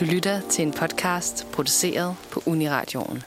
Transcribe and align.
Du 0.00 0.04
lytter 0.04 0.40
til 0.40 0.66
en 0.66 0.72
podcast 0.72 1.46
produceret 1.52 2.16
på 2.32 2.42
Uniradioen. 2.46 3.22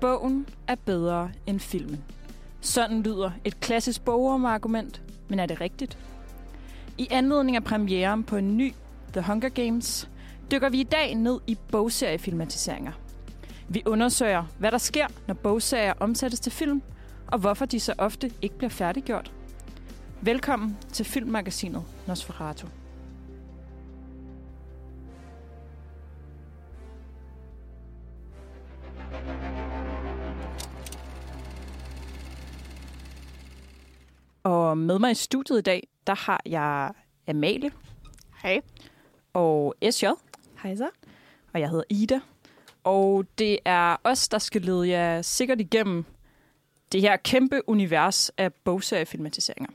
Bogen 0.00 0.48
er 0.68 0.74
bedre 0.84 1.30
end 1.46 1.60
filmen. 1.60 2.04
Sådan 2.60 3.02
lyder 3.02 3.30
et 3.44 3.60
klassisk 3.60 4.04
bogormargument, 4.04 5.02
men 5.28 5.38
er 5.38 5.46
det 5.46 5.60
rigtigt? 5.60 5.98
I 6.98 7.08
anledning 7.10 7.56
af 7.56 7.64
premieren 7.64 8.24
på 8.24 8.36
en 8.36 8.56
ny 8.56 8.72
The 9.12 9.22
Hunger 9.22 9.48
Games, 9.48 10.08
dykker 10.50 10.68
vi 10.68 10.80
i 10.80 10.84
dag 10.84 11.14
ned 11.14 11.40
i 11.46 11.58
bogseriefilmatiseringer. 11.70 12.92
Vi 13.68 13.82
undersøger, 13.86 14.44
hvad 14.58 14.72
der 14.72 14.78
sker, 14.78 15.06
når 15.26 15.34
bogserier 15.34 15.94
omsættes 16.00 16.40
til 16.40 16.52
film, 16.52 16.82
og 17.26 17.38
hvorfor 17.38 17.64
de 17.64 17.80
så 17.80 17.94
ofte 17.98 18.30
ikke 18.42 18.58
bliver 18.58 18.70
færdiggjort. 18.70 19.32
Velkommen 20.20 20.76
til 20.92 21.04
filmmagasinet 21.04 21.84
Nosferatu. 22.06 22.66
Og 34.44 34.78
med 34.78 34.98
mig 34.98 35.10
i 35.10 35.14
studiet 35.14 35.58
i 35.58 35.62
dag, 35.62 35.88
der 36.06 36.14
har 36.14 36.40
jeg 36.46 36.92
Amalie. 37.28 37.70
Hej. 38.42 38.60
Og 39.34 39.74
SJ. 39.90 40.04
Hej 40.62 40.76
så. 40.76 40.88
Og 41.54 41.60
jeg 41.60 41.70
hedder 41.70 41.84
Ida. 41.90 42.20
Og 42.86 43.24
det 43.38 43.58
er 43.64 43.96
os, 44.04 44.28
der 44.28 44.38
skal 44.38 44.62
lede 44.62 44.88
jer 44.88 45.22
sikkert 45.22 45.60
igennem 45.60 46.04
det 46.92 47.00
her 47.00 47.16
kæmpe 47.16 47.68
univers 47.68 48.28
af 48.28 48.54
bogseriefilmatiseringer. 48.54 49.70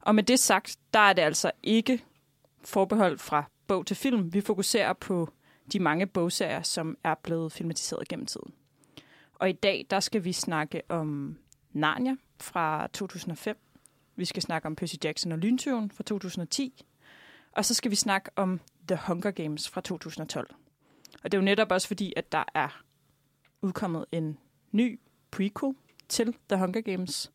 Og 0.00 0.14
med 0.14 0.22
det 0.22 0.38
sagt, 0.38 0.76
der 0.92 0.98
er 0.98 1.12
det 1.12 1.22
altså 1.22 1.50
ikke 1.62 2.04
forbeholdt 2.64 3.20
fra 3.20 3.44
bog 3.66 3.86
til 3.86 3.96
film. 3.96 4.32
Vi 4.32 4.40
fokuserer 4.40 4.92
på 4.92 5.28
de 5.72 5.78
mange 5.78 6.06
bogserier, 6.06 6.62
som 6.62 6.96
er 7.04 7.14
blevet 7.14 7.52
filmatiseret 7.52 8.08
gennem 8.08 8.26
tiden. 8.26 8.52
Og 9.34 9.48
i 9.48 9.52
dag, 9.52 9.86
der 9.90 10.00
skal 10.00 10.24
vi 10.24 10.32
snakke 10.32 10.82
om 10.88 11.38
Narnia 11.72 12.16
fra 12.40 12.86
2005. 12.86 13.58
Vi 14.16 14.24
skal 14.24 14.42
snakke 14.42 14.66
om 14.66 14.76
Percy 14.76 14.94
Jackson 15.04 15.32
og 15.32 15.38
Lyntyven 15.38 15.90
fra 15.90 16.02
2010. 16.02 16.84
Og 17.52 17.64
så 17.64 17.74
skal 17.74 17.90
vi 17.90 17.96
snakke 17.96 18.30
om 18.36 18.60
The 18.88 18.98
Hunger 19.06 19.30
Games 19.30 19.68
fra 19.68 19.80
2012. 19.80 20.54
Og 21.24 21.32
det 21.32 21.38
er 21.38 21.40
jo 21.40 21.44
netop 21.44 21.72
også 21.72 21.86
fordi, 21.86 22.12
at 22.16 22.32
der 22.32 22.44
er 22.54 22.82
udkommet 23.62 24.04
en 24.12 24.38
ny 24.72 25.00
prequel 25.30 25.74
til 26.08 26.34
The 26.48 26.58
Hunger 26.58 26.80
Games. 26.80 27.32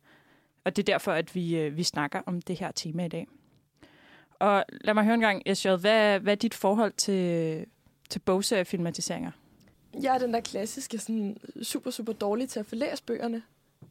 Og 0.64 0.76
det 0.76 0.90
er 0.90 0.94
derfor, 0.94 1.12
at 1.12 1.36
vi, 1.36 1.58
øh, 1.58 1.78
vi 1.78 1.84
snakker 1.84 2.22
om 2.26 2.42
det 2.42 2.60
her 2.60 2.72
tema 2.72 3.06
i 3.06 3.08
dag. 3.08 3.28
Og 4.40 4.66
lad 4.82 4.94
mig 4.94 5.04
høre 5.04 5.14
en 5.14 5.20
gang, 5.20 5.58
SJ, 5.58 5.70
hvad, 5.70 6.20
hvad 6.20 6.34
er 6.34 6.38
dit 6.38 6.54
forhold 6.54 6.94
til, 6.94 7.66
til 8.10 8.20
bogseriefilmatiseringer? 8.20 9.32
Jeg 10.02 10.16
er 10.16 10.20
den 10.20 10.34
der 10.34 10.40
klassiske, 10.40 10.98
sådan 10.98 11.38
super, 11.64 11.92
super 11.92 12.14
dårlig 12.14 12.50
til 12.50 12.60
at 12.60 12.66
få 12.66 12.76
læst 12.76 13.06
bøgerne, 13.06 13.44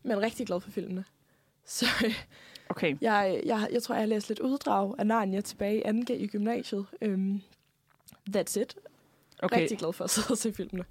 men 0.02 0.22
rigtig 0.22 0.46
glad 0.46 0.60
for 0.60 0.70
filmene. 0.70 1.04
Så 1.64 1.86
øh, 2.04 2.24
Okay, 2.72 2.96
jeg, 3.00 3.42
jeg, 3.46 3.68
jeg 3.72 3.82
tror, 3.82 3.94
jeg 3.94 4.02
har 4.02 4.06
læst 4.06 4.28
lidt 4.28 4.40
uddrag 4.40 4.94
af 4.98 5.06
Narnia 5.06 5.40
tilbage 5.40 5.78
i 5.78 5.88
2G 5.88 6.12
i 6.12 6.26
gymnasiet. 6.26 6.86
Um, 7.06 7.42
that's 8.36 8.60
it. 8.60 8.76
Okay. 9.42 9.60
Rigtig 9.60 9.78
glad 9.78 9.92
for 9.92 10.04
at 10.04 10.10
sidde 10.10 10.28
og 10.30 10.38
se 10.38 10.52
filmene. 10.52 10.84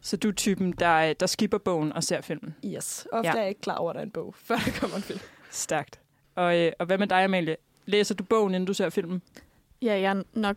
Så 0.00 0.16
du 0.16 0.28
er 0.28 0.32
typen, 0.32 0.72
der, 0.72 1.12
der 1.12 1.26
skipper 1.26 1.58
bogen 1.58 1.92
og 1.92 2.04
ser 2.04 2.20
filmen. 2.20 2.54
Yes. 2.66 3.06
Ofte 3.12 3.28
Ja. 3.28 3.32
ja. 3.32 3.38
er 3.38 3.40
jeg 3.42 3.48
ikke 3.48 3.60
klar 3.60 3.76
over, 3.76 3.90
at 3.90 3.94
der 3.94 4.00
er 4.00 4.04
en 4.04 4.10
bog, 4.10 4.34
før 4.46 4.56
der 4.56 4.72
kommer 4.80 4.96
en 4.96 5.02
film. 5.02 5.20
Stærkt. 5.50 6.00
Og, 6.34 6.58
øh, 6.58 6.72
og 6.78 6.86
hvad 6.86 6.98
med 6.98 7.06
dig, 7.06 7.24
Amalie? 7.24 7.56
Læser 7.86 8.14
du 8.14 8.24
bogen, 8.24 8.54
inden 8.54 8.66
du 8.66 8.74
ser 8.74 8.90
filmen? 8.90 9.22
Ja, 9.82 10.00
jeg 10.00 10.16
er 10.18 10.22
nok 10.32 10.56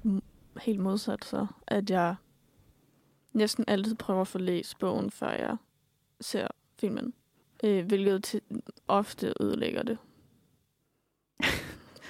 helt 0.61 0.79
modsat 0.79 1.25
så, 1.25 1.47
at 1.67 1.89
jeg 1.89 2.15
næsten 3.33 3.65
altid 3.67 3.95
prøver 3.95 4.21
at 4.21 4.27
få 4.27 4.37
læst 4.37 4.79
bogen, 4.79 5.11
før 5.11 5.31
jeg 5.31 5.57
ser 6.21 6.47
filmen. 6.79 7.13
Øh, 7.63 7.85
hvilket 7.85 8.39
ofte 8.87 9.33
ødelægger 9.41 9.83
det. 9.83 9.97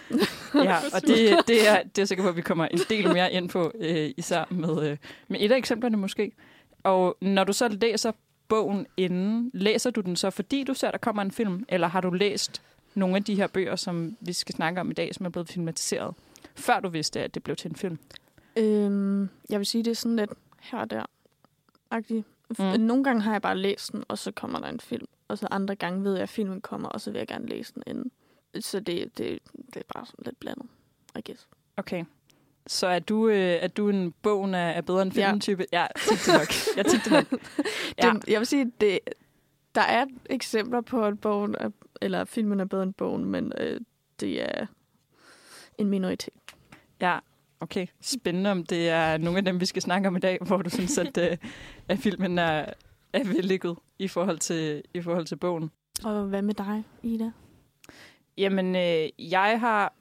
Ja, 0.53 0.77
og 0.93 1.01
det, 1.01 1.37
det, 1.47 1.67
er, 1.67 1.83
det 1.83 1.97
er 1.97 2.01
jeg 2.01 2.07
sikker 2.07 2.23
på, 2.23 2.29
at 2.29 2.35
vi 2.35 2.41
kommer 2.41 2.65
en 2.65 2.79
del 2.89 3.13
mere 3.13 3.33
ind 3.33 3.49
på, 3.49 3.71
øh, 3.79 4.11
især 4.17 4.45
med, 4.49 4.89
øh, 4.89 4.97
med 5.27 5.39
et 5.41 5.51
af 5.51 5.57
eksemplerne 5.57 5.97
måske. 5.97 6.31
Og 6.83 7.17
når 7.21 7.43
du 7.43 7.53
så 7.53 7.67
læser 7.67 8.11
bogen 8.47 8.87
inden, 8.97 9.51
læser 9.53 9.89
du 9.89 10.01
den 10.01 10.15
så, 10.15 10.29
fordi 10.29 10.63
du 10.63 10.73
ser, 10.73 10.87
at 10.87 10.91
der 10.91 10.97
kommer 10.97 11.21
en 11.21 11.31
film, 11.31 11.65
eller 11.69 11.87
har 11.87 12.01
du 12.01 12.11
læst 12.11 12.61
nogle 12.95 13.15
af 13.15 13.23
de 13.23 13.35
her 13.35 13.47
bøger, 13.47 13.75
som 13.75 14.17
vi 14.21 14.33
skal 14.33 14.55
snakke 14.55 14.81
om 14.81 14.91
i 14.91 14.93
dag, 14.93 15.15
som 15.15 15.25
er 15.25 15.29
blevet 15.29 15.49
filmatiseret, 15.49 16.13
før 16.55 16.79
du 16.79 16.89
vidste, 16.89 17.21
at 17.21 17.35
det 17.35 17.43
blev 17.43 17.55
til 17.55 17.69
en 17.69 17.75
film? 17.75 17.99
Øhm, 18.57 19.29
jeg 19.49 19.59
vil 19.59 19.65
sige, 19.65 19.83
det 19.83 19.91
er 19.91 19.95
sådan 19.95 20.15
lidt 20.15 20.31
her 20.61 20.79
og 20.79 20.89
der. 20.89 21.05
agtigt. 21.91 22.25
Mm. 22.59 22.65
Nogle 22.79 23.03
gange 23.03 23.21
har 23.21 23.31
jeg 23.31 23.41
bare 23.41 23.57
læst 23.57 23.91
den, 23.91 24.03
og 24.07 24.17
så 24.17 24.31
kommer 24.31 24.59
der 24.59 24.67
en 24.67 24.79
film. 24.79 25.05
Og 25.27 25.37
så 25.37 25.47
andre 25.51 25.75
gange 25.75 26.03
ved 26.03 26.13
jeg, 26.13 26.23
at 26.23 26.29
filmen 26.29 26.61
kommer, 26.61 26.89
og 26.89 27.01
så 27.01 27.11
vil 27.11 27.17
jeg 27.17 27.27
gerne 27.27 27.45
læse 27.45 27.73
den 27.73 27.83
inden. 27.87 28.11
Så 28.59 28.79
det, 28.79 29.17
det, 29.17 29.39
det 29.79 29.83
er 29.89 29.93
bare 29.93 30.05
sådan 30.05 30.23
lidt 30.25 30.39
blandet, 30.39 30.65
I 31.17 31.21
guess. 31.25 31.47
Okay. 31.77 32.05
Så 32.67 32.87
er 32.87 32.99
du, 32.99 33.27
øh, 33.27 33.35
er 33.37 33.67
du 33.67 33.89
en 33.89 34.11
bogen 34.11 34.53
er, 34.53 34.59
er 34.69 34.81
bedre 34.81 35.01
end 35.01 35.13
Ja. 35.13 35.25
filmen-type? 35.27 35.65
Ja, 35.73 35.87
tænkte 36.07 36.31
det 36.31 36.39
nok. 36.39 36.77
Jeg 36.77 36.85
det 36.85 37.11
nok. 37.11 37.41
Ja. 38.03 38.11
Det, 38.13 38.27
jeg 38.33 38.39
vil 38.39 38.47
sige, 38.47 38.71
det, 38.81 38.99
der 39.75 39.81
er 39.81 40.05
eksempler 40.29 40.81
på, 40.81 41.05
at 41.05 41.21
bogen 41.21 41.55
er, 41.59 41.69
eller 42.01 42.25
filmen 42.25 42.59
er 42.59 42.65
bedre 42.65 42.83
end 42.83 42.93
bogen, 42.93 43.25
men 43.25 43.53
øh, 43.57 43.79
det 44.19 44.41
er 44.41 44.65
en 45.77 45.87
minoritet. 45.89 46.33
Ja, 47.01 47.19
okay. 47.59 47.87
Spændende, 48.01 48.51
om 48.51 48.63
det 48.65 48.89
er 48.89 49.17
nogle 49.17 49.37
af 49.37 49.45
dem, 49.45 49.59
vi 49.59 49.65
skal 49.65 49.81
snakke 49.81 50.07
om 50.07 50.15
i 50.15 50.19
dag, 50.19 50.37
hvor 50.41 50.57
du 50.57 50.69
synes, 50.69 50.97
at, 50.97 51.17
øh, 51.17 51.37
at 51.87 51.99
filmen 51.99 52.37
er, 52.37 52.65
er 53.13 53.23
vellykket 53.23 53.75
i 53.99 54.07
forhold 54.07 54.39
til, 54.39 54.83
i 54.93 55.01
forhold 55.01 55.25
til 55.25 55.35
bogen. 55.35 55.71
Og 56.03 56.23
hvad 56.23 56.41
med 56.41 56.53
dig, 56.53 56.83
Ida? 57.03 57.31
Jamen, 58.37 58.75
øh, 58.75 59.31
jeg 59.31 59.59
har 59.59 59.93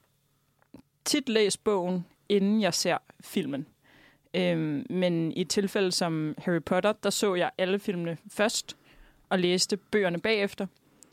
tit 1.05 1.29
læst 1.29 1.63
bogen, 1.63 2.05
inden 2.29 2.61
jeg 2.61 2.73
ser 2.73 2.97
filmen. 3.21 3.67
Øhm, 4.33 4.85
men 4.89 5.31
i 5.31 5.41
et 5.41 5.49
tilfælde 5.49 5.91
som 5.91 6.35
Harry 6.37 6.61
Potter, 6.65 6.93
der 6.93 7.09
så 7.09 7.35
jeg 7.35 7.51
alle 7.57 7.79
filmene 7.79 8.17
først, 8.31 8.77
og 9.29 9.39
læste 9.39 9.77
bøgerne 9.77 10.19
bagefter. 10.19 10.67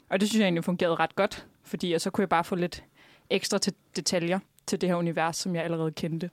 Og 0.09 0.21
det 0.21 0.29
synes 0.29 0.41
jeg 0.41 0.47
egentlig 0.47 0.65
fungerede 0.65 0.95
ret 0.95 1.15
godt, 1.15 1.47
fordi 1.63 1.99
så 1.99 2.11
kunne 2.11 2.23
jeg 2.23 2.29
bare 2.29 2.45
få 2.45 2.55
lidt 2.55 2.85
ekstra 3.31 3.59
til 3.59 3.75
detaljer 3.97 4.39
til 4.67 4.81
det 4.81 4.89
her 4.89 4.97
univers, 4.97 5.37
som 5.37 5.55
jeg 5.55 5.65
allerede 5.65 5.93
kendte. 5.93 6.31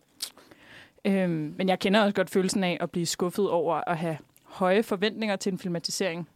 Øhm, 1.06 1.56
men 1.58 1.70
jeg 1.70 1.80
kender 1.80 2.02
også 2.02 2.16
godt 2.16 2.30
følelsen 2.30 2.64
af 2.64 2.78
at 2.82 2.92
blive 2.92 3.06
skuffet 3.06 3.50
over 3.50 3.76
at 3.88 3.98
have 3.98 4.18
høje 4.44 4.84
forventninger 4.84 5.36
til 5.36 5.52
en 5.52 5.60
filmatisering, 5.60 6.30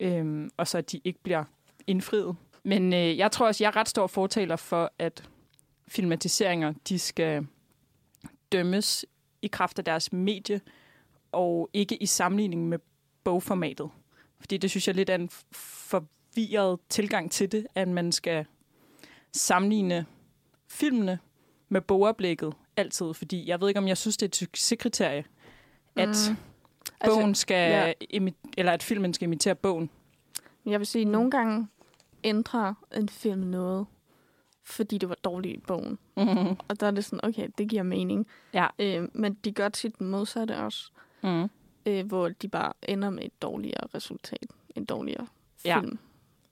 øhm, 0.00 0.50
og 0.56 0.68
så 0.68 0.78
at 0.78 0.92
de 0.92 1.00
ikke 1.04 1.18
bliver 1.22 1.44
indfriet. 1.86 2.36
Men 2.64 2.92
øh, 2.92 3.18
jeg 3.18 3.32
tror 3.32 3.46
også, 3.46 3.64
jeg 3.64 3.68
er 3.68 3.76
ret 3.76 3.88
stor 3.88 4.06
fortaler 4.06 4.56
for, 4.56 4.92
at 4.98 5.28
filmatiseringer, 5.88 6.74
de 6.88 6.98
skal 6.98 7.46
dømmes 8.52 9.06
i 9.42 9.46
kraft 9.46 9.78
af 9.78 9.84
deres 9.84 10.12
medie, 10.12 10.60
og 11.32 11.70
ikke 11.72 11.96
i 12.02 12.06
sammenligning 12.06 12.68
med 12.68 12.78
bogformatet. 13.24 13.90
Fordi 14.40 14.56
det 14.56 14.70
synes 14.70 14.86
jeg 14.88 14.94
lidt 14.96 15.10
er 15.10 15.14
en 15.14 15.28
forvirret 15.52 16.80
tilgang 16.88 17.30
til 17.30 17.52
det, 17.52 17.66
at 17.74 17.88
man 17.88 18.12
skal 18.12 18.46
sammenligne 19.32 20.06
filmene 20.68 21.18
med 21.68 21.80
bogoplægget 21.80 22.54
altid. 22.76 23.14
Fordi 23.14 23.48
jeg 23.48 23.60
ved 23.60 23.68
ikke, 23.68 23.78
om 23.78 23.88
jeg 23.88 23.96
synes, 23.98 24.16
det 24.16 24.26
er 24.26 24.28
et 24.28 24.36
succeskriterie, 24.36 25.24
at 25.96 26.08
Mm. 26.30 26.36
bogen 27.04 27.34
skal, 27.34 27.70
ja. 27.70 27.92
ja. 28.12 28.30
eller 28.56 28.72
at 28.72 28.82
filmen 28.82 29.14
skal 29.14 29.26
imitere 29.26 29.54
bogen. 29.54 29.90
Jeg 30.66 30.78
vil 30.80 30.86
sige, 30.86 31.02
at 31.02 31.08
nogle 31.08 31.30
gange 31.30 31.68
ændrer 32.24 32.74
en 32.96 33.08
film 33.08 33.40
noget, 33.40 33.86
fordi 34.64 34.98
det 34.98 35.08
var 35.08 35.14
dårligt 35.14 35.56
i 35.56 35.60
bogen. 35.66 35.98
Mm-hmm. 36.16 36.56
Og 36.68 36.80
der 36.80 36.86
er 36.86 36.90
det 36.90 37.04
sådan, 37.04 37.20
okay, 37.24 37.48
det 37.58 37.68
giver 37.68 37.82
mening. 37.82 38.26
Ja. 38.54 38.66
Øh, 38.78 39.08
men 39.12 39.34
de 39.34 39.52
gør 39.52 39.68
tit 39.68 39.98
den 39.98 40.06
modsatte 40.06 40.56
også, 40.56 40.90
Mm. 41.22 41.50
øh, 41.86 42.06
hvor 42.06 42.28
de 42.28 42.48
bare 42.48 42.72
ender 42.82 43.10
med 43.10 43.24
et 43.24 43.42
dårligere 43.42 43.86
resultat, 43.94 44.46
en 44.76 44.84
dårligere 44.84 45.26
Ja. 45.64 45.80
film. 45.80 45.98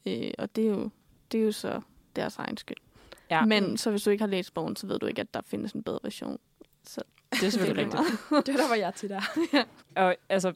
Øh, 0.06 0.30
og 0.38 0.56
det 0.56 0.64
er, 0.64 0.68
jo, 0.70 0.90
det 1.32 1.40
er 1.40 1.44
jo 1.44 1.52
så 1.52 1.80
deres 2.16 2.36
egen 2.36 2.56
skyld. 2.56 2.76
Ja, 3.30 3.44
Men 3.44 3.76
så 3.76 3.90
hvis 3.90 4.02
du 4.02 4.10
ikke 4.10 4.22
har 4.22 4.28
læst 4.28 4.54
bogen, 4.54 4.76
så 4.76 4.86
ved 4.86 4.98
du 4.98 5.06
ikke, 5.06 5.20
at 5.20 5.34
der 5.34 5.40
findes 5.46 5.72
en 5.72 5.82
bedre 5.82 5.98
version. 6.02 6.38
det 7.30 7.42
er 7.42 7.50
selvfølgelig 7.50 7.86
Det 7.92 7.94
er 7.94 7.98
rigtigt. 7.98 8.46
Det 8.46 8.58
der 8.58 8.68
var 8.68 8.74
jeg 8.74 8.94
til 8.94 9.08
der. 9.08 9.20
Og 10.02 10.16
altså, 10.28 10.52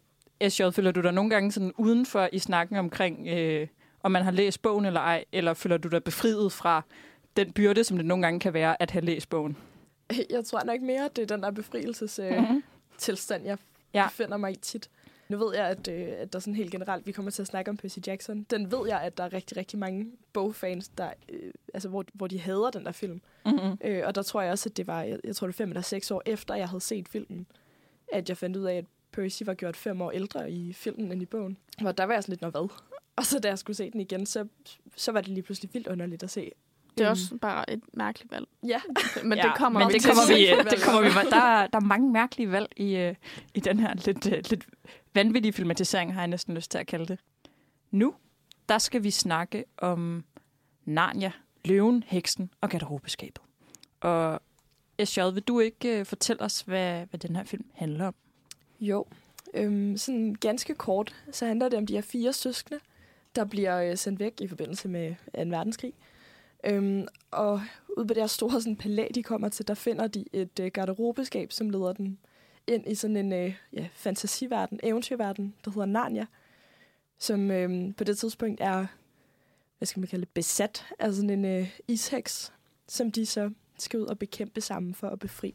SJ, 0.49 0.63
føler 0.71 0.93
du 0.93 1.01
dig 1.03 1.13
nogle 1.13 1.31
gange 1.31 1.53
sådan 1.53 1.73
udenfor 1.79 2.29
i 2.33 2.39
snakken 2.39 2.77
omkring, 2.77 3.29
øh, 3.29 3.69
om 4.07 4.13
man 4.13 4.23
har 4.23 4.31
læst 4.31 4.63
bogen 4.63 4.85
eller 4.85 5.01
ej, 5.01 5.25
eller 5.33 5.55
føler 5.55 5.77
du 5.77 5.89
dig 5.89 6.05
befriet 6.05 6.53
fra 6.53 6.83
den 7.37 7.53
byrde, 7.53 7.85
som 7.85 7.97
det 7.97 8.07
nogle 8.07 8.23
gange 8.25 8.41
kan 8.41 8.55
være 8.55 8.83
at 8.83 8.91
have 8.91 9.05
læst 9.05 9.29
bogen? 9.29 9.57
Jeg 10.31 10.45
tror 10.45 10.65
nok 10.65 10.81
mere, 10.81 11.05
at 11.05 11.17
det 11.17 11.23
er 11.23 11.27
den 11.37 11.43
der 11.43 11.51
befrielsestilstand, 11.51 12.63
tilstand, 12.99 13.45
jeg 13.45 13.59
Ja. 13.95 14.07
befinder 14.09 14.37
mig 14.37 14.53
i 14.53 14.57
tit. 14.57 14.91
Nu 15.29 15.37
ved 15.39 15.55
jeg, 15.57 15.67
at, 15.67 15.89
øh, 15.89 16.09
at 16.19 16.33
der 16.33 16.39
sådan 16.39 16.55
helt 16.55 16.71
generelt, 16.71 17.07
vi 17.07 17.13
kommer 17.13 17.31
til 17.31 17.43
at 17.43 17.49
snakke 17.49 17.71
om 17.71 17.77
Percy 17.77 17.99
Jackson. 18.07 18.43
Den 18.51 18.73
ved 18.73 18.89
jeg, 18.89 19.01
at 19.01 19.19
der 19.19 19.25
er 19.25 19.33
rigtig, 19.33 19.57
rigtig 19.57 19.79
mange 19.79 20.07
bogfans, 20.33 20.89
der, 20.89 21.11
øh, 21.33 21.51
altså, 21.75 21.89
hvor, 21.89 22.05
hvor 22.15 22.27
de 22.27 22.41
hader 22.41 22.71
den 22.71 22.85
der 22.85 22.93
film. 22.93 23.21
Mm-hmm. 23.47 23.79
Øh, 23.85 24.03
og 24.07 24.15
der 24.15 24.23
tror 24.23 24.43
jeg 24.43 24.53
også, 24.53 24.69
at 24.69 24.77
det 24.77 24.87
var, 24.87 25.03
jeg, 25.03 25.19
jeg 25.25 25.37
tror 25.37 25.47
det 25.47 25.59
var 25.59 25.65
fem 25.65 25.69
eller 25.71 25.83
seks 25.83 26.11
år 26.11 26.23
efter, 26.27 26.55
jeg 26.55 26.69
havde 26.69 26.81
set 26.81 27.09
filmen, 27.09 27.47
at 28.13 28.29
jeg 28.29 28.37
fandt 28.37 28.57
ud 28.57 28.65
af, 28.65 28.75
at 28.75 28.85
Percy 29.13 29.43
var 29.47 29.55
gjort 29.55 29.77
fem 29.77 30.01
år 30.03 30.11
ældre 30.11 30.51
i 30.51 30.73
filmen 30.73 31.13
end 31.13 31.23
i 31.23 31.27
bogen. 31.27 31.57
Hvor 31.81 31.93
der 31.93 32.05
var 32.05 32.15
jeg 32.15 32.23
sådan 32.23 32.33
lidt, 32.33 32.43
når 32.43 32.51
hvad? 32.51 32.69
Og 33.17 33.25
så 33.27 33.39
da 33.39 33.49
jeg 33.49 33.59
skulle 33.59 33.77
se 33.77 33.91
den 33.91 34.01
igen, 34.01 34.27
så, 34.27 34.47
så 34.97 35.13
var 35.13 35.21
det 35.21 35.29
lige 35.31 35.43
pludselig 35.43 35.71
vildt 35.75 35.87
underligt 35.87 36.23
at 36.23 36.31
se. 36.31 36.51
Det 36.99 37.05
er 37.05 37.09
Øhm, 37.09 37.11
også 37.11 37.37
bare 37.41 37.71
et 37.71 37.81
mærkeligt 37.93 38.31
valg. 38.33 38.47
Ja, 38.67 38.81
Men 39.25 39.39
det 39.39 39.53
kommer 39.57 39.81
men 39.81 39.89
vi 39.89 39.93
det 39.93 40.03
til. 40.03 40.11
kommer 40.11 40.27
vi, 40.27 40.47
Selvfølgelig. 40.47 40.71
det 40.77 40.83
kommer 40.83 41.01
vi, 41.03 41.31
der, 41.31 41.37
er- 41.37 41.67
der 41.67 41.77
er 41.79 41.85
mange 41.85 42.11
mærkelige 42.13 42.51
valg 42.51 42.69
i, 42.77 42.97
øh, 42.97 43.15
i 43.55 43.61
den 43.61 43.79
her 43.81 43.95
lidt, 43.95 44.27
øh, 44.27 44.43
lidt 44.51 44.67
vanvittige 45.15 45.53
filmatisering, 45.53 46.15
har 46.15 46.21
jeg 46.21 46.29
næsten 46.29 46.55
lyst 46.55 46.71
til 46.71 46.79
at 46.79 46.87
kalde 46.87 47.07
det. 47.07 47.19
Nu, 47.91 48.15
der 48.69 48.79
skal 48.79 49.03
vi 49.05 49.11
snakke 49.11 49.65
om 49.79 50.25
Narnia, 50.85 51.33
Løven, 51.65 52.05
Heksen 52.07 52.51
og 52.61 52.71
Garderobeskabet. 52.71 53.43
Og 54.01 54.41
SJ, 55.05 55.21
vil 55.35 55.43
du 55.43 55.61
ikke 55.61 55.99
øh, 56.01 56.07
fortælle 56.07 56.43
os, 56.43 56.61
hvad, 56.61 57.07
hvad 57.07 57.19
den 57.21 57.37
her 57.37 57.45
film 57.45 57.65
handler 57.75 58.07
om? 58.07 58.15
Jo, 58.81 59.07
øhm, 59.55 59.97
sådan 59.97 60.35
ganske 60.35 60.75
kort, 60.75 61.15
så 61.33 61.47
handler 61.47 61.69
det 61.69 61.79
om 61.79 61.87
de 61.87 61.95
her 61.95 62.01
fire 62.03 62.33
søskende, 62.33 62.81
der 63.37 63.45
bliver 63.45 63.91
øh, 63.91 63.97
sendt 63.97 64.21
væk 64.21 64.41
i 64.41 64.49
forbindelse 64.49 64.89
med 64.89 65.15
2. 65.35 65.41
verdenskrig. 65.41 65.93
Øhm, 66.65 67.07
og 67.31 67.61
ude 67.97 68.07
på 68.07 68.15
det 68.15 68.23
her 68.23 68.27
store 68.27 68.61
sådan, 68.61 68.77
palæ, 68.77 69.07
de 69.15 69.23
kommer 69.23 69.49
til, 69.49 69.69
der 69.69 69.75
finder 69.75 70.07
de 70.07 70.25
et 70.33 70.61
øh, 70.61 70.71
garderobeskab, 70.71 71.53
som 71.53 71.71
leder 71.71 71.93
dem 71.93 72.19
ind 72.67 72.87
i 72.87 72.95
sådan 72.95 73.17
en 73.17 73.33
øh, 73.33 73.55
ja, 73.73 73.89
fantasiverden, 73.93 74.81
eventyrverden, 74.83 75.55
der 75.65 75.71
hedder 75.71 75.87
Narnia, 75.87 76.27
som 77.19 77.51
øh, 77.51 77.95
på 77.97 78.05
det 78.05 78.19
tidspunkt 78.19 78.61
er, 78.61 78.87
hvad 79.79 79.87
skal 79.87 80.01
man 80.01 80.09
kalde 80.09 80.25
det, 80.25 80.35
besat 80.35 80.87
af 80.99 81.13
sådan 81.13 81.31
en 81.31 81.45
øh, 81.45 81.79
isheks, 81.89 82.53
som 82.89 83.13
de 83.13 83.27
så 83.27 83.51
skal 83.79 84.01
ud 84.01 84.07
og 84.07 84.19
bekæmpe 84.19 84.61
sammen 84.61 84.95
for 84.95 85.09
at 85.09 85.19
befri 85.19 85.55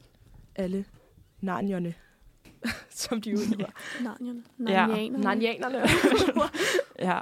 alle 0.55 0.85
narnierne, 1.41 1.93
som 2.89 3.21
de 3.21 3.33
udgiver. 3.33 3.69
Narnierne. 4.01 4.43
Ja. 4.59 4.85
Narnianerne. 4.87 5.23
Narnianerne. 5.23 5.81
Ja. 6.99 7.19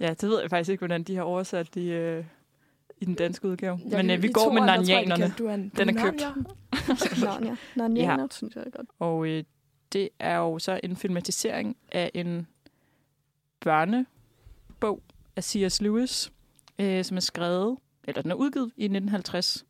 ja, 0.00 0.08
det 0.10 0.28
ved 0.28 0.40
jeg 0.40 0.50
faktisk 0.50 0.70
ikke, 0.70 0.80
hvordan 0.80 1.02
de 1.02 1.16
har 1.16 1.22
oversat 1.22 1.76
i, 1.76 1.90
øh, 1.90 2.24
i 3.00 3.04
den 3.04 3.14
danske 3.14 3.48
udgave. 3.48 3.80
Ja, 3.90 3.96
Men 3.96 4.10
øh, 4.10 4.22
vi 4.22 4.28
går 4.28 4.52
med 4.52 4.60
de 4.60 4.66
narnianerne. 4.66 5.34
Du 5.38 5.46
er, 5.46 5.54
en, 5.54 5.72
Den 5.76 5.88
er 5.88 6.02
købt. 6.04 6.22
Narnia. 7.24 7.56
Narnianer, 7.76 8.26
synes 8.30 8.54
jeg 8.54 8.64
er 8.66 8.70
godt. 8.70 8.88
Og 8.98 9.26
øh, 9.26 9.44
det 9.92 10.08
er 10.18 10.36
jo 10.36 10.58
så 10.58 10.80
en 10.82 10.96
filmatisering 10.96 11.76
af 11.92 12.10
en 12.14 12.46
børnebog 13.60 15.02
af 15.36 15.44
C.S. 15.44 15.80
Lewis, 15.80 16.32
øh, 16.78 17.04
som 17.04 17.16
er 17.16 17.20
skrevet, 17.20 17.78
eller 18.04 18.22
den 18.22 18.30
er 18.30 18.34
udgivet 18.34 18.66
i 18.76 18.84
1950. 18.84 19.64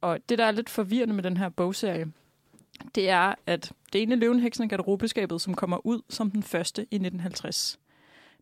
Og 0.00 0.18
det, 0.28 0.38
der 0.38 0.44
er 0.44 0.50
lidt 0.50 0.68
forvirrende 0.68 1.14
med 1.14 1.22
den 1.22 1.36
her 1.36 1.48
bogserie, 1.48 2.12
det 2.94 3.10
er, 3.10 3.34
at 3.46 3.72
det 3.94 4.02
ene 4.02 4.16
Løvenheksen 4.16 4.64
og 4.64 4.70
Garderobeskabet, 4.70 5.40
som 5.40 5.54
kommer 5.54 5.86
ud 5.86 6.02
som 6.08 6.30
den 6.30 6.42
første 6.42 6.82
i 6.82 6.94
1950. 6.94 7.80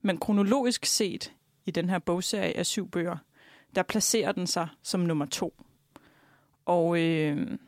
Men 0.02 0.18
kronologisk 0.18 0.86
set 0.86 1.32
i 1.66 1.70
den 1.70 1.90
her 1.90 1.98
bogserie 1.98 2.56
af 2.56 2.66
syv 2.66 2.90
bøger, 2.90 3.16
der 3.74 3.82
placerer 3.82 4.32
den 4.32 4.46
sig 4.46 4.68
som 4.82 5.00
nummer 5.00 5.26
to. 5.26 5.62
Og 6.64 7.00
øh, 7.00 7.58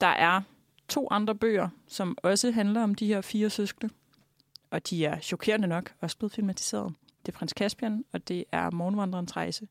der 0.00 0.06
er 0.06 0.42
to 0.88 1.08
andre 1.10 1.34
bøger, 1.34 1.68
som 1.86 2.18
også 2.22 2.50
handler 2.50 2.82
om 2.82 2.94
de 2.94 3.06
her 3.06 3.20
fire 3.20 3.50
søskende. 3.50 3.94
Og 4.70 4.90
de 4.90 5.04
er 5.04 5.20
chokerende 5.20 5.68
nok 5.68 5.94
også 6.00 6.18
blevet 6.18 6.32
filmatiseret. 6.32 6.94
Det 7.26 7.34
er 7.34 7.38
Prins 7.38 7.52
Caspian, 7.52 8.04
og 8.12 8.28
det 8.28 8.44
er 8.52 8.70
Morgenvandrerens 8.70 9.36
rejse. 9.36 9.68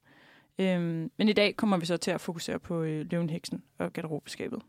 Øhm, 0.59 1.11
men 1.17 1.29
i 1.29 1.33
dag 1.33 1.55
kommer 1.55 1.77
vi 1.77 1.85
så 1.85 1.97
til 1.97 2.11
at 2.11 2.21
fokusere 2.21 2.59
på 2.59 2.81
øh, 2.81 3.05
Løvenheksen 3.11 3.63
og 3.77 3.93
Garderobeskabet. 3.93 4.61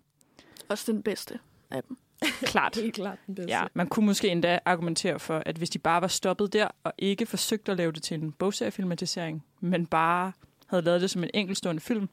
Også 0.68 0.92
den 0.92 1.02
bedste 1.02 1.38
af 1.70 1.82
dem. 1.82 1.98
Klart. 2.42 2.76
Helt 2.82 2.94
klart 2.94 3.18
den 3.26 3.34
bedste. 3.34 3.52
Ja, 3.52 3.64
man 3.74 3.86
kunne 3.86 4.06
måske 4.06 4.28
endda 4.28 4.58
argumentere 4.64 5.18
for, 5.18 5.42
at 5.46 5.56
hvis 5.56 5.70
de 5.70 5.78
bare 5.78 6.00
var 6.00 6.08
stoppet 6.08 6.52
der, 6.52 6.68
og 6.84 6.92
ikke 6.98 7.26
forsøgt 7.26 7.68
at 7.68 7.76
lave 7.76 7.92
det 7.92 8.02
til 8.02 8.14
en 8.22 8.32
bogseriefilmatisering, 8.32 9.44
men 9.60 9.86
bare 9.86 10.32
havde 10.66 10.82
lavet 10.82 11.00
det 11.00 11.10
som 11.10 11.24
en 11.24 11.30
enkeltstående 11.34 11.80
film, 11.80 12.08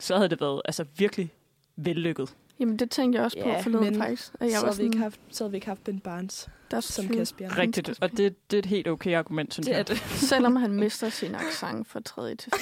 så 0.00 0.16
havde 0.16 0.28
det 0.28 0.40
været 0.40 0.62
altså 0.64 0.84
virkelig 0.96 1.30
vellykket. 1.76 2.34
Jamen, 2.60 2.76
det 2.76 2.90
tænkte 2.90 3.16
jeg 3.16 3.24
også 3.24 3.38
på 3.42 3.48
Ja, 3.48 3.60
forleden 3.60 3.84
men 3.84 3.94
faktisk. 3.96 4.32
At 4.40 4.50
jeg 4.50 4.50
så, 4.50 4.56
var 4.60 4.66
havde 4.66 4.78
vi 4.78 4.84
ikke 4.84 4.92
sådan, 4.92 5.02
haft, 5.02 5.20
så 5.30 5.44
havde 5.44 5.50
vi 5.50 5.56
ikke 5.56 5.66
haft 5.66 5.84
Ben 5.84 6.00
Barnes 6.00 6.48
der 6.70 6.80
som 6.80 7.08
Caspian. 7.08 7.58
Rigtigt, 7.58 7.98
og 8.00 8.10
det, 8.10 8.50
det 8.50 8.56
er 8.56 8.58
et 8.58 8.66
helt 8.66 8.88
okay 8.88 9.14
argument, 9.16 9.54
synes 9.54 9.66
Det 9.66 9.72
er 9.72 9.78
jeg. 9.78 9.88
det. 9.88 9.98
Selvom 10.30 10.56
han 10.56 10.70
mister 10.82 11.08
sin 11.08 11.34
accent 11.34 11.88
fra 11.88 12.00
tredje 12.00 12.34
til 12.34 12.52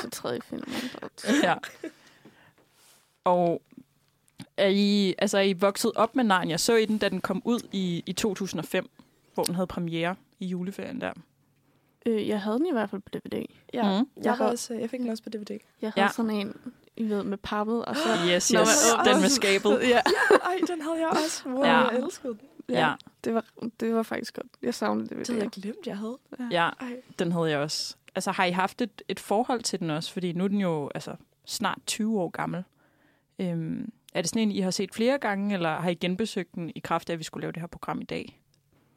til 0.00 0.10
tredje 0.10 0.40
film. 0.44 0.62
Ja. 1.42 1.54
Og 3.24 3.62
er 4.60 4.68
I, 4.68 5.14
altså, 5.18 5.38
er 5.38 5.42
I 5.42 5.52
vokset 5.52 5.92
op 5.94 6.16
med 6.16 6.24
Narnia? 6.24 6.56
Så 6.56 6.76
I 6.76 6.84
den, 6.86 6.98
da 6.98 7.08
den 7.08 7.20
kom 7.20 7.42
ud 7.44 7.60
i, 7.72 8.02
i 8.06 8.12
2005, 8.12 8.90
hvor 9.34 9.42
den 9.42 9.54
havde 9.54 9.66
premiere 9.66 10.14
i 10.38 10.46
juleferien 10.46 11.00
der? 11.00 11.12
Øh, 12.06 12.28
jeg 12.28 12.40
havde 12.42 12.58
den 12.58 12.66
i 12.66 12.72
hvert 12.72 12.90
fald 12.90 13.00
på 13.02 13.08
DVD. 13.18 13.44
Ja, 13.74 13.82
Mm. 13.82 13.88
jeg, 14.16 14.24
Jeg 14.24 14.34
har- 14.36 14.44
også, 14.50 14.74
jeg 14.74 14.90
fik 14.90 15.00
den 15.00 15.08
også 15.08 15.22
på 15.22 15.28
DVD. 15.30 15.50
Jeg 15.82 15.92
havde 15.94 16.06
Ja. 16.06 16.12
sådan 16.12 16.30
en, 16.30 16.56
I 16.96 17.04
ved, 17.08 17.22
med 17.24 17.38
pappet, 17.38 17.84
og 17.84 17.96
så... 17.96 18.02
Yes, 18.34 18.48
yes. 18.48 18.52
men- 18.52 19.12
Den 19.14 19.20
med 19.20 19.28
skabet. 19.28 19.78
Ja, 19.82 20.00
Ej, 20.44 20.58
den 20.68 20.80
havde 20.82 20.96
jeg 21.00 21.08
også. 21.08 21.42
Wow, 21.48 21.64
Ja. 21.64 21.78
jeg 21.78 21.98
elskede 22.04 22.32
den. 22.32 22.40
Ja, 22.68 22.92
det 23.24 23.34
var, 23.34 23.44
det 23.80 23.94
var 23.94 24.02
faktisk 24.02 24.34
godt. 24.34 24.46
Jeg 24.62 24.74
savnede 24.74 25.08
det 25.08 25.16
Det 25.18 25.28
havde 25.28 25.40
jeg 25.42 25.50
glemt, 25.50 25.86
jeg 25.86 25.98
havde. 25.98 26.18
ja, 26.50 26.68
Ej. 26.80 26.96
den 27.18 27.32
havde 27.32 27.46
jeg 27.50 27.58
også. 27.58 27.96
Altså, 28.14 28.30
har 28.30 28.44
I 28.44 28.50
haft 28.50 28.80
et, 28.82 29.02
et 29.08 29.20
forhold 29.20 29.62
til 29.62 29.80
den 29.80 29.90
også? 29.90 30.12
Fordi 30.12 30.32
nu 30.32 30.44
er 30.44 30.48
den 30.48 30.60
jo 30.60 30.90
altså, 30.94 31.14
snart 31.46 31.78
20 31.86 32.20
år 32.20 32.28
gammel. 32.30 32.64
Øhm, 33.38 33.92
er 34.14 34.20
det 34.22 34.28
sådan 34.30 34.42
en, 34.42 34.52
I 34.52 34.60
har 34.60 34.70
set 34.70 34.94
flere 34.94 35.18
gange, 35.18 35.54
eller 35.54 35.76
har 35.80 35.90
I 35.90 35.94
genbesøgt 35.94 36.54
den 36.54 36.70
i 36.74 36.78
kraft 36.80 37.10
af, 37.10 37.12
at 37.12 37.18
vi 37.18 37.24
skulle 37.24 37.42
lave 37.42 37.52
det 37.52 37.60
her 37.62 37.66
program 37.66 38.00
i 38.00 38.04
dag? 38.04 38.40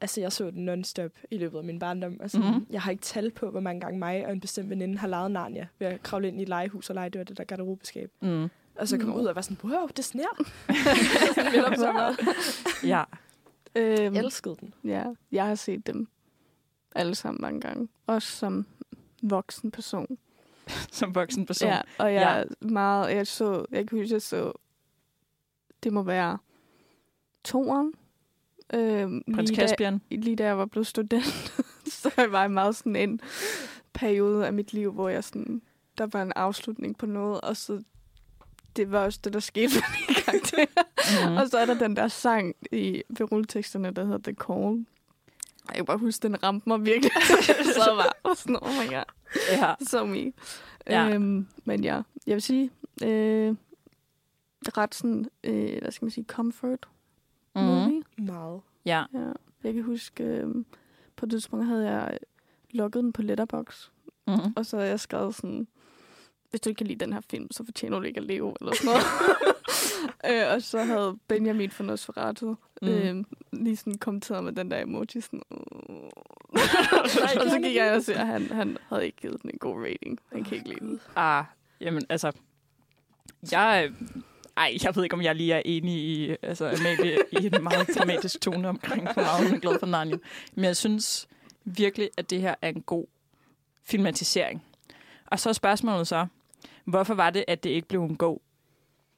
Altså, 0.02 0.22
jeg 0.22 0.32
så 0.32 0.52
den 0.52 0.70
non-stop 0.70 1.12
i 1.32 1.38
løbet 1.38 1.58
af 1.58 1.64
min 1.64 1.80
barndom. 1.80 2.18
Altså, 2.22 2.38
Mhm. 2.40 2.48
mm-hmm. 2.48 2.66
Jeg 2.70 2.82
har 2.82 2.92
ikke 2.92 3.02
tal 3.04 3.32
på, 3.32 3.50
hvor 3.52 3.60
mange 3.60 3.82
gange 3.82 4.00
mig 4.00 4.26
og 4.26 4.32
en 4.34 4.40
bestemt 4.40 4.70
veninde 4.70 4.98
har 4.98 5.08
lejet 5.08 5.32
Narnia 5.32 5.68
ved 5.80 5.88
at 5.88 6.04
kravle 6.04 6.28
ind 6.28 6.40
i 6.40 6.44
et 6.44 6.50
legehus 6.50 6.90
og 6.90 6.96
lege. 6.96 7.10
Det 7.10 7.20
var 7.20 7.26
det 7.26 7.38
der 7.38 7.44
garderobeskab. 7.44 8.12
Mm. 8.22 8.50
Og 8.76 8.88
så 8.88 8.98
komme 8.98 9.14
Nå. 9.16 9.22
ud 9.22 9.26
og 9.26 9.36
være 9.36 9.44
sådan, 9.44 9.58
wow, 9.72 9.88
det 9.88 10.06
sner. 10.06 10.46
Ja, 12.84 13.04
Øhm, 13.76 14.16
Jeg 14.16 14.24
elskede 14.24 14.56
den. 14.60 14.74
ja, 14.84 15.06
jeg 15.32 15.46
har 15.48 15.56
set 15.56 15.88
dem 15.88 16.08
alle 16.96 17.16
sammen 17.16 17.42
mange 17.42 17.62
gange. 17.62 17.88
Også 18.08 18.28
som 18.38 18.66
voksen 19.24 19.72
person. 19.72 20.18
som 20.92 21.16
voksen 21.16 21.46
person. 21.46 21.70
Ja, 21.70 21.82
og 22.00 22.14
jeg 22.14 22.46
ja. 22.62 22.68
meget, 22.68 23.16
jeg 23.16 23.28
så, 23.28 23.66
jeg 23.72 23.88
kan 23.88 23.98
huske, 24.00 24.14
jeg 24.14 24.22
så, 24.22 24.52
det 25.84 25.94
må 25.94 26.04
være 26.04 26.38
toeren. 27.44 27.94
Øhm, 28.74 29.22
Prins 29.36 29.50
lige 29.50 29.62
da- 29.62 29.68
Caspian. 29.68 30.02
lige 30.12 30.36
da 30.36 30.44
jeg 30.46 30.58
var 30.58 30.66
blevet 30.66 30.88
student, 30.88 31.26
så 32.02 32.12
var 32.32 32.42
jeg 32.42 32.52
meget 32.52 32.76
sådan 32.76 32.96
en 32.96 33.20
periode 33.94 34.46
af 34.48 34.54
mit 34.54 34.74
liv, 34.74 34.92
hvor 34.92 35.10
jeg 35.10 35.24
sådan, 35.24 35.62
der 35.98 36.08
var 36.12 36.22
en 36.22 36.32
afslutning 36.36 36.98
på 36.98 37.06
noget, 37.06 37.42
og 37.42 37.58
så 37.58 37.82
det 38.76 38.92
var 38.92 39.00
også 39.06 39.20
det, 39.24 39.34
der 39.34 39.40
skete 39.40 39.70
for 39.70 39.82
mine 40.00 40.20
karakterer. 40.26 41.30
Mm. 41.30 41.36
Og 41.36 41.48
så 41.50 41.58
er 41.58 41.66
der 41.66 41.74
den 41.80 41.96
der 41.96 42.08
sang 42.08 42.56
i 42.72 43.04
ved 43.10 43.32
rulleteksterne, 43.32 43.92
der 43.92 44.04
hedder 44.06 44.18
The 44.24 44.34
Call. 44.34 44.86
Jeg 45.68 45.76
kan 45.76 45.86
bare 45.86 45.98
huske, 45.98 46.24
den 46.28 46.44
ramte 46.44 46.70
mig 46.70 46.86
virkelig. 46.86 47.12
så 47.76 47.92
var 47.96 48.16
jeg 48.26 48.38
sådan, 48.38 48.58
oh 48.62 48.70
my 48.72 48.90
god, 48.90 49.04
Ja. 49.52 49.74
so 49.88 50.06
me. 50.06 50.32
Ja. 50.88 51.10
Øhm, 51.14 51.48
men 51.66 51.84
ja, 51.84 52.02
jeg 52.28 52.34
vil 52.36 52.42
sige, 52.42 52.70
øh, 53.04 53.56
ret 54.78 54.96
sådan, 54.96 55.26
øh, 55.44 55.78
hvad 55.82 55.92
skal 55.92 56.06
man 56.06 56.12
sige, 56.12 56.26
comfort 56.28 56.88
Mm. 57.56 57.62
movie. 57.62 58.04
Meget. 58.18 58.62
Ja. 58.86 59.04
Ja. 59.14 59.32
Jeg 59.64 59.74
kan 59.74 59.84
huske, 59.84 60.24
øh, 60.24 60.56
på 61.16 61.26
et 61.26 61.30
tidspunkt 61.32 61.66
havde 61.66 61.92
jeg 61.92 62.18
logget 62.72 63.04
den 63.04 63.14
på 63.14 63.22
Letterbox, 63.22 63.90
Mm. 64.28 64.34
og 64.56 64.66
så 64.66 64.78
havde 64.78 64.90
jeg 64.90 65.00
skrevet 65.00 65.36
sådan, 65.36 65.68
hvis 66.50 66.62
du 66.62 66.70
ikke 66.70 66.78
kan 66.78 66.88
lide 66.88 67.06
den 67.06 67.14
her 67.14 67.22
film, 67.30 67.52
så 67.52 67.66
fortjener 67.66 67.98
du 68.00 68.04
ikke 68.06 68.18
at 68.20 68.24
leve, 68.26 68.54
eller 68.62 68.74
sådan 68.76 68.86
noget. 68.86 69.04
øh, 70.50 70.54
og 70.56 70.62
så 70.62 70.84
havde 70.84 71.18
Benjamin 71.28 71.72
fra 71.72 71.84
Nosferatu 71.84 72.56
Mm. 72.82 72.88
øh, 72.88 73.24
lige 73.52 73.78
sådan 73.78 73.98
kommenteret 73.98 74.44
med 74.44 74.54
den 74.54 74.72
der 74.72 74.82
emoji. 74.82 75.22
Sådan, 75.22 75.42
og 77.04 77.10
så 77.10 77.52
gik 77.56 77.66
han 77.66 77.76
jeg 77.76 77.96
og 77.96 78.04
sagde, 78.04 78.20
at 78.22 78.28
han, 78.28 78.48
han 78.52 78.78
havde 78.90 79.06
ikke 79.06 79.18
givet 79.18 79.42
den 79.42 79.50
en 79.54 79.58
god 79.60 79.82
rating. 79.82 80.20
Han 80.32 80.44
kan 80.44 80.58
ikke 80.58 80.70
lide 80.70 80.80
den. 80.80 81.00
Ah, 81.16 81.46
jamen 81.82 82.04
altså, 82.10 82.32
jeg, 83.52 83.92
ej, 84.58 84.78
jeg 84.84 84.96
ved 84.96 85.04
ikke, 85.04 85.14
om 85.14 85.22
jeg 85.22 85.36
lige 85.36 85.54
er 85.54 85.62
enig 85.66 85.96
i, 85.96 86.36
altså, 86.42 86.70
Amalie, 86.80 87.18
i 87.32 87.46
en 87.46 87.64
meget 87.64 87.88
dramatisk 87.98 88.42
tone 88.42 88.70
omkring, 88.70 89.04
hvor 89.14 89.22
meget 89.22 89.48
hun 89.48 89.56
er 89.56 89.60
glad 89.60 89.80
for 89.80 89.88
Narnia. 89.88 90.18
Men 90.56 90.66
jeg 90.66 90.78
synes 90.78 91.28
virkelig, 91.64 92.10
at 92.18 92.30
det 92.30 92.42
her 92.42 92.56
er 92.62 92.70
en 92.70 92.82
god 92.82 93.06
filmatisering. 93.84 94.64
Og 95.26 95.40
så 95.40 95.50
er 95.50 95.54
spørgsmålet 95.54 96.08
så, 96.08 96.28
hvorfor 96.86 97.14
var 97.14 97.30
det, 97.30 97.46
at 97.48 97.64
det 97.64 97.70
ikke 97.70 97.88
blev 97.88 98.04
en 98.04 98.16
god 98.16 98.40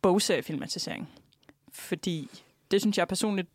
bogseriefilmatisering? 0.01 1.09
Fordi 1.71 2.29
det 2.71 2.81
synes 2.81 2.97
jeg 2.97 3.07
personligt 3.07 3.47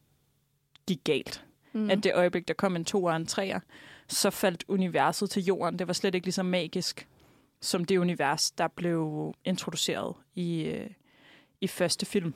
gik 0.87 1.01
galt. 1.05 1.45
Mm. 1.73 1.91
At 1.91 2.05
det 2.05 2.15
øjeblik, 2.15 2.49
der 2.49 2.55
kom 2.55 2.77
en 2.77 2.85
to 2.85 3.05
og 3.05 3.17
en 3.17 3.27
treer, 3.27 3.61
så 4.09 4.31
faldt 4.31 4.65
universet 4.69 5.31
til 5.31 5.45
jorden. 5.45 5.79
Det 5.79 5.87
var 5.87 5.93
slet 5.93 6.15
ikke 6.15 6.27
lige 6.27 6.33
så 6.33 6.43
magisk, 6.43 7.09
som 7.61 7.85
det 7.85 7.97
univers, 7.99 8.51
der 8.51 8.69
blev 8.69 9.35
introduceret 9.45 10.15
i, 10.35 10.63
øh, 10.63 10.91
i 11.61 11.67
første 11.67 12.07
film. 12.07 12.35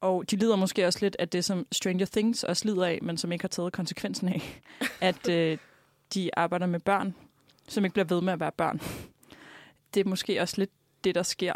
Og 0.00 0.30
de 0.30 0.36
lider 0.36 0.56
måske 0.56 0.86
også 0.86 0.98
lidt 1.02 1.16
af 1.18 1.28
det, 1.28 1.44
som 1.44 1.66
Stranger 1.72 2.06
Things 2.06 2.44
også 2.44 2.68
lider 2.68 2.86
af, 2.86 2.98
men 3.02 3.16
som 3.16 3.32
ikke 3.32 3.42
har 3.42 3.48
taget 3.48 3.72
konsekvensen 3.72 4.28
af. 4.28 4.60
At 5.00 5.28
øh, 5.28 5.58
de 6.14 6.38
arbejder 6.38 6.66
med 6.66 6.80
børn, 6.80 7.14
som 7.68 7.84
ikke 7.84 7.94
bliver 7.94 8.06
ved 8.06 8.20
med 8.20 8.32
at 8.32 8.40
være 8.40 8.52
børn. 8.52 8.80
Det 9.94 10.00
er 10.00 10.08
måske 10.08 10.40
også 10.40 10.54
lidt 10.58 10.70
det, 11.04 11.14
der 11.14 11.22
sker 11.22 11.52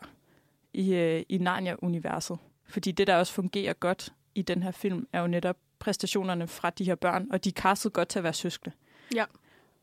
i, 0.73 0.95
øh, 0.95 1.23
i 1.29 1.39
Narnia-universet. 1.39 2.39
Fordi 2.69 2.93
det, 2.93 3.07
der 3.07 3.17
også 3.17 3.33
fungerer 3.33 3.73
godt 3.73 4.13
i 4.35 4.43
den 4.43 4.63
her 4.63 4.71
film, 4.71 5.09
er 5.13 5.21
jo 5.21 5.27
netop 5.27 5.57
præstationerne 5.79 6.47
fra 6.47 6.71
de 6.71 6.85
her 6.85 6.95
børn, 6.95 7.29
og 7.31 7.45
de 7.45 7.49
er 7.49 7.53
castet 7.53 7.93
godt 7.93 8.09
til 8.09 8.19
at 8.19 8.23
være 8.23 8.33
søskende. 8.33 8.77
Ja. 9.15 9.25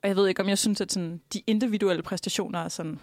Og 0.01 0.09
jeg 0.09 0.15
ved 0.15 0.27
ikke, 0.27 0.41
om 0.41 0.49
jeg 0.49 0.57
synes, 0.57 0.81
at 0.81 0.91
sådan, 0.91 1.21
de 1.33 1.41
individuelle 1.47 2.03
præstationer 2.03 2.59
er 2.59 2.69
sådan... 2.69 2.99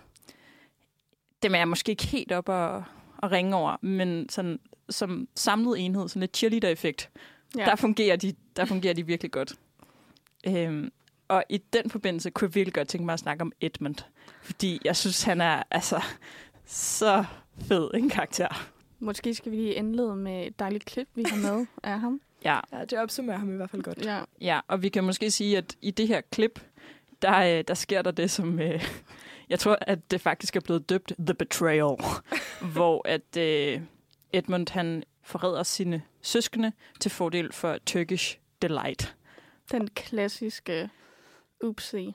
Dem 1.43 1.55
er 1.55 1.59
jeg 1.59 1.69
måske 1.69 1.91
ikke 1.91 2.07
helt 2.07 2.33
op 2.33 2.49
og, 2.49 2.85
og 3.21 3.31
ringe 3.31 3.57
over, 3.57 3.77
men 3.81 4.29
sådan, 4.29 4.61
som 4.91 5.29
samlet 5.35 5.85
enhed, 5.85 6.09
sådan 6.09 6.21
lidt 6.21 6.37
cheerleader-effekt, 6.37 7.11
ja. 7.59 7.65
der, 7.65 7.77
fungerer 7.77 8.17
de, 8.17 8.35
der 8.57 8.65
fungerer 8.65 8.95
de 8.95 9.07
virkelig 9.07 9.31
godt. 9.31 9.55
Øhm, 10.47 10.93
og 11.29 11.45
i 11.49 11.59
den 11.73 11.91
forbindelse 11.91 12.31
kunne 12.31 12.47
jeg 12.47 12.55
virkelig 12.55 12.75
godt 12.75 12.89
tænke 12.89 13.05
mig 13.05 13.12
at 13.12 13.19
snakke 13.19 13.43
om 13.43 13.53
Edmund. 13.61 13.95
Fordi 14.43 14.81
jeg 14.85 14.97
synes, 14.97 15.23
han 15.23 15.41
er 15.41 15.62
altså 15.71 16.03
så 16.67 17.25
fed 17.61 17.91
en 17.95 18.09
karakter. 18.09 18.69
Måske 18.99 19.35
skal 19.35 19.53
vi 19.53 19.57
lige 19.57 19.75
indlede 19.75 20.17
med 20.17 20.47
et 20.47 20.59
dejligt 20.59 20.85
klip, 20.85 21.09
vi 21.15 21.25
har 21.29 21.37
med 21.37 21.67
af 21.93 22.00
ham. 22.00 22.21
Ja. 22.45 22.61
Ja, 22.73 22.85
det 22.85 22.99
opsummerer 22.99 23.39
ham 23.39 23.53
i 23.53 23.57
hvert 23.57 23.71
fald 23.71 23.83
godt. 23.83 24.05
Ja. 24.05 24.21
Ja, 24.41 24.61
og 24.69 24.83
vi 24.83 24.89
kan 24.89 25.05
måske 25.05 25.31
sige, 25.31 25.59
at 25.59 25.77
i 25.83 25.91
det 25.91 26.09
her 26.09 26.21
klip, 26.21 26.61
der, 27.23 27.59
øh, 27.59 27.65
der 27.69 27.75
sker 27.75 28.03
der 28.03 28.11
det, 28.11 28.31
som... 28.31 28.61
Øh, 28.61 28.85
jeg 29.50 29.59
tror, 29.59 29.78
at 29.80 30.11
det 30.11 30.21
faktisk 30.21 30.57
er 30.57 30.61
blevet 30.61 30.88
døbt 30.88 31.12
The 31.19 31.35
Betrayal, 31.35 31.97
hvor 32.75 33.09
at 33.09 33.37
øh, 33.37 33.83
Edmund 34.33 34.71
han 34.71 35.04
forræder 35.23 35.62
sine 35.62 36.02
søskende 36.23 36.73
til 37.00 37.11
fordel 37.11 37.52
for 37.52 37.78
Turkish 37.87 38.38
Delight. 38.62 39.16
Den 39.73 39.88
klassiske 39.88 40.90
upsi. 41.64 42.14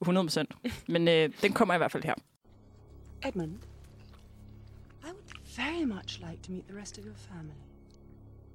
100 0.00 0.26
procent. 0.26 0.54
Men 0.88 1.08
øh, 1.08 1.30
den 1.42 1.52
kommer 1.52 1.74
i 1.74 1.76
hvert 1.76 1.92
fald 1.92 2.04
her. 2.04 2.14
Edmund, 3.26 3.58
I 5.02 5.06
would 5.06 5.56
very 5.56 5.84
much 5.84 6.20
like 6.20 6.42
to 6.42 6.52
meet 6.52 6.64
the 6.68 6.76
rest 6.80 6.98
of 6.98 7.04
your 7.04 7.16
family. 7.16 7.58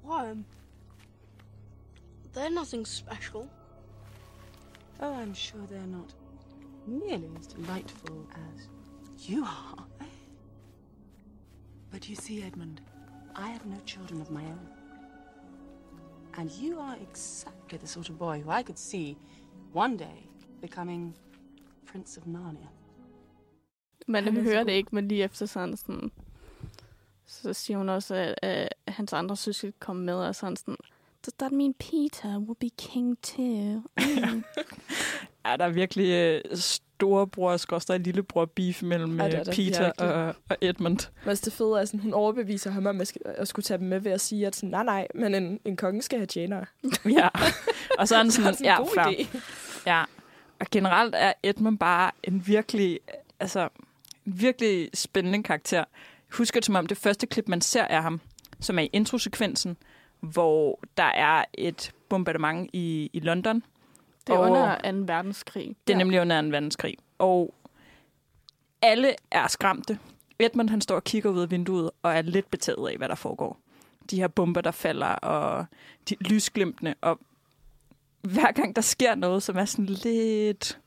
Why? 0.03 0.43
They're 2.35 2.55
nothing 2.55 2.87
special. 2.87 3.49
Oh, 4.99 5.23
I'm 5.23 5.33
sure 5.33 5.61
they're 5.61 5.87
not 5.87 6.15
nearly 6.87 7.29
as 7.39 7.47
delightful 7.47 8.27
as 8.33 8.67
you 9.29 9.43
are. 9.43 9.85
But 11.91 12.09
you 12.09 12.15
see, 12.15 12.43
Edmund, 12.43 12.81
I 13.35 13.47
have 13.47 13.65
no 13.65 13.77
children 13.85 14.21
of 14.21 14.31
my 14.31 14.41
own. 14.41 14.67
And 16.37 16.49
you 16.51 16.79
are 16.79 16.97
exactly 17.11 17.77
the 17.77 17.87
sort 17.87 18.09
of 18.09 18.17
boy 18.17 18.41
who 18.41 18.49
I 18.49 18.63
could 18.63 18.79
see 18.79 19.17
one 19.73 19.97
day 19.97 20.27
becoming 20.61 21.13
Prince 21.85 22.17
of 22.17 22.25
Narnia. 22.27 22.69
Man 24.07 24.23
Han 24.23 24.37
er 24.37 24.41
hører 24.41 24.63
det 24.63 24.71
ikke, 24.71 24.89
men 24.95 25.07
lige 25.07 25.23
efter 25.23 25.45
sådan, 25.45 25.77
sådan 25.77 26.11
så 27.25 27.53
siger 27.53 27.77
hun 27.77 27.89
også, 27.89 28.15
at, 28.15 28.35
at 28.41 28.69
hans 28.87 29.13
andre 29.13 29.35
søskende 29.35 29.73
kom 29.79 29.95
med, 29.95 30.13
og 30.13 30.35
sådan 30.35 30.55
sådan, 30.55 30.77
Does 31.25 31.33
that 31.33 31.51
mean 31.51 31.73
Peter 31.73 32.39
will 32.39 32.57
be 32.59 32.69
king 32.77 33.21
too? 33.21 33.43
Mm. 33.97 34.43
Er 35.45 35.55
der 35.57 35.69
virkelig 35.69 36.09
øh, 36.11 36.57
storebror, 36.57 37.57
skorstræk 37.57 38.01
lillebror 38.05 38.45
beef 38.45 38.83
mellem 38.83 39.19
Ja, 39.19 39.25
øh, 39.25 39.31
det 39.31 39.39
er 39.39 39.43
der 39.43 39.51
Peter 39.51 39.83
virkelig. 39.85 40.09
og, 40.13 40.35
og 40.49 40.57
Edmund? 40.61 40.99
Men 41.25 41.35
det 41.35 41.53
fede 41.53 41.69
er, 41.77 41.81
at 41.81 41.91
hun 42.01 42.13
overbeviser 42.13 42.71
ham 42.71 42.85
om 42.85 43.01
at, 43.01 43.09
sk- 43.11 43.29
at 43.29 43.47
skulle 43.47 43.63
tage 43.63 43.77
dem 43.77 43.87
med 43.87 43.99
ved 43.99 44.11
at 44.11 44.21
sige, 44.21 44.47
at 44.47 44.55
sådan, 44.55 44.69
nej, 44.69 44.83
nej, 44.83 45.07
men 45.15 45.35
en, 45.35 45.59
en 45.65 45.75
konge 45.75 46.01
skal 46.01 46.19
have 46.19 46.25
tjenere. 46.27 46.65
Ja. 47.17 47.27
Og 47.99 48.07
så 48.07 48.15
er 48.15 48.19
han 48.19 48.31
Så 48.31 48.35
sådan, 48.35 48.49
det 48.49 48.57
sådan 48.57 48.65
ja, 48.65 48.77
en 48.77 48.83
god 48.83 48.93
fair. 48.95 49.05
idé. 49.05 49.39
Ja, 49.85 50.03
og 50.59 50.67
generelt 50.71 51.15
er 51.17 51.33
Edmund 51.43 51.77
bare 51.79 52.11
en 52.23 52.43
virkelig, 52.47 52.99
altså, 53.39 53.69
en 54.25 54.39
virkelig 54.41 54.89
spændende 54.93 55.43
karakter. 55.43 55.83
Husker 56.31 56.59
det 56.59 56.65
som 56.65 56.75
om 56.75 56.87
det 56.87 56.97
første 56.97 57.27
klip, 57.27 57.47
man 57.47 57.61
ser 57.61 57.83
af 57.85 58.01
ham, 58.03 58.21
som 58.59 58.79
er 58.79 58.83
i 58.83 58.89
introsekvensen, 58.93 59.77
hvor 60.19 60.79
der 60.97 61.03
er 61.03 61.45
et 61.53 61.91
bombardement 62.09 62.69
i, 62.73 63.09
i 63.13 63.19
London. 63.19 63.63
Det 64.27 64.33
er 64.33 64.37
Og- 64.37 64.49
under 64.49 64.91
2. 64.91 64.97
verdenskrig. 65.13 65.67
Det 65.87 65.93
er 65.93 65.97
ja. 65.97 66.03
nemlig 66.03 66.21
under 66.21 66.41
2. 66.41 66.47
verdenskrig. 66.47 66.97
Og 67.17 67.53
alle 68.81 69.15
er 69.31 69.47
skræmte. 69.47 69.99
Edmund 70.39 70.69
han 70.69 70.81
står 70.81 70.95
og 70.95 71.03
kigger 71.03 71.29
ud 71.29 71.41
af 71.41 71.51
vinduet 71.51 71.91
og 72.03 72.13
er 72.13 72.21
lidt 72.21 72.51
betaget 72.51 72.89
af, 72.89 72.97
hvad 72.97 73.09
der 73.09 73.15
foregår. 73.15 73.59
De 74.09 74.17
her 74.17 74.27
bomber, 74.27 74.61
der 74.61 74.71
falder, 74.71 75.07
og 75.07 75.65
de 76.09 76.15
lysglimtene. 76.19 76.95
Og 77.01 77.19
hver 78.21 78.51
gang 78.51 78.75
der 78.75 78.81
sker 78.81 79.15
noget, 79.15 79.43
som 79.43 79.57
er 79.57 79.65
sådan 79.65 79.85
lidt 79.85 80.79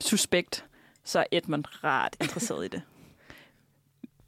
suspekt, 0.00 0.64
så 1.04 1.18
er 1.18 1.24
Edmund 1.32 1.64
ret 1.84 2.16
interesseret 2.20 2.64
i 2.64 2.68
det. 2.68 2.82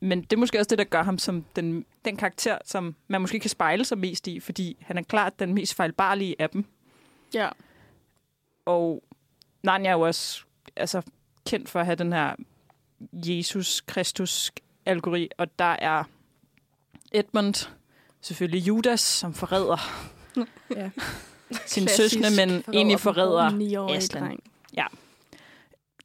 Men 0.01 0.23
det 0.23 0.33
er 0.33 0.37
måske 0.37 0.59
også 0.59 0.69
det, 0.69 0.79
der 0.79 0.85
gør 0.85 1.03
ham 1.03 1.19
som 1.19 1.45
den, 1.57 1.85
den 2.05 2.17
karakter, 2.17 2.59
som 2.65 2.95
man 3.09 3.21
måske 3.21 3.41
kan 3.41 3.51
spejle 3.51 3.85
sig 3.85 3.99
mest 3.99 4.27
i, 4.29 4.41
fordi 4.41 4.77
han 4.81 4.99
er 4.99 5.03
klart 5.03 5.39
den 5.39 5.55
mest 5.55 5.75
fejlbarlige 5.75 6.37
af 6.39 6.51
dem. 6.51 6.65
Ja. 7.35 7.49
Og 8.65 9.03
Narnia 9.63 9.89
er 9.89 9.93
jo 9.93 10.01
også 10.01 10.43
altså, 10.77 11.03
kendt 11.47 11.69
for 11.69 11.81
at 11.81 11.87
have 11.87 11.97
den 11.97 12.13
her 12.13 12.35
Jesus 13.13 13.81
Kristus 13.81 14.53
algori, 14.87 15.29
og 15.39 15.59
der 15.59 15.65
er 15.79 16.05
Edmund, 17.13 17.69
selvfølgelig 18.21 18.67
Judas, 18.69 19.01
som 19.01 19.35
forræder 19.35 19.77
Ja. 20.77 20.91
sine 21.67 21.87
Klassisk 21.87 21.97
søskende, 21.97 22.47
men 22.47 22.63
forræder 22.63 22.79
egentlig 22.79 23.01
forræder 23.01 23.51
9-årig 23.51 23.97
Aslan. 23.97 24.23
dreng. 24.23 24.43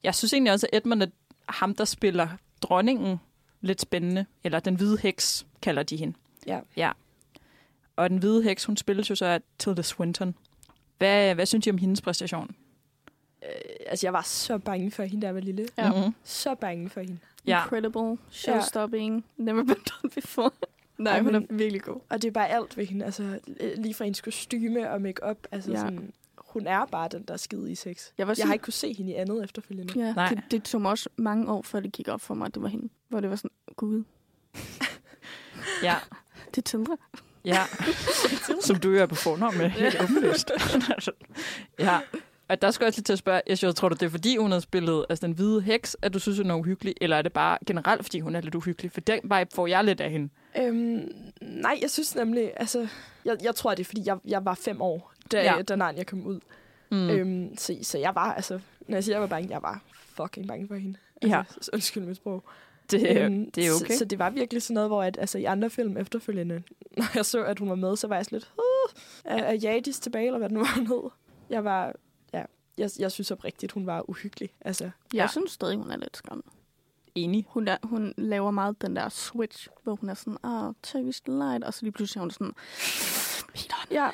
Jeg 0.06 0.16
synes 0.16 0.34
egentlig 0.34 0.54
også, 0.54 0.68
at 0.74 0.78
Edmund 0.78 1.04
er 1.04 1.08
ham, 1.50 1.76
der 1.76 1.86
spiller 1.86 2.28
dronningen 2.62 3.20
lidt 3.62 3.82
spændende. 3.82 4.26
Eller 4.44 4.60
den 4.60 4.76
hvide 4.76 4.98
heks, 4.98 5.46
kalder 5.62 5.84
de 5.84 5.98
hende. 5.98 6.18
Ja. 6.48 6.60
ja. 6.78 6.92
Og 7.96 8.10
den 8.10 8.18
hvide 8.18 8.44
heks, 8.44 8.66
hun 8.66 8.78
spilles 8.78 9.10
jo 9.10 9.16
så 9.16 9.26
af 9.26 9.42
Tilda 9.60 9.82
Swinton. 9.82 10.36
Hvad, 10.98 11.36
hvad 11.36 11.46
synes 11.46 11.68
I 11.68 11.70
om 11.70 11.78
hendes 11.78 12.02
præstation? 12.02 12.56
Øh, 13.44 13.50
altså, 13.88 14.06
jeg 14.08 14.14
var 14.14 14.22
så 14.22 14.58
bange 14.58 14.92
for 14.92 15.04
hende, 15.04 15.22
da 15.22 15.28
jeg 15.28 15.36
var 15.36 15.42
lille. 15.42 15.68
Ja. 15.78 15.92
Mm-hmm. 15.92 16.16
Så 16.24 16.56
bange 16.56 16.90
for 16.90 17.00
hende. 17.02 17.18
Ja. 17.48 17.64
Incredible, 17.64 18.18
showstopping, 18.32 19.26
never 19.38 19.64
been 19.64 19.78
done 20.02 20.12
before. 20.16 20.52
Nej, 20.98 21.14
Ej, 21.14 21.22
hun 21.22 21.36
er 21.36 21.40
men- 21.40 21.48
virkelig 21.60 21.82
god. 21.82 22.00
Og 22.10 22.22
det 22.22 22.28
er 22.28 22.32
bare 22.32 22.50
alt 22.50 22.78
ved 22.78 22.86
hende. 22.86 23.06
Altså, 23.06 23.40
øh, 23.60 23.72
lige 23.78 23.94
fra 23.94 24.04
hendes 24.04 24.22
kostyme 24.22 24.92
og 24.92 25.02
makeup. 25.02 25.38
Altså, 25.52 25.72
Ja. 25.72 25.78
ja. 25.78 25.84
sådan, 25.84 26.14
hun 26.38 26.68
er 26.68 26.86
bare 26.86 27.08
den, 27.12 27.24
der 27.24 27.34
er 27.34 27.38
skide 27.38 27.72
i 27.72 27.76
sex. 27.76 28.08
Jeg, 28.18 28.28
var 28.28 28.36
Jeg 28.38 28.46
har 28.48 28.54
ikke 28.54 28.64
kunne 28.64 28.74
se 28.74 28.94
hende 28.94 29.12
i 29.12 29.16
andet 29.16 29.44
efterfølgende. 29.44 29.94
Ja, 30.06 30.14
Nej. 30.14 30.30
det, 30.30 30.44
det 30.52 30.64
tog 30.64 30.82
mig 30.82 30.92
også 30.92 31.10
mange 31.16 31.52
år, 31.52 31.62
før 31.62 31.80
det 31.80 31.92
gik 31.92 32.08
op 32.08 32.22
for 32.22 32.34
mig, 32.34 32.46
at 32.46 32.54
det 32.56 32.62
var 32.64 32.68
hende. 32.70 32.90
Hvor 33.08 33.20
det 33.20 33.30
var 33.30 33.36
sådan, 33.36 33.52
gud, 33.76 34.04
Ja. 35.84 35.96
det 36.52 36.58
er 36.58 36.62
Tindra. 36.62 36.96
Ja, 37.46 37.64
som 38.68 38.76
du 38.76 38.92
jo 38.92 39.02
er 39.02 39.06
på 39.06 39.16
fornavn 39.16 39.58
med, 39.58 39.70
helt 39.70 40.02
åbenlyst. 40.04 40.52
ja, 41.80 42.00
og 42.48 42.62
der 42.62 42.72
skal 42.72 42.86
jeg 42.86 42.88
også 42.88 42.98
lige 43.00 43.04
til 43.04 43.14
at 43.14 43.20
spørge, 43.20 43.42
jeg 43.48 43.76
tror 43.76 43.90
du, 43.90 43.96
det 44.00 44.06
er 44.06 44.10
fordi, 44.10 44.38
hun 44.38 44.52
har 44.52 44.60
spillet 44.60 45.06
altså, 45.10 45.28
den 45.28 45.36
hvide 45.36 45.62
heks, 45.62 45.98
at 46.02 46.14
du 46.14 46.20
synes, 46.20 46.38
hun 46.38 46.52
er 46.52 46.56
uhyggelig, 46.56 46.96
eller 47.02 47.18
er 47.18 47.22
det 47.22 47.34
bare 47.34 47.58
generelt, 47.68 48.04
fordi 48.04 48.20
hun 48.20 48.36
er 48.36 48.42
lidt 48.42 48.56
uhyggelig? 48.56 48.92
For 48.92 49.02
den 49.02 49.20
vibe 49.24 49.50
får 49.54 49.68
jeg 49.68 49.84
lidt 49.84 50.02
af 50.02 50.12
hende. 50.12 50.30
Øhm, 50.58 51.12
nej, 51.42 51.80
jeg 51.82 51.90
synes 51.92 52.16
nemlig, 52.16 52.52
altså, 52.56 52.88
jeg, 53.26 53.38
jeg 53.44 53.56
tror, 53.56 53.72
det 53.72 53.80
er, 53.80 53.86
fordi 53.86 54.02
jeg, 54.06 54.18
jeg 54.26 54.46
var 54.46 54.54
fem 54.54 54.82
år, 54.82 55.14
da, 55.32 55.44
Ja. 55.44 55.56
ja. 55.56 55.62
da 55.62 55.76
Narnia 55.76 56.04
kom 56.04 56.26
ud. 56.26 56.40
Mm. 56.92 57.10
Øhm, 57.10 57.58
så, 57.58 57.76
så 57.82 57.98
jeg 57.98 58.16
var, 58.16 58.34
altså, 58.34 58.60
når 58.88 58.96
jeg 58.96 59.04
siger, 59.04 59.16
jeg 59.16 59.22
var 59.22 59.28
bange, 59.28 59.50
jeg 59.50 59.62
var 59.62 59.82
fucking 60.16 60.48
bange 60.48 60.68
for 60.68 60.76
hende. 60.76 60.98
Ja. 61.24 61.44
Altså, 61.56 61.72
undskyld 61.74 62.04
mit 62.04 62.18
sprog. 62.18 62.44
Det, 62.92 63.22
Øhm, 63.24 63.52
det 63.52 63.68
er 63.68 63.72
okay. 63.72 63.92
Så, 63.94 63.98
så 63.98 64.06
det 64.06 64.20
var 64.20 64.30
virkelig 64.30 64.62
sådan 64.64 64.74
noget, 64.74 64.90
hvor 64.90 65.04
at, 65.04 65.18
altså, 65.18 65.38
i 65.38 65.44
andre 65.44 65.70
film 65.70 65.98
efterfølgende, 65.98 66.64
når 66.98 67.06
jeg 67.16 67.26
så, 67.26 67.44
at 67.44 67.60
hun 67.60 67.70
var 67.70 67.76
med, 67.76 67.96
så 67.96 68.08
var 68.08 68.16
jeg 68.16 68.26
sådan 68.26 68.36
lidt, 68.40 68.52
uh, 68.58 69.02
er, 69.26 69.44
er 69.44 69.54
Jadis 69.54 70.00
tilbage, 70.00 70.26
eller 70.26 70.38
hvad 70.40 70.50
den 70.50 70.58
var 70.60 70.74
hun 70.76 70.88
hed? 70.88 71.10
Jeg 71.50 71.64
var, 71.64 71.94
ja, 72.34 72.44
jeg, 72.78 72.90
jeg 73.00 73.12
synes 73.12 73.32
oprigtigt, 73.32 73.72
hun 73.72 73.86
var 73.86 74.10
uhyggelig. 74.10 74.50
Altså, 74.62 74.84
Jeg 74.84 74.92
Ja. 75.14 75.28
synes 75.28 75.52
stadig, 75.52 75.78
hun 75.78 75.92
er 75.92 75.98
lidt 75.98 76.18
skræmmende. 76.18 76.50
Enig. 77.16 77.46
Hun, 77.50 77.68
er, 77.68 77.78
hun 77.84 78.14
laver 78.18 78.52
meget 78.52 78.82
den 78.82 78.96
der 78.96 79.10
switch, 79.10 79.68
hvor 79.84 79.96
hun 79.96 80.10
er 80.10 80.14
sådan, 80.14 80.38
ah, 80.44 80.74
Turkish 80.84 81.22
Delight, 81.26 81.64
og 81.64 81.74
så 81.74 81.80
lige 81.82 81.92
pludselig 81.92 82.20
er 82.20 82.22
hun 82.24 82.32
sådan, 82.32 82.54
Peter. 83.54 83.76
ja, 83.92 84.10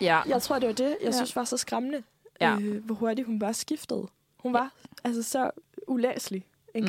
Ja, 0.00 0.20
jeg 0.26 0.42
tror, 0.42 0.58
det 0.58 0.66
var 0.68 0.74
det, 0.74 0.84
jeg 0.88 0.96
Ja. 1.02 1.12
synes 1.12 1.36
var 1.36 1.44
så 1.44 1.56
skræmmende. 1.56 2.02
Ja. 2.40 2.58
Øh, 2.60 2.84
hvor 2.84 2.94
hurtigt 2.94 3.26
hun 3.26 3.38
bare 3.38 3.54
skiftede. 3.54 4.06
Hun 4.38 4.52
var 4.52 4.72
altså 5.04 5.22
så 5.22 5.50
ulæselig 5.88 6.46
en 6.74 6.84
Mm. 6.84 6.88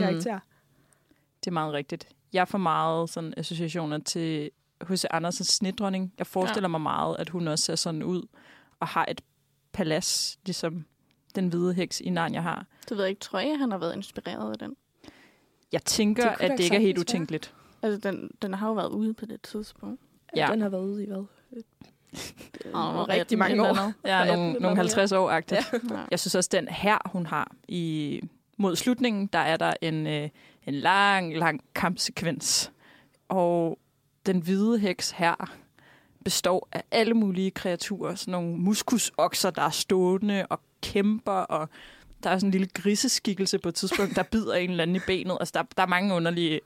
Det 1.44 1.48
er 1.48 1.54
meget 1.54 1.74
rigtigt. 1.74 2.08
Jeg 2.34 2.48
får 2.48 2.58
meget 2.58 3.10
sådan 3.10 3.34
associationer 3.38 3.98
til 3.98 4.52
H.C. 4.88 5.06
Andersens 5.12 5.48
snedronning. 5.48 6.14
Jeg 6.18 6.28
forestiller 6.28 6.70
ja. 6.70 6.72
mig 6.72 6.82
meget, 6.82 7.16
at 7.20 7.30
hun 7.30 7.48
også 7.48 7.66
ser 7.66 7.76
sådan 7.76 8.04
ud 8.04 8.28
og 8.80 8.88
har 8.88 9.06
et 9.10 9.22
palads, 9.72 10.40
ligesom 10.46 10.86
den 11.36 11.48
hvide 11.48 11.74
heks 11.74 12.00
i 12.02 12.10
Narnia 12.10 12.42
har. 12.42 12.66
Det 12.90 12.98
ved 12.98 13.04
jeg 13.04 13.10
ikke. 13.10 13.20
Tror 13.20 13.40
jeg, 13.40 13.60
han 13.60 13.72
har 13.72 13.78
været 13.78 13.96
inspireret 13.96 14.52
af 14.52 14.58
den? 14.58 14.76
Jeg 15.72 15.84
tænker, 15.84 16.30
Det 16.30 16.42
at 16.42 16.52
det 16.52 16.60
ikke 16.60 16.76
er 16.76 16.80
helt 16.80 16.98
utænkeligt. 16.98 17.54
Altså, 17.82 18.10
den, 18.10 18.32
den 18.42 18.54
har 18.54 18.68
jo 18.68 18.74
været 18.74 18.90
ude 18.90 19.14
på 19.14 19.26
det 19.26 19.42
tidspunkt. 19.42 20.02
Ja. 20.36 20.48
Den 20.52 20.62
har 20.62 20.70
været 20.70 20.84
ude 20.84 21.04
i 21.04 21.06
hvad? 21.06 21.26
Og 22.74 22.94
Øh, 22.94 23.08
rigtig 23.08 23.38
mange 23.38 23.62
år. 23.70 23.94
Ja, 24.08 24.26
nogle, 24.26 24.32
18 24.32 24.38
nogle 24.38 24.56
eller 24.56 24.76
50 24.76 25.12
år 25.12 25.30
agtigt. 25.30 25.74
Ja. 25.92 26.04
Jeg 26.12 26.20
synes 26.20 26.36
også, 26.36 26.50
den 26.52 26.68
her, 26.68 26.98
hun 27.06 27.26
har 27.26 27.52
i 27.68 28.22
mod 28.58 28.76
slutningen, 28.76 29.28
der 29.28 29.40
er 29.40 29.58
der 29.58 29.74
en, 29.82 30.08
øh, 30.08 30.30
en 30.66 30.74
lang, 30.74 31.38
lang 31.38 31.62
kampsekvens. 31.76 32.72
Og 33.30 33.80
den 34.26 34.40
hvide 34.40 34.80
heks 34.80 35.12
her 35.12 35.52
består 36.26 36.68
af 36.72 36.84
alle 36.92 37.14
mulige 37.14 37.52
kreaturer. 37.52 38.16
Sådan 38.16 38.32
nogle 38.32 38.58
muskusokser, 38.58 39.50
der 39.50 39.62
er 39.62 39.70
stående 39.70 40.46
og 40.50 40.60
kæmper, 40.82 41.32
og 41.32 41.70
der 42.24 42.30
er 42.30 42.38
sådan 42.38 42.48
en 42.48 42.52
lille 42.52 42.68
griseskikkelse 42.74 43.60
på 43.60 43.70
et 43.70 43.76
tidspunkt, 43.76 44.16
der 44.16 44.24
bider 44.24 44.54
en 44.54 44.70
eller 44.70 44.84
anden 44.84 44.96
i 44.96 45.00
benet. 45.08 45.38
Altså, 45.40 45.52
der, 45.54 45.64
der 45.78 45.84
er 45.84 45.88
mange 45.88 46.16
underlige 46.16 46.60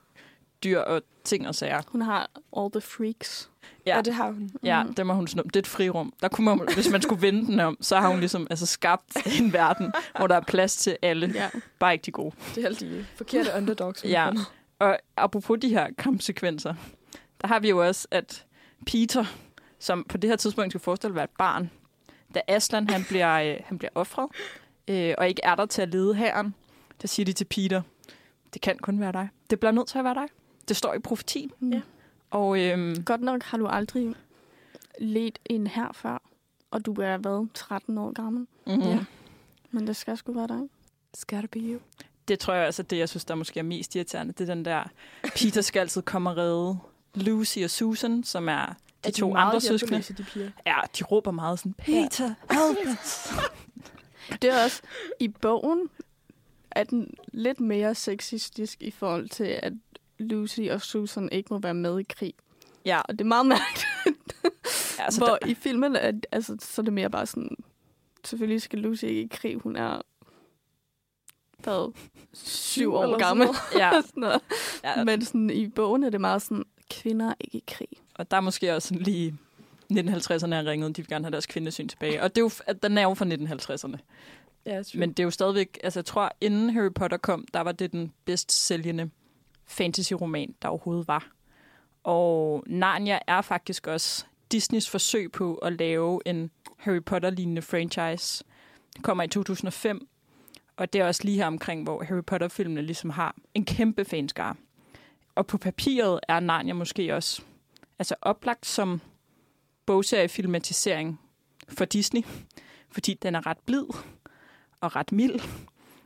dyr 0.63 0.79
og 0.79 1.01
ting 1.23 1.47
og 1.47 1.55
sager. 1.55 1.81
Hun 1.87 2.01
har 2.01 2.29
all 2.57 2.71
the 2.71 2.81
freaks. 2.81 3.49
Ja. 3.85 3.95
Ja, 3.95 4.01
det 4.01 4.13
har 4.13 4.31
hun. 4.31 4.51
Ja, 4.63 4.83
Mhm. 4.83 4.93
det 4.93 5.05
må 5.05 5.13
hun 5.13 5.27
snuppe. 5.27 5.47
Det 5.49 5.55
er 5.55 5.59
et 5.59 5.67
frirum. 5.67 6.13
Der 6.21 6.27
kunne 6.27 6.45
man, 6.45 6.67
hvis 6.73 6.89
man 6.91 7.01
skulle 7.01 7.21
vende 7.21 7.45
den 7.45 7.59
om, 7.59 7.77
så 7.81 7.97
har 7.99 8.07
hun 8.09 8.19
ligesom 8.19 8.47
altså, 8.49 8.65
skabt 8.65 9.17
en 9.39 9.53
verden, 9.53 9.91
hvor 10.17 10.27
der 10.27 10.35
er 10.35 10.41
plads 10.47 10.75
til 10.75 10.97
alle. 11.01 11.31
Ja. 11.35 11.49
Bare 11.79 11.93
ikke 11.93 12.03
de 12.05 12.11
gode. 12.11 12.35
Det 12.55 12.61
er 12.61 12.65
alle 12.65 12.77
de 12.77 13.05
forkerte 13.15 13.49
underdogs. 13.57 14.03
Ja. 14.05 14.29
Og 14.79 14.97
apropos 15.17 15.57
de 15.61 15.69
her 15.69 15.87
kampsekvenser, 15.97 16.73
der 17.41 17.47
har 17.47 17.59
vi 17.59 17.69
jo 17.69 17.87
også, 17.87 18.07
at 18.11 18.45
Peter, 18.85 19.25
som 19.79 20.03
på 20.09 20.17
det 20.17 20.29
her 20.29 20.37
tidspunkt 20.37 20.71
skal 20.71 20.81
forestille 20.81 21.11
at 21.11 21.15
være 21.15 21.23
et 21.23 21.29
barn, 21.37 21.69
da 22.35 22.41
Aslan 22.47 22.89
han 22.89 23.05
bliver, 23.09 23.33
øh, 23.39 23.55
han 23.65 23.77
bliver 23.77 23.91
offret, 23.95 24.27
øh, 24.87 25.13
og 25.17 25.27
ikke 25.29 25.41
er 25.43 25.55
der 25.55 25.65
til 25.65 25.81
at 25.81 25.89
lede 25.89 26.15
hæren, 26.15 26.55
der 27.01 27.07
siger 27.07 27.25
de 27.25 27.33
til 27.33 27.45
Peter, 27.45 27.81
det 28.53 28.61
kan 28.61 28.77
kun 28.81 28.99
være 28.99 29.11
dig. 29.11 29.29
Det 29.49 29.59
bliver 29.59 29.71
nødt 29.71 29.87
til 29.87 29.97
at 29.97 30.03
være 30.03 30.13
dig. 30.13 30.27
Det 30.67 30.75
står 30.77 30.93
i 30.93 30.99
profetien. 30.99 31.51
Ja. 31.61 31.81
Og 32.29 32.59
øhm, 32.59 33.03
Godt 33.03 33.21
nok 33.21 33.43
har 33.43 33.57
du 33.57 33.67
aldrig 33.67 34.15
let 34.99 35.39
en 35.45 35.67
her 35.67 35.91
før, 35.93 36.21
og 36.71 36.85
du 36.85 36.93
er 37.01 37.17
hvad, 37.17 37.47
13 37.53 37.97
år 37.97 38.11
gammel. 38.11 38.47
mm-hmm. 38.67 38.81
Ja. 38.83 38.99
Men 39.71 39.87
det 39.87 39.95
skal 39.95 40.17
sgu 40.17 40.33
være 40.33 40.47
dig. 40.47 40.61
Skal 41.13 41.41
det 41.41 41.49
you? 41.55 41.79
det 42.27 42.39
tror 42.39 42.53
jeg 42.53 42.65
altså, 42.65 42.83
det 42.83 42.97
jeg 42.97 43.09
synes, 43.09 43.25
der 43.25 43.35
måske 43.35 43.59
er 43.59 43.63
mest 43.63 43.95
irriterende, 43.95 44.33
det 44.33 44.49
er 44.49 44.55
den 44.55 44.65
der, 44.65 44.83
Peter 45.23 45.61
skal 45.61 45.79
altid 45.79 46.01
komme 46.01 46.29
og 46.29 46.37
redde 46.37 46.77
Lucy 47.15 47.59
og 47.63 47.69
Susan, 47.69 48.23
som 48.23 48.49
er 48.49 48.65
de, 48.65 48.73
Er 49.03 49.11
to 49.11 49.29
meget 49.29 49.47
andre 49.47 49.61
søskende. 49.61 50.01
de 50.01 50.23
piger? 50.23 50.51
Ja, 50.65 50.75
de 50.99 51.03
råber 51.03 51.31
meget 51.31 51.59
sådan, 51.59 51.73
Peter, 51.73 52.33
help 52.51 52.77
us. 53.03 53.27
Det 54.41 54.49
er 54.49 54.63
også, 54.63 54.81
i 55.19 55.27
bogen 55.27 55.89
er 56.71 56.83
den 56.83 57.13
lidt 57.27 57.59
mere 57.59 57.95
sexistisk 57.95 58.81
i 58.81 58.91
forhold 58.91 59.29
til, 59.29 59.43
at 59.63 59.73
Lucy 60.19 60.59
og 60.71 60.81
Susan 60.81 61.29
ikke 61.31 61.47
må 61.53 61.59
være 61.59 61.73
med 61.73 61.99
i 61.99 62.03
krig. 62.03 62.33
Ja, 62.85 63.01
Og 63.01 63.13
det 63.13 63.21
er 63.21 63.25
meget 63.25 63.45
mærkeligt. 63.45 63.87
altså, 64.45 65.01
Altså, 65.01 65.19
Hvor 65.19 65.37
der, 65.41 65.47
i 65.47 65.53
filmen, 65.53 65.95
er, 65.95 66.11
altså, 66.31 66.57
så 66.61 66.81
er 66.81 66.83
det 66.83 66.93
mere 66.93 67.09
bare 67.09 67.25
sådan, 67.25 67.55
selvfølgelig 68.25 68.61
skal 68.61 68.79
Lucy 68.79 69.03
ikke 69.05 69.21
i 69.21 69.27
krig, 69.31 69.57
hun 69.57 69.75
er 69.75 70.01
hvad, 71.63 71.93
syv 72.33 72.93
år 72.93 73.03
eller 73.03 73.19
sådan 73.19 73.27
gammel. 73.27 73.45
noget. 73.47 73.57
ja, 73.75 74.01
Sådan 74.07 74.21
noget. 74.21 74.41
ja, 74.83 75.03
Men 75.03 75.25
sådan, 75.25 75.49
i 75.49 75.67
bogen 75.67 76.03
er 76.03 76.09
det 76.09 76.21
meget 76.21 76.41
sådan, 76.41 76.63
kvinder 76.91 77.29
er 77.29 77.33
ikke 77.39 77.57
i 77.57 77.63
krig. 77.67 77.87
og 78.15 78.31
der 78.31 78.37
er 78.37 78.41
måske 78.41 78.75
også 78.75 78.87
sådan 78.87 79.03
lige 79.03 79.37
1950'erne 79.93 80.53
er 80.55 80.65
ringet, 80.65 80.97
de 80.97 81.01
vil 81.01 81.07
gerne 81.09 81.25
have 81.25 81.31
deres 81.31 81.45
kvindesyn 81.45 81.87
tilbage. 81.87 82.23
Og 82.23 82.35
det 82.35 82.41
er 82.41 82.45
jo, 82.45 82.51
at 82.67 82.83
den 82.83 82.97
er 82.97 83.01
jo 83.01 83.13
fra 83.13 83.25
1950'erne. 83.25 83.97
Ja, 84.65 84.83
true. 84.83 84.99
Men 84.99 85.09
det 85.09 85.19
er 85.19 85.23
jo 85.23 85.31
stadigvæk, 85.31 85.79
altså 85.83 85.99
jeg 85.99 86.05
tror, 86.05 86.31
inden 86.41 86.69
Harry 86.69 86.93
Potter 86.95 87.17
kom, 87.17 87.45
der 87.53 87.61
var 87.61 87.71
det 87.71 87.91
den 87.91 88.13
bedst 88.25 88.51
sælgende 88.51 89.09
fantasy-roman, 89.67 90.55
der 90.61 90.67
overhovedet 90.67 91.07
var. 91.07 91.31
Og 92.03 92.63
Narnia 92.67 93.19
er 93.27 93.41
faktisk 93.41 93.87
også 93.87 94.25
Disneys 94.51 94.89
forsøg 94.89 95.31
på 95.31 95.55
at 95.55 95.73
lave 95.73 96.21
en 96.25 96.51
Harry 96.77 97.03
Potter-lignende 97.05 97.61
franchise. 97.61 98.43
Det 98.95 99.03
kommer 99.03 99.23
i 99.23 99.27
2005, 99.27 100.07
og 100.77 100.93
det 100.93 101.01
er 101.01 101.07
også 101.07 101.23
lige 101.23 101.37
her 101.37 101.47
omkring, 101.47 101.83
hvor 101.83 102.03
Harry 102.03 102.23
Potter-filmene 102.23 102.81
ligesom 102.81 103.09
har 103.09 103.35
en 103.53 103.65
kæmpe 103.65 104.05
fanskare. 104.05 104.55
Og 105.35 105.47
på 105.47 105.57
papiret 105.57 106.19
er 106.27 106.39
Narnia 106.39 106.73
måske 106.73 107.15
også 107.15 107.41
altså 107.99 108.15
oplagt 108.21 108.65
som 108.65 109.01
bogseriefilmatisering 109.85 111.19
for 111.69 111.85
Disney, 111.85 112.21
fordi 112.89 113.13
den 113.13 113.35
er 113.35 113.47
ret 113.47 113.59
blid 113.65 113.85
og 114.81 114.95
ret 114.95 115.11
mild, 115.11 115.39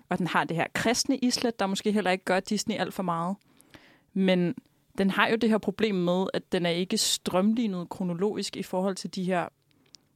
og 0.10 0.18
den 0.18 0.28
har 0.28 0.44
det 0.44 0.58
her 0.58 0.68
kristne 0.74 1.18
islet, 1.18 1.60
der 1.60 1.68
måske 1.68 1.92
heller 1.92 2.12
ikke 2.12 2.26
gør 2.26 2.40
Disney 2.40 2.76
alt 2.76 2.94
for 2.94 3.04
meget. 3.04 3.36
Men 4.14 4.56
den 4.98 5.10
har 5.10 5.28
jo 5.28 5.36
det 5.36 5.50
her 5.50 5.58
problem 5.58 5.96
med, 5.96 6.26
at 6.34 6.52
den 6.52 6.66
er 6.66 6.70
ikke 6.70 6.98
strømlignet 6.98 7.90
kronologisk 7.90 8.56
i 8.58 8.64
forhold 8.64 8.96
til 8.96 9.16
de 9.16 9.24
her 9.24 9.48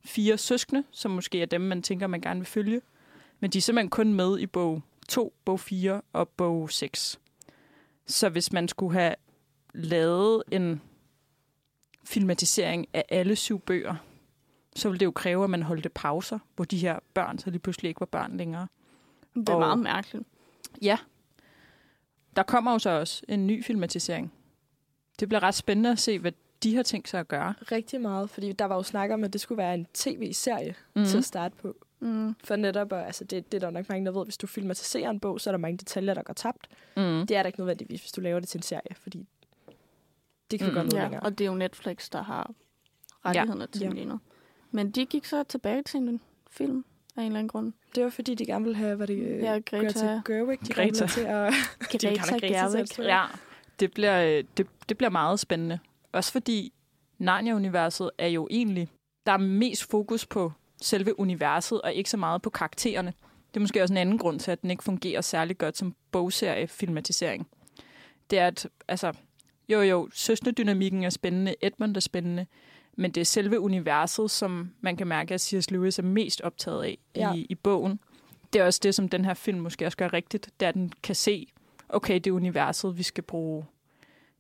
fire 0.06 0.38
søskende, 0.38 0.84
som 0.92 1.12
måske 1.12 1.42
er 1.42 1.46
dem, 1.46 1.62
man 1.62 1.82
tænker, 1.82 2.08
man 2.08 2.22
gerne 2.22 2.40
vil 2.40 2.48
følge. 2.48 2.82
Men 3.40 3.50
de 3.50 3.58
er 3.58 3.62
simpelthen 3.62 3.90
kun 3.90 4.14
med 4.14 4.40
i 4.40 4.46
bog 4.46 4.82
2, 5.10 5.34
bog 5.46 5.60
4 5.60 6.02
og 6.14 6.30
bog 6.30 6.72
6. 6.72 7.20
Så 8.06 8.30
hvis 8.30 8.52
man 8.54 8.68
skulle 8.68 8.94
have 9.00 9.16
lavet 9.74 10.44
en 10.52 10.82
filmatisering 12.04 12.88
af 12.94 13.06
alle 13.10 13.36
syv 13.36 13.60
bøger, 13.60 13.96
så 14.76 14.90
ville 14.90 15.00
det 15.00 15.06
jo 15.06 15.12
kræve, 15.12 15.44
at 15.44 15.50
man 15.50 15.62
holdte 15.64 15.90
pauser, 15.90 16.40
hvor 16.56 16.66
de 16.66 16.78
her 16.78 17.00
børn 17.14 17.40
så 17.40 17.50
lige 17.50 17.60
pludselig 17.60 17.90
ikke 17.90 18.00
var 18.00 18.06
børn 18.06 18.38
længere. 18.38 18.68
Det 19.36 19.50
er 19.50 19.54
Og- 19.54 19.60
meget 19.60 19.80
mærkeligt. 19.80 20.24
Ja. 20.82 20.98
Der 22.36 22.44
kommer 22.44 22.72
jo 22.72 22.80
så 22.80 22.90
også 22.90 23.24
en 23.28 23.48
ny 23.48 23.64
filmatisering. 23.64 24.34
Det 25.20 25.28
bliver 25.30 25.44
ret 25.44 25.56
spændende 25.56 25.92
at 25.92 26.00
se, 26.00 26.20
hvad 26.20 26.32
de 26.64 26.76
har 26.76 26.84
tænkt 26.84 27.10
sig 27.10 27.20
at 27.20 27.28
gøre. 27.28 27.54
Rigtig 27.72 28.02
meget, 28.02 28.30
fordi 28.30 28.52
der 28.52 28.66
var 28.66 28.76
jo 28.76 28.84
snak 28.84 29.12
om, 29.12 29.24
at 29.24 29.34
det 29.34 29.42
skulle 29.42 29.58
være 29.58 29.74
en 29.74 29.88
tv-serie 29.94 30.76
mm. 30.96 31.06
til 31.06 31.18
at 31.18 31.24
starte 31.26 31.56
på. 31.56 31.76
Mm. 32.00 32.36
For 32.44 32.56
netop, 32.56 32.94
altså 32.94 33.24
det, 33.24 33.52
det 33.52 33.58
er 33.58 33.60
der 33.68 33.70
nok 33.70 33.90
mange, 33.90 34.06
der 34.06 34.12
ved, 34.12 34.24
hvis 34.26 34.38
du 34.38 34.48
filmatiserer 34.48 35.10
en 35.10 35.20
bog, 35.20 35.42
så 35.42 35.50
er 35.50 35.52
der 35.52 35.58
mange 35.60 35.78
detaljer, 35.78 36.14
der 36.14 36.24
går 36.24 36.34
tabt. 36.34 36.68
Mm. 36.98 37.28
Det 37.28 37.32
er 37.32 37.44
der 37.44 37.48
ikke 37.48 37.60
nødvendigvis, 37.60 38.02
hvis 38.02 38.12
du 38.12 38.22
laver 38.22 38.40
det 38.40 38.50
til 38.50 38.58
en 38.58 38.62
serie, 38.64 38.96
fordi 39.02 39.28
det 40.52 40.60
kan 40.60 40.68
Mm. 40.68 40.74
gøre 40.74 40.84
noget 40.84 40.94
Ja, 40.98 41.02
længere. 41.04 41.24
og 41.24 41.38
det 41.38 41.44
er 41.46 41.50
jo 41.50 41.56
Netflix, 41.56 42.10
der 42.10 42.22
har 42.24 42.52
rettighederne 43.26 43.62
ja. 43.62 43.66
til 43.72 43.82
Ja. 43.82 43.88
ja. 43.88 43.94
lige 43.94 44.06
nu. 44.06 44.20
Men 44.72 44.92
de 44.92 45.06
gik 45.06 45.26
så 45.26 45.44
tilbage 45.44 45.84
til 45.84 45.98
en 45.98 46.22
film 46.52 46.86
af 47.18 47.22
en 47.22 47.26
eller 47.26 47.40
anden 47.40 47.48
grund. 47.48 47.74
Det 47.96 48.04
var 48.04 48.10
fordi, 48.10 48.36
de 48.36 48.46
gerne 48.46 48.66
ville 48.66 48.78
have, 48.78 48.96
hvad 48.96 49.08
det 49.08 49.18
øh, 49.18 49.40
Ja, 49.40 49.60
Greta 49.60 49.78
Greta, 49.78 50.22
Gerwig, 50.26 50.60
de 50.68 50.74
Greta. 50.74 51.08
til 51.08 51.22
at... 51.22 51.54
Greta, 51.92 52.10
Greta 52.10 52.48
Gerwig. 52.48 52.88
selv. 52.88 53.08
Ja, 53.08 53.26
det 53.80 53.94
bliver, 53.94 54.22
øh, 54.22 54.44
det, 54.58 54.68
det 54.90 54.98
bliver 54.98 55.10
meget 55.10 55.40
spændende. 55.40 55.80
Også 56.12 56.32
fordi 56.32 56.74
Narnia-universet 57.18 58.12
er 58.18 58.28
jo 58.28 58.48
egentlig... 58.52 58.90
Der 59.26 59.32
er 59.32 59.38
mest 59.38 59.90
fokus 59.92 60.26
på 60.26 60.52
selve 60.82 61.20
universet, 61.20 61.82
og 61.82 61.94
ikke 61.94 62.10
så 62.10 62.18
meget 62.18 62.42
på 62.42 62.50
karaktererne. 62.50 63.14
Det 63.48 63.58
er 63.58 63.62
måske 63.62 63.82
også 63.82 63.94
en 63.94 63.98
anden 63.98 64.18
grund 64.18 64.40
til, 64.40 64.52
at 64.52 64.62
den 64.62 64.72
ikke 64.72 64.84
fungerer 64.84 65.22
særlig 65.22 65.58
godt 65.58 65.78
som 65.78 65.96
bogserie-filmatisering. 66.12 67.48
Det 68.30 68.40
er, 68.40 68.48
at 68.48 68.68
altså, 68.88 69.14
jo 69.70 69.82
jo, 69.82 70.10
søsterdynamikken 70.14 71.04
er 71.04 71.10
spændende, 71.10 71.56
Edmund 71.62 71.96
er 71.96 72.00
spændende, 72.00 72.46
men 72.96 73.12
det 73.12 73.22
er 73.22 73.26
selve 73.26 73.60
universet, 73.60 74.32
som 74.32 74.70
man 74.82 74.98
kan 74.98 75.08
mærke, 75.08 75.34
at 75.34 75.42
C.S. 75.42 75.72
Lewis 75.72 76.00
er 76.00 76.04
mest 76.04 76.42
optaget 76.42 76.84
af 76.84 76.98
Ja. 77.16 77.34
i, 77.34 77.46
i 77.50 77.56
bogen. 77.56 78.00
Det 78.54 78.62
er 78.62 78.66
også 78.66 78.80
det, 78.84 78.96
som 78.96 79.10
den 79.10 79.26
her 79.26 79.34
film 79.34 79.60
måske 79.60 79.86
også 79.86 79.98
gør 79.98 80.14
rigtigt, 80.14 80.50
er, 80.60 80.68
at 80.68 80.74
den 80.74 80.92
kan 81.04 81.16
se, 81.16 81.48
okay, 81.90 82.16
det 82.16 82.28
er 82.28 82.32
universet, 82.32 82.98
vi 82.98 83.04
skal 83.04 83.24
bruge 83.24 83.66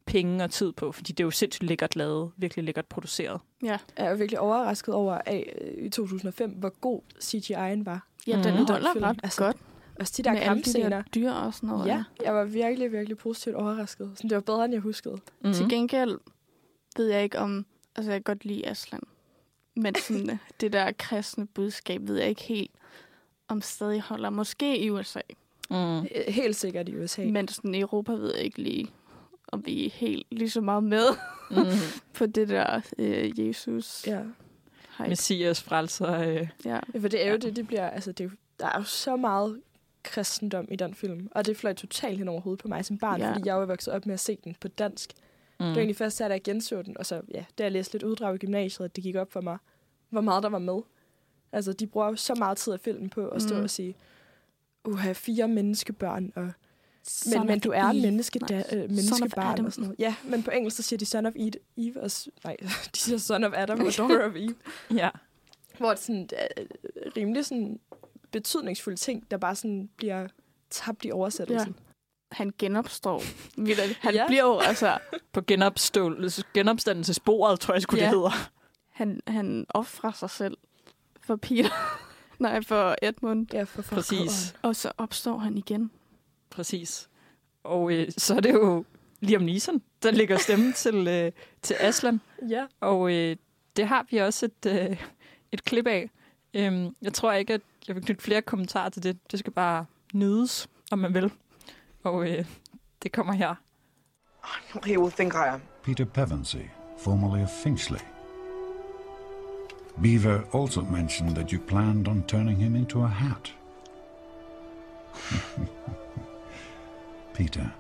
penge 0.06 0.44
og 0.44 0.52
tid 0.52 0.72
på, 0.72 0.92
fordi 0.92 1.12
det 1.14 1.24
er 1.24 1.26
jo 1.26 1.32
sindssygt 1.32 1.64
lækkert 1.64 1.96
lavet, 1.96 2.32
virkelig 2.38 2.66
lækkert 2.66 2.86
produceret. 2.86 3.42
Ja, 3.64 3.78
Jeg 3.98 4.06
er 4.06 4.16
virkelig 4.16 4.40
overrasket 4.40 4.94
over 4.94 5.18
af, 5.26 5.54
øh, 5.62 5.86
i 5.86 5.90
2005, 5.90 6.50
hvor 6.52 6.70
god 6.82 7.02
CGI'en 7.24 7.84
var. 7.84 8.08
ja 8.28 8.36
Mhm. 8.36 8.44
den 8.44 8.54
Den 8.58 8.68
holder 8.68 8.94
film, 8.94 9.04
ret 9.04 9.20
altså, 9.24 9.44
godt. 9.44 9.58
Også 10.00 10.14
de 10.18 10.24
der 10.24 10.32
med 10.32 10.40
alle 10.40 10.50
de 10.50 10.56
kampscener. 10.56 10.90
der 10.90 11.02
dyr 11.16 11.32
og 11.32 11.54
sådan 11.54 11.70
noget. 11.70 11.88
Ja, 11.88 12.04
jeg 12.24 12.34
var 12.36 12.44
virkelig, 12.46 12.92
virkelig 12.92 13.18
positivt 13.18 13.56
overrasket. 13.56 14.12
Sådan, 14.16 14.30
det 14.30 14.36
var 14.36 14.42
bedre, 14.42 14.66
end 14.66 14.74
jeg 14.74 14.82
huskede. 14.82 15.18
Mm. 15.44 15.54
Til 15.54 15.70
gengæld 15.70 16.20
ved 16.98 17.08
jeg 17.08 17.24
ikke 17.24 17.40
om... 17.40 17.66
Altså, 17.96 18.12
jeg 18.12 18.18
kan 18.26 18.34
godt 18.36 18.46
lide 18.46 18.68
Aslan. 18.70 19.00
Men 19.76 19.96
sådan, 19.96 20.40
det 20.62 20.74
der 20.74 20.92
kristne 21.00 21.48
budskab 21.48 22.08
ved 22.08 22.18
jeg 22.18 22.30
ikke 22.30 22.44
helt, 22.44 22.72
om 23.48 23.62
stadig 23.62 24.02
holder. 24.02 24.30
Måske 24.30 24.80
i 24.80 24.90
USA. 24.90 25.20
Mm. 25.70 26.08
Helt 26.28 26.56
sikkert 26.56 26.90
i 26.90 26.96
USA. 26.96 27.22
Men 27.26 27.48
sådan 27.48 27.76
i 27.76 27.80
Europa 27.80 28.12
ved 28.12 28.34
jeg 28.36 28.44
ikke 28.44 28.62
lige, 28.62 28.88
om 29.48 29.66
vi 29.66 29.86
er 29.86 29.90
helt 29.90 30.28
lige 30.32 30.50
så 30.50 30.62
meget 30.62 30.84
med 30.84 31.06
Mm. 31.52 31.58
på 32.18 32.26
det 32.26 32.50
der 32.50 32.82
øh, 32.98 33.48
Jesus. 33.48 34.04
Ja. 34.08 34.22
hype. 34.98 35.10
Messias 35.10 35.64
frelser. 35.64 36.20
Øh. 36.20 36.48
Ja. 36.66 36.80
Ja, 36.94 37.00
for 37.00 37.08
det 37.08 37.22
er 37.24 37.28
jo 37.28 37.32
Ja. 37.32 37.38
det, 37.38 37.56
det 37.56 37.68
bliver, 37.68 37.90
altså 37.90 38.12
det 38.12 38.26
er 38.26 38.30
der 38.60 38.66
er 38.66 38.78
jo 38.78 38.84
så 38.84 39.16
meget 39.16 39.62
kristendom 40.04 40.68
i 40.72 40.76
den 40.76 40.94
film, 40.94 41.28
og 41.32 41.46
det 41.46 41.58
fløj 41.58 41.74
totalt 41.74 42.18
hen 42.18 42.28
over 42.28 42.42
hovedet 42.42 42.62
på 42.62 42.68
mig 42.68 42.86
som 42.86 42.98
barn, 42.98 43.20
ja. 43.22 43.32
fordi 43.34 43.42
jeg 43.46 43.56
var 43.56 43.66
vokset 43.66 43.94
op 43.94 44.06
med 44.06 44.14
at 44.14 44.20
se 44.20 44.38
den 44.44 44.56
på 44.62 44.68
dansk. 44.68 45.14
Mm. 45.60 45.66
Det 45.66 45.70
var 45.70 45.78
egentlig 45.78 45.96
først, 45.96 46.20
da 46.20 46.26
jeg 46.26 46.44
genså 46.44 46.82
den, 46.82 46.98
og 46.98 47.06
så, 47.06 47.22
ja, 47.34 47.46
da 47.58 47.64
jeg 47.64 47.72
læste 47.72 47.94
lidt 47.94 48.04
uddrag 48.04 48.36
i 48.36 48.38
gymnasiet, 48.38 48.86
at 48.86 48.96
det 48.96 49.04
gik 49.04 49.16
op 49.16 49.32
for 49.32 49.42
mig, 49.42 49.58
hvor 50.10 50.22
meget 50.22 50.44
der 50.44 50.50
var 50.50 50.60
med. 50.60 50.80
Altså, 51.52 51.74
de 51.74 51.88
bruger 51.88 52.08
jo 52.08 52.16
så 52.16 52.36
meget 52.36 52.58
tid 52.58 52.74
af 52.74 52.80
filmen 52.80 53.10
på 53.10 53.28
at 53.28 53.42
stå 53.42 53.56
Mm. 53.58 53.64
og 53.64 53.70
sige, 53.70 53.96
uha, 54.86 55.12
fire 55.14 55.48
menneskebørn, 55.48 56.32
og 56.36 56.52
Son 57.08 57.40
men, 57.40 57.48
men 57.48 57.60
du 57.60 57.72
er 57.72 57.94
menneske, 57.94 58.40
da, 58.40 58.64
øh, 58.74 58.80
menneskebarn 58.90 59.66
og 59.66 59.74
sådan 59.74 59.84
noget. 59.84 60.00
Ja, 60.00 60.16
men 60.24 60.44
på 60.44 60.52
engelsk 60.52 60.78
så 60.78 60.84
siger 60.84 60.98
de 60.98 61.06
son 61.06 61.26
of 61.26 61.34
Eve, 61.36 61.52
Eve 61.78 62.02
og, 62.02 62.12
nej, 62.44 62.56
de 62.96 63.00
siger 63.00 63.18
son 63.18 63.44
of 63.44 63.54
Adam 63.56 63.80
og 63.80 63.94
daughter 63.98 64.26
of 64.26 64.36
Eve. 64.36 64.56
Ja. 64.94 65.10
Hvor 65.78 65.90
det 65.90 66.00
sådan, 66.00 66.30
øh, 66.58 66.66
rimelig 67.18 67.46
sådan 67.46 67.80
betydningsfulde 68.32 68.98
ting, 68.98 69.32
der 69.32 69.38
bare 69.38 69.56
sådan 69.56 69.90
bliver 69.98 70.28
tabt 70.70 71.06
i 71.06 71.12
oversættelsen. 71.12 71.76
Han 72.36 72.54
genopstår. 72.60 73.24
Han 74.02 74.14
Ja. 74.14 74.28
bliver 74.28 74.44
jo, 74.44 74.60
altså, 74.60 74.98
På 75.32 75.42
genopståelse, 75.42 76.44
genopstandelsesbordet, 76.54 77.60
tror 77.60 77.74
jeg 77.74 77.82
sgu, 77.82 77.96
Ja. 77.96 78.02
det 78.02 78.10
hedder. 78.10 78.50
han, 78.92 79.22
han 79.28 79.66
offrer 79.70 80.12
sig 80.12 80.30
selv 80.30 80.58
for 81.22 81.36
Peter. 81.36 81.70
Nej, 82.40 82.64
for 82.64 82.96
Edmund. 83.02 83.48
Ja, 83.54 83.64
for, 83.64 83.82
for 83.82 83.96
Præcis. 83.96 84.56
Og 84.62 84.76
så 84.76 84.92
opstår 84.98 85.38
han 85.38 85.58
igen. 85.58 85.92
Præcis. 86.50 87.10
Og 87.64 87.94
øh, 87.94 88.08
så 88.18 88.36
er 88.36 88.40
det 88.40 88.54
jo 88.54 88.86
Liam 89.20 89.42
Neeson, 89.42 89.82
der 90.04 90.12
lægger 90.12 90.38
stemme 90.38 90.74
til, 90.84 91.08
øh, 91.08 91.32
til 91.62 91.76
Aslan. 91.80 92.22
Ja. 92.50 92.66
Og 92.80 93.14
øh, 93.14 93.36
det 93.76 93.88
har 93.88 94.06
vi 94.12 94.18
også 94.18 94.46
et, 94.46 94.72
øh, 94.90 95.04
et 95.52 95.64
klip 95.66 95.88
af. 95.88 96.10
Øhm, 96.54 96.96
jeg 97.02 97.14
tror 97.14 97.32
ikke, 97.34 97.54
at 97.54 97.62
jeg 97.88 97.96
vil 97.96 98.04
knytte 98.06 98.24
flere 98.24 98.42
kommentarer 98.42 98.90
til 98.90 99.04
det. 99.04 99.18
Det 99.32 99.40
skal 99.40 99.54
bare 99.54 99.86
nydes, 100.14 100.68
om 100.92 101.00
man 101.00 101.14
vil. 101.14 101.32
Og 102.06 102.30
øh, 102.30 102.46
det 103.04 103.12
kommer 103.12 103.34
her. 103.34 103.56
He 104.86 104.98
will 105.00 105.12
think 105.12 105.34
I 105.34 105.48
am. 105.48 105.62
Peter 105.84 106.06
Pevensey, 106.06 106.70
formerly 106.98 107.42
of 107.42 107.50
Finchley. 107.50 108.02
Beaver 110.02 110.44
also 110.52 110.82
mentioned 110.82 111.36
that 111.36 111.52
you 111.52 111.60
planned 111.60 112.08
on 112.08 112.24
turning 112.24 112.58
him 112.58 112.76
into 112.76 113.04
a 113.04 113.08
hat. 113.08 113.54
Peter, 117.34 117.72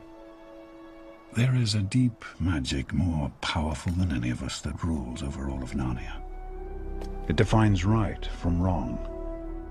there 1.36 1.56
is 1.64 1.76
a 1.76 1.82
deep 1.82 2.26
magic 2.40 2.94
more 2.94 3.32
powerful 3.42 3.92
than 3.92 4.12
any 4.12 4.32
of 4.32 4.42
us 4.42 4.62
that 4.62 4.84
rules 4.84 5.22
over 5.22 5.50
all 5.50 5.62
of 5.62 5.74
Narnia. 5.74 6.22
It 7.28 7.36
defines 7.36 7.86
right 7.86 8.26
from 8.42 8.62
wrong 8.62 8.98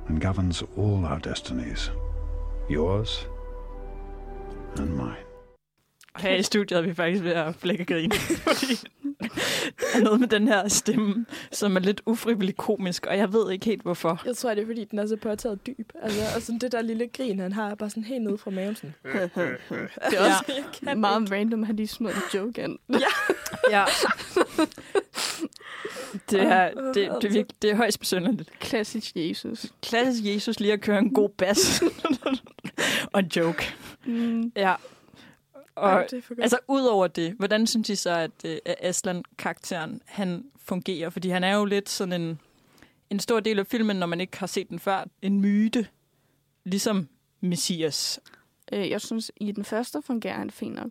and 0.08 0.20
governs 0.20 0.62
all 0.76 1.06
our 1.06 1.18
destinies. 1.18 1.90
Yours 2.68 3.26
and 4.80 4.90
mine. 4.90 5.14
Her 6.18 6.34
i 6.34 6.42
studiet 6.42 6.78
er 6.78 6.82
vi 6.82 6.94
faktisk 6.94 7.24
ved 7.24 7.30
at 7.32 7.54
flække 7.54 7.84
grin. 7.84 8.12
Fordi 8.12 8.74
der 9.80 9.84
er 9.94 10.00
noget 10.00 10.20
med 10.20 10.28
den 10.28 10.48
her 10.48 10.68
stemme, 10.68 11.26
som 11.52 11.76
er 11.76 11.80
lidt 11.80 12.00
ufrivillig 12.06 12.56
komisk, 12.56 13.06
og 13.06 13.18
jeg 13.18 13.32
ved 13.32 13.50
ikke 13.52 13.66
helt 13.66 13.82
hvorfor. 13.82 14.22
Jeg 14.26 14.36
tror, 14.36 14.54
det 14.54 14.62
er, 14.62 14.66
fordi 14.66 14.84
den 14.84 14.98
er 14.98 15.06
så 15.06 15.16
påtaget 15.16 15.66
dyb. 15.66 15.90
Altså, 16.02 16.20
og 16.36 16.42
sådan 16.42 16.58
det 16.58 16.72
der 16.72 16.82
lille 16.82 17.08
grin, 17.16 17.38
han 17.38 17.52
har, 17.52 17.70
er 17.70 17.74
bare 17.74 17.90
sådan 17.90 18.04
helt 18.04 18.22
nede 18.24 18.38
fra 18.38 18.50
maven. 18.50 18.76
Sådan. 18.76 18.94
Det 19.04 19.30
er 19.36 19.56
Ja. 20.12 20.26
også 20.26 20.44
Jeg 20.48 20.64
kan 20.88 21.00
meget 21.00 21.32
random, 21.32 21.60
at 21.62 21.66
han 21.66 21.76
lige 21.76 21.88
smider 21.88 22.14
en 22.14 22.20
joke 22.34 22.62
ind. 22.62 22.78
Ja. 23.70 23.84
Det 26.30 26.40
er, 26.42 26.70
det, 26.70 26.94
det, 26.94 27.06
er, 27.06 27.18
virkelig, 27.20 27.46
det 27.62 27.70
er 27.70 27.74
højst 27.76 28.00
besynderligt. 28.00 28.50
Klassisk 28.60 29.12
Jesus. 29.16 29.66
Klassisk 29.82 30.24
Jesus 30.34 30.60
lige 30.60 30.72
at 30.72 30.80
køre 30.80 30.98
en 30.98 31.14
god 31.14 31.28
bas. 31.28 31.82
og 33.12 33.20
en 33.20 33.26
joke. 33.36 33.74
Mm. 34.06 34.52
Ja. 34.56 34.74
Og 35.74 35.90
Ej, 35.90 36.06
det 36.10 36.24
er 36.30 36.42
altså, 36.42 36.58
ud 36.68 36.84
over 36.84 37.06
det, 37.06 37.32
hvordan 37.32 37.66
synes 37.66 37.88
I 37.88 37.96
så, 37.96 38.10
at, 38.10 38.30
øh, 38.44 38.58
at 38.64 38.76
Aslan-karakteren, 38.80 40.00
han 40.04 40.44
fungerer? 40.56 41.10
Fordi 41.10 41.28
han 41.28 41.44
er 41.44 41.54
jo 41.54 41.64
lidt 41.64 41.88
sådan 41.88 42.22
en, 42.22 42.40
en 43.10 43.20
stor 43.20 43.40
del 43.40 43.58
af 43.58 43.66
filmen, 43.66 43.96
når 43.96 44.06
man 44.06 44.20
ikke 44.20 44.38
har 44.38 44.46
set 44.46 44.68
den 44.68 44.78
før, 44.78 45.04
en 45.22 45.40
myte. 45.40 45.88
Ligesom 46.64 47.08
Messias. 47.40 48.20
Øh, 48.72 48.90
jeg 48.90 49.00
synes, 49.00 49.32
i 49.36 49.52
den 49.52 49.64
første 49.64 50.02
fungerer 50.02 50.34
han 50.34 50.50
fint 50.50 50.74
nok. 50.74 50.90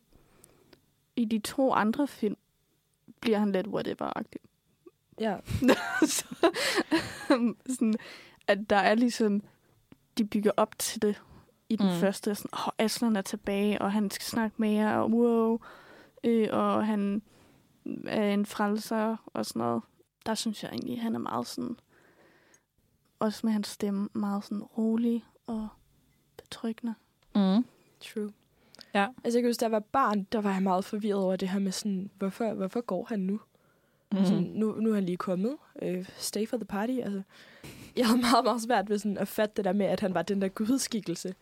I 1.16 1.26
de 1.26 1.40
to 1.40 1.74
andre 1.74 2.08
film 2.08 2.36
bliver 3.20 3.40
han 3.40 3.52
lidt 3.52 3.68
whatever-agtig. 3.68 4.40
ja. 5.20 5.38
så, 6.16 6.26
sådan, 7.70 7.94
at 8.48 8.70
der 8.70 8.76
er 8.76 8.96
ligesom, 8.96 9.44
de 10.18 10.26
bygger 10.26 10.52
op 10.58 10.80
til 10.80 11.02
det 11.02 11.22
i 11.74 11.76
den 11.76 11.86
Mm. 11.94 12.00
første. 12.00 12.36
Sådan, 12.36 12.50
oh, 12.54 12.86
Aslan 12.86 13.16
er 13.16 13.22
tilbage, 13.22 13.82
og 13.82 13.92
han 13.92 14.12
skal 14.12 14.26
snakke 14.26 14.56
med 14.60 14.70
jer, 14.70 14.98
og 14.98 15.12
wow. 15.12 15.60
Øh, 16.24 16.48
og 16.52 16.86
han 16.86 17.22
er 18.08 18.34
en 18.34 18.46
frelser 18.46 19.16
og 19.26 19.46
sådan 19.46 19.60
noget. 19.60 19.82
Der 20.26 20.36
synes 20.36 20.64
jeg 20.64 20.72
egentlig, 20.72 21.02
han 21.02 21.16
er 21.16 21.20
meget 21.20 21.48
sådan, 21.48 21.78
også 23.20 23.40
med 23.44 23.54
hans 23.54 23.68
stemme, 23.68 24.10
meget 24.14 24.44
sådan 24.44 24.64
rolig 24.64 25.26
og 25.48 25.68
betryggende. 26.38 26.94
Mm. 27.36 27.66
True. 28.02 28.32
Ja. 28.94 29.08
Altså, 29.24 29.38
jeg 29.38 29.44
kan 29.44 29.50
huske, 29.50 29.60
da 29.60 29.66
jeg 29.66 29.72
var 29.72 29.80
barn, 29.80 30.24
der 30.32 30.42
var 30.42 30.54
jeg 30.54 30.64
meget 30.64 30.86
forvirret 30.86 31.24
over 31.24 31.36
det 31.36 31.50
her 31.50 31.60
med 31.60 31.72
sådan, 31.72 32.10
hvorfor, 32.18 32.54
hvorfor 32.54 32.82
går 32.82 33.06
han 33.10 33.20
nu? 33.20 33.40
Mm. 34.20 34.26
Sådan, 34.26 34.52
nu, 34.56 34.72
nu 34.72 34.90
er 34.90 34.96
han 34.96 35.04
lige 35.04 35.18
kommet. 35.18 35.56
Øh, 35.82 36.06
stay 36.18 36.48
for 36.48 36.58
the 36.58 36.66
party. 36.66 36.94
Altså, 37.04 37.22
jeg 37.96 38.08
havde 38.08 38.22
meget, 38.22 38.44
meget 38.44 38.62
svært 38.62 38.90
ved 38.90 38.98
sådan 38.98 39.18
at 39.18 39.28
fatte 39.28 39.54
det 39.58 39.66
der 39.66 39.74
med, 39.74 39.86
at 39.86 40.00
han 40.00 40.14
var 40.14 40.22
den 40.22 40.42
der 40.42 40.48
gudskikkelse. 40.48 41.36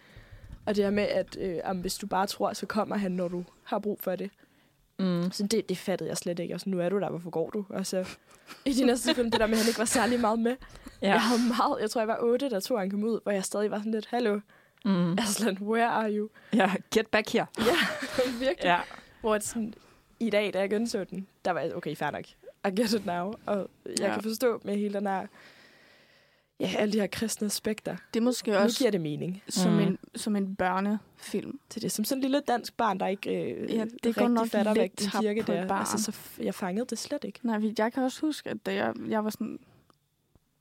Og 0.66 0.76
det 0.76 0.84
her 0.84 0.92
med, 0.92 1.04
at 1.04 1.38
øh, 1.40 1.56
jamen, 1.56 1.82
hvis 1.82 1.98
du 1.98 2.08
bare 2.08 2.28
tror, 2.28 2.54
så 2.54 2.66
kommer 2.66 2.96
han, 2.98 3.12
når 3.12 3.28
du 3.28 3.44
har 3.64 3.80
brug 3.80 4.00
for 4.02 4.16
det. 4.16 4.30
Mm. 5.00 5.32
Så 5.32 5.48
det, 5.48 5.70
det 5.70 5.78
fattede 5.78 6.10
jeg 6.10 6.18
slet 6.18 6.40
ikke. 6.40 6.54
Og 6.54 6.60
så 6.60 6.70
nu 6.70 6.80
er 6.80 6.90
du 6.90 7.00
der, 7.00 7.10
hvorfor 7.10 7.30
går 7.30 7.50
du? 7.50 7.66
Og 7.70 7.86
så 7.86 8.08
i 8.66 8.74
de 8.74 8.86
næste 8.86 9.16
film, 9.16 9.32
det 9.32 9.40
der 9.40 9.48
med, 9.48 9.54
at 9.54 9.60
han 9.60 9.68
ikke 9.68 9.80
var 9.80 9.86
særlig 9.86 10.20
meget 10.20 10.40
med. 10.40 10.56
Ja. 11.02 11.08
Jeg 11.12 11.22
havde 11.22 11.42
meget, 11.58 11.82
jeg 11.82 11.90
tror, 11.90 12.02
jeg 12.02 12.08
var 12.08 12.18
otte, 12.22 12.50
da 12.50 12.60
to 12.60 12.78
han 12.78 12.90
kom 12.90 13.04
ud, 13.04 13.20
hvor 13.24 13.32
jeg 13.32 13.44
stadig 13.44 13.72
var 13.72 13.78
sådan 13.78 13.92
lidt, 13.92 14.06
hallo, 14.06 14.40
Mm. 14.86 15.14
Aslan, 15.20 15.58
where 15.62 15.88
are 15.88 16.12
you? 16.12 16.30
ja, 16.54 16.72
get 16.96 17.08
back 17.08 17.30
here. 17.30 17.46
Ja, 17.60 17.76
virkelig. 18.46 18.64
Ja. 18.64 18.80
Hvor 19.22 19.40
sådan, 19.40 19.74
i 20.20 20.30
dag, 20.30 20.54
da 20.54 20.60
jeg 20.60 20.70
genså 20.70 21.04
den, 21.04 21.28
der 21.46 21.52
var 21.52 21.60
jeg, 21.60 21.76
okay, 21.76 21.96
fair 21.96 22.12
nok. 22.12 22.24
I 22.68 22.70
get 22.82 22.94
it 22.94 23.06
now. 23.06 23.34
Og 23.46 23.70
jeg 23.86 24.00
ja. 24.00 24.08
Ja. 24.08 24.14
kan 24.14 24.24
forstå 24.24 24.62
med 24.64 24.78
hele 24.78 24.94
den 24.94 25.08
her, 25.08 25.28
ja, 26.60 26.72
alle 26.78 26.94
de 26.94 27.00
her 27.00 27.08
kristne 27.08 27.46
aspekter. 27.46 27.96
Det 28.14 28.20
er 28.20 28.24
måske 28.24 28.52
Nu 28.52 28.58
også 28.58 28.78
giver 28.80 28.92
det 28.92 29.02
mening. 29.02 29.44
som, 29.50 29.72
Mm. 29.74 29.80
en, 29.80 29.98
som 30.16 30.36
en 30.36 30.56
børnefilm. 30.56 31.60
Til 31.70 31.82
det. 31.82 31.92
Som 31.92 32.06
sådan 32.06 32.18
en 32.18 32.22
lille 32.22 32.42
dansk 32.48 32.78
barn, 32.78 33.00
der 33.00 33.08
ikke 33.08 33.30
øh, 33.54 33.76
Ja, 33.76 33.86
det 34.04 34.16
går 34.16 34.22
rigtig 34.22 34.30
nok 34.30 34.48
fatter, 34.48 34.74
hvad 34.74 34.90
tabt 34.98 35.22
kirke 35.24 35.44
på 35.44 35.52
et 35.52 35.58
der. 35.58 35.68
barn. 35.68 35.80
Altså, 35.80 35.98
så 36.04 36.12
f- 36.12 36.44
jeg 36.44 36.56
fangede 36.56 36.86
det 36.90 37.00
slet 37.00 37.24
ikke. 37.24 37.40
Nej, 37.44 37.60
jeg 37.78 37.94
kan 37.94 38.04
også 38.04 38.22
huske, 38.22 38.50
at 38.50 38.66
da 38.66 38.74
jeg, 38.74 38.94
jeg 39.08 39.24
var 39.24 39.30
sådan, 39.30 39.60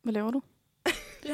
hvad 0.03 0.13
laver 0.13 0.31
du? 0.31 0.43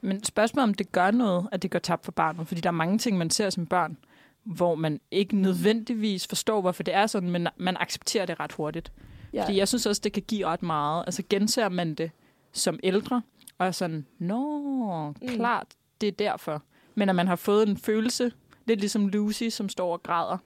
Men 0.00 0.24
spørgsmålet 0.24 0.62
om 0.68 0.74
det 0.74 0.92
gør 0.92 1.10
noget, 1.10 1.48
at 1.52 1.62
det 1.62 1.70
går 1.70 1.78
tabt 1.78 2.04
for 2.04 2.12
barnet. 2.12 2.48
Fordi 2.48 2.60
der 2.60 2.68
er 2.68 2.72
mange 2.72 2.98
ting, 2.98 3.18
man 3.18 3.30
ser 3.30 3.50
som 3.50 3.66
børn, 3.66 3.96
hvor 4.44 4.74
man 4.74 5.00
ikke 5.10 5.36
nødvendigvis 5.36 6.26
forstår, 6.26 6.60
hvorfor 6.60 6.82
det 6.82 6.94
er 6.94 7.06
sådan, 7.06 7.30
men 7.30 7.48
man 7.56 7.76
accepterer 7.80 8.26
det 8.26 8.40
ret 8.40 8.52
hurtigt. 8.52 8.92
Ja. 9.32 9.44
Fordi 9.44 9.56
jeg 9.58 9.68
synes 9.68 9.86
også, 9.86 10.00
det 10.04 10.12
kan 10.12 10.22
give 10.28 10.46
ret 10.46 10.62
meget. 10.62 11.04
Altså 11.06 11.22
genser 11.30 11.68
man 11.68 11.94
det 11.94 12.10
som 12.52 12.78
ældre, 12.82 13.22
og 13.58 13.66
er 13.66 13.70
sådan, 13.70 14.06
nå, 14.18 15.14
Mm. 15.22 15.28
klart, 15.28 15.66
det 16.00 16.06
er 16.06 16.12
derfor. 16.12 16.62
Men 16.94 17.08
at 17.08 17.14
man 17.14 17.26
har 17.26 17.36
fået 17.36 17.68
en 17.68 17.76
følelse, 17.76 18.32
lidt 18.66 18.80
ligesom 18.80 19.08
Lucy, 19.08 19.48
som 19.48 19.68
står 19.68 19.92
og 19.92 20.02
græder 20.02 20.38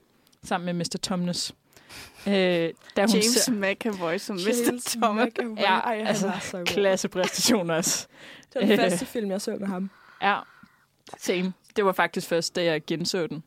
sammen 0.43 0.65
med 0.65 0.73
Mr. 0.73 0.97
Tomness. 1.01 1.55
Øh, 2.27 2.33
da 2.33 2.71
hun 3.01 3.09
James 3.09 3.25
ser 3.25 3.51
McAvoy 3.53 4.17
som 4.17 4.37
James 4.37 4.57
Mr. 4.71 4.97
Thomas. 5.01 5.27
McAvoy. 5.27 5.57
Ja, 5.57 5.79
Ej, 5.79 5.97
han 5.97 6.07
altså, 6.07 6.31
så 6.41 6.57
god. 6.57 6.65
klassepræstationer 6.65 7.75
også. 7.75 8.07
Det 8.53 8.55
var 8.55 8.61
den 8.61 8.71
Øh. 8.71 8.77
første 8.77 9.05
film, 9.05 9.31
jeg 9.31 9.41
så 9.41 9.57
med 9.59 9.67
ham. 9.67 9.89
Ja, 10.21 10.39
same. 11.17 11.53
Det 11.75 11.85
var 11.85 11.91
faktisk 11.91 12.27
først, 12.27 12.55
da 12.55 12.63
jeg 12.63 12.85
genså 12.85 13.27
den 13.27 13.43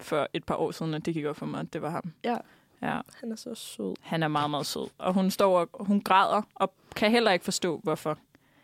for 0.00 0.28
et 0.34 0.44
par 0.44 0.54
år 0.54 0.70
siden, 0.70 0.94
at 0.94 1.06
det 1.06 1.14
gik 1.14 1.24
op 1.24 1.36
for 1.36 1.46
mig, 1.46 1.60
at 1.60 1.72
det 1.72 1.82
var 1.82 1.90
ham. 1.90 2.12
Ja. 2.24 2.36
Ja, 2.82 3.00
Han 3.20 3.32
er 3.32 3.36
så 3.36 3.54
sød. 3.54 3.94
han 4.00 4.22
er 4.22 4.28
meget, 4.28 4.50
meget 4.50 4.66
sød. 4.66 4.88
Og 4.98 5.14
hun 5.14 5.30
står 5.30 5.60
og 5.72 5.84
hun 5.86 6.00
græder, 6.00 6.42
og 6.54 6.72
kan 6.96 7.10
heller 7.10 7.30
ikke 7.30 7.44
forstå, 7.44 7.80
hvorfor 7.82 8.18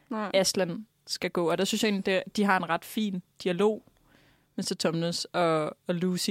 Nej. 0.08 0.30
Aslan 0.34 0.86
skal 1.06 1.30
gå. 1.30 1.50
Og 1.50 1.58
der 1.58 1.64
synes 1.64 1.82
jeg 1.82 1.88
egentlig, 1.88 2.06
det- 2.06 2.36
de 2.36 2.44
har 2.44 2.56
en 2.56 2.68
ret 2.68 2.84
fin 2.84 3.22
dialog, 3.42 3.82
Mr. 4.56 4.74
Tomness 4.78 5.24
og, 5.24 5.76
og 5.86 5.94
Lucy, 5.94 6.30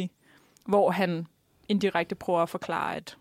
hvor 0.67 0.91
han 0.91 1.27
indirekte 1.69 2.15
prøver 2.15 2.39
at 2.41 2.49
forklare, 2.49 2.95
at 2.95 3.17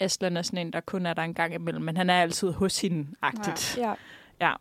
Aslan 0.00 0.36
er 0.36 0.42
sådan 0.42 0.58
en, 0.66 0.72
der 0.72 0.80
kun 0.80 1.06
er 1.06 1.14
der 1.14 1.22
en 1.22 1.34
gang 1.34 1.54
imellem, 1.54 1.82
men 1.84 1.96
han 1.96 2.10
er 2.10 2.22
altid 2.22 2.52
hos 2.52 2.80
hende, 2.80 3.08
agtigt. 3.22 3.76
Ja. 4.40 4.54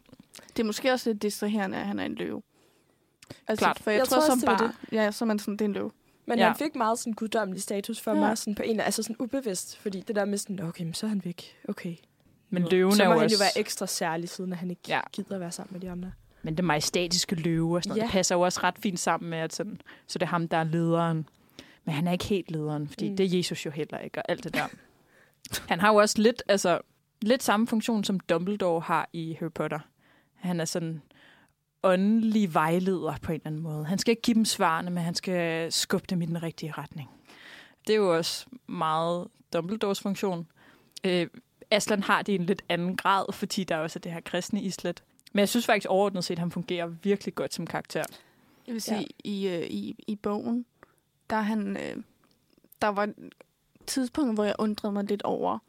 Det 0.47 0.59
er 0.59 0.63
måske 0.63 0.91
også 0.91 1.09
lidt 1.09 1.21
distraherende, 1.21 1.77
at 1.77 1.85
han 1.85 1.99
er 1.99 2.05
en 2.05 2.15
løve. 2.15 2.41
Altså, 3.47 3.65
Klart. 3.65 3.79
For 3.79 3.91
jeg, 3.91 3.99
Jeg 3.99 4.07
tror, 4.07 4.17
tror 4.17 4.25
som 4.25 4.33
også, 4.33 4.63
det 4.65 4.71
barn, 4.71 4.87
ja, 4.91 5.11
så 5.11 5.25
er 5.25 5.27
man 5.27 5.39
sådan, 5.39 5.53
det 5.53 5.61
er 5.61 5.65
en 5.65 5.73
løve. 5.73 5.91
Men 6.25 6.37
Ja. 6.39 6.47
han 6.47 6.55
fik 6.55 6.75
meget 6.75 6.99
sådan 6.99 7.13
guddommelig 7.13 7.61
status 7.61 8.01
for 8.01 8.11
Ja. 8.13 8.19
mig, 8.19 8.37
sådan 8.37 8.55
på 8.55 8.63
en 8.63 8.79
altså 8.79 9.03
sådan 9.03 9.15
ubevidst, 9.19 9.77
fordi 9.77 10.01
det 10.01 10.15
der 10.15 10.25
med 10.25 10.37
sådan, 10.37 10.59
okay, 10.63 10.83
men 10.83 10.93
så 10.93 11.05
er 11.05 11.09
han 11.09 11.21
væk. 11.25 11.57
Okay. 11.69 11.95
Men 12.49 12.63
løven 12.71 12.95
så 12.95 13.03
er 13.03 13.07
må 13.07 13.13
jo 13.13 13.19
han 13.19 13.25
også... 13.25 13.35
jo 13.35 13.39
være 13.43 13.57
ekstra 13.59 13.87
særlig, 13.87 14.29
siden 14.29 14.51
at 14.51 14.57
han 14.57 14.69
ikke 14.69 14.81
Ja. 14.87 14.99
gider 15.11 15.35
at 15.35 15.41
være 15.41 15.51
sammen 15.51 15.73
med 15.73 15.81
de 15.81 15.91
andre. 15.91 16.11
Men 16.43 16.57
det 16.57 16.65
majestatiske 16.65 17.35
løve 17.35 17.75
og 17.77 17.83
sådan 17.83 17.89
noget, 17.89 18.01
Ja. 18.01 18.05
det 18.05 18.11
passer 18.11 18.35
jo 18.35 18.41
også 18.41 18.59
ret 18.63 18.75
fint 18.79 18.99
sammen 18.99 19.29
med, 19.29 19.37
at 19.37 19.53
sådan, 19.53 19.81
så 20.07 20.19
det 20.19 20.25
er 20.25 20.29
ham, 20.29 20.47
der 20.47 20.57
er 20.57 20.63
lederen. 20.63 21.27
Men 21.85 21.95
han 21.95 22.07
er 22.07 22.11
ikke 22.11 22.25
helt 22.25 22.51
lederen, 22.51 22.87
fordi 22.87 23.09
mm. 23.09 23.17
det 23.17 23.25
er 23.33 23.37
Jesus 23.37 23.65
jo 23.65 23.71
heller 23.71 23.97
ikke, 23.99 24.19
og 24.19 24.25
alt 24.29 24.43
det 24.43 24.53
der. 24.53 24.67
han 25.69 25.79
har 25.79 25.91
jo 25.91 25.95
også 25.95 26.21
lidt, 26.21 26.43
altså, 26.47 26.79
lidt 27.21 27.43
samme 27.43 27.67
funktion, 27.67 28.03
som 28.03 28.19
Dumbledore 28.19 28.81
har 28.81 29.09
i 29.13 29.37
Harry 29.39 29.51
Potter. 29.51 29.79
Han 30.35 30.59
er 30.59 30.65
sådan 30.65 31.01
åndelig 31.83 32.53
vejleder 32.53 33.15
på 33.21 33.31
en 33.31 33.35
eller 33.35 33.47
anden 33.47 33.61
måde. 33.61 33.85
Han 33.85 33.97
skal 33.97 34.11
ikke 34.11 34.21
give 34.21 34.35
dem 34.35 34.45
svarene, 34.45 34.89
men 34.89 35.03
han 35.03 35.15
skal 35.15 35.71
skubbe 35.71 36.07
dem 36.09 36.21
i 36.21 36.25
den 36.25 36.43
rigtige 36.43 36.71
retning. 36.71 37.09
Det 37.87 37.93
er 37.93 37.97
jo 37.97 38.17
også 38.17 38.45
meget 38.67 39.27
Dumbledores 39.53 40.01
funktion. 40.01 40.47
Øh, 41.03 41.27
Aslan 41.71 42.03
har 42.03 42.21
det 42.21 42.33
i 42.33 42.35
en 42.35 42.45
lidt 42.45 42.63
anden 42.69 42.97
grad, 42.97 43.33
fordi 43.33 43.63
der 43.63 43.77
også 43.77 43.99
er 43.99 44.01
det 44.01 44.11
her 44.11 44.21
kristne 44.21 44.61
islet. 44.61 45.03
Men 45.33 45.39
jeg 45.39 45.49
synes 45.49 45.65
faktisk 45.65 45.89
overordnet 45.89 46.23
set, 46.23 46.33
at 46.33 46.39
han 46.39 46.51
fungerer 46.51 46.87
virkelig 46.87 47.35
godt 47.35 47.53
som 47.53 47.67
karakter. 47.67 48.03
Jeg 48.67 48.73
vil 48.73 48.81
sige, 48.81 48.97
ja. 48.97 49.05
i, 49.23 49.47
øh, 49.47 49.67
i, 49.67 49.95
i 50.07 50.15
bogen, 50.15 50.65
der 51.29 51.35
er 51.35 51.41
han, 51.41 51.77
øh, 51.77 52.03
der 52.81 52.87
var 52.87 53.03
et 53.03 53.31
tidspunkt, 53.87 54.33
hvor 54.33 54.43
jeg 54.43 54.55
undrede 54.59 54.93
mig 54.93 55.03
lidt 55.03 55.21
over, 55.21 55.59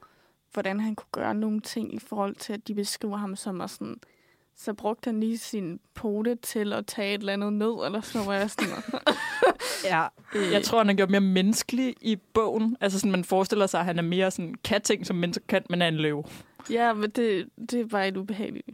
hvordan 0.52 0.80
han 0.80 0.94
kunne 0.94 1.10
gøre 1.12 1.34
nogle 1.34 1.60
ting 1.60 1.94
i 1.94 1.98
forhold 1.98 2.34
til, 2.34 2.52
at 2.52 2.68
de 2.68 2.74
beskriver 2.74 3.16
ham 3.16 3.36
som 3.36 3.68
sådan, 3.68 4.00
så 4.56 4.72
brugte 4.72 5.08
han 5.08 5.20
lige 5.20 5.38
sin 5.38 5.80
pote 5.94 6.34
til 6.34 6.72
at 6.72 6.86
tage 6.86 7.14
et 7.14 7.18
eller 7.18 7.32
andet 7.32 7.52
ned, 7.52 7.74
eller 7.86 8.00
så 8.00 8.18
var 8.24 8.34
jeg 8.34 8.50
sådan, 8.50 8.68
Ja, 9.84 10.06
jeg 10.52 10.62
tror, 10.64 10.78
han 10.78 10.90
er 10.90 10.94
gjort 10.94 11.10
mere 11.10 11.20
menneskelig 11.20 11.94
i 12.00 12.16
bogen. 12.16 12.76
Altså 12.80 12.98
sådan, 12.98 13.10
man 13.10 13.24
forestiller 13.24 13.66
sig, 13.66 13.80
at 13.80 13.86
han 13.86 13.98
er 13.98 14.02
mere 14.02 14.30
sådan 14.30 14.54
katting, 14.64 15.06
som 15.06 15.16
mennesker 15.16 15.44
kan, 15.48 15.62
men 15.70 15.82
er 15.82 15.88
en 15.88 15.96
løve. 15.96 16.24
ja, 16.70 16.92
men 16.92 17.10
det, 17.10 17.48
det 17.70 17.92
var 17.92 18.02
et 18.02 18.16
ubehageligt 18.16 18.66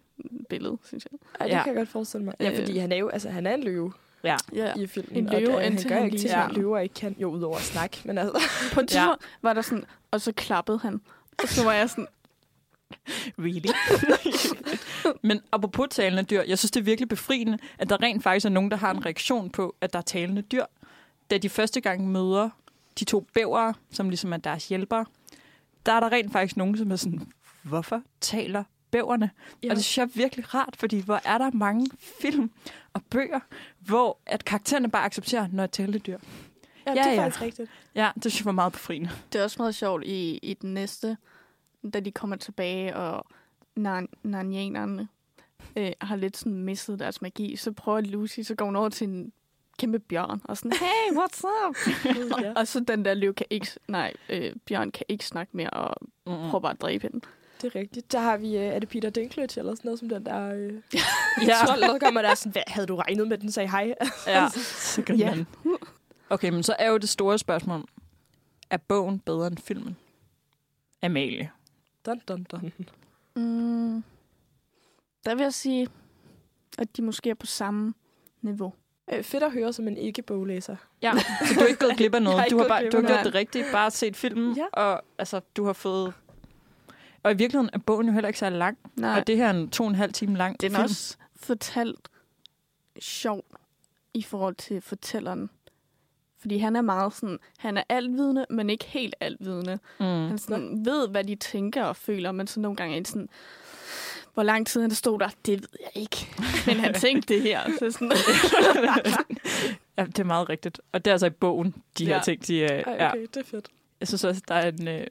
billede, 0.48 0.78
synes 0.84 1.06
jeg. 1.12 1.18
Ej, 1.40 1.46
det 1.46 1.52
Ja. 1.54 1.62
kan 1.62 1.72
jeg 1.72 1.76
godt 1.76 1.88
forestille 1.88 2.24
mig. 2.24 2.34
Ja, 2.40 2.50
Øh. 2.50 2.58
fordi 2.58 2.78
han 2.78 2.92
er 2.92 2.96
jo 2.96 3.08
altså, 3.08 3.30
han 3.30 3.46
er 3.46 3.54
en 3.54 3.62
løve 3.64 3.92
Ja. 4.24 4.36
Ja. 4.54 4.72
i 4.76 4.86
filmen. 4.86 5.16
En 5.16 5.26
og 5.28 5.40
løve, 5.40 5.52
det- 5.52 5.62
han 5.62 5.72
indtil 5.72 5.88
gør 5.88 5.94
han 5.96 6.04
ikke 6.04 6.16
lige 6.16 6.30
som 6.30 6.50
løver 6.54 6.78
ikke 6.78 6.94
kan. 6.94 7.16
Jo, 7.18 7.30
udover 7.30 7.56
at 7.56 7.62
snakke, 7.62 8.00
men 8.04 8.18
altså... 8.18 8.42
På 8.74 8.80
et 8.80 8.88
tidspunkt 8.88 9.22
var 9.42 9.52
der 9.52 9.62
sådan, 9.62 9.84
og 10.10 10.20
så 10.20 10.32
klappede 10.32 10.78
han. 10.78 11.00
Og 11.42 11.48
så 11.48 11.64
var 11.64 11.72
jeg 11.72 11.90
sådan, 11.90 12.06
Really? 13.38 13.68
Men 15.28 15.40
apropos 15.52 15.86
talende 15.90 16.22
dyr, 16.22 16.42
jeg 16.42 16.58
synes, 16.58 16.70
det 16.70 16.80
er 16.80 16.84
virkelig 16.84 17.08
befriende, 17.08 17.58
at 17.78 17.88
der 17.88 18.02
rent 18.02 18.22
faktisk 18.22 18.46
er 18.46 18.50
nogen, 18.50 18.70
der 18.70 18.76
har 18.76 18.90
en 18.90 19.06
reaktion 19.06 19.50
på, 19.50 19.74
at 19.80 19.92
der 19.92 19.98
er 19.98 20.02
talende 20.02 20.42
dyr. 20.42 20.64
Da 21.30 21.38
de 21.38 21.48
første 21.48 21.80
gang 21.80 22.08
møder 22.08 22.50
de 22.98 23.04
to 23.04 23.26
bævere, 23.34 23.74
som 23.90 24.08
ligesom 24.08 24.32
er 24.32 24.36
deres 24.36 24.68
hjælpere, 24.68 25.04
der 25.86 25.92
er 25.92 26.00
der 26.00 26.12
rent 26.12 26.32
faktisk 26.32 26.56
nogen, 26.56 26.76
som 26.76 26.90
er 26.90 26.96
sådan, 26.96 27.32
hvorfor 27.62 28.02
taler 28.20 28.64
bæverne? 28.90 29.30
Ja. 29.62 29.70
Og 29.70 29.76
det 29.76 29.84
synes 29.84 29.98
jeg 29.98 30.04
er 30.04 30.20
virkelig 30.20 30.54
rart, 30.54 30.76
fordi 30.78 31.00
hvor 31.00 31.20
er 31.24 31.38
der 31.38 31.50
mange 31.54 31.86
film 32.20 32.50
og 32.92 33.02
bøger, 33.10 33.40
hvor 33.78 34.18
at 34.26 34.44
karaktererne 34.44 34.90
bare 34.90 35.04
accepterer, 35.04 35.48
når 35.52 35.64
et 35.64 35.70
talende 35.70 35.98
dyr. 35.98 36.18
Ja, 36.86 36.92
Ja, 36.94 37.02
det 37.02 37.06
er 37.06 37.12
ja. 37.12 37.24
faktisk 37.24 37.42
rigtigt. 37.42 37.70
Ja, 37.94 38.10
det 38.14 38.22
synes 38.22 38.40
jeg 38.40 38.46
var 38.46 38.52
meget 38.52 38.72
befriende. 38.72 39.10
Det 39.32 39.38
er 39.38 39.42
også 39.44 39.56
meget 39.58 39.74
sjovt 39.74 40.04
i, 40.04 40.38
i 40.42 40.54
den 40.54 40.74
næste, 40.74 41.16
da 41.94 42.00
de 42.00 42.10
kommer 42.12 42.36
tilbage, 42.36 42.96
og 42.96 43.24
nar- 43.80 44.06
narnianerne 44.22 45.08
øh, 45.76 45.92
har 46.00 46.16
lidt 46.16 46.36
sådan 46.36 46.64
mistet 46.64 46.98
deres 46.98 47.22
magi. 47.22 47.56
Så 47.56 47.72
prøver 47.72 48.00
Lucy, 48.00 48.40
så 48.40 48.54
går 48.54 48.64
hun 48.64 48.76
over 48.76 48.88
til 48.88 49.08
en 49.08 49.32
kæmpe 49.78 49.98
bjørn, 49.98 50.40
og 50.44 50.56
sådan, 50.56 50.72
hey, 50.72 51.16
what's 51.18 51.42
up? 51.68 51.76
og 52.58 52.68
så 52.68 52.80
den 52.80 53.04
der 53.04 53.14
løv 53.14 53.34
kan 53.34 53.46
ikke, 53.50 53.66
nej, 53.88 54.12
øh, 54.28 54.52
bjørn 54.66 54.90
kan 54.90 55.06
ikke 55.08 55.26
snakke 55.26 55.56
mere, 55.56 55.70
og 55.70 55.94
Mm. 56.26 56.32
prøver 56.50 56.60
bare 56.60 56.72
at 56.72 56.80
dræbe 56.80 57.02
hende. 57.02 57.20
Det 57.62 57.74
er 57.74 57.80
rigtigt. 57.80 58.12
Der 58.12 58.18
har 58.20 58.36
vi, 58.36 58.56
øh, 58.56 58.62
er 58.64 58.78
det 58.78 58.88
Peter 58.88 59.10
Dinklage 59.10 59.58
eller 59.60 59.74
sådan 59.74 59.88
noget 59.88 59.98
som 59.98 60.08
den 60.08 60.26
der... 60.26 60.54
Øh, 60.54 60.72
Ja. 61.46 61.54
trold, 61.66 61.80
der 61.80 61.98
kommer 61.98 62.22
der 62.22 62.34
sådan, 62.34 62.52
hvad, 62.52 62.62
havde 62.66 62.86
du 62.86 62.96
regnet 62.96 63.28
med, 63.28 63.38
den 63.38 63.52
sagde 63.52 63.70
hej? 63.70 63.94
Ja, 64.26 64.48
så 64.48 65.02
ja. 65.18 65.44
Okay, 66.30 66.50
men 66.50 66.62
så 66.62 66.76
er 66.78 66.90
jo 66.90 66.98
det 66.98 67.08
store 67.08 67.38
spørgsmål. 67.38 67.84
Er 68.70 68.76
bogen 68.76 69.18
bedre 69.18 69.46
end 69.46 69.58
filmen? 69.58 69.96
Amalie. 71.02 71.50
Dun, 72.06 72.18
dun, 72.28 72.42
dun. 72.50 72.72
Mm, 73.36 74.04
der 75.24 75.34
vil 75.34 75.42
jeg 75.42 75.54
sige, 75.54 75.88
at 76.78 76.96
de 76.96 77.02
måske 77.02 77.30
er 77.30 77.34
på 77.34 77.46
samme 77.46 77.94
niveau. 78.42 78.72
Øh, 79.12 79.24
fedt 79.24 79.42
at 79.42 79.52
høre 79.52 79.72
som 79.72 79.88
en 79.88 79.96
ikke-boglæser. 79.96 80.76
Ja, 81.02 81.12
så 81.18 81.54
du 81.54 81.60
er 81.60 81.66
ikke 81.66 81.80
gået 81.80 81.96
glip 81.96 82.14
af 82.14 82.22
noget. 82.22 82.38
har 82.38 82.44
ikke 82.44 82.54
Du 82.54 82.58
har, 82.58 82.64
gået 82.64 82.68
bare, 82.68 82.90
du 82.90 83.00
har 83.06 83.14
gjort 83.14 83.24
det 83.24 83.34
rigtigt. 83.34 83.66
Bare 83.72 83.90
set 83.90 84.16
filmen, 84.16 84.56
Ja. 84.56 84.66
og 84.72 85.02
altså, 85.18 85.40
du 85.56 85.64
har 85.64 85.72
fået... 85.72 86.14
Og 87.22 87.32
i 87.32 87.36
virkeligheden 87.36 87.70
er 87.72 87.78
bogen 87.78 88.06
jo 88.06 88.12
heller 88.12 88.28
ikke 88.28 88.38
så 88.38 88.50
lang. 88.50 88.78
Nej, 88.96 89.20
Og 89.20 89.26
det 89.26 89.36
her 89.36 89.46
er 89.46 89.50
en 89.50 89.70
to 89.70 89.84
og 89.84 89.88
en 89.90 89.94
halv 89.96 90.12
time 90.12 90.36
lang 90.36 90.60
den 90.60 90.72
er 90.72 90.76
film. 90.76 90.84
også 90.84 91.16
fortalt 91.36 92.08
sjovt 93.00 93.46
i 94.14 94.22
forhold 94.22 94.54
til 94.54 94.80
fortælleren. 94.80 95.50
Fordi 96.40 96.58
han 96.58 96.76
er 96.76 96.80
meget 96.80 97.14
sådan, 97.14 97.38
han 97.58 97.76
er 97.76 97.82
altvidende, 97.88 98.46
men 98.50 98.70
ikke 98.70 98.84
helt 98.84 99.14
altvidende. 99.20 99.78
Mm. 100.00 100.06
Han 100.28 100.38
sådan, 100.38 100.84
ved, 100.84 101.08
hvad 101.08 101.24
de 101.24 101.34
tænker 101.34 101.84
og 101.84 101.96
føler, 101.96 102.32
men 102.32 102.46
så 102.46 102.60
nogle 102.60 102.76
gange 102.76 102.96
er 102.96 103.00
det 103.00 103.08
sådan, 103.08 103.28
hvor 104.34 104.42
lang 104.42 104.66
tid 104.66 104.80
han 104.80 104.90
stod 104.90 105.18
der, 105.18 105.28
det 105.46 105.60
ved 105.60 105.68
jeg 105.80 106.02
ikke. 106.02 106.28
Men 106.66 106.76
han 106.76 106.94
tænkte 106.94 107.34
det 107.34 107.42
her. 107.42 107.60
Så 107.78 107.90
sådan, 107.90 108.12
Ja, 109.98 110.04
det 110.04 110.18
er 110.18 110.24
meget 110.24 110.48
rigtigt. 110.48 110.80
Og 110.92 111.04
det 111.04 111.10
er 111.10 111.14
altså 111.14 111.26
i 111.26 111.30
bogen, 111.30 111.74
de 111.98 112.06
her 112.06 112.14
Ja. 112.14 112.20
ting, 112.22 112.46
de, 112.46 112.58
øh, 112.58 112.68
Ej, 112.68 112.82
ja. 112.98 113.08
okay, 113.10 113.20
det 113.34 113.36
er 113.36 113.44
fedt. 113.44 113.68
Jeg 114.00 114.08
synes 114.08 114.24
også, 114.24 114.42
der 114.48 114.54
er 114.54 114.68
en, 114.68 114.88
øh, 114.88 115.06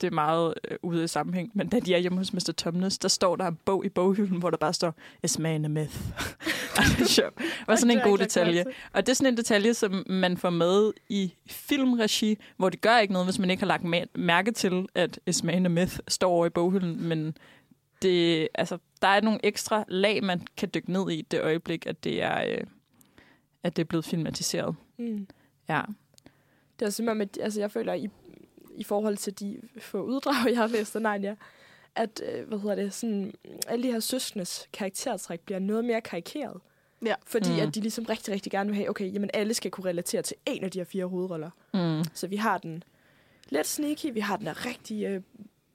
det- 0.00 0.06
er 0.06 0.10
meget 0.14 0.54
øh, 0.70 0.76
ude 0.82 1.04
i 1.04 1.06
sammenhæng. 1.06 1.50
Men 1.54 1.68
da 1.68 1.80
de 1.80 1.94
er 1.94 1.98
hjemme 1.98 2.18
hos 2.18 2.32
Mr. 2.32 2.52
Tumnus, 2.56 2.98
der 2.98 3.08
står 3.08 3.36
der 3.36 3.46
en 3.46 3.58
bog 3.64 3.84
i 3.84 3.88
boghylden, 3.88 4.38
hvor 4.38 4.50
der 4.50 4.56
bare 4.56 4.72
står, 4.72 4.94
Is 5.24 5.38
man 5.38 5.64
a 5.64 5.68
myth? 5.68 6.00
Ej, 6.78 6.84
det 6.98 7.00
er 7.00 7.08
sjovt. 7.08 7.40
Var 7.66 7.76
sådan 7.76 7.96
en 7.98 8.02
god 8.04 8.18
detalje. 8.18 8.64
Og 8.92 9.06
det 9.06 9.12
er 9.12 9.14
sådan 9.16 9.32
en 9.32 9.36
detalje, 9.36 9.74
som 9.74 10.04
man 10.06 10.36
får 10.36 10.50
med 10.50 10.92
i 11.08 11.34
filmregi, 11.46 12.38
hvor 12.56 12.68
det 12.68 12.80
gør 12.80 12.98
ikke 12.98 13.12
noget, 13.12 13.26
hvis 13.26 13.38
man 13.38 13.50
ikke 13.50 13.60
har 13.60 13.66
lagt 13.66 14.08
mærke 14.18 14.52
til, 14.52 14.86
at 14.94 15.20
Is 15.26 15.42
man 15.44 15.66
a 15.66 15.68
myth 15.68 15.98
står 16.08 16.30
over 16.30 16.46
i 16.46 16.50
boghylden. 16.50 17.08
Men 17.08 17.36
det, 18.02 18.48
altså, 18.54 18.78
der 19.02 19.08
er 19.08 19.20
nogle 19.20 19.40
ekstra 19.42 19.84
lag, 19.88 20.24
man 20.24 20.40
kan 20.56 20.70
dykke 20.74 20.92
ned 20.92 21.10
i 21.10 21.22
det 21.22 21.40
øjeblik, 21.40 21.86
at 21.86 22.04
det 22.04 22.22
er, 22.22 22.44
øh, 22.48 22.64
at 23.62 23.76
det 23.76 23.82
er 23.82 23.86
blevet 23.86 24.04
filmatiseret. 24.04 24.76
Mm. 24.98 25.26
Ja. 25.68 25.80
Det 26.78 26.86
er 26.86 26.90
simpelthen, 26.90 27.18
med, 27.18 27.38
altså 27.42 27.60
jeg 27.60 27.70
føler, 27.70 27.92
i, 27.94 28.08
i 28.76 28.84
forhold 28.84 29.16
til 29.16 29.40
de 29.40 29.60
få 29.80 30.02
uddrag, 30.02 30.34
jeg 30.50 30.56
har 30.56 30.66
læst 30.66 30.96
af 30.96 31.02
Narnia, 31.02 31.36
at, 31.94 32.22
øh, 32.32 32.48
hvad 32.48 32.58
hedder 32.58 32.74
det, 32.74 32.94
sådan, 32.94 33.34
alle 33.66 33.82
de 33.82 33.92
her 33.92 34.00
søskendes 34.00 34.68
karaktertræk 34.72 35.40
bliver 35.40 35.58
noget 35.58 35.84
mere 35.84 36.00
karikeret. 36.00 36.60
Ja. 37.04 37.14
Fordi 37.26 37.50
Mm. 37.50 37.58
at 37.68 37.74
de 37.74 37.80
ligesom 37.80 38.04
rigtig, 38.04 38.34
rigtig 38.34 38.52
gerne 38.52 38.68
vil 38.70 38.76
have, 38.76 38.90
okay, 38.90 39.14
jamen 39.14 39.30
alle 39.34 39.54
skal 39.54 39.70
kunne 39.70 39.88
relatere 39.88 40.22
til 40.22 40.36
en 40.46 40.64
af 40.64 40.70
de 40.70 40.78
her 40.78 40.84
fire 40.84 41.06
hovedroller. 41.06 41.50
Mm. 41.74 42.04
Så 42.14 42.26
vi 42.26 42.36
har 42.36 42.58
den 42.58 42.82
lidt 43.48 43.66
sneaky, 43.66 44.12
vi 44.12 44.20
har 44.20 44.36
den 44.36 44.46
der 44.46 44.66
rigtig 44.66 45.04
øh, 45.04 45.20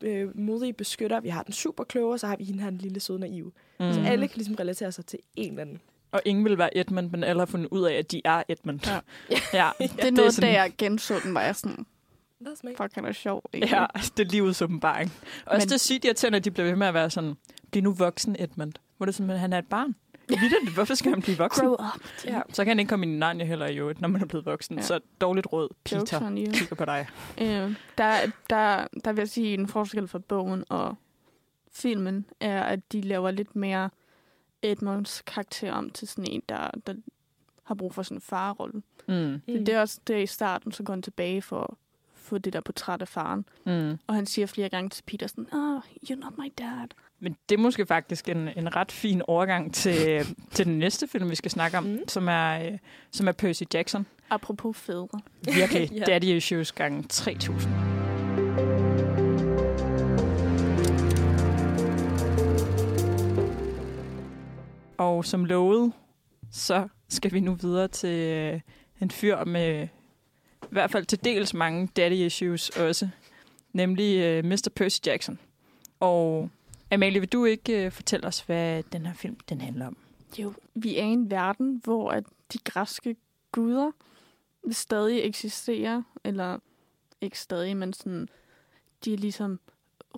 øh, 0.01 0.37
modige 0.39 0.73
beskytter, 0.73 1.19
vi 1.19 1.29
har 1.29 1.43
den 1.43 1.53
super 1.53 1.83
kloge, 1.83 2.13
og 2.13 2.19
så 2.19 2.27
har 2.27 2.35
vi 2.35 2.43
hende 2.43 2.63
her, 2.63 2.69
den 2.69 2.77
lille 2.79 2.99
søde 2.99 3.19
naive. 3.19 3.51
Mm. 3.79 3.93
Så 3.93 4.01
alle 4.05 4.27
kan 4.27 4.37
ligesom 4.37 4.55
relatere 4.55 4.91
sig 4.91 5.05
til 5.05 5.19
en 5.35 5.49
eller 5.49 5.61
anden. 5.61 5.81
Og 6.11 6.21
ingen 6.25 6.45
vil 6.45 6.57
være 6.57 6.77
Edmund, 6.77 7.09
men 7.11 7.23
alle 7.23 7.39
har 7.39 7.45
fundet 7.45 7.67
ud 7.71 7.83
af, 7.83 7.93
at 7.93 8.11
de 8.11 8.21
er 8.25 8.43
Edmund. 8.49 8.79
Ja. 8.87 8.99
ja. 9.53 9.69
det 9.95 10.03
er 10.05 10.11
noget, 10.11 10.41
da 10.41 10.47
jeg 10.51 10.71
genså 10.77 11.15
den, 11.23 11.33
var 11.33 11.41
jeg 11.41 11.55
sådan, 11.55 11.85
That's 12.47 12.59
me. 12.63 12.75
fuck, 12.77 12.95
han 12.95 13.05
er 13.05 13.11
sjov. 13.11 13.43
Ikke? 13.53 13.67
Ja, 13.75 13.85
det 14.17 14.27
er 14.27 14.31
livets 14.31 14.61
åbenbaring. 14.61 15.11
Og 15.45 15.51
også 15.55 15.65
Men- 15.65 15.69
det 15.69 15.75
er 15.75 15.79
sygt 15.79 16.05
irriterende, 16.05 16.37
at 16.37 16.45
de 16.45 16.51
bliver 16.51 16.67
ved 16.67 16.75
med 16.75 16.87
at 16.87 16.93
være 16.93 17.09
sådan, 17.09 17.35
bliv 17.71 17.83
nu 17.83 17.91
voksen, 17.93 18.35
Edmund. 18.39 18.73
Hvor 18.97 19.05
det 19.05 19.15
simpelthen, 19.15 19.39
han 19.41 19.53
er 19.53 19.57
et 19.57 19.67
barn. 19.67 19.95
Vildt, 20.27 20.73
hvorfor 20.73 20.93
skal 20.95 21.11
han 21.11 21.21
blive 21.21 21.37
voksen? 21.37 21.65
Grow 21.65 21.73
up. 21.73 22.01
Ja. 22.25 22.41
Så 22.53 22.63
kan 22.63 22.67
han 22.69 22.79
ikke 22.79 22.89
komme 22.89 23.05
i 23.05 23.09
Narnia 23.09 23.45
heller 23.45 23.65
i 23.65 23.77
øvrigt, 23.77 24.01
når 24.01 24.07
man 24.07 24.21
er 24.21 24.25
blevet 24.25 24.45
voksen. 24.45 24.75
Ja. 24.75 24.81
Så 24.81 24.99
dårligt 25.21 25.47
råd, 25.53 25.69
Peter. 25.83 26.21
on. 26.25 26.35
Kigger 26.35 26.75
på 26.75 26.85
dig. 26.85 27.07
Øh, 27.41 27.47
der, 27.97 28.15
der, 28.49 28.87
der 29.05 29.11
vil 29.13 29.21
jeg 29.21 29.29
sige, 29.29 29.53
en 29.53 29.67
forskel 29.67 30.07
fra 30.07 30.19
bogen 30.19 30.63
og 30.69 30.95
filmen 31.71 32.25
er, 32.39 32.63
at 32.63 32.91
de 32.91 33.01
laver 33.01 33.31
lidt 33.31 33.55
mere 33.55 33.89
Edmunds 34.61 35.21
karakter 35.21 35.71
om 35.73 35.89
til 35.89 36.07
sådan 36.07 36.25
en, 36.31 36.41
der, 36.49 36.69
der 36.87 36.93
har 37.63 37.75
brug 37.75 37.93
for 37.93 38.03
sådan 38.03 38.17
en 38.17 38.21
farrolle. 38.21 38.81
Mm. 39.07 39.13
Mm. 39.13 39.41
Det 39.65 39.69
er 39.69 39.81
også 39.81 39.99
det 40.07 40.23
i 40.23 40.25
starten, 40.27 40.71
så 40.71 40.83
går 40.83 40.93
han 40.93 41.01
tilbage 41.01 41.41
for 41.41 41.77
få 42.31 42.37
det 42.37 42.53
der 42.53 42.61
portræt 42.61 43.01
af 43.01 43.07
faren. 43.07 43.45
Mm. 43.65 43.97
Og 44.07 44.15
han 44.15 44.25
siger 44.25 44.45
flere 44.47 44.69
gange 44.69 44.89
til 44.89 45.03
Peter 45.07 45.27
sådan, 45.27 45.47
oh, 45.53 45.77
you're 46.09 46.15
not 46.15 46.37
my 46.37 46.51
dad. 46.57 46.87
Men 47.19 47.35
det 47.49 47.57
er 47.57 47.61
måske 47.61 47.85
faktisk 47.85 48.29
en, 48.29 48.47
en 48.55 48.75
ret 48.75 48.91
fin 48.91 49.21
overgang 49.27 49.73
til, 49.73 50.25
til 50.55 50.65
den 50.65 50.79
næste 50.79 51.07
film, 51.07 51.29
vi 51.29 51.35
skal 51.35 51.51
snakke 51.51 51.77
om, 51.77 51.83
Mm. 51.83 51.99
som, 52.07 52.27
er, 52.27 52.65
øh, 52.71 52.77
som 53.11 53.27
er 53.27 53.31
Percy 53.31 53.63
Jackson. 53.73 54.05
Apropos 54.29 54.77
fædre. 54.77 55.19
Virkelig, 55.55 55.91
Ja. 55.99 56.03
Daddy 56.03 56.25
Issues 56.25 56.71
gange 56.71 57.03
3000. 57.03 57.71
Og 64.97 65.25
som 65.25 65.45
lovet, 65.45 65.91
så 66.51 66.87
skal 67.09 67.33
vi 67.33 67.39
nu 67.39 67.53
videre 67.53 67.87
til 67.87 68.19
øh, 68.29 68.59
en 69.01 69.11
fyr 69.11 69.43
med 69.45 69.87
i 70.71 70.73
hvert 70.73 70.91
fald 70.91 71.05
til 71.05 71.23
dels 71.23 71.53
mange 71.53 71.87
daddy 71.95 72.13
issues 72.13 72.69
også, 72.69 73.09
nemlig 73.73 74.17
øh, 74.17 74.45
Mr. 74.45 74.69
Percy 74.75 74.99
Jackson. 75.05 75.39
Og 75.99 76.49
Amalie, 76.91 77.19
vil 77.19 77.29
du 77.29 77.45
ikke 77.45 77.85
øh, 77.85 77.91
fortælle 77.91 78.27
os, 78.27 78.39
hvad 78.39 78.83
den 78.83 79.05
her 79.05 79.13
film 79.13 79.37
den 79.49 79.61
handler 79.61 79.87
om? 79.87 79.97
Jo, 80.39 80.53
vi 80.73 80.97
er 80.97 81.03
i 81.03 81.07
en 81.07 81.31
verden, 81.31 81.81
hvor 81.83 82.11
at 82.11 82.23
de 82.53 82.57
græske 82.57 83.15
guder 83.51 83.91
stadig 84.71 85.23
eksisterer, 85.23 86.03
eller 86.23 86.59
ikke 87.21 87.39
stadig, 87.39 87.77
men 87.77 87.93
sådan, 87.93 88.27
de 89.05 89.13
er 89.13 89.17
ligesom 89.17 89.59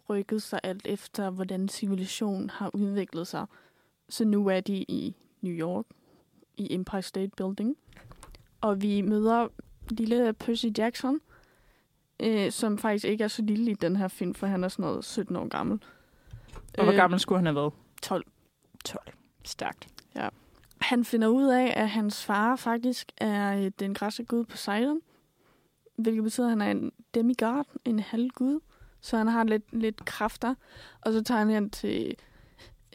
rykket 0.09 0.41
sig 0.41 0.59
alt 0.63 0.87
efter, 0.87 1.29
hvordan 1.29 1.69
civilisationen 1.69 2.49
har 2.49 2.71
udviklet 2.73 3.27
sig. 3.27 3.45
Så 4.09 4.25
nu 4.25 4.47
er 4.47 4.59
de 4.59 4.77
i 4.77 5.15
New 5.41 5.53
York, 5.53 5.85
i 6.57 6.73
Empire 6.73 7.01
State 7.01 7.31
Building. 7.37 7.77
Og 8.61 8.81
vi 8.81 9.01
møder 9.01 9.47
lille 9.91 10.33
Percy 10.33 10.65
Jackson, 10.77 11.19
øh, 12.19 12.51
som 12.51 12.77
faktisk 12.77 13.05
ikke 13.05 13.23
er 13.23 13.27
så 13.27 13.41
lille 13.41 13.71
i 13.71 13.73
den 13.73 13.95
her 13.95 14.07
film, 14.07 14.33
for 14.33 14.47
han 14.47 14.63
er 14.63 14.67
sådan 14.67 14.83
noget 14.83 15.05
17 15.05 15.35
år 15.35 15.47
gammel. 15.47 15.79
Og 16.77 16.83
hvor 16.83 16.93
Øh, 16.93 16.97
gammel 16.97 17.19
skulle 17.19 17.39
han 17.39 17.45
have 17.45 17.55
været? 17.55 17.73
12. 18.01 18.25
12. 18.85 19.13
Stærkt. 19.43 19.87
Han 20.81 21.05
finder 21.05 21.27
ud 21.27 21.47
af, 21.47 21.73
at 21.75 21.89
hans 21.89 22.25
far 22.25 22.55
faktisk 22.55 23.11
er 23.17 23.57
øh, 23.65 23.71
den 23.79 23.93
græske 23.93 24.25
gud 24.25 24.45
Poseidon, 24.45 24.99
hvilket 25.95 26.23
betyder, 26.23 26.45
at 26.47 26.51
han 26.51 26.61
er 26.61 26.71
en 26.71 26.91
demigod, 27.13 27.63
en 27.85 27.99
halvgud, 27.99 28.59
så 29.01 29.17
han 29.17 29.27
har 29.27 29.43
lidt, 29.43 29.73
lidt 29.73 30.05
kræfter. 30.05 30.55
Og 31.01 31.13
så 31.13 31.23
tager 31.23 31.39
han 31.39 31.49
hen 31.49 31.69
til 31.69 32.15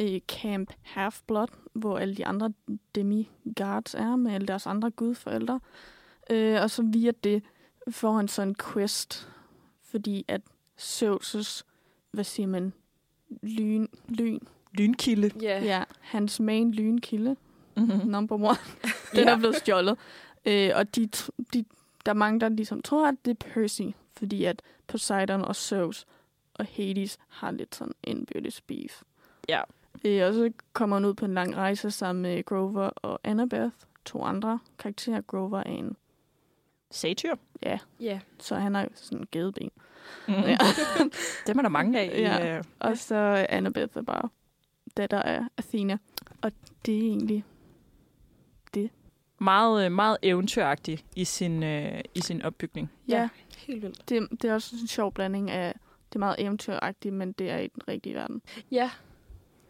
øh, 0.01 0.20
Camp 0.29 0.72
Half-Blood, 0.96 1.46
hvor 1.72 1.98
alle 1.98 2.14
de 2.14 2.27
andre 2.27 2.53
demigods 2.94 3.94
er, 3.94 4.16
med 4.16 4.33
alle 4.33 4.46
deres 4.46 4.66
andre 4.66 4.90
gudforældre. 4.90 5.61
Øh, 6.31 6.62
og 6.62 6.71
så 6.71 6.83
via 6.83 7.11
det 7.25 7.43
får 7.91 8.12
han 8.17 8.29
så 8.29 8.43
en 8.43 8.55
quest, 8.73 9.29
fordi 9.83 10.25
at 10.29 10.41
Zeus' 10.81 11.62
hvad 12.11 12.25
siger 12.25 12.47
man, 12.47 12.73
lyn, 13.43 13.87
lyn, 14.09 14.38
Lynkilde. 14.73 15.31
Ja. 15.43 15.64
ja, 15.64 15.85
hans 16.01 16.41
main 16.41 16.73
lynkilde, 16.75 17.37
Mm-hmm. 17.77 18.07
number 18.11 18.35
one. 18.37 18.57
Den 19.14 19.25
Ja. 19.25 19.33
er 19.35 19.38
blevet 19.38 19.57
stjålet. 19.57 19.99
Øh, 20.45 20.71
og 20.75 20.97
de, 20.97 21.07
de, 21.55 21.64
der 22.07 22.12
er 22.12 22.14
mange, 22.14 22.41
der 22.41 22.49
ligesom 22.49 22.83
tror, 22.83 23.09
at 23.09 23.14
det 23.25 23.31
er 23.31 23.35
Percy, 23.53 23.83
fordi 24.17 24.45
at 24.45 24.62
Poseidon 24.87 25.43
og 25.45 25.57
Zeus 25.57 26.07
og 26.55 26.67
Hades 26.77 27.19
har 27.29 27.51
lidt 27.51 27.75
sådan 27.75 27.95
indbyrdes 28.05 28.61
beef. 28.61 29.03
Ja. 29.49 29.61
Øh, 30.05 30.27
og 30.27 30.35
så 30.35 30.51
kommer 30.73 30.97
han 30.97 31.05
ud 31.05 31.14
på 31.14 31.25
en 31.25 31.35
lang 31.35 31.57
rejse 31.57 31.91
sammen 31.91 32.23
med 32.23 32.45
Grover 32.45 32.83
og 32.83 33.21
Annabeth, 33.25 33.71
to 34.05 34.23
andre 34.23 34.59
karakterer. 34.79 35.21
Grover 35.21 35.59
er 35.59 35.62
en, 35.62 35.97
Satyr. 36.90 37.35
ja, 37.62 37.79
Ja. 38.01 38.20
så 38.38 38.55
han 38.55 38.74
har 38.74 38.88
sådan 38.94 39.18
en 39.18 39.27
gedeben. 39.33 39.70
Mm-hmm. 40.29 40.42
Ja. 40.44 40.57
Dem 41.46 41.59
er 41.59 41.62
der 41.62 41.68
mange 41.68 42.01
af. 42.01 42.18
Ja. 42.20 42.55
Ja. 42.55 42.61
Og 42.79 42.98
så 42.98 43.46
Annabeth 43.48 43.96
er 43.96 44.03
bare 44.03 44.29
datter 44.96 45.22
af 45.22 45.40
Athena. 45.57 45.98
Og 46.42 46.53
det 46.87 46.94
er 46.98 47.03
egentlig 47.03 47.44
Meget, 49.40 49.85
øh, 49.85 49.92
meget 49.92 50.16
eventyragtig 50.22 51.05
i 51.16 51.24
sin, 51.24 51.62
øh, 51.62 52.01
i 52.14 52.20
sin 52.20 52.42
opbygning. 52.42 52.90
Ja, 53.09 53.29
Helt 53.66 53.83
vildt. 53.83 54.09
det, 54.09 54.29
det 54.42 54.51
er 54.51 54.55
også 54.55 54.77
en 54.83 54.87
sjov 54.87 55.12
blanding 55.12 55.51
af, 55.51 55.74
det 56.09 56.14
er 56.14 56.18
meget 56.18 56.37
eventyragtigt, 56.38 57.14
men 57.14 57.33
det 57.33 57.51
er 57.51 57.59
i 57.59 57.66
den 57.66 57.88
rigtige 57.88 58.14
verden. 58.14 58.42
Ja, 58.70 58.90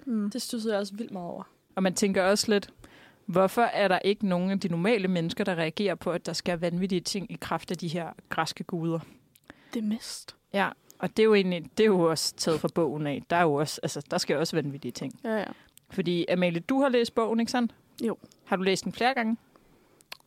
Mm. 0.05 0.31
det 0.31 0.43
stussede 0.43 0.73
jeg 0.75 0.81
også 0.81 0.95
vildt 0.95 1.13
meget 1.13 1.27
over. 1.29 1.43
Og 1.75 1.83
man 1.83 1.95
tænker 1.95 2.23
også 2.25 2.51
lidt, 2.51 2.71
hvorfor 3.29 3.63
er 3.63 3.89
der 3.89 3.99
ikke 3.99 4.27
nogen 4.27 4.51
af 4.51 4.61
de 4.61 4.69
normale 4.69 5.09
mennesker, 5.09 5.45
der 5.45 5.55
reagerer 5.55 5.95
på, 5.95 6.11
at 6.11 6.27
der 6.27 6.33
skal 6.33 6.59
vanvittige 6.61 7.01
ting 7.01 7.33
i 7.33 7.37
kraft 7.41 7.71
af 7.71 7.77
de 7.77 7.89
her 7.89 8.09
græske 8.29 8.65
guder? 8.65 8.99
Det 9.75 9.81
er 9.81 9.87
mest. 9.87 10.37
Ja, 10.53 10.69
og 10.99 11.17
det 11.17 11.23
er 11.23 11.25
jo 11.25 11.35
egentlig, 11.35 11.65
det 11.79 11.85
er 11.85 11.89
jo 11.89 12.01
også 12.01 12.35
taget 12.37 12.61
fra 12.61 12.69
bogen 12.75 13.07
af. 13.07 13.23
Der 13.31 13.37
er 13.37 13.43
jo 13.43 13.55
også, 13.55 13.81
altså, 13.83 14.03
der 14.11 14.19
skal 14.19 14.37
også 14.37 14.57
vanvittige 14.57 14.93
ting. 14.93 15.21
Ja, 15.25 15.37
ja. 15.39 15.45
Fordi, 15.91 16.27
Amalie, 16.29 16.61
du 16.61 16.81
har 16.83 16.89
læst 16.89 17.15
bogen, 17.15 17.41
ikke 17.41 17.53
sandt? 17.53 17.75
Jo. 18.05 18.17
Har 18.45 18.57
du 18.57 18.63
læst 18.63 18.85
den 18.85 18.93
flere 18.93 19.15
gange? 19.15 19.37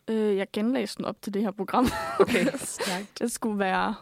Øh, 0.08 0.38
jeg 0.38 0.48
genlæste 0.54 0.98
den 0.98 1.06
op 1.06 1.22
til 1.22 1.34
det 1.34 1.42
her 1.42 1.52
program. 1.52 1.88
Okay. 2.20 2.46
Stærkt. 2.58 3.20
Det 3.20 3.32
skulle 3.32 3.60
være 3.60 3.96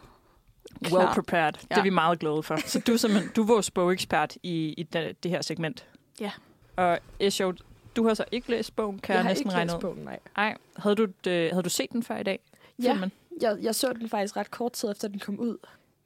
Well 0.82 0.90
klar. 0.90 1.14
prepared. 1.14 1.52
Det 1.52 1.66
Ja. 1.70 1.76
er 1.78 1.82
vi 1.82 1.90
meget 1.90 2.18
glade 2.18 2.42
for. 2.42 2.56
Så 2.66 2.80
du 2.86 2.92
er 2.92 3.20
du 3.36 3.42
er 3.42 3.46
vores 3.46 3.70
bogekspert 3.70 4.36
i, 4.42 4.74
i 4.78 4.82
det, 4.82 5.22
det 5.22 5.30
her 5.30 5.42
segment. 5.42 5.86
Ja. 6.20 6.30
Og 6.76 6.98
Esho, 7.20 7.52
du 7.96 8.06
har 8.06 8.14
så 8.14 8.24
ikke 8.32 8.50
læst 8.50 8.76
bogen, 8.76 8.98
kan 8.98 9.12
jeg, 9.12 9.18
jeg 9.18 9.24
har 9.24 9.30
næsten 9.30 9.46
ikke 9.46 9.56
regne 9.56 9.70
læst 9.70 9.76
ud. 9.76 9.80
bogen, 9.80 9.98
nej. 10.04 10.18
Nej, 10.36 10.56
havde 10.76 10.96
du, 10.96 11.06
det, 11.24 11.50
havde 11.50 11.62
du 11.62 11.68
set 11.68 11.92
den 11.92 12.02
før 12.02 12.16
i 12.16 12.22
dag? 12.22 12.40
Ja. 12.82 12.92
Filmen? 12.92 13.12
Jeg, 13.40 13.58
jeg 13.62 13.74
så 13.74 13.92
den 13.92 14.08
faktisk 14.08 14.36
ret 14.36 14.50
kort 14.50 14.72
tid 14.72 14.90
efter, 14.90 15.08
den 15.08 15.18
kom 15.18 15.40
ud. 15.40 15.56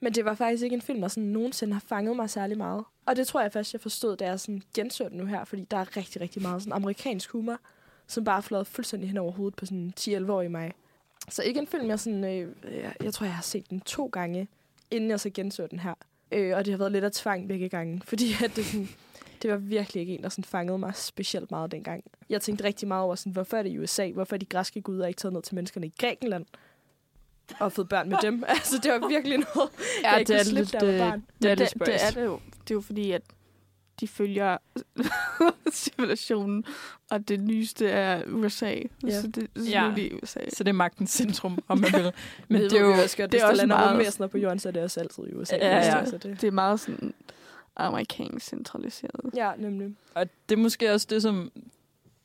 Men 0.00 0.12
det 0.12 0.24
var 0.24 0.34
faktisk 0.34 0.62
ikke 0.62 0.74
en 0.74 0.82
film, 0.82 1.00
der 1.00 1.08
sådan 1.08 1.28
nogensinde 1.28 1.72
har 1.72 1.82
fanget 1.86 2.16
mig 2.16 2.30
særlig 2.30 2.58
meget. 2.58 2.84
Og 3.06 3.16
det 3.16 3.26
tror 3.26 3.40
jeg 3.40 3.52
først, 3.52 3.72
jeg 3.72 3.80
forstod, 3.80 4.16
da 4.16 4.24
jeg 4.24 4.40
sådan 4.40 4.62
genså 4.74 5.08
den 5.08 5.18
nu 5.18 5.26
her. 5.26 5.44
Fordi 5.44 5.64
der 5.70 5.76
er 5.76 5.96
rigtig, 5.96 6.20
rigtig 6.20 6.42
meget 6.42 6.62
sådan 6.62 6.72
amerikansk 6.72 7.30
humor, 7.30 7.58
som 8.06 8.24
bare 8.24 8.42
flået 8.42 8.66
fuldstændig 8.66 9.08
hen 9.08 9.18
over 9.18 9.32
hovedet 9.32 9.54
på 9.54 9.66
sådan 9.66 9.92
10-11 10.00 10.30
år 10.30 10.42
i 10.42 10.48
mig. 10.48 10.72
Så 11.28 11.42
ikke 11.42 11.60
en 11.60 11.66
film, 11.66 11.88
jeg 11.88 12.00
sådan... 12.00 12.24
Øh, 12.24 12.48
jeg, 12.72 12.94
jeg 13.02 13.14
tror, 13.14 13.26
jeg 13.26 13.34
har 13.34 13.42
set 13.42 13.70
den 13.70 13.80
to 13.80 14.06
gange, 14.06 14.48
inden 14.90 15.10
jeg 15.10 15.20
så 15.20 15.30
genså 15.30 15.66
den 15.66 15.78
her. 15.78 15.94
Øh, 16.32 16.56
og 16.56 16.64
det 16.64 16.72
har 16.72 16.78
været 16.78 16.92
lidt 16.92 17.04
af 17.04 17.12
tvang 17.12 17.48
begge 17.48 17.68
gange. 17.68 18.02
Fordi 18.04 18.32
at 18.44 18.56
det, 18.56 18.66
sådan, 18.66 18.88
det 19.44 19.52
var 19.52 19.58
virkelig 19.58 20.00
ikke 20.00 20.14
en, 20.14 20.22
der 20.22 20.28
sådan 20.28 20.44
fangede 20.44 20.78
mig 20.78 20.92
specielt 20.94 21.50
meget 21.50 21.72
dengang. 21.72 22.04
Jeg 22.30 22.40
tænkte 22.40 22.64
rigtig 22.64 22.88
meget 22.88 23.02
over, 23.02 23.14
sådan, 23.14 23.32
hvorfor 23.32 23.56
er 23.56 23.62
det 23.62 23.70
i 23.70 23.78
USA? 23.78 24.10
Hvorfor 24.10 24.36
er 24.36 24.38
de 24.38 24.46
græske 24.46 24.80
guder 24.80 25.06
ikke 25.06 25.18
taget 25.18 25.32
ned 25.32 25.42
til 25.42 25.54
menneskerne 25.54 25.86
i 25.86 25.92
Grækenland? 25.98 26.46
Og 27.60 27.72
fået 27.72 27.88
børn 27.88 28.08
med 28.08 28.16
dem. 28.22 28.44
altså, 28.48 28.78
det 28.82 28.92
var 28.92 29.08
virkelig 29.08 29.38
noget, 29.38 29.70
Ja, 30.02 30.10
jeg 30.10 30.20
ikke 30.20 30.32
kunne 30.32 30.44
slippe, 30.44 30.78
da 30.80 30.86
jeg 30.86 31.00
var 31.00 31.10
barn. 31.10 31.24
det 31.42 31.50
er 31.50 31.54
lidt 31.54 31.72
det, 31.74 31.86
det 31.86 31.94
er 32.04 32.10
det 32.10 32.24
jo. 32.24 32.40
Det 32.62 32.70
er 32.70 32.74
jo 32.74 32.80
fordi, 32.80 33.10
at 33.10 33.22
de 34.00 34.08
følger 34.08 34.56
civilisationen, 35.72 36.64
og 37.10 37.28
det 37.28 37.40
nyeste 37.40 37.88
er 37.88 38.22
USA. 38.28 38.74
Ja. 39.06 39.20
Så 39.20 39.26
det, 39.26 39.48
så 39.56 39.62
Ja. 39.70 39.92
det 39.96 40.12
er 40.12 40.16
USA. 40.22 40.40
Så 40.48 40.64
det 40.64 40.68
er 40.70 40.72
magtens 40.74 41.10
centrum, 41.10 41.58
om 41.68 41.78
man 41.78 41.92
vil. 41.92 42.12
Men 42.48 42.62
det, 42.62 42.70
det 42.70 42.76
er 42.78 42.82
jo... 42.84 42.94
jo 42.94 43.02
også 43.02 43.16
godt. 43.16 43.32
det 43.32 43.38
er 43.40 43.44
der 43.44 43.50
også 43.52 43.66
meget- 44.18 44.30
på 44.30 44.38
jorden, 44.38 44.58
så 44.58 44.68
er 44.68 44.72
det 44.72 44.82
også 44.82 45.00
altid 45.00 45.22
i 45.28 45.34
USA. 45.34 45.56
Ja, 45.56 45.76
ja. 45.76 46.04
Så 46.04 46.18
det, 46.18 46.40
Det 46.40 46.46
er 46.46 46.50
meget 46.50 46.80
sådan 46.80 47.14
amerikansk 47.76 48.46
centraliseret. 48.46 49.30
ja, 49.34 49.52
nemlig. 49.58 49.94
Og 50.14 50.26
det 50.48 50.58
er 50.58 50.62
måske 50.62 50.92
også 50.92 51.06
det, 51.10 51.22
som 51.22 51.52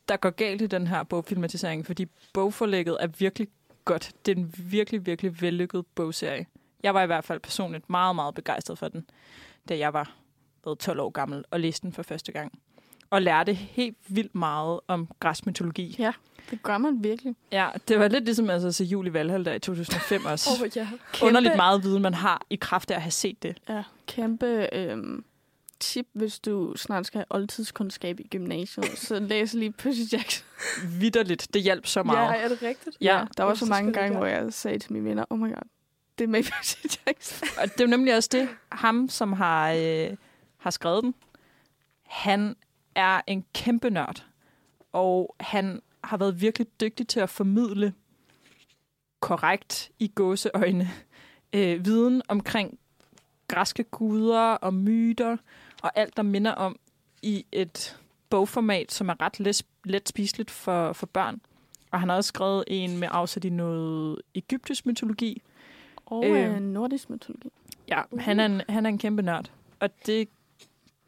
der 0.08 0.16
går 0.16 0.30
galt 0.30 0.62
i 0.62 0.66
den 0.66 0.86
her 0.86 1.02
bogfilmatisering, 1.02 1.86
fordi 1.86 2.06
bogforlægget 2.32 2.96
er 3.00 3.06
virkelig 3.06 3.48
godt. 3.84 4.12
Det 4.26 4.32
er 4.32 4.36
en 4.36 4.54
virkelig, 4.58 5.06
virkelig 5.06 5.42
vellykket 5.42 5.84
bogserie. 5.94 6.46
Jeg 6.82 6.94
var 6.94 7.02
i 7.02 7.06
hvert 7.06 7.24
fald 7.24 7.40
personligt 7.40 7.90
meget, 7.90 8.14
meget 8.16 8.34
begejstret 8.34 8.78
for 8.78 8.88
den, 8.88 9.06
da 9.68 9.78
jeg 9.78 9.92
var 9.92 10.16
været 10.64 10.78
12 10.78 11.00
år 11.00 11.10
gammel 11.10 11.44
og 11.50 11.60
læste 11.60 11.82
den 11.82 11.92
for 11.92 12.02
første 12.02 12.32
gang. 12.32 12.52
Og 13.10 13.22
lærte 13.22 13.52
helt 13.52 13.96
vildt 14.08 14.34
meget 14.34 14.80
om 14.86 15.08
græsk 15.20 15.46
mytologi. 15.46 15.96
Ja, 15.98 16.12
det 16.50 16.62
gør 16.62 16.78
man 16.78 17.04
virkelig. 17.04 17.34
Ja, 17.52 17.68
det 17.88 17.98
var 17.98 18.08
lidt 18.08 18.24
ligesom 18.24 18.50
altså, 18.50 18.68
at 18.68 18.74
se 18.74 18.84
jul 18.84 19.06
i 19.06 19.12
Valhall 19.12 19.44
der 19.44 19.52
i 19.52 19.58
2005 19.58 20.24
også. 20.24 20.50
Oh, 20.64 20.76
ja. 20.76 20.88
Kæmpe. 21.12 21.26
Underligt 21.26 21.56
meget 21.56 21.82
viden, 21.82 22.02
man 22.02 22.14
har 22.14 22.42
i 22.50 22.56
kraft 22.56 22.90
af 22.90 22.94
at 22.94 23.02
have 23.02 23.10
set 23.10 23.42
det. 23.42 23.58
Ja, 23.68 23.82
kæmpe 24.06 24.68
øhm, 24.72 25.24
tip, 25.80 26.06
hvis 26.12 26.38
du 26.38 26.74
snart 26.76 27.06
skal 27.06 27.18
have 27.18 27.26
oldtidskundskab 27.30 28.20
i 28.20 28.28
gymnasiet. 28.28 28.98
så 29.08 29.20
læs 29.20 29.54
lige 29.54 29.72
Percy 29.72 30.14
Jackson. 30.14 30.46
Vidderligt. 31.00 31.48
Det 31.54 31.62
hjalp 31.62 31.86
så 31.86 32.00
ja, 32.00 32.04
meget. 32.04 32.44
er 32.44 32.48
det 32.48 32.62
rigtigt? 32.62 32.96
Ja, 33.00 33.24
Der 33.36 33.44
var 33.44 33.54
så 33.54 33.66
mange 33.66 33.92
gange, 33.92 34.16
hvor 34.16 34.26
jeg 34.26 34.52
sagde 34.52 34.78
til 34.78 34.92
mine 34.92 35.04
venner, 35.04 35.24
oh 35.30 35.38
my 35.38 35.48
god, 35.48 35.68
det 36.18 36.24
er 36.24 36.28
med 36.28 36.42
Percy 36.42 36.76
Jackson. 37.06 37.48
Og 37.62 37.72
det 37.72 37.80
er 37.80 37.84
jo 37.84 37.90
nemlig 37.90 38.16
også 38.16 38.28
det, 38.32 38.48
ham 38.72 39.08
som 39.08 39.32
har, 39.32 39.72
øh, 39.72 40.16
har 40.56 40.70
skrevet 40.70 41.04
den, 41.04 41.14
han 42.06 42.56
er 42.94 43.20
en 43.26 43.44
kæmpe 43.54 43.90
nørd. 43.90 44.24
Og 44.92 45.36
han 45.40 45.82
har 46.04 46.16
været 46.16 46.40
virkelig 46.40 46.66
dygtig 46.80 47.08
til 47.08 47.20
at 47.20 47.30
formidle 47.30 47.94
korrekt 49.20 49.90
i 49.98 50.12
gåseøjne 50.14 50.90
øh, 51.52 51.84
viden 51.84 52.22
omkring 52.28 52.78
græske 53.48 53.84
guder 53.84 54.52
og 54.52 54.74
myter 54.74 55.36
og 55.82 55.92
alt, 55.94 56.16
der 56.16 56.22
minder 56.22 56.52
om 56.52 56.78
i 57.22 57.46
et 57.52 57.96
bogformat, 58.30 58.92
som 58.92 59.08
er 59.08 59.20
ret 59.20 59.40
let, 59.40 59.62
let 59.84 60.08
spiseligt 60.08 60.50
for, 60.50 60.92
for 60.92 61.06
børn. 61.06 61.40
Og 61.90 62.00
han 62.00 62.08
har 62.08 62.16
også 62.16 62.28
skrevet 62.28 62.64
en 62.66 62.98
med 62.98 63.08
afsæt 63.10 63.44
i 63.44 63.50
noget 63.50 64.18
egyptisk 64.34 64.86
mytologi, 64.86 65.42
Og 66.06 66.26
Øh. 66.26 66.54
øh, 66.54 66.60
nordisk 66.60 67.10
mytologi. 67.10 67.48
Ja, 67.88 68.02
uh. 68.10 68.20
han, 68.20 68.40
er 68.40 68.46
en, 68.46 68.62
han 68.68 68.86
er 68.86 68.90
en 68.90 68.98
kæmpe 68.98 69.22
nørd, 69.22 69.50
og 69.80 69.90
det 70.06 70.28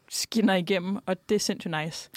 skinner 0.09 0.55
igennem, 0.55 0.99
og 1.07 1.29
det 1.29 1.35
er 1.35 1.39
sindssygt 1.39 1.75
nice. 1.85 2.11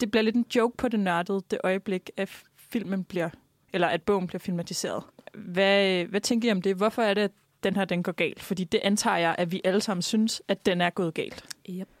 Det 0.00 0.10
bliver 0.10 0.22
lidt 0.22 0.36
en 0.36 0.46
joke 0.56 0.76
på 0.76 0.88
det 0.88 1.00
nørdede, 1.00 1.42
det 1.50 1.58
øjeblik, 1.64 2.10
at 2.16 2.28
filmen 2.56 3.04
bliver, 3.04 3.30
eller 3.72 3.86
at 3.88 4.02
bogen 4.02 4.26
bliver 4.26 4.38
filmatiseret. 4.40 5.02
Hvad, 5.34 6.04
hvad 6.04 6.20
tænker 6.20 6.48
I 6.48 6.52
om 6.52 6.62
det? 6.62 6.76
Hvorfor 6.76 7.02
er 7.02 7.14
det, 7.14 7.22
at 7.22 7.30
den 7.62 7.76
her 7.76 7.84
den 7.84 8.02
går 8.02 8.12
galt? 8.12 8.42
Fordi 8.42 8.64
det 8.64 8.80
antager 8.84 9.16
jeg, 9.16 9.34
at 9.38 9.52
vi 9.52 9.60
alle 9.64 9.80
sammen 9.80 10.02
synes, 10.02 10.42
at 10.48 10.66
den 10.66 10.80
er 10.80 10.90
gået 10.90 11.14
galt. 11.14 11.44
Yep. 11.70 11.97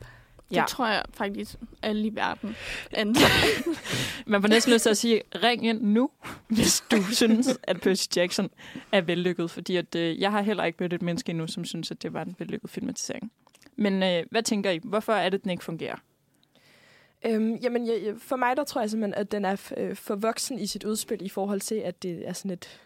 Det 0.50 0.56
Ja. 0.56 0.64
tror 0.68 0.86
jeg 0.86 1.02
faktisk 1.14 1.54
alle 1.82 2.06
i 2.06 2.14
verden. 2.14 2.56
Man 4.26 4.40
får 4.42 4.48
næsten 4.48 4.72
lyst 4.72 4.82
til 4.82 4.90
at 4.90 4.96
sige, 4.96 5.22
ring 5.34 5.66
ind 5.66 5.82
nu, 5.82 6.10
hvis 6.48 6.84
du 6.90 7.02
synes, 7.02 7.58
at 7.62 7.80
Percy 7.80 8.06
Jackson 8.16 8.50
er 8.92 9.00
vellykket. 9.00 9.50
Fordi 9.50 9.76
at, 9.76 9.94
øh, 9.94 10.20
jeg 10.20 10.30
har 10.32 10.42
heller 10.42 10.64
ikke 10.64 10.76
mødt 10.80 10.92
et 10.92 11.02
menneske 11.02 11.30
endnu, 11.30 11.46
som 11.46 11.64
synes, 11.64 11.90
at 11.90 12.02
det 12.02 12.12
var 12.12 12.22
en 12.22 12.36
vellykket 12.38 12.70
filmatisering. 12.70 13.32
Men 13.76 14.02
øh, 14.02 14.24
hvad 14.30 14.42
tænker 14.42 14.70
I? 14.70 14.80
Hvorfor 14.84 15.12
er 15.12 15.28
det, 15.28 15.42
den 15.42 15.50
ikke 15.50 15.64
fungerer? 15.64 15.96
Øhm, 17.26 17.54
jamen, 17.54 17.86
jeg, 17.86 18.14
for 18.18 18.36
mig 18.36 18.56
der 18.56 18.64
tror 18.64 18.80
jeg 18.80 18.90
simpelthen, 18.90 19.20
at 19.20 19.32
den 19.32 19.44
er 19.44 19.70
øh, 19.76 19.96
for 19.96 20.14
voksen 20.14 20.58
i 20.58 20.66
sit 20.66 20.84
udspil 20.84 21.22
i 21.26 21.28
forhold 21.28 21.60
til, 21.60 21.74
at 21.74 22.02
det 22.02 22.28
er 22.28 22.32
sådan 22.32 22.50
et 22.50 22.80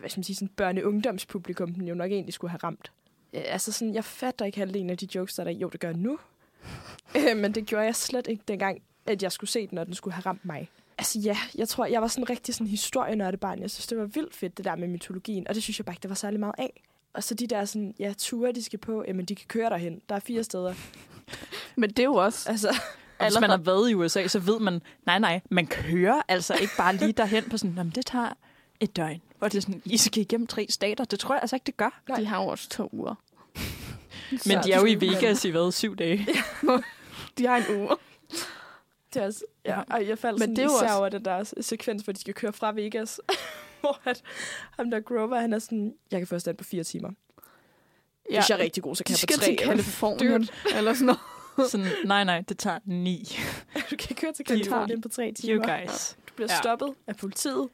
hvad 0.00 0.10
skal 0.10 0.18
man 0.18 0.24
sige, 0.24 0.36
sådan 0.36 0.50
børne-ungdomspublikum, 0.56 1.72
den 1.74 1.88
jo 1.88 1.94
nok 1.94 2.10
egentlig 2.10 2.34
skulle 2.34 2.50
have 2.50 2.60
ramt. 2.64 2.92
Øh, 3.32 3.42
Altså 3.46 3.72
sådan, 3.72 3.94
jeg 3.94 4.04
fatter 4.04 4.44
ikke 4.44 4.58
halvdelen 4.58 4.90
af 4.90 4.98
de 4.98 5.08
jokes, 5.14 5.34
der 5.34 5.42
er 5.42 5.44
der. 5.44 5.52
Jo, 5.52 5.68
det 5.68 5.80
gør 5.80 5.88
jeg 5.88 5.96
nu. 5.96 6.18
Øh, 7.16 7.36
Men 7.36 7.52
det 7.54 7.66
gjorde 7.66 7.84
jeg 7.84 7.96
slet 7.96 8.26
ikke 8.26 8.42
dengang, 8.48 8.82
at 9.06 9.22
jeg 9.22 9.32
skulle 9.32 9.50
se 9.50 9.66
den, 9.66 9.78
og 9.78 9.86
den 9.86 9.94
skulle 9.94 10.14
have 10.14 10.22
ramt 10.26 10.44
mig. 10.44 10.70
Altså 10.98 11.18
ja, 11.18 11.36
jeg 11.54 11.68
tror, 11.68 11.86
jeg 11.86 12.02
var 12.02 12.08
sådan 12.08 12.30
rigtig 12.30 12.54
sådan 12.54 12.66
historienørdet 12.66 13.40
barn. 13.40 13.60
Jeg 13.60 13.70
synes, 13.70 13.86
det 13.86 13.98
var 13.98 14.04
vildt 14.04 14.34
fedt, 14.36 14.56
det 14.56 14.64
der 14.64 14.76
med 14.76 14.88
mytologien, 14.88 15.48
og 15.48 15.54
det 15.54 15.62
synes 15.62 15.78
jeg 15.78 15.84
bare 15.86 15.92
ikke, 15.92 16.02
der 16.02 16.08
var 16.08 16.14
særlig 16.14 16.40
meget 16.40 16.54
af. 16.58 16.82
Og 17.14 17.22
så 17.24 17.34
de 17.34 17.46
der 17.46 17.64
sådan, 17.64 17.94
ja, 17.98 18.12
ture, 18.18 18.52
de 18.52 18.62
skal 18.64 18.78
på, 18.78 19.04
jamen 19.08 19.24
de 19.24 19.34
kan 19.34 19.46
køre 19.48 19.70
derhen. 19.70 20.00
Der 20.08 20.14
er 20.14 20.20
fire 20.20 20.44
steder. 20.44 20.74
Men 21.76 21.90
det 21.90 21.98
er 21.98 22.04
jo 22.04 22.14
også... 22.14 22.50
Altså, 22.50 22.68
Og 23.18 23.26
hvis 23.26 23.40
man 23.40 23.50
har 23.50 23.56
været 23.56 23.90
i 23.90 23.94
USA, 23.94 24.26
så 24.26 24.38
ved 24.38 24.60
man, 24.60 24.82
nej, 25.06 25.18
nej, 25.18 25.40
man 25.50 25.66
kører 25.66 26.22
altså 26.28 26.54
ikke 26.60 26.72
bare 26.78 26.96
lige 26.96 27.12
derhen 27.12 27.44
på 27.50 27.56
sådan, 27.58 27.74
"Nå, 27.76 27.82
men 27.82 27.92
det 27.94 28.06
tager 28.06 28.28
et 28.80 28.96
døgn. 28.96 29.20
Og 29.40 29.52
det 29.52 29.58
er 29.58 29.62
sådan, 29.62 29.82
I 29.84 29.96
skal 29.96 30.20
igennem 30.22 30.46
tre 30.46 30.66
stater. 30.70 31.04
Det 31.04 31.18
tror 31.18 31.34
jeg 31.34 31.42
altså 31.42 31.56
ikke, 31.56 31.64
det 31.66 31.76
gør. 31.76 32.02
De 32.16 32.26
har 32.26 32.42
jo 32.42 32.48
også 32.48 32.68
to 32.68 32.88
uger. 32.92 33.14
Men 34.46 34.58
de 34.64 34.72
er 34.72 34.80
jo 34.80 34.86
i 34.86 34.94
Vegas 35.06 35.44
i 35.44 35.50
hvad, 35.50 35.72
syv 35.72 35.96
dage. 35.96 36.26
De 37.38 37.46
har 37.46 37.56
en 37.56 37.76
uge. 37.80 37.96
det 39.14 39.22
er 39.22 39.26
også, 39.26 39.44
ja, 39.64 39.80
og 39.90 40.08
jeg 40.08 40.18
faldt 40.18 40.38
Men 40.38 40.40
sådan 40.42 40.56
det 40.56 40.62
er 40.64 40.76
især 40.78 40.86
også- 40.86 40.98
over 40.98 41.08
den 41.08 41.24
der 41.24 41.44
sekvens, 41.60 42.02
hvor 42.02 42.12
de 42.12 42.20
skal 42.20 42.34
køre 42.34 42.52
fra 42.52 42.72
Vegas. 42.72 43.20
hvor 43.80 44.00
at, 44.04 44.22
ham 44.70 44.90
der 44.90 45.00
Grover, 45.00 45.40
han 45.40 45.52
er 45.52 45.58
sådan, 45.58 45.94
jeg 46.10 46.20
kan 46.20 46.26
først 46.26 46.40
stand 46.40 46.56
på 46.56 46.64
fire 46.64 46.84
timer. 46.84 47.10
Ja. 48.30 48.40
Hvis 48.40 48.50
jeg 48.50 48.58
er 48.58 48.62
rigtig 48.62 48.82
god, 48.82 48.96
så 48.96 49.04
kan 49.04 49.14
De 49.14 49.18
jeg 49.22 49.28
på 49.28 49.32
skal 49.32 49.56
tre. 49.56 49.56
til 49.56 49.68
Kalifornien, 49.68 50.48
eller 50.76 50.94
sådan 50.94 51.06
noget. 51.56 51.70
Sådan, 51.70 51.86
nej, 52.04 52.24
nej, 52.24 52.40
det 52.48 52.58
tager 52.58 52.78
ni. 52.84 53.28
Du 53.90 53.96
kan 53.98 54.16
køre 54.16 54.32
til 54.32 54.42
You- 54.42 54.46
Kalifornien 54.46 55.00
på 55.00 55.08
tre 55.08 55.26
You 55.28 55.34
timer. 55.34 55.78
guys. 55.80 56.16
Du 56.28 56.32
bliver 56.34 56.48
Ja. 56.52 56.56
stoppet 56.58 56.94
af 57.06 57.16
politiet. 57.16 57.68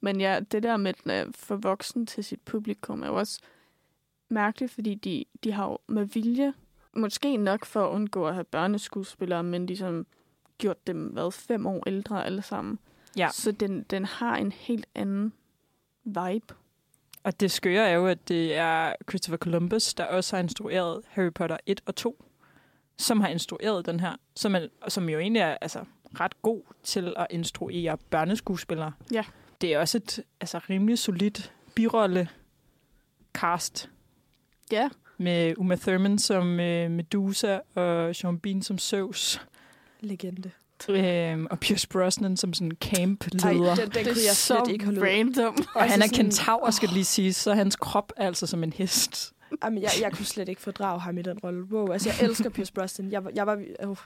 Men 0.00 0.20
ja, 0.20 0.40
det 0.52 0.62
der 0.62 0.76
med 0.76 0.92
den 1.02 1.10
er 1.10 1.24
for 1.34 1.56
voksen 1.56 2.06
til 2.06 2.24
sit 2.24 2.40
publikum 2.44 3.02
er 3.02 3.06
jo 3.06 3.14
også 3.14 3.38
mærkeligt, 4.34 4.72
fordi 4.72 4.94
de, 4.94 5.24
de 5.44 5.52
har 5.52 5.64
jo 5.66 5.78
med 5.86 6.04
vilje, 6.04 6.52
måske 6.96 7.36
nok 7.36 7.64
for 7.64 7.86
at 7.86 7.90
undgå 7.90 8.26
at 8.26 8.34
have 8.34 8.44
børneskuespillere, 8.44 9.42
men 9.42 9.68
de 9.68 9.76
som 9.76 10.06
gjort 10.58 10.86
dem, 10.86 11.06
hvad, 11.06 11.32
fem 11.32 11.66
år 11.66 11.82
ældre 11.86 12.26
alle 12.26 12.42
sammen. 12.42 12.78
Ja. 13.16 13.28
Så 13.32 13.52
den, 13.52 13.82
den 13.82 14.04
har 14.04 14.36
en 14.36 14.52
helt 14.52 14.86
anden 14.94 15.32
vibe. 16.04 16.54
Og 17.22 17.40
det 17.40 17.50
skøre 17.50 17.88
er 17.88 17.94
jo, 17.94 18.06
at 18.06 18.28
det 18.28 18.54
er 18.54 18.92
Christopher 19.08 19.36
Columbus, 19.36 19.94
der 19.94 20.04
også 20.04 20.36
har 20.36 20.42
instrueret 20.42 21.02
Harry 21.08 21.32
Potter 21.32 21.56
1 21.66 21.80
og 21.86 21.96
2, 21.96 22.24
som 22.96 23.20
har 23.20 23.28
instrueret 23.28 23.86
den 23.86 24.00
her, 24.00 24.12
som, 24.36 24.54
er, 24.54 24.66
som 24.88 25.08
jo 25.08 25.18
egentlig 25.18 25.40
er 25.40 25.56
altså, 25.60 25.84
ret 26.20 26.42
god 26.42 26.62
til 26.82 27.14
at 27.16 27.26
instruere 27.30 27.98
børneskuespillere. 28.10 28.92
Ja. 29.12 29.24
Det 29.60 29.74
er 29.74 29.78
også 29.78 29.98
et 29.98 30.20
altså, 30.40 30.58
rimelig 30.58 30.98
solidt 30.98 31.52
birolle 31.74 32.28
cast 33.34 33.90
Ja, 34.72 34.88
med 35.18 35.54
Uma 35.58 35.74
Thurman 35.76 36.18
som 36.18 36.60
øh, 36.60 36.90
Medusa 36.90 37.58
og 37.74 38.16
Sean 38.16 38.38
Bean 38.38 38.62
som 38.62 38.78
Zeus. 38.78 39.40
Legende. 40.00 40.50
Øhm, 40.88 41.46
og 41.50 41.60
Pierce 41.60 41.88
Brosnan 41.88 42.36
som 42.36 42.52
sådan 42.54 42.72
Ej, 42.82 42.88
camp-leder. 42.90 43.74
den, 43.74 43.90
den 43.90 44.04
kunne 44.04 44.24
jeg 44.26 44.36
slet 44.36 44.68
ikke 44.68 44.84
holde 44.84 45.00
ud. 45.00 45.06
random. 45.06 45.56
Og 45.74 45.82
han 45.82 45.90
er 45.90 45.94
altså 46.02 46.16
sådan- 46.16 46.24
kentaur, 46.30 46.70
skal 46.70 46.88
det 46.88 46.94
lige 46.94 47.04
sige, 47.04 47.32
så 47.32 47.54
hans 47.54 47.76
krop 47.76 48.12
er 48.16 48.26
altså 48.26 48.46
som 48.46 48.62
en 48.64 48.72
hest. 48.72 49.32
Jamen, 49.64 49.82
jeg, 49.82 49.90
jeg 50.00 50.12
kunne 50.12 50.26
slet 50.26 50.48
ikke 50.48 50.60
fordrage 50.60 51.00
ham 51.00 51.18
i 51.18 51.22
den 51.22 51.38
rolle. 51.38 51.64
Wow, 51.64 51.92
altså 51.92 52.08
jeg 52.08 52.28
elsker 52.28 52.50
Pierce 52.50 52.72
Brosnan. 52.72 53.12
Jeg, 53.12 53.24
var- 53.24 53.30
jeg 53.34 53.46
var... 53.46 53.58
Uh, 53.86 53.96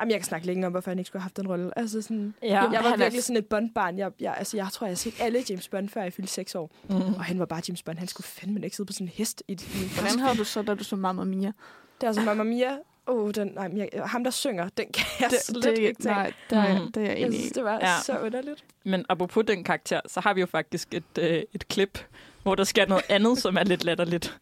jamen, 0.00 0.10
jeg 0.10 0.18
kan 0.20 0.24
snakke 0.26 0.46
længe 0.46 0.66
om, 0.66 0.72
hvorfor 0.72 0.90
han 0.90 0.98
ikke 0.98 1.06
skulle 1.06 1.20
have 1.20 1.24
haft 1.24 1.36
den 1.36 1.48
rolle. 1.48 1.78
Altså 1.78 2.02
sådan... 2.02 2.34
Ja, 2.42 2.48
Jeg, 2.48 2.62
var 2.72 2.90
han 2.90 2.92
er- 2.92 2.96
virkelig 3.04 3.22
sådan 3.24 3.36
et 3.36 3.46
Bond-barn. 3.46 3.98
Jeg, 3.98 4.10
jeg, 4.20 4.34
altså, 4.38 4.56
jeg 4.56 4.66
tror, 4.72 4.86
jeg 4.86 4.90
har 4.90 4.96
set 4.96 5.14
alle 5.20 5.44
James 5.50 5.68
Bond, 5.68 5.88
før 5.88 6.02
jeg 6.02 6.12
fyldte 6.12 6.32
seks 6.32 6.54
år. 6.54 6.70
Mm. 6.88 6.96
Og 6.96 7.24
han 7.24 7.38
var 7.38 7.46
bare 7.46 7.62
James 7.68 7.82
Bond. 7.82 7.98
Han 7.98 8.08
skulle 8.08 8.26
fandme 8.26 8.60
ikke 8.64 8.76
sidde 8.76 8.86
på 8.86 8.92
sådan 8.92 9.06
en 9.06 9.12
hest. 9.14 9.42
I, 9.48 9.52
i 9.52 9.58
Hvordan 10.00 10.18
havde 10.18 10.36
du 10.38 10.44
så, 10.44 10.62
da 10.62 10.74
du 10.74 10.84
så 10.84 10.96
Mamma 10.96 11.24
Mia? 11.24 11.52
Det 12.00 12.02
er 12.02 12.06
altså 12.06 12.22
Mamma 12.22 12.42
Mia. 12.42 12.76
Oh, 13.06 13.30
den, 13.34 13.48
nej, 13.54 13.70
jeg, 13.92 14.02
ham, 14.04 14.24
der 14.24 14.30
synger, 14.30 14.68
den 14.68 14.86
kan 14.94 15.06
jeg 15.20 15.30
Det, 15.30 15.38
slet 15.42 15.64
det, 15.64 15.78
ikke 15.78 16.02
tage. 16.02 16.14
nej, 16.14 16.32
det 16.50 16.58
er, 16.58 16.78
Mhm. 16.82 16.92
det 16.92 17.02
er 17.02 17.06
jeg 17.06 17.18
enig 17.20 17.38
synes, 17.38 17.52
det 17.52 17.64
var 17.64 17.72
Ja. 17.82 17.86
ja. 17.88 18.00
så 18.04 18.18
underligt. 18.18 18.64
Men 18.84 19.04
apropos 19.08 19.44
den 19.46 19.64
karakter, 19.64 20.00
så 20.06 20.20
har 20.20 20.34
vi 20.34 20.40
jo 20.40 20.46
faktisk 20.46 20.94
et, 20.94 21.18
øh, 21.18 21.42
et 21.54 21.68
klip, 21.68 22.04
hvor 22.42 22.54
der 22.54 22.64
sker 22.64 22.86
noget 22.86 23.04
andet, 23.08 23.38
som 23.38 23.56
er 23.56 23.64
lidt 23.64 23.84
latterligt. 23.84 24.38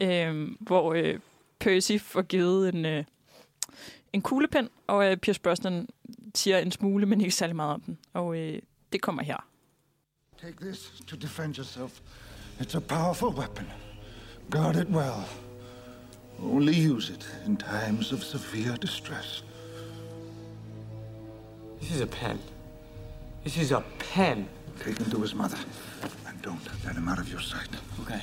Øh, 0.00 0.48
hvor 0.60 0.92
øh, 0.94 1.18
Percy 1.58 1.92
får 2.00 2.22
givet 2.22 2.74
en, 2.74 2.84
øh, 2.86 3.04
en 4.12 4.22
kuglepen, 4.22 4.68
og 4.86 5.10
øh, 5.10 5.16
Pierce 5.16 5.40
Brosnan 5.40 5.88
siger 6.34 6.58
en 6.58 6.72
smule, 6.72 7.06
men 7.06 7.20
ikke 7.20 7.34
særlig 7.34 7.56
meget 7.56 7.74
om 7.74 7.80
den. 7.80 7.98
Og 8.12 8.38
øh, 8.38 8.58
det 8.92 9.02
kommer 9.02 9.22
her. 9.22 9.36
Take 10.42 10.56
this 10.60 11.02
to 11.06 11.16
defend 11.16 11.56
yourself. 11.56 12.00
It's 12.60 12.76
a 12.76 12.80
powerful 12.80 13.28
weapon. 13.28 13.66
Guard 14.50 14.76
it 14.76 14.88
well. 14.88 15.24
Only 16.38 16.92
use 16.92 17.12
it 17.12 17.42
in 17.46 17.56
times 17.56 18.12
of 18.12 18.22
severe 18.22 18.76
distress. 18.76 19.44
This 21.80 21.90
is 21.94 22.00
a 22.00 22.06
pen. 22.06 22.38
This 23.40 23.56
is 23.56 23.72
a 23.72 23.82
pen. 24.14 24.48
Take 24.78 24.98
him 24.98 25.10
to 25.10 25.22
his 25.22 25.34
mother, 25.34 25.58
and 26.28 26.42
don't 26.46 26.84
let 26.86 26.96
him 26.96 27.08
out 27.08 27.18
of 27.18 27.30
your 27.32 27.40
sight. 27.40 27.82
Okay. 28.00 28.20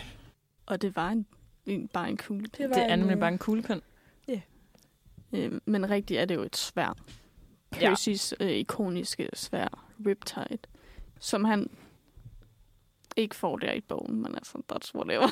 Og 0.66 0.82
det 0.82 0.96
var 0.96 1.10
en, 1.10 1.26
en, 1.66 1.88
bare 1.88 2.10
en 2.10 2.18
kugle. 2.18 2.48
Det 2.58 2.70
var 2.70 2.76
Det 2.76 2.84
er 2.84 2.94
en, 2.94 3.00
nemlig 3.00 3.16
øh, 3.16 3.20
bare 3.20 3.32
en 3.32 3.38
kuglepen. 3.38 3.82
Øh, 5.34 5.52
men 5.66 5.90
rigtigt 5.90 6.20
er 6.20 6.26
det 6.26 6.36
jo 6.36 6.44
et 6.44 6.58
svær. 6.58 6.98
Ja. 7.82 7.94
Percy's 7.94 8.32
øh, 8.40 8.52
ikoniske 8.52 9.30
svær, 9.34 9.86
Riptide, 10.06 10.58
som 11.20 11.46
han 11.46 11.70
ikke 13.16 13.36
får 13.36 13.58
der 13.58 13.72
i 13.72 13.82
bogen, 13.82 14.22
men 14.22 14.36
altså, 14.36 14.58
that's 14.74 14.96
whatever. 14.96 15.28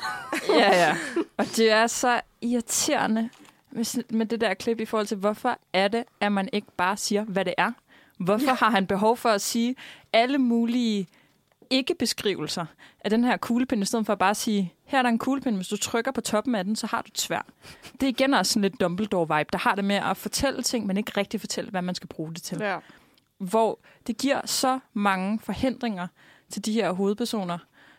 Ja, 0.48 0.86
ja. 0.86 0.96
Og 1.38 1.44
det 1.56 1.70
er 1.70 1.86
så 1.86 2.20
irriterende 2.40 3.30
med, 3.70 4.12
med 4.12 4.26
det 4.26 4.40
der 4.40 4.54
klip 4.54 4.80
i 4.80 4.84
forhold 4.84 5.06
til, 5.06 5.16
hvorfor 5.16 5.58
er 5.72 5.88
det, 5.88 6.04
at 6.20 6.32
man 6.32 6.48
ikke 6.52 6.68
bare 6.76 6.96
siger, 6.96 7.24
hvad 7.24 7.44
det 7.44 7.54
er? 7.58 7.72
Hvorfor 8.18 8.46
ja. 8.46 8.54
har 8.54 8.70
han 8.70 8.86
behov 8.86 9.16
for 9.16 9.28
at 9.28 9.40
sige 9.40 9.76
alle 10.12 10.38
mulige 10.38 11.06
ikke-beskrivelser 11.70 12.66
af 13.04 13.10
den 13.10 13.24
her 13.24 13.36
kuglepind, 13.36 13.82
i 13.82 13.84
stedet 13.86 14.06
for 14.06 14.12
at 14.12 14.18
bare 14.18 14.34
sige, 14.34 14.74
her 14.84 14.98
er 14.98 15.02
der 15.02 15.08
en 15.08 15.18
kuglepind, 15.18 15.56
hvis 15.56 15.68
du 15.68 15.76
trykker 15.76 16.12
på 16.12 16.20
toppen 16.20 16.54
af 16.54 16.64
den, 16.64 16.76
så 16.76 16.86
har 16.86 17.02
du 17.02 17.08
et 17.08 17.20
svær. 17.20 17.46
Det 17.92 18.02
er 18.02 18.08
igen 18.08 18.34
også 18.34 18.52
sådan 18.52 18.62
lidt 18.62 18.80
Dumbledore-vibe, 18.82 19.48
der 19.52 19.58
har 19.58 19.74
det 19.74 19.84
med 19.84 19.96
at 19.96 20.16
fortælle 20.16 20.62
ting, 20.62 20.86
men 20.86 20.96
ikke 20.96 21.12
rigtig 21.16 21.40
fortælle, 21.40 21.70
hvad 21.70 21.82
man 21.82 21.94
skal 21.94 22.08
bruge 22.08 22.34
det 22.34 22.42
til 22.42 22.58
ja. 22.60 22.78
hvor 23.38 23.80
det 24.06 24.18
giver 24.18 24.40
så 24.46 24.78
mange 24.92 25.40
forhindringer 25.42 26.06
til 26.50 26.64
de 26.64 26.72
her 26.72 26.92
hovedpersoner, 26.92 27.58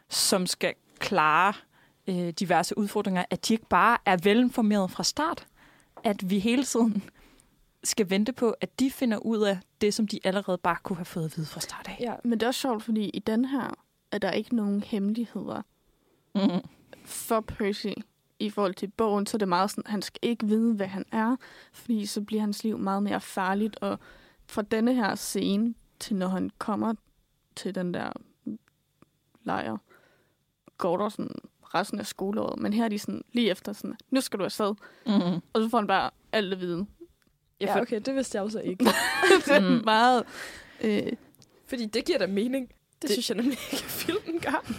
som 0.09 0.47
skal 0.47 0.73
klare 0.99 1.53
øh, 2.07 2.29
diverse 2.29 2.77
udfordringer, 2.77 3.25
at 3.29 3.47
de 3.47 3.53
ikke 3.53 3.67
bare 3.69 3.97
er 4.05 4.17
velinformeret 4.23 4.91
fra 4.91 5.03
start. 5.03 5.47
At 6.03 6.29
vi 6.29 6.39
hele 6.39 6.63
tiden 6.63 7.03
skal 7.83 8.09
vente 8.09 8.33
på, 8.33 8.55
at 8.61 8.79
de 8.79 8.91
finder 8.91 9.17
ud 9.17 9.41
af 9.41 9.57
det, 9.81 9.93
som 9.93 10.07
de 10.07 10.19
allerede 10.23 10.57
bare 10.57 10.77
kunne 10.83 10.95
have 10.97 11.05
fået 11.05 11.25
at 11.25 11.37
vide 11.37 11.47
fra 11.47 11.59
start 11.59 11.87
af. 11.87 11.97
Ja, 11.99 12.13
Men 12.23 12.31
det 12.31 12.43
er 12.43 12.47
også 12.47 12.59
sjovt, 12.61 12.83
fordi 12.83 13.09
i 13.09 13.19
den 13.19 13.45
her 13.45 13.73
er 14.11 14.17
der 14.17 14.31
ikke 14.31 14.55
nogen 14.55 14.83
hemmeligheder 14.83 15.61
Mm. 16.35 16.41
for 17.05 17.39
Percy 17.41 17.87
i 18.39 18.49
forhold 18.49 18.73
til 18.73 18.87
bogen, 18.87 19.25
så 19.25 19.37
er 19.37 19.39
det 19.39 19.47
meget 19.47 19.71
sådan, 19.71 19.83
han 19.91 20.01
skal 20.01 20.19
ikke 20.21 20.47
vide, 20.47 20.73
hvad 20.73 20.87
han 20.87 21.05
er, 21.11 21.35
fordi 21.73 22.05
så 22.05 22.21
bliver 22.21 22.41
hans 22.41 22.63
liv 22.63 22.77
meget 22.77 23.03
mere 23.03 23.21
farligt, 23.21 23.75
og 23.81 23.99
fra 24.47 24.61
denne 24.61 24.93
her 24.95 25.15
scene 25.15 25.73
til 25.99 26.15
når 26.15 26.27
han 26.27 26.49
kommer 26.57 26.93
til 27.55 27.75
den 27.75 27.93
der 27.93 28.11
lejr, 29.43 29.77
går 30.77 30.97
der 30.97 31.09
sådan 31.09 31.35
resten 31.61 31.99
af 31.99 32.05
skoleåret, 32.07 32.59
men 32.59 32.73
her 32.73 32.85
er 32.85 32.89
de 32.89 32.99
sådan 32.99 33.23
lige 33.33 33.51
efter 33.51 33.73
sådan, 33.73 33.95
nu 34.11 34.21
skal 34.21 34.39
du 34.39 34.43
afsted, 34.43 34.75
Mm. 35.05 35.11
og 35.53 35.61
så 35.61 35.69
får 35.69 35.77
han 35.77 35.87
bare 35.87 36.09
alt 36.31 36.53
at 36.53 36.59
vide. 36.59 36.85
Ja, 37.61 37.81
okay, 37.81 38.01
det 38.05 38.15
vidste 38.15 38.35
jeg 38.35 38.43
også 38.43 38.59
ikke. 38.59 38.85
det 39.45 39.51
er 39.55 39.59
Mm. 39.59 39.81
meget... 39.85 40.23
Øh, 40.81 41.03
Fordi 41.67 41.85
det 41.85 42.05
giver 42.05 42.17
da 42.17 42.27
mening. 42.27 42.67
Det, 42.67 42.75
Det- 43.01 43.01
det 43.01 43.11
synes 43.11 43.29
jeg 43.29 43.37
nemlig 43.37 43.57
ikke, 43.71 43.83
at 43.85 43.91
filmen 43.91 44.39
gør. 44.41 44.71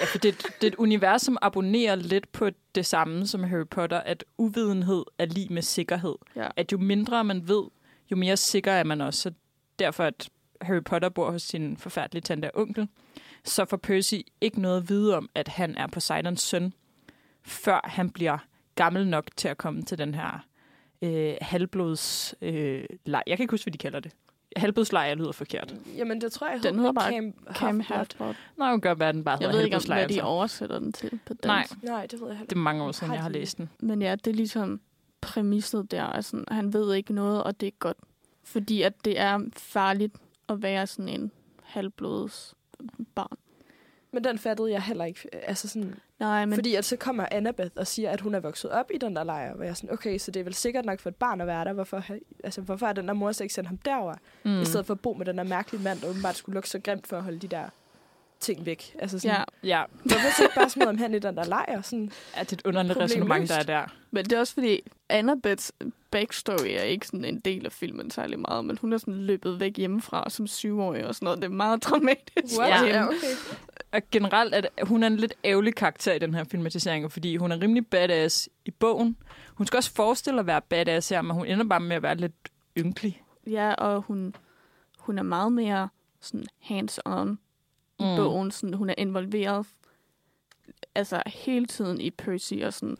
Ja, 0.00 0.04
for 0.04 0.18
det, 0.18 0.38
det 0.60 0.62
er 0.62 0.66
et 0.66 0.74
univers, 0.74 1.22
som 1.22 1.38
abonnerer 1.42 1.94
lidt 1.94 2.32
på 2.32 2.50
det 2.74 2.86
samme 2.86 3.26
som 3.26 3.42
Harry 3.44 3.66
Potter, 3.70 3.98
at 3.98 4.24
uvidenhed 4.38 5.04
er 5.18 5.24
lige 5.26 5.48
med 5.54 5.62
sikkerhed. 5.62 6.14
Ja. 6.36 6.48
At 6.56 6.72
jo 6.72 6.78
mindre 6.78 7.24
man 7.24 7.48
ved, 7.48 7.62
jo 8.10 8.16
mere 8.16 8.36
sikker 8.36 8.72
er 8.72 8.84
man 8.84 9.00
også. 9.00 9.20
Så 9.20 9.32
derfor, 9.78 10.04
at 10.04 10.28
Harry 10.60 10.82
Potter 10.84 11.08
bor 11.08 11.30
hos 11.30 11.42
sin 11.42 11.76
forfærdelige 11.76 12.22
tante 12.22 12.54
og 12.54 12.60
onkel, 12.62 12.88
så 13.44 13.64
får 13.64 13.76
Percy 13.76 14.14
ikke 14.40 14.60
noget 14.60 14.76
at 14.76 14.88
vide 14.88 15.16
om, 15.16 15.28
at 15.34 15.48
han 15.48 15.76
er 15.76 15.86
Poseidons 15.86 16.40
søn, 16.42 16.72
før 17.42 17.80
han 17.84 18.10
bliver 18.10 18.38
gammel 18.74 19.06
nok 19.06 19.24
til 19.36 19.48
at 19.48 19.58
komme 19.58 19.82
til 19.82 19.98
den 19.98 20.14
her 20.14 20.46
øh, 21.02 21.34
halvblods 21.40 22.34
øh, 22.42 22.84
leg. 23.04 23.22
Jeg 23.26 23.36
kan 23.36 23.44
ikke 23.44 23.52
huske, 23.52 23.64
hvad 23.64 23.72
de 23.72 23.78
kalder 23.78 24.00
det. 24.00 24.12
Halvblodslejr 24.56 25.14
lyder 25.14 25.32
forkert. 25.32 25.74
Jamen, 25.96 26.20
det 26.20 26.32
tror 26.32 26.48
jeg, 26.48 26.62
Den 26.62 26.76
hedder 26.78 26.92
bare 26.92 27.12
Camp, 27.12 27.36
Cam 27.54 27.80
Half-Blood. 27.80 28.24
Jeg 28.26 28.34
kan 28.58 28.80
godt 28.80 28.98
være, 29.00 29.08
at 29.08 29.14
den 29.14 29.24
bare 29.24 29.38
Jeg 29.40 29.48
hedder 29.48 29.58
ved 29.58 29.64
ikke, 29.64 29.76
om 29.76 29.82
hvad 29.86 29.96
de 29.96 30.02
altså. 30.02 30.20
oversætter 30.22 30.78
den 30.78 30.92
til 30.92 31.20
på 31.26 31.34
dansk. 31.34 31.82
Nej. 31.82 31.92
Nej, 31.92 32.06
det 32.06 32.20
ved 32.20 32.28
jeg 32.28 32.36
heller 32.36 32.46
Det 32.48 32.56
er 32.56 32.60
mange 32.60 32.82
år 32.84 32.92
siden, 32.92 33.12
jeg 33.12 33.22
har 33.22 33.28
læst 33.28 33.58
den. 33.58 33.70
Men 33.80 34.02
ja, 34.02 34.14
det 34.14 34.26
er 34.30 34.34
ligesom 34.34 34.80
præmisset 35.20 35.90
der. 35.90 36.04
Altså, 36.04 36.44
han 36.48 36.72
ved 36.72 36.94
ikke 36.94 37.12
noget, 37.12 37.42
og 37.42 37.60
det 37.60 37.66
er 37.66 37.70
godt. 37.78 37.96
Fordi 38.44 38.82
at 38.82 39.04
det 39.04 39.18
er 39.20 39.40
farligt 39.56 40.14
at 40.48 40.62
være 40.62 40.86
sådan 40.86 41.08
en 41.08 41.30
halvblods 41.62 42.54
barn. 43.14 43.36
Men 44.12 44.24
den 44.24 44.38
fattede 44.38 44.70
jeg 44.70 44.82
heller 44.82 45.04
ikke. 45.04 45.28
Altså 45.48 45.68
sådan, 45.68 45.94
Nej, 46.18 46.46
men 46.46 46.54
Fordi 46.54 46.74
at 46.74 46.84
så 46.84 46.96
kommer 46.96 47.26
Annabeth 47.30 47.70
og 47.76 47.86
siger, 47.86 48.10
at 48.10 48.20
hun 48.20 48.34
er 48.34 48.40
vokset 48.40 48.70
op 48.70 48.90
i 48.94 48.98
den 48.98 49.16
der 49.16 49.24
lejr. 49.24 49.54
Hvor 49.54 49.64
jeg 49.64 49.70
er 49.70 49.74
sådan, 49.74 49.92
okay, 49.92 50.18
så 50.18 50.30
det 50.30 50.40
er 50.40 50.44
vel 50.44 50.54
sikkert 50.54 50.84
nok 50.84 51.00
for 51.00 51.08
et 51.08 51.16
barn 51.16 51.40
at 51.40 51.46
være 51.46 51.64
der. 51.64 51.72
Hvorfor, 51.72 52.04
altså, 52.44 52.60
hvorfor 52.60 52.86
har 52.86 52.92
den 52.92 53.08
der 53.08 53.14
mor 53.14 53.32
så 53.32 53.42
ikke 53.42 53.54
sendt 53.54 53.68
ham 53.68 53.76
derover? 53.76 54.14
Mm. 54.44 54.60
I 54.60 54.64
stedet 54.64 54.86
for 54.86 54.94
at 54.94 55.00
bo 55.00 55.12
med 55.12 55.26
den 55.26 55.38
der 55.38 55.44
mærkelige 55.44 55.82
mand, 55.82 56.00
der 56.00 56.08
åbenbart 56.08 56.36
skulle 56.36 56.54
lugte 56.54 56.70
så 56.70 56.78
grimt 56.78 57.06
for 57.06 57.16
at 57.16 57.22
holde 57.22 57.38
de 57.38 57.48
der 57.48 57.64
ting 58.40 58.66
væk. 58.66 58.96
Altså 58.98 59.18
sådan, 59.18 59.36
ja, 59.62 59.76
Ja, 59.76 59.84
Hvorfor 60.04 60.36
så 60.36 60.42
ikke 60.42 60.54
bare 60.54 60.70
smide 60.70 60.86
ham 60.86 60.98
hen 60.98 61.14
i 61.14 61.18
den 61.18 61.36
der 61.36 61.44
lejr? 61.44 61.82
Sådan, 61.82 62.12
er 62.34 62.42
det 62.44 62.52
et 62.52 62.62
underligt 62.66 62.98
resonemang, 62.98 63.48
der 63.48 63.54
er 63.54 63.62
der. 63.62 63.94
men 64.10 64.24
det 64.24 64.32
er 64.32 64.38
også 64.40 64.54
fordi, 64.54 64.80
Annabeths 65.08 65.72
backstory 66.10 66.66
er 66.68 66.82
ikke 66.82 67.06
sådan 67.06 67.24
en 67.24 67.40
del 67.40 67.66
af 67.66 67.72
filmen 67.72 68.10
særlig 68.10 68.38
meget, 68.38 68.64
men 68.64 68.78
hun 68.80 68.92
er 68.92 68.98
sådan 68.98 69.14
løbet 69.14 69.60
væk 69.60 69.76
hjemmefra 69.76 70.30
som 70.30 70.46
syvårig 70.46 71.06
og 71.06 71.14
sådan 71.14 71.24
noget. 71.24 71.42
Det 71.42 71.44
er 71.44 71.52
meget 71.52 71.82
dramatisk. 71.84 72.58
what? 72.58 72.70
Ja. 72.70 72.84
Ja, 72.86 73.06
okay. 73.06 73.16
Og 73.92 74.02
generelt 74.10 74.54
er 74.54 74.60
det, 74.60 74.70
hun 74.82 75.02
er 75.02 75.06
en 75.06 75.16
lidt 75.16 75.34
ærgerlig 75.44 75.74
karakter 75.74 76.12
i 76.12 76.18
den 76.18 76.34
her 76.34 76.44
filmatisering, 76.44 77.12
fordi 77.12 77.36
hun 77.36 77.52
er 77.52 77.60
rimelig 77.60 77.86
badass 77.86 78.48
i 78.64 78.70
bogen. 78.70 79.16
Hun 79.54 79.66
skal 79.66 79.76
også 79.76 79.92
forestille 79.92 80.40
at 80.40 80.46
være 80.46 80.60
badass 80.62 81.08
her, 81.08 81.22
men 81.22 81.36
hun 81.36 81.46
ender 81.46 81.64
bare 81.64 81.80
med 81.80 81.96
at 81.96 82.02
være 82.02 82.14
lidt 82.16 82.32
ynkelig. 82.78 83.22
Ja, 83.46 83.74
og 83.74 84.02
hun, 84.02 84.34
hun 84.98 85.18
er 85.18 85.22
meget 85.22 85.52
mere 85.52 85.88
sådan 86.20 86.46
hands-on 86.58 87.28
i 87.98 88.04
Mm. 88.04 88.16
bogen. 88.16 88.50
Sådan, 88.50 88.74
hun 88.74 88.90
er 88.90 88.94
involveret 88.98 89.66
altså 90.94 91.22
hele 91.26 91.66
tiden 91.66 92.00
i 92.00 92.10
Percy, 92.10 92.54
og 92.54 92.72
sådan, 92.72 92.96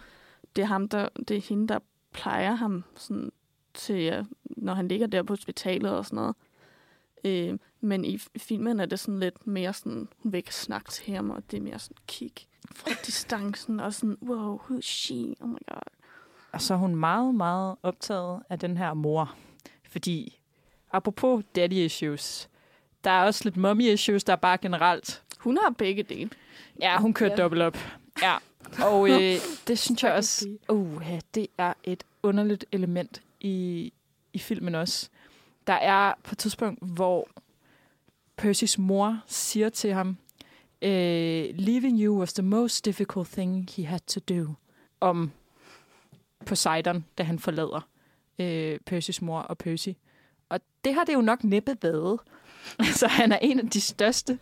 det 0.56 0.62
er, 0.62 0.66
ham, 0.66 0.88
der, 0.88 1.08
det 1.28 1.36
er 1.36 1.40
hende, 1.40 1.68
der 1.68 1.78
plejer 2.12 2.54
ham 2.54 2.84
sådan, 2.96 3.32
til, 3.74 4.12
øh, 4.12 4.24
når 4.44 4.74
han 4.74 4.88
ligger 4.88 5.06
der 5.06 5.22
på 5.22 5.32
hospitalet 5.32 5.90
og 5.92 6.04
sådan 6.04 6.16
noget. 6.16 6.36
Øh, 7.24 7.58
men 7.80 8.04
i 8.04 8.18
filmen 8.38 8.80
er 8.80 8.86
det 8.86 8.98
sådan 8.98 9.20
lidt 9.20 9.46
mere 9.46 9.72
sådan, 9.72 10.08
hun 10.18 10.32
vil 10.32 10.38
ikke 10.38 10.54
snakke 10.54 10.90
til 10.90 11.14
ham, 11.14 11.30
og 11.30 11.42
det 11.50 11.56
er 11.56 11.60
mere 11.60 11.78
sådan 11.78 11.96
kig 12.06 12.32
fra 12.74 12.90
distancen, 13.06 13.80
og 13.80 13.94
sådan, 13.94 14.16
wow, 14.22 14.58
who 14.58 14.78
is 14.78 14.84
she? 14.84 15.34
Oh 15.40 15.48
my 15.48 15.58
god. 15.72 15.82
Og 16.52 16.62
så 16.62 16.74
er 16.74 16.78
hun 16.78 16.94
meget, 16.96 17.34
meget 17.34 17.76
optaget 17.82 18.42
af 18.50 18.58
den 18.58 18.76
her 18.76 18.94
mor. 18.94 19.34
Fordi, 19.90 20.40
apropos 20.92 21.44
daddy 21.56 21.72
issues, 21.72 22.48
der 23.04 23.10
er 23.10 23.24
også 23.24 23.40
lidt 23.44 23.56
mommy 23.56 23.82
issues, 23.82 24.24
der 24.24 24.32
er 24.32 24.36
bare 24.36 24.58
generelt. 24.58 25.22
Hun 25.38 25.58
har 25.62 25.70
begge 25.70 26.02
dele. 26.02 26.30
Ja, 26.80 26.98
hun 26.98 27.14
kører 27.14 27.30
Ja. 27.30 27.36
dobbelt 27.36 27.62
op. 27.62 27.76
Ja, 28.22 28.36
og 28.84 29.10
øh, 29.10 29.36
det 29.68 29.78
synes 29.78 30.02
jeg 30.02 30.12
også, 30.12 30.56
uh, 30.68 31.04
det 31.34 31.46
er 31.58 31.72
et 31.84 32.04
underligt 32.22 32.64
element 32.72 33.22
i, 33.40 33.92
i 34.32 34.38
filmen 34.38 34.74
også. 34.74 35.08
Der 35.66 35.72
er 35.72 36.14
på 36.22 36.28
et 36.32 36.38
tidspunkt, 36.38 36.78
hvor 36.82 37.28
Percys 38.36 38.78
mor 38.78 39.20
siger 39.26 39.68
til 39.68 39.92
ham, 39.92 40.16
øh, 40.82 41.44
leaving 41.54 42.00
you 42.00 42.18
was 42.20 42.32
the 42.32 42.42
most 42.42 42.84
difficult 42.84 43.28
thing 43.28 43.68
he 43.76 43.84
had 43.86 44.00
to 44.00 44.20
do. 44.34 44.54
Om 45.00 45.30
Poseidon, 46.46 47.04
da 47.18 47.22
han 47.22 47.38
forlader 47.38 47.88
øh, 48.38 48.78
Percys 48.86 49.22
mor 49.22 49.40
og 49.40 49.58
Percy. 49.58 49.88
Og 50.48 50.60
det 50.84 50.94
har 50.94 51.04
det 51.04 51.14
jo 51.14 51.20
nok 51.20 51.44
næppe 51.44 51.76
været. 51.82 52.20
Altså, 52.78 53.06
han 53.06 53.32
er 53.32 53.38
en 53.42 53.60
af 53.60 53.70
de 53.70 53.80
største 53.80 54.38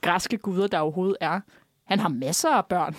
græske 0.00 0.36
guder, 0.38 0.66
der 0.66 0.78
overhovedet 0.78 1.16
er. 1.20 1.40
Han 1.84 1.98
har 2.00 2.08
masser 2.08 2.50
af 2.50 2.66
børn. 2.66 2.96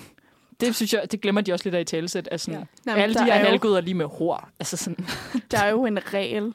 Det 0.60 0.76
synes 0.76 0.94
jeg, 0.94 1.12
det 1.12 1.22
glemmer 1.22 1.42
de 1.42 1.54
også 1.54 1.66
lidt 1.66 1.76
af 1.76 1.82
i 1.82 1.84
talesæt. 1.84 2.28
Altså, 2.32 2.52
ja. 2.52 2.64
Jamen, 2.88 3.02
alle 3.04 3.16
de 3.16 3.20
er 3.30 3.40
jo- 3.40 3.46
halvguder 3.46 3.78
er 3.78 3.82
lige 3.82 3.94
med 3.94 4.06
hår. 4.06 4.50
Altså 4.60 4.78
sådan, 4.78 5.08
Der 5.52 5.60
er 5.60 5.70
jo 5.70 5.86
en 5.86 6.00
regel 6.14 6.54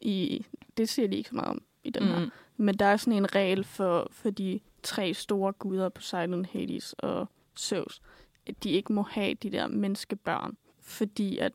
i... 0.00 0.46
Det 0.76 0.88
siger 0.88 1.08
de 1.08 1.16
ikke 1.16 1.28
så 1.28 1.34
meget 1.34 1.48
om 1.48 1.62
i 1.84 1.90
den 1.90 2.02
her. 2.02 2.18
mm, 2.18 2.30
Men 2.56 2.74
der 2.78 2.86
er 2.86 2.96
sådan 2.96 3.12
en 3.12 3.34
regel 3.34 3.64
for, 3.64 4.08
for 4.10 4.30
de 4.30 4.60
tre 4.82 5.14
store 5.14 5.52
guder, 5.52 5.88
Poseidon, 5.88 6.44
Hades 6.44 6.92
og 6.98 7.28
Zeus, 7.58 8.02
at 8.46 8.64
de 8.64 8.70
ikke 8.70 8.92
må 8.92 9.02
have 9.02 9.34
de 9.34 9.50
der 9.50 9.66
menneskebørn. 9.66 10.56
Fordi 10.80 11.38
at, 11.38 11.52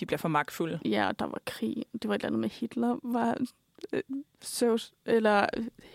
de 0.00 0.06
bliver 0.06 0.18
for 0.18 0.28
magtfulde. 0.28 0.80
ja, 0.84 1.10
der 1.18 1.24
var 1.24 1.40
krig. 1.46 1.84
Det 1.92 2.08
var 2.08 2.14
et 2.14 2.18
eller 2.18 2.26
andet 2.28 2.40
med 2.40 2.48
Hitler. 2.50 2.98
Var 3.02 3.36
øh, 3.92 4.02
Zeus 4.44 4.92
eller 5.04 5.46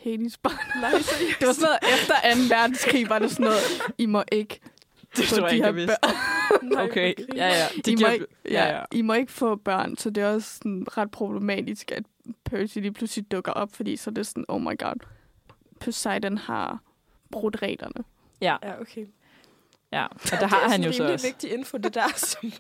Hades 0.04 0.38
barn? 0.38 0.82
Nej, 0.82 0.92
det 1.40 1.48
var 1.48 1.54
sådan 1.54 1.68
noget 1.68 1.94
efter 1.94 2.16
2. 2.50 2.56
verdenskrig, 2.56 3.10
var 3.10 3.20
det 3.20 3.32
sådan 3.32 3.44
noget, 3.44 3.60
I 3.98 4.06
må 4.06 4.24
ikke 4.32 4.60
Det 5.18 5.26
tror 5.28 5.42
jeg 5.42 5.50
de 5.50 5.56
ikke, 5.56 5.66
jeg 5.66 5.76
vidste. 5.76 5.96
Nej, 6.64 6.84
Okay, 6.84 7.14
ja, 7.36 7.48
ja. 7.48 7.68
I 7.76 7.82
Det 7.82 7.94
må, 7.94 7.98
giver, 7.98 8.12
ikke, 8.12 8.26
ja, 8.50 8.76
ja. 8.78 8.84
I 8.92 9.02
må 9.02 9.14
ikke 9.14 9.32
få 9.32 9.56
børn, 9.56 9.98
så 9.98 10.10
det 10.10 10.24
er 10.24 10.28
også 10.34 10.56
sådan 10.58 10.86
ret 10.98 11.12
problematisk, 11.12 11.92
at 11.92 12.04
Percy 12.46 12.78
lige 12.78 12.92
pludselig 12.94 13.32
dukker 13.32 13.52
op, 13.52 13.70
fordi 13.76 13.96
så 13.98 14.10
er 14.10 14.14
det 14.14 14.28
sådan, 14.28 14.46
oh 14.48 14.62
my 14.62 14.78
god, 14.80 14.96
Poseidon 15.80 16.38
har 16.38 16.80
brudt 17.32 17.62
reglerne. 17.62 18.04
Ja, 18.42 18.58
Ja, 18.64 18.82
okay. 18.82 19.06
ja. 19.92 20.06
Og 20.06 20.40
der 20.40 20.48
har 20.48 20.70
han 20.70 20.82
jo 20.84 20.88
Det 20.88 20.96
så 20.96 21.04
er 21.04 21.08
rimelig 21.08 21.14
også. 21.14 21.28
vigtig 21.28 21.54
info, 21.54 21.78
det 21.78 21.94
der, 21.94 22.08
som, 22.32 22.52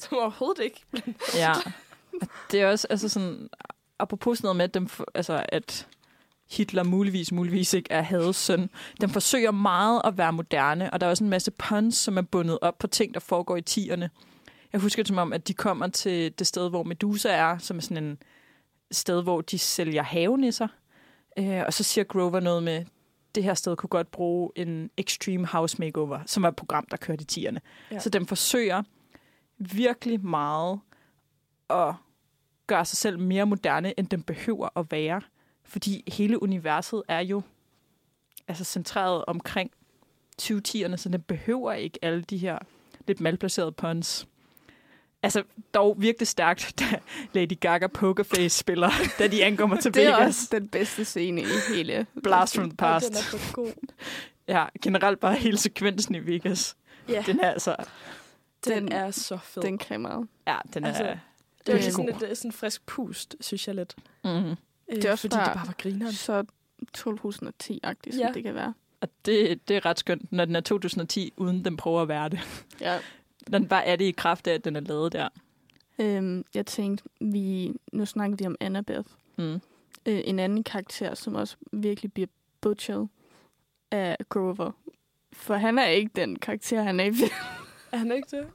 som 0.00 0.18
overhovedet 0.18 0.64
ikke. 0.64 0.84
Ja. 1.34 1.52
Det 2.50 2.60
er 2.62 2.68
også 2.70 2.86
altså 2.90 3.08
sådan, 3.08 3.48
apropos 3.98 4.42
noget 4.42 4.56
med, 4.56 4.64
at, 4.64 4.74
dem, 4.74 4.88
altså, 5.14 5.46
at 5.48 5.88
Hitler 6.50 6.82
muligvis, 6.82 7.32
muligvis 7.32 7.74
ikke 7.74 7.92
er 7.92 8.02
Hades 8.02 8.36
søn. 8.36 8.70
Den 9.00 9.10
forsøger 9.10 9.50
meget 9.50 10.00
at 10.04 10.18
være 10.18 10.32
moderne, 10.32 10.92
og 10.92 11.00
der 11.00 11.06
er 11.06 11.10
også 11.10 11.24
en 11.24 11.30
masse 11.30 11.50
puns, 11.50 11.96
som 11.96 12.18
er 12.18 12.22
bundet 12.22 12.58
op 12.62 12.78
på 12.78 12.86
ting, 12.86 13.14
der 13.14 13.20
foregår 13.20 13.56
i 13.56 13.62
tierne. 13.62 14.10
Jeg 14.72 14.80
husker 14.80 15.02
det 15.02 15.08
som 15.08 15.18
om, 15.18 15.32
at 15.32 15.48
de 15.48 15.54
kommer 15.54 15.88
til 15.88 16.38
det 16.38 16.46
sted, 16.46 16.70
hvor 16.70 16.82
Medusa 16.82 17.28
er, 17.28 17.58
som 17.58 17.76
er 17.76 17.80
sådan 17.80 18.04
en 18.04 18.18
sted, 18.90 19.22
hvor 19.22 19.40
de 19.40 19.58
sælger 19.58 20.02
havenisser. 20.02 20.68
Øh, 21.38 21.62
og 21.66 21.72
så 21.72 21.84
siger 21.84 22.04
Grover 22.04 22.40
noget 22.40 22.62
med, 22.62 22.84
det 23.34 23.44
her 23.44 23.54
sted 23.54 23.76
kunne 23.76 23.88
godt 23.88 24.10
bruge 24.10 24.50
en 24.56 24.90
Extreme 24.96 25.46
House 25.46 25.76
Makeover, 25.78 26.20
som 26.26 26.44
er 26.44 26.48
et 26.48 26.56
program, 26.56 26.86
der 26.90 26.96
kørte 26.96 27.22
i 27.22 27.24
tierne. 27.24 27.60
Ja. 27.90 27.98
Så 27.98 28.10
den 28.10 28.26
forsøger 28.26 28.82
virkelig 29.58 30.24
meget 30.24 30.80
at 31.70 31.94
gøre 32.66 32.84
sig 32.84 32.98
selv 32.98 33.18
mere 33.18 33.46
moderne, 33.46 33.98
end 33.98 34.06
den 34.06 34.22
behøver 34.22 34.78
at 34.78 34.86
være. 34.90 35.20
Fordi 35.68 36.04
hele 36.12 36.42
universet 36.42 37.02
er 37.08 37.20
jo 37.20 37.42
altså 38.48 38.64
centreret 38.64 39.24
omkring 39.26 39.70
2010'erne, 40.42 40.96
så 40.96 41.08
den 41.12 41.22
behøver 41.22 41.72
ikke 41.72 41.98
alle 42.02 42.22
de 42.22 42.38
her 42.38 42.58
lidt 43.06 43.20
malplacerede 43.20 43.72
puns. 43.72 44.26
Altså, 45.22 45.42
dog 45.74 45.96
virkelig 45.98 46.28
stærkt, 46.28 46.72
da 46.80 46.84
Lady 47.32 47.60
Gaga 47.60 47.86
Pokerface 47.86 48.58
spiller, 48.58 48.90
da 49.18 49.26
de 49.26 49.44
ankommer 49.44 49.80
til 49.80 49.94
Det 49.94 50.06
er 50.06 50.16
Vegas. 50.16 50.26
også 50.28 50.48
den 50.52 50.68
bedste 50.68 51.04
scene 51.04 51.42
i 51.42 51.46
hele. 51.74 52.06
Blast 52.22 52.54
from 52.56 52.70
the 52.70 52.76
past. 52.76 53.08
den 53.08 53.16
er 53.16 53.20
for 53.38 53.52
god. 53.52 53.72
Ja, 54.48 54.66
generelt 54.82 55.20
bare 55.20 55.34
hele 55.34 55.56
sekvensen 55.58 56.14
i 56.14 56.18
Vegas. 56.18 56.76
Ja, 57.08 57.22
Den 57.26 57.40
er 57.40 57.50
altså... 57.50 57.76
den, 58.64 58.72
den- 58.82 58.92
er 58.92 59.10
så 59.10 59.36
fed. 59.42 59.62
Den 59.62 59.78
kan 59.78 60.00
meget. 60.00 60.28
Ja, 60.46 60.56
den 60.74 60.84
er... 60.84 60.88
Altså, 60.88 61.02
Altså, 61.04 61.20
det 61.66 61.68
er 61.68 61.72
virkelig 61.72 61.92
sådan 61.94 62.18
god. 62.20 62.28
et, 62.30 62.38
sådan 62.38 62.52
frisk 62.52 62.86
pust, 62.86 63.36
synes 63.40 63.66
jeg 63.68 63.74
lidt. 63.74 63.96
mm-hmm. 64.24 64.54
Det 64.90 65.04
er 65.04 65.10
også 65.12 65.22
fordi 65.22 65.36
bare- 65.36 65.44
det 65.48 65.54
bare 65.54 65.66
var 65.66 65.74
grineren. 65.78 66.12
Så 66.12 66.44
2010-agtigt, 66.98 68.14
som 68.16 68.20
Ja. 68.26 68.30
det 68.34 68.42
kan 68.42 68.54
være. 68.54 68.74
Og 69.00 69.08
det, 69.24 69.68
det 69.68 69.76
er 69.76 69.86
ret 69.86 69.98
skønt, 69.98 70.32
når 70.32 70.44
den 70.44 70.56
er 70.56 70.60
2010, 70.60 71.32
uden 71.36 71.64
den 71.64 71.76
prøver 71.76 72.02
at 72.02 72.08
være 72.08 72.28
det. 72.28 72.40
Ja. 72.80 72.98
Den 73.52 73.68
bare 73.68 73.86
er 73.86 73.96
det 73.96 74.04
i 74.04 74.10
kraft 74.10 74.46
af, 74.46 74.52
at 74.54 74.64
den 74.64 74.76
er 74.76 74.80
lavet 74.80 75.12
der. 75.12 75.28
Øhm, 75.98 76.44
jeg 76.54 76.66
tænkte, 76.66 77.04
vi, 77.20 77.72
nu 77.92 78.06
snakker 78.06 78.36
vi 78.36 78.46
om 78.46 78.56
Annabeth. 78.60 79.08
Mm. 79.36 79.54
Øh, 80.06 80.20
en 80.24 80.38
anden 80.38 80.64
karakter, 80.64 81.14
som 81.14 81.34
også 81.34 81.56
virkelig 81.72 82.12
bliver 82.12 82.26
butchet 82.60 83.08
af 83.90 84.16
Grover. 84.28 84.70
For 85.32 85.54
han 85.54 85.78
er 85.78 85.86
ikke 85.86 86.10
den 86.16 86.38
karakter, 86.38 86.82
han 86.82 87.00
er 87.00 87.04
i 87.04 87.14
Er 87.92 87.96
han 87.96 88.12
ikke 88.12 88.36
det? 88.36 88.46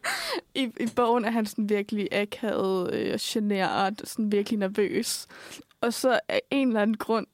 I, 0.62 0.62
I 0.80 0.86
bogen 0.96 1.24
er 1.24 1.30
han 1.30 1.46
sådan 1.46 1.68
virkelig 1.68 2.08
akavet, 2.12 2.94
øh, 2.94 3.18
generet, 3.20 4.02
sådan 4.04 4.32
virkelig 4.32 4.58
nervøs. 4.58 5.26
Og 5.82 5.92
så 5.94 6.20
af 6.28 6.40
en 6.50 6.68
eller 6.68 6.82
anden 6.82 6.96
grund 6.96 7.26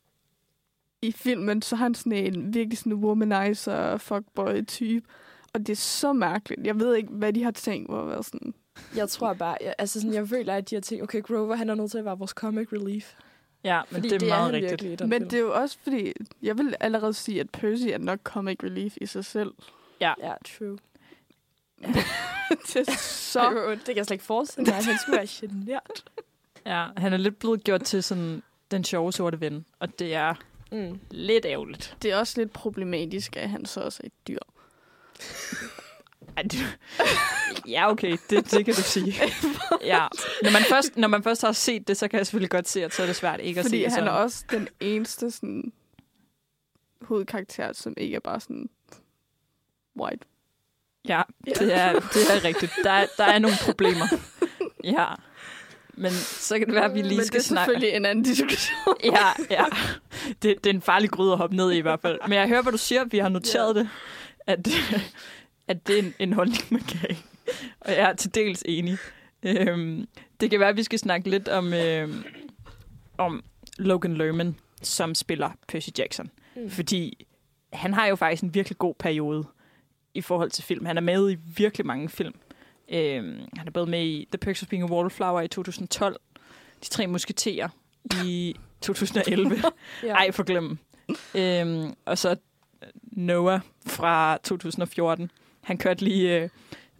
i 1.02 1.12
filmen, 1.12 1.62
så 1.62 1.74
er 1.74 1.78
han 1.78 1.94
sådan 1.94 2.12
en 2.12 2.54
virkelig 2.54 2.78
sådan 2.78 2.92
womanizer, 2.94 3.96
fuckboy-type. 3.96 5.06
Og 5.54 5.60
det 5.60 5.68
er 5.68 5.76
så 5.76 6.12
mærkeligt. 6.12 6.66
Jeg 6.66 6.80
ved 6.80 6.94
ikke, 6.96 7.08
hvad 7.12 7.32
de 7.32 7.42
har 7.44 7.50
tænkt, 7.50 7.90
hvor 7.90 8.00
at 8.02 8.08
være 8.08 8.22
sådan... 8.22 8.54
Jeg 8.96 9.08
tror 9.08 9.32
bare, 9.32 9.56
jeg, 9.60 9.74
altså 9.78 10.00
sådan, 10.00 10.14
jeg 10.14 10.28
føler, 10.28 10.54
at 10.54 10.70
de 10.70 10.74
har 10.76 10.80
tænkt, 10.80 11.02
okay, 11.04 11.22
Grover, 11.22 11.54
han 11.56 11.70
er 11.70 11.74
nødt 11.74 11.90
til 11.90 11.98
at 11.98 12.04
være 12.04 12.18
vores 12.18 12.30
comic 12.30 12.72
relief. 12.72 13.14
Ja, 13.64 13.80
men 13.90 13.94
Fordi 13.94 14.08
det 14.08 14.14
er 14.14 14.18
det 14.18 14.26
er 14.26 14.30
meget 14.30 14.44
han 14.44 14.54
rigtigt. 14.54 14.82
virkelig 14.82 15.08
Men 15.08 15.20
film. 15.20 15.30
det 15.30 15.36
er 15.36 15.40
jo 15.42 15.54
også 15.54 15.78
fordi, 15.82 16.12
jeg 16.42 16.58
vil 16.58 16.74
allerede 16.80 17.14
sige, 17.14 17.40
at 17.40 17.50
Percy 17.50 17.86
er 17.86 17.98
nok 17.98 18.18
comic 18.22 18.56
relief 18.62 18.96
i 19.00 19.06
sig 19.06 19.24
selv. 19.24 19.52
Ja, 20.00 20.14
true. 20.58 20.78
det 22.66 22.76
er 22.76 22.84
Så. 22.84 22.96
så... 23.32 23.70
Det 23.70 23.84
kan 23.84 23.96
jeg 23.96 24.06
slet 24.06 24.14
ikke 24.14 24.24
forestille 24.24 24.66
mig, 24.66 24.76
at 24.78 24.84
han 24.84 24.98
skulle 24.98 25.16
være 25.16 25.26
genert. 25.30 26.04
Ja, 26.68 26.86
han 26.96 27.12
er 27.12 27.16
lidt 27.16 27.38
blevet 27.38 27.64
gjort 27.64 27.82
til 27.82 28.02
sådan 28.02 28.42
den 28.70 28.84
sjove 28.84 29.12
sorte 29.12 29.40
ven, 29.40 29.64
og 29.78 29.98
det 29.98 30.14
er 30.14 30.34
Mm. 30.72 31.00
lidt 31.10 31.44
ærgerligt. 31.44 31.96
Det 32.02 32.12
er 32.12 32.16
også 32.16 32.40
lidt 32.40 32.52
problematisk, 32.52 33.36
at 33.36 33.50
han 33.50 33.66
så 33.66 33.80
også 33.80 34.00
er 34.04 34.06
et 34.06 34.28
dyr. 34.28 34.38
Ej, 36.36 36.44
Ja, 37.68 37.90
okay, 37.90 38.16
det, 38.30 38.50
det 38.50 38.64
kan 38.64 38.74
du 38.74 38.82
sige. 38.82 39.14
Ja. 39.82 40.06
Når, 40.42 40.50
man 40.52 40.62
først, 40.68 40.96
når 40.96 41.08
man 41.08 41.22
først 41.22 41.42
har 41.42 41.52
set 41.52 41.88
det, 41.88 41.96
så 41.96 42.08
kan 42.08 42.18
jeg 42.18 42.26
selvfølgelig 42.26 42.50
godt 42.50 42.68
se, 42.68 42.84
at 42.84 42.94
så 42.94 43.02
er 43.02 43.06
det 43.06 43.16
svært 43.16 43.40
ikke 43.40 43.60
at 43.60 43.64
Fordi 43.66 43.78
se 43.78 43.84
det 43.84 43.92
han 43.92 44.06
er 44.06 44.10
også 44.10 44.44
den 44.50 44.68
eneste 44.80 45.30
sådan 45.30 45.72
hovedkarakter, 47.02 47.72
som 47.72 47.94
ikke 47.96 48.16
er 48.16 48.20
bare 48.20 48.40
sådan 48.40 48.68
white. 50.00 50.26
Ja, 51.08 51.22
det 51.44 51.74
er, 51.74 51.92
det 51.92 52.30
er 52.30 52.44
rigtigt. 52.44 52.72
Der 52.84 52.90
er, 52.90 53.06
der 53.16 53.24
er 53.24 53.38
nogle 53.38 53.56
problemer. 53.64 54.06
Ja. 54.84 55.06
Men 55.98 56.10
så 56.12 56.58
kan 56.58 56.66
det 56.66 56.74
være, 56.74 56.84
at 56.84 56.94
vi 56.94 57.02
lige 57.02 57.16
Men 57.16 57.26
skal 57.26 57.40
det 57.40 57.44
er 57.44 57.48
snakke... 57.48 57.70
selvfølgelig 57.70 57.96
en 57.96 58.04
anden 58.04 58.24
diskussion. 58.24 58.94
Ja, 59.04 59.26
ja. 59.50 59.64
Det, 60.28 60.64
det 60.64 60.66
er 60.66 60.74
en 60.74 60.82
farlig 60.82 61.10
gryde 61.10 61.32
at 61.32 61.38
hoppe 61.38 61.56
ned 61.56 61.72
i 61.72 61.76
i 61.78 61.80
hvert 61.80 62.00
fald. 62.00 62.18
Men 62.28 62.32
jeg 62.32 62.48
hører, 62.48 62.62
hvad 62.62 62.72
du 62.72 62.78
siger. 62.78 63.04
Vi 63.04 63.18
har 63.18 63.28
noteret 63.28 63.76
det, 63.76 63.88
at, 64.46 64.68
at 65.68 65.86
det 65.86 65.98
er 65.98 66.02
en, 66.02 66.14
en 66.18 66.32
holdning, 66.32 66.62
man 66.70 66.80
kan 66.80 66.98
have. 66.98 67.16
Og 67.80 67.92
jeg 67.92 68.10
er 68.10 68.12
til 68.12 68.34
dels 68.34 68.62
enig. 68.66 68.98
Øhm, 69.42 70.08
det 70.40 70.50
kan 70.50 70.60
være, 70.60 70.68
at 70.68 70.76
vi 70.76 70.82
skal 70.82 70.98
snakke 70.98 71.30
lidt 71.30 71.48
om, 71.48 71.72
øhm, 71.72 72.24
om 73.18 73.44
Logan 73.78 74.14
Lerman, 74.16 74.56
som 74.82 75.14
spiller 75.14 75.50
Percy 75.68 75.88
Jackson. 75.98 76.30
Mm. 76.56 76.70
Fordi 76.70 77.26
han 77.72 77.94
har 77.94 78.06
jo 78.06 78.16
faktisk 78.16 78.42
en 78.42 78.54
virkelig 78.54 78.78
god 78.78 78.94
periode 78.98 79.44
i 80.14 80.20
forhold 80.20 80.50
til 80.50 80.64
film. 80.64 80.86
Han 80.86 80.96
er 80.96 81.00
med 81.00 81.32
i 81.32 81.36
virkelig 81.56 81.86
mange 81.86 82.08
film. 82.08 82.34
Øhm, 82.92 83.40
han 83.56 83.66
er 83.66 83.70
både 83.70 83.86
med 83.86 84.06
i 84.06 84.28
The 84.32 84.38
Perks 84.38 84.62
of 84.62 84.68
Being 84.68 84.90
a 84.90 84.92
Wallflower 84.94 85.40
i 85.40 85.48
2012, 85.48 86.16
De 86.84 86.88
Tre 86.88 87.06
Musketerer 87.06 87.68
i 88.24 88.54
2011. 88.80 89.56
Ja. 90.02 90.14
Ej, 90.14 90.32
for 90.32 90.42
glem. 90.42 90.78
Øhm, 91.34 91.94
og 92.04 92.18
så 92.18 92.36
Noah 93.02 93.60
fra 93.86 94.38
2014. 94.44 95.30
Han 95.60 95.78
kørte 95.78 96.04
lige, 96.04 96.36
øh, 96.36 96.48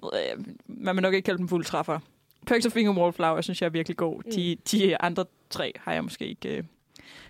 øh, 0.04 0.44
man 0.66 0.96
vil 0.96 1.02
nok 1.02 1.14
ikke 1.14 1.26
kalde 1.26 1.38
dem 1.38 1.48
fuldtræffer. 1.48 1.98
Perks 2.46 2.66
of 2.66 2.72
Being 2.72 2.88
a 2.88 3.00
Wallflower 3.00 3.40
synes 3.40 3.62
jeg 3.62 3.66
er 3.66 3.70
virkelig 3.70 3.96
god. 3.96 4.22
Mm. 4.24 4.30
De, 4.32 4.56
de 4.72 4.98
andre 4.98 5.24
tre 5.50 5.72
har 5.76 5.92
jeg 5.92 6.04
måske 6.04 6.26
ikke, 6.26 6.56
øh, 6.56 6.64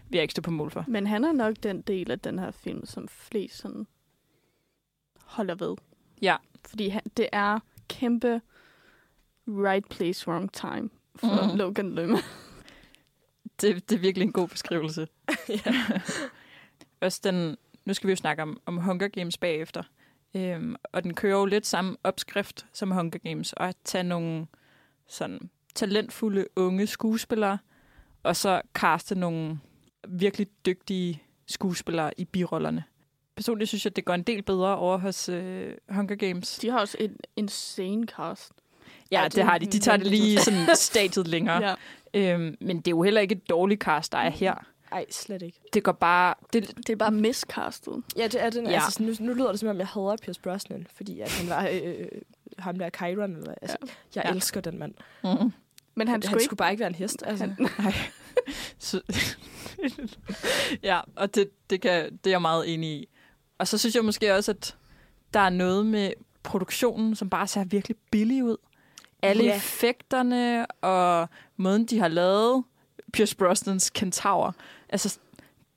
vil 0.09 0.19
jeg 0.19 0.23
ikke 0.23 0.33
stå 0.33 0.43
på 0.43 0.51
mål 0.51 0.71
for. 0.71 0.85
Men 0.89 1.07
han 1.07 1.25
er 1.25 1.33
nok 1.33 1.55
den 1.63 1.81
del 1.81 2.11
af 2.11 2.21
den 2.21 2.39
her 2.39 2.51
film, 2.51 2.87
som 2.87 3.09
flest 3.09 3.59
sådan 3.59 3.87
holder 5.25 5.55
ved. 5.55 5.77
Ja. 6.23 6.37
Fordi 6.65 6.89
han, 6.89 7.03
det 7.17 7.29
er 7.33 7.59
kæmpe 7.89 8.41
right 9.49 9.89
place, 9.89 10.29
wrong 10.29 10.53
time 10.53 10.91
for 11.17 11.53
mm. 11.53 11.59
Logan 11.59 11.95
Lerman. 11.95 12.23
Det, 13.61 13.91
det 13.91 13.97
er 13.97 14.01
virkelig 14.01 14.27
en 14.27 14.33
god 14.33 14.49
beskrivelse. 14.49 15.09
ja. 15.49 15.75
Også 17.01 17.21
den, 17.25 17.57
nu 17.85 17.95
skal 17.95 18.07
vi 18.07 18.13
jo 18.13 18.17
snakke 18.17 18.43
om, 18.43 18.61
om 18.67 18.77
Hunger 18.77 19.09
Games 19.09 19.39
bagefter. 19.39 19.83
Øhm, 20.35 20.77
og 20.93 21.03
den 21.03 21.15
kører 21.15 21.39
jo 21.39 21.45
lidt 21.45 21.67
samme 21.67 21.97
opskrift 22.05 22.67
som 22.73 22.91
Hunger 22.91 23.19
Games, 23.19 23.53
og 23.53 23.69
at 23.69 23.77
tage 23.85 24.05
nogle 24.05 24.47
sådan 25.09 25.51
talentfulde 25.75 26.47
unge 26.57 26.87
skuespillere, 26.87 27.59
og 28.23 28.37
så 28.37 28.63
kaste 28.75 29.15
nogle 29.15 29.59
virkelig 30.09 30.47
dygtige 30.67 31.23
skuespillere 31.47 32.21
i 32.21 32.25
birollerne. 32.25 32.85
Personligt 33.39 33.69
synes 33.69 33.85
jeg, 33.85 33.91
at 33.93 33.97
det 33.97 34.05
går 34.05 34.15
en 34.15 34.23
del 34.23 34.43
bedre 34.43 34.77
over 34.77 34.99
hos 34.99 35.29
øh, 35.29 35.75
Hunger 35.89 36.15
Games. 36.17 36.59
De 36.59 36.71
har 36.71 36.81
også 36.81 36.97
en 37.01 37.17
insane 37.37 38.07
cast. 38.07 38.53
Ja, 39.11 39.21
det, 39.25 39.35
det 39.35 39.45
har 39.45 39.59
de. 39.59 39.67
De 39.67 39.79
tager 39.79 39.97
det 39.97 40.07
lige 40.07 40.39
sådan 40.39 40.77
stadiet 40.77 41.29
længere. 41.29 41.63
Ja. 42.15 42.33
Øhm, 42.35 42.57
men 42.61 42.77
det 42.77 42.87
er 42.87 42.91
jo 42.91 43.03
heller 43.03 43.21
ikke 43.21 43.35
et 43.35 43.49
dårligt 43.51 43.81
cast, 43.83 44.13
der 44.13 44.19
er 44.19 44.31
her. 44.31 44.55
Ej, 44.93 45.05
slet 45.11 45.43
ikke. 45.43 45.61
Det 45.73 45.83
går 45.83 45.93
bare... 45.93 46.35
Det, 46.53 46.77
Det 46.77 46.91
er 46.91 46.97
bare 46.97 47.11
miscastet. 47.11 48.03
Ja, 48.17 48.25
det 48.25 48.43
er 48.43 48.51
den. 48.51 48.67
Ja. 48.67 48.85
Altså, 48.85 49.03
nu, 49.03 49.15
nu 49.21 49.35
lyder 49.35 49.51
det 49.51 49.61
som 49.61 49.69
om, 49.69 49.79
jeg 49.79 49.87
hader 49.87 50.17
Pierce 50.23 50.41
Brosnan, 50.41 50.87
fordi 50.97 51.21
at 51.21 51.31
han 51.33 51.49
var 51.49 51.69
øh, 51.73 52.07
ham 52.59 52.79
der 52.79 52.91
Chiron. 52.97 53.37
Eller, 53.37 53.55
altså, 53.63 53.77
ja. 53.83 53.91
Jeg 54.15 54.25
Ja. 54.25 54.29
ja. 54.31 54.35
elsker 54.35 54.61
den 54.61 54.79
mand. 54.79 54.95
mm, 55.25 55.29
Men 55.29 56.09
han 56.09 56.09
Han, 56.09 56.23
skulle 56.23 56.29
han 56.29 56.37
ikke... 56.37 56.45
skulle 56.45 56.57
bare 56.57 56.71
ikke 56.71 56.81
være 56.81 56.89
en 56.89 56.95
hest. 56.95 57.23
Altså. 57.27 57.45
Han, 57.47 57.57
Nej. 57.79 57.93
Så, 58.79 59.01
ja, 60.83 61.01
og 61.17 61.35
det, 61.35 61.51
det, 61.71 61.81
kan, 61.81 62.05
det 62.13 62.27
er 62.27 62.31
jeg 62.31 62.43
meget 62.43 62.75
enig 62.75 62.91
i. 62.91 63.09
Og 63.59 63.69
så 63.69 63.79
synes 63.79 63.95
jeg 63.95 64.05
måske 64.05 64.35
også, 64.35 64.51
at 64.51 64.77
der 65.35 65.41
er 65.41 65.51
noget 65.51 65.87
med 65.87 66.13
produktionen, 66.43 67.17
som 67.17 67.31
bare 67.31 67.47
ser 67.47 67.65
virkelig 67.65 67.97
billig 68.11 68.45
ud. 68.45 68.57
Alle 69.23 69.45
Ja. 69.45 69.57
effekterne 69.57 70.67
og 70.67 71.29
måden, 71.57 71.87
de 71.87 71.99
har 71.99 72.09
lavet 72.09 72.65
Pierce 73.13 73.37
Brosnans 73.37 73.91
kentaur. 73.91 74.55
Altså, 74.89 75.19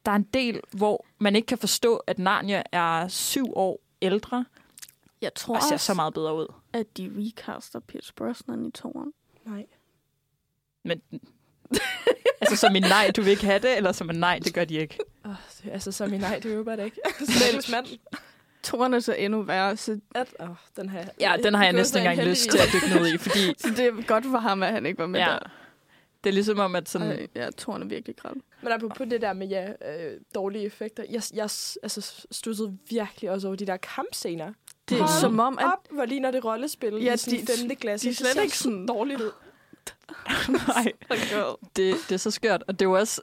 der 0.06 0.12
er 0.12 0.16
en 0.16 0.28
del, 0.34 0.60
hvor 0.72 1.06
man 1.20 1.36
ikke 1.36 1.46
kan 1.46 1.58
forstå, 1.58 1.96
at 1.98 2.20
Narnia 2.20 2.64
er 2.72 3.08
syv 3.08 3.46
år 3.56 3.80
ældre 4.02 4.46
jeg 5.22 5.34
tror 5.36 5.56
og 5.56 5.62
ser 5.64 5.74
også, 5.74 5.86
så 5.86 5.94
meget 5.94 6.14
bedre 6.14 6.36
ud. 6.36 6.48
at 6.74 6.98
de 6.98 7.12
recaster 7.18 7.80
Pierce 7.80 8.14
Brosnan 8.14 8.66
i 8.66 8.72
toren. 8.72 9.14
Nej. 9.46 9.66
Men, 10.84 11.02
altså 12.42 12.56
som 12.56 12.76
en 12.76 12.82
nej, 12.82 13.12
du 13.16 13.22
vil 13.22 13.32
ikke 13.32 13.46
have 13.46 13.60
det, 13.60 13.78
eller 13.78 13.92
som 13.92 14.10
en 14.10 14.16
nej, 14.16 14.40
det 14.44 14.54
gør 14.54 14.66
de 14.66 14.76
ikke. 14.76 14.98
Oh, 15.26 15.32
det, 15.64 15.72
altså, 15.72 15.92
så 15.98 16.04
er 16.04 16.08
min 16.08 16.20
nej, 16.20 16.40
det 16.44 16.66
jeg 16.68 16.78
da 16.78 16.84
ikke. 16.84 16.98
Stakkels 17.40 17.72
mand. 17.72 17.86
Toren 18.64 18.94
er 18.94 19.00
så 19.00 19.14
endnu 19.14 19.42
værre, 19.42 19.78
så, 19.78 20.00
At, 20.16 20.28
oh, 20.40 20.48
den 20.78 20.90
her, 20.90 21.06
Ja, 21.20 21.36
den 21.44 21.54
har 21.54 21.64
jeg 21.64 21.74
det 21.74 21.80
næsten 21.80 22.00
ikke 22.00 22.10
engang 22.10 22.30
lyst 22.30 22.50
til 22.50 22.58
at 22.58 22.68
dykke 22.74 22.96
ned 23.00 23.14
i, 23.14 23.18
fordi 23.18 23.54
så 23.62 23.68
det 23.70 23.80
er 23.80 24.06
godt 24.08 24.26
for 24.26 24.38
ham, 24.38 24.64
at 24.64 24.72
han 24.74 24.86
ikke 24.86 25.00
var 25.00 25.08
med 25.08 25.20
ja, 25.20 25.26
der. 25.26 25.40
det 26.24 26.30
er 26.30 26.34
ligesom 26.34 26.60
om, 26.60 26.76
at 26.76 26.90
sådan, 26.90 27.12
Ej, 27.12 27.28
ja, 27.36 27.50
toren 27.50 27.82
er 27.82 27.86
virkelig 27.86 28.16
græd. 28.16 28.32
Men 28.62 28.72
apropos 28.72 29.08
det 29.10 29.22
der 29.22 29.34
med 29.34 29.48
ja, 29.48 29.70
øh, 29.70 30.20
dårlige 30.36 30.66
effekter, 30.66 31.04
jeg, 31.10 31.22
jeg 31.34 31.44
altså, 31.84 32.26
stussede 32.32 32.78
virkelig 32.90 33.32
også 33.32 33.48
over 33.48 33.56
de 33.56 33.68
der 33.68 33.78
kampscener. 33.78 34.54
Det 34.90 34.96
er 34.98 35.00
Hold 35.02 35.20
som 35.22 35.40
om, 35.40 35.58
at 35.60 35.66
Op, 35.66 35.88
hvor 35.92 36.06
ligner 36.06 36.32
det 36.32 36.46
rollespil 36.46 36.94
Ja, 36.94 37.14
i 37.14 37.18
sådan 37.18 37.40
de- 37.40 37.46
femte 37.60 37.76
klasse. 37.76 38.06
de 38.06 38.10
er 38.10 38.14
Det 38.14 38.28
slet 38.34 38.44
ikke 38.44 38.58
så 38.58 38.64
sådan- 38.64 38.86
dårligt 38.86 39.22
ud. 39.22 39.32
nej, 40.68 40.92
det, 41.76 41.96
det 42.10 42.12
er 42.12 42.18
så 42.18 42.32
skørt. 42.32 42.64
Og 42.68 42.80
det 42.80 42.86
er 42.86 42.90
jo 42.90 42.94
også 43.00 43.22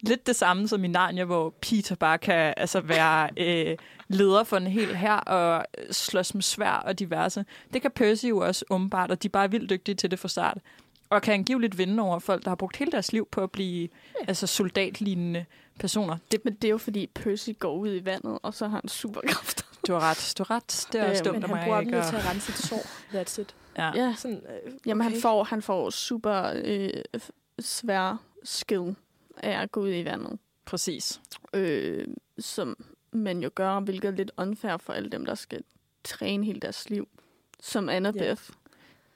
lidt 0.00 0.26
det 0.26 0.36
samme 0.36 0.68
som 0.68 0.84
i 0.84 0.88
Narnia, 0.88 1.24
hvor 1.24 1.54
Peter 1.60 1.94
bare 1.94 2.18
kan 2.18 2.54
altså, 2.56 2.80
være 2.80 3.28
øh, 3.70 3.76
leder 4.08 4.44
for 4.44 4.56
en 4.56 4.66
hel 4.66 4.96
her 4.96 5.14
og 5.16 5.64
øh, 5.78 5.84
slås 5.92 6.34
med 6.34 6.42
svær 6.42 6.72
og 6.72 6.98
diverse. 6.98 7.44
Det 7.72 7.82
kan 7.82 7.90
Percy 7.90 8.24
jo 8.24 8.38
også 8.38 8.64
åbenbart, 8.70 9.10
og 9.10 9.22
de 9.22 9.28
er 9.28 9.30
bare 9.30 9.50
vildt 9.50 9.70
dygtige 9.70 9.94
til 9.94 10.10
det 10.10 10.18
fra 10.18 10.28
start. 10.28 10.58
Og 11.10 11.22
kan 11.22 11.34
angiveligt 11.34 11.78
vinde 11.78 12.02
over 12.02 12.18
folk, 12.18 12.44
der 12.44 12.50
har 12.50 12.54
brugt 12.56 12.76
hele 12.76 12.92
deres 12.92 13.12
liv 13.12 13.28
på 13.32 13.40
at 13.42 13.50
blive 13.50 13.88
altså, 14.28 14.46
soldatlignende 14.46 15.44
personer. 15.80 16.16
Det, 16.32 16.44
Men 16.44 16.54
det 16.54 16.64
er 16.64 16.70
jo 16.70 16.78
fordi 16.78 17.06
Percy 17.14 17.50
går 17.58 17.74
ud 17.76 17.94
i 17.94 18.04
vandet, 18.04 18.38
og 18.42 18.54
så 18.54 18.68
har 18.68 18.76
han 18.80 18.88
superkræfter. 18.88 19.64
du 19.86 19.92
har 19.92 20.00
ret. 20.00 20.34
Du 20.38 20.44
har 20.48 20.56
ret. 20.56 20.86
Det 20.92 21.00
er 21.00 21.04
også 21.10 21.22
Øh, 21.22 21.26
dumt 21.26 21.34
Men 21.36 21.42
af 21.42 21.48
han 21.48 21.56
mig. 21.56 21.64
bruger 21.64 21.80
dem 21.80 21.90
til 22.10 22.16
at 22.16 22.30
rense 22.30 22.50
et 22.50 22.56
sår. 22.58 22.76
That's 23.18 23.40
it. 23.40 23.54
Ja. 23.78 23.90
Ja. 23.94 24.14
Sådan, 24.16 24.36
øh, 24.66 24.72
Jamen, 24.86 25.02
han 25.02 25.12
okay. 25.12 25.20
får, 25.22 25.44
han 25.44 25.62
får 25.62 25.90
super 25.90 26.52
øh, 26.64 26.90
svær 27.60 28.16
skill 28.44 28.94
af 29.42 29.62
at 29.62 29.72
gå 29.72 29.80
ud 29.80 29.92
i 29.94 30.04
vandet. 30.04 30.38
Præcis. 30.64 31.20
Øh, 31.54 32.06
som 32.38 32.84
man 33.12 33.42
jo 33.42 33.50
gør, 33.54 33.80
hvilket 33.80 34.08
er 34.08 34.12
lidt 34.16 34.30
unfair 34.36 34.76
for 34.76 34.92
alle 34.92 35.10
dem, 35.10 35.26
der 35.26 35.34
skal 35.34 35.60
træne 36.04 36.44
hele 36.44 36.60
deres 36.60 36.90
liv. 36.90 37.08
Som 37.60 37.88
Annabeth. 37.88 38.42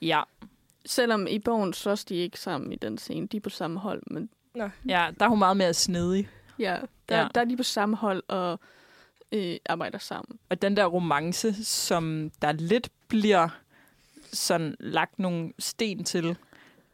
Ja. 0.03 0.23
Selvom 0.87 1.27
i 1.27 1.39
bogen 1.39 1.73
slås 1.73 2.05
de 2.05 2.15
ikke 2.15 2.41
sammen 2.41 2.73
i 2.73 2.77
den 2.77 2.99
scene. 2.99 3.27
De 3.27 3.37
er 3.37 3.41
på 3.41 3.51
samme 3.51 3.79
hold, 3.81 4.03
men 4.07 4.31
ja, 4.89 5.11
der 5.19 5.25
er 5.25 5.29
hun 5.29 5.39
meget 5.39 5.57
mere 5.57 5.75
snedig. 5.75 6.29
ja, 6.59 6.79
der, 7.09 7.17
Ja. 7.17 7.23
ja. 7.23 7.29
der 7.35 7.41
er 7.41 7.45
de 7.45 7.57
på 7.57 7.63
samme 7.63 7.97
hold 7.97 8.23
og 8.29 8.61
øh, 9.33 9.57
arbejder 9.67 9.99
sammen. 9.99 10.39
Og 10.49 10.63
den 10.63 10.77
der 10.77 10.85
romance, 10.85 11.65
som 11.65 12.31
der 12.43 12.53
lidt 12.53 12.89
bliver 13.09 13.49
sådan 14.33 14.77
lagt 14.81 15.19
nogle 15.19 15.53
sten 15.59 16.05
til 16.05 16.37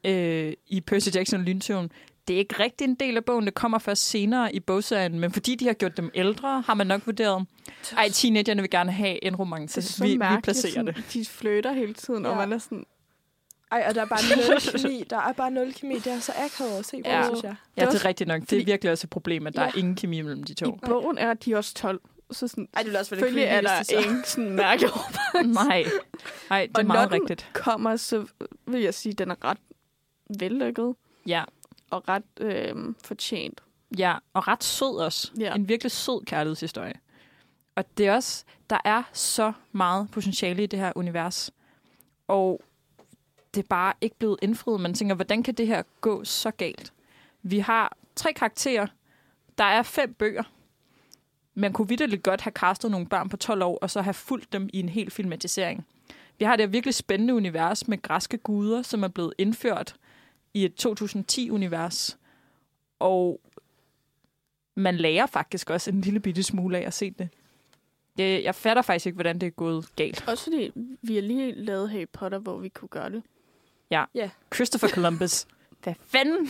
øh, 0.05 0.53
i 0.67 0.81
Percy 0.81 1.09
Jackson 1.15 1.41
og 1.41 1.47
Lyntogen, 1.47 1.91
det 2.29 2.35
er 2.35 2.39
ikke 2.39 2.63
rigtig 2.63 2.85
en 2.85 2.95
del 2.95 3.17
af 3.17 3.25
bogen. 3.25 3.45
Det 3.47 3.55
kommer 3.55 3.79
først 3.79 4.09
senere 4.09 4.55
i 4.55 4.61
bogserien, 4.61 5.21
men 5.21 5.33
fordi 5.33 5.55
de 5.55 5.67
har 5.67 5.73
gjort 5.73 5.97
dem 5.97 6.11
ældre, 6.15 6.61
har 6.61 6.75
man 6.75 6.87
nok 6.87 7.07
vurderet, 7.07 7.47
ej, 7.97 8.09
teenagerne 8.09 8.63
vil 8.63 8.71
gerne 8.71 8.93
have 8.93 9.25
en 9.25 9.37
romance. 9.37 9.81
Det 9.81 9.87
er 9.87 9.93
så 9.93 10.05
vi, 10.05 10.11
vi 10.13 10.41
placerer 10.43 10.73
sådan, 10.73 10.87
det. 10.87 11.05
De 11.13 11.25
flytter 11.25 11.73
hele 11.73 11.95
tiden, 11.95 12.25
ja. 12.25 12.31
og 12.31 12.37
man 12.37 12.53
er 12.53 12.59
sådan... 12.59 12.85
Ej, 13.73 13.85
og 13.89 13.95
der 13.95 14.01
er 14.01 14.07
bare 14.07 14.21
nul 14.49 14.61
kemi. 14.83 15.05
Der 15.11 15.17
er 15.19 15.33
bare 15.33 15.51
nul 15.51 15.73
kemi. 15.73 15.95
Det 15.95 16.07
er 16.13 16.21
så 16.21 16.33
akavet 16.37 16.79
at 16.79 16.87
se 16.87 16.97
på, 17.05 17.09
Ja. 17.11 17.25
synes 17.25 17.43
jeg. 17.43 17.55
Ja, 17.77 17.87
det 17.87 17.95
er 17.95 18.05
rigtigt 18.05 18.29
nok. 18.29 18.41
Det 18.51 18.61
er 18.61 18.65
virkelig 18.65 18.93
også 18.93 19.05
et 19.07 19.11
problem, 19.11 19.47
at 19.47 19.55
der 19.55 19.63
Ja. 19.63 19.69
er 19.69 19.73
ingen 19.79 19.97
kemi 19.97 20.21
mellem 20.21 20.43
de 20.45 20.53
I 20.53 20.55
to. 20.55 20.79
bogen 20.87 21.19
er 21.19 21.35
de 21.35 21.57
også 21.57 21.75
12. 21.75 22.01
Så 22.31 22.49
sådan, 22.49 22.69
Ej, 22.75 22.79
det 22.79 22.87
ville 22.87 22.99
også 22.99 23.11
være 23.11 23.19
selvfølgelig 23.21 23.45
er 23.45 23.61
der 23.61 23.83
så- 23.83 23.97
ingen 23.97 24.23
sådan 24.25 24.51
mærke. 24.51 24.87
Nej, 25.69 25.85
Ej 26.51 26.67
det 26.67 26.77
er 26.77 26.79
Og 26.81 26.87
meget 26.87 27.13
rigtigt. 27.13 27.49
kommer, 27.53 27.97
så 27.97 28.27
vil 28.67 28.81
jeg 28.83 28.95
sige, 28.95 29.13
at 29.13 29.19
den 29.19 29.31
er 29.31 29.45
ret 29.45 29.59
vellykket 30.41 30.95
Ja, 31.27 31.45
og 31.91 32.09
ret 32.09 32.23
øh, 32.41 32.95
fortjent. 33.05 33.63
Ja, 33.99 34.15
og 34.35 34.49
ret 34.49 34.65
sød 34.65 35.01
også. 35.01 35.33
Ja. 35.39 35.55
En 35.55 35.69
virkelig 35.69 35.91
sød 35.91 36.25
kærlighedshistorie. 36.25 36.95
Og 37.75 37.85
det 37.99 38.07
er 38.07 38.15
også, 38.15 38.45
der 38.71 38.79
er 38.85 39.03
så 39.13 39.53
meget 39.73 40.11
potentiale 40.11 40.63
i 40.63 40.67
det 40.67 40.79
her 40.79 40.93
univers. 40.97 41.51
Og 42.29 42.63
det 43.55 43.63
er 43.63 43.67
bare 43.69 43.93
ikke 44.01 44.17
blevet 44.19 44.39
indfriet. 44.43 44.81
Man 44.81 44.95
tænker, 44.95 45.15
hvordan 45.15 45.43
kan 45.43 45.55
det 45.55 45.67
her 45.67 45.83
gå 46.01 46.25
så 46.25 46.51
galt? 46.51 46.93
Vi 47.43 47.59
har 47.59 47.97
tre 48.17 48.33
karakterer. 48.33 48.87
Der 49.59 49.65
er 49.65 49.83
fem 49.83 50.15
bøger. 50.15 50.43
Man 51.55 51.73
kunne 51.73 51.89
vidderligt 51.89 52.23
godt 52.23 52.41
have 52.41 52.53
castet 52.53 52.91
nogle 52.91 53.07
børn 53.07 53.29
på 53.29 53.37
12 53.37 53.63
år, 53.63 53.79
og 53.83 53.91
så 53.91 54.03
have 54.03 54.15
fulgt 54.15 54.53
dem 54.53 54.69
i 54.73 54.81
en 54.81 54.89
hel 54.89 55.11
filmatisering. 55.11 55.87
Vi 56.39 56.45
har 56.45 56.57
det 56.57 56.73
virkelig 56.73 56.95
spændende 56.95 57.35
univers 57.35 57.89
med 57.89 58.03
græske 58.03 58.39
guder, 58.39 58.83
som 58.83 59.03
er 59.03 59.09
blevet 59.09 59.35
indført 59.39 59.95
i 60.59 60.65
et 60.65 60.87
2010-univers. 60.87 62.19
Og 62.99 63.41
man 64.75 64.97
lærer 64.97 65.27
faktisk 65.27 65.71
også 65.71 65.91
en 65.91 66.01
lille 66.01 66.21
bitte 66.21 66.43
smule 66.43 66.79
af 66.79 66.87
at 66.87 66.95
se 66.95 67.11
det. 67.11 67.29
det. 68.17 68.45
Jeg 68.45 68.55
fatter 68.55 68.83
faktisk 68.83 69.07
ikke, 69.07 69.17
hvordan 69.17 69.39
det 69.39 69.47
er 69.47 69.51
gået 69.51 69.87
galt. 69.97 70.25
Også 70.29 70.45
fordi 70.45 70.71
vi 71.03 71.15
har 71.15 71.23
lige 71.23 71.53
lavet 71.53 71.91
Harry 71.91 72.07
Potter, 72.13 72.39
hvor 72.39 72.59
vi 72.59 72.69
kunne 72.69 72.89
gøre 72.89 73.11
det. 73.11 73.23
Ja. 73.91 74.05
Ja. 74.15 74.31
Christopher 74.55 74.89
Columbus. 74.89 75.47
Hvad 75.83 75.95
fanden? 76.07 76.49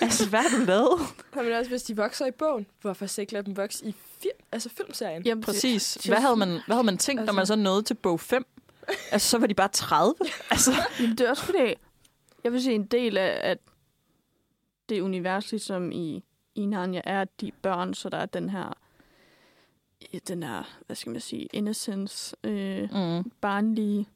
altså, 0.00 0.28
hvad 0.28 0.40
har 0.40 0.58
du 0.58 0.64
lavet? 0.64 1.00
Men 1.34 1.52
også, 1.52 1.70
hvis 1.70 1.82
de 1.82 1.96
vokser 1.96 2.26
i 2.26 2.30
bogen, 2.30 2.66
hvorfor 2.80 3.06
så 3.06 3.20
ikke 3.20 3.32
lade 3.32 3.46
dem 3.46 3.56
vokse 3.56 3.86
i 3.86 3.94
film, 4.22 4.32
altså 4.52 4.68
filmserien? 4.76 5.22
Jamen, 5.22 5.44
Præcis. 5.44 5.92
det- 6.02 6.06
Hvad 6.06 6.20
havde 6.20 6.36
man, 6.36 6.48
hvad 6.48 6.76
havde 6.76 6.84
man 6.84 6.98
tænkt, 6.98 7.20
altså, 7.20 7.32
når 7.34 7.40
Altså- 7.40 7.54
man 7.56 7.62
så 7.64 7.70
nåede 7.70 7.82
til 7.82 7.94
bog 7.94 8.20
5? 8.20 8.46
Altså, 9.10 9.28
så 9.30 9.38
var 9.38 9.46
de 9.46 9.54
bare 9.54 9.68
30. 9.68 10.14
Altså, 10.50 10.72
Jamen, 11.00 11.18
det 11.18 11.26
er 11.26 11.30
også 11.30 11.42
fordi, 11.44 11.58
jeg 12.44 12.52
vil 12.52 12.62
sige, 12.62 12.74
en 12.74 12.86
del 12.86 13.16
af 13.16 13.50
at 13.50 13.58
det 14.88 15.00
univers, 15.00 15.50
ligesom 15.50 15.92
i, 15.92 16.24
i 16.54 16.66
Narnia, 16.66 17.00
er 17.04 17.20
at 17.20 17.40
de 17.40 17.52
børn, 17.62 17.94
så 17.94 18.08
der 18.08 18.18
er 18.18 18.26
den 18.26 18.48
her, 18.50 18.72
den 20.28 20.42
her, 20.42 20.78
hvad 20.86 20.96
skal 20.96 21.12
man 21.12 21.20
sige, 21.20 21.48
innocence, 21.52 22.36
øh, 22.44 22.82
mm, 22.82 23.30
barnlige, 23.40 24.08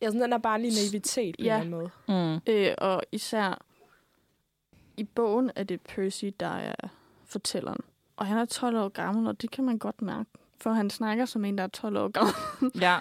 Ja, 0.00 0.06
sådan 0.06 0.20
den 0.20 0.32
der 0.32 0.38
barnlige 0.38 0.74
naivitet 0.74 1.36
på 1.38 1.44
Ja. 1.44 1.62
en 1.62 1.70
måde. 1.70 1.90
mm, 2.08 2.40
øh, 2.46 2.74
og 2.78 3.02
især 3.12 3.64
i 4.96 5.04
bogen 5.04 5.50
er 5.56 5.64
det 5.64 5.80
Percy, 5.80 6.24
der 6.40 6.46
er 6.56 6.74
fortælleren. 7.24 7.80
Og 8.16 8.26
han 8.26 8.38
er 8.38 8.44
12 8.44 8.76
år 8.76 8.88
gammel, 8.88 9.26
og 9.26 9.42
det 9.42 9.50
kan 9.50 9.64
man 9.64 9.78
godt 9.78 10.02
mærke. 10.02 10.30
For 10.60 10.70
han 10.72 10.90
snakker 10.90 11.24
som 11.24 11.44
en, 11.44 11.58
der 11.58 11.64
er 11.64 11.68
12 11.68 11.96
år 11.96 12.08
gammel. 12.08 12.34
ja. 12.86 12.98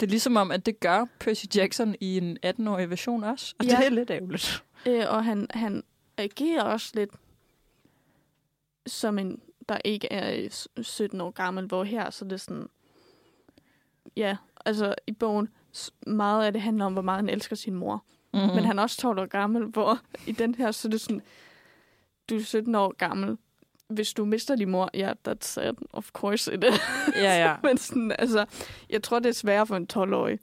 Det 0.00 0.06
er 0.06 0.10
ligesom 0.10 0.36
om, 0.36 0.50
at 0.50 0.66
det 0.66 0.80
gør 0.80 1.04
Percy 1.20 1.44
Jackson 1.56 1.94
i 2.00 2.16
en 2.18 2.38
18-årig 2.46 2.90
version 2.90 3.24
også. 3.24 3.54
Og 3.58 3.64
Ja. 3.64 3.76
det 3.76 3.86
er 3.86 3.90
lidt 3.90 4.10
ærgerligt. 4.10 4.64
Øh, 4.86 5.04
og 5.08 5.24
han, 5.24 5.46
han 5.50 5.82
agerer 6.16 6.62
også 6.62 6.92
lidt 6.94 7.10
som 8.86 9.18
en, 9.18 9.40
der 9.68 9.78
ikke 9.84 10.12
er 10.12 10.42
øh, 10.44 10.50
s- 10.50 10.68
17 10.82 11.20
år 11.20 11.30
gammel, 11.30 11.66
hvor 11.66 11.84
her 11.84 12.10
så 12.10 12.24
er 12.24 12.28
det 12.28 12.40
sådan... 12.40 12.68
Ja, 14.16 14.36
altså 14.66 14.94
i 15.06 15.12
bogen, 15.12 15.48
meget 16.06 16.46
af 16.46 16.52
det 16.52 16.62
handler 16.62 16.84
om, 16.84 16.92
hvor 16.92 17.02
meget 17.02 17.18
han 17.18 17.28
elsker 17.28 17.56
sin 17.56 17.74
mor. 17.74 18.04
Mm. 18.34 18.40
Mm. 18.40 18.46
Men 18.46 18.64
han 18.64 18.78
er 18.78 18.82
også 18.82 18.96
12 19.00 19.18
år 19.18 19.26
gammel, 19.26 19.64
hvor 19.64 20.00
i 20.26 20.32
den 20.32 20.54
her, 20.54 20.70
så 20.70 20.88
er 20.88 20.90
det 20.90 21.00
sådan, 21.00 21.22
du 22.30 22.36
er 22.36 22.40
17 22.42 22.74
år 22.74 22.94
gammel. 22.96 23.38
Hvis 23.88 24.12
du 24.12 24.24
mister 24.24 24.56
din 24.56 24.70
mor, 24.70 24.90
ja, 24.94 25.12
that's 25.28 25.36
sad. 25.40 25.74
Of 25.92 26.10
course 26.10 26.54
it 26.54 26.64
is. 26.64 26.80
Ja, 27.16 27.44
ja. 27.44 27.56
Men 27.68 27.78
sådan, 27.78 28.12
altså, 28.18 28.46
jeg 28.90 29.02
tror, 29.02 29.18
det 29.18 29.28
er 29.28 29.32
sværere 29.32 29.66
for 29.66 29.76
en 29.76 29.88
12-årig 29.92 30.38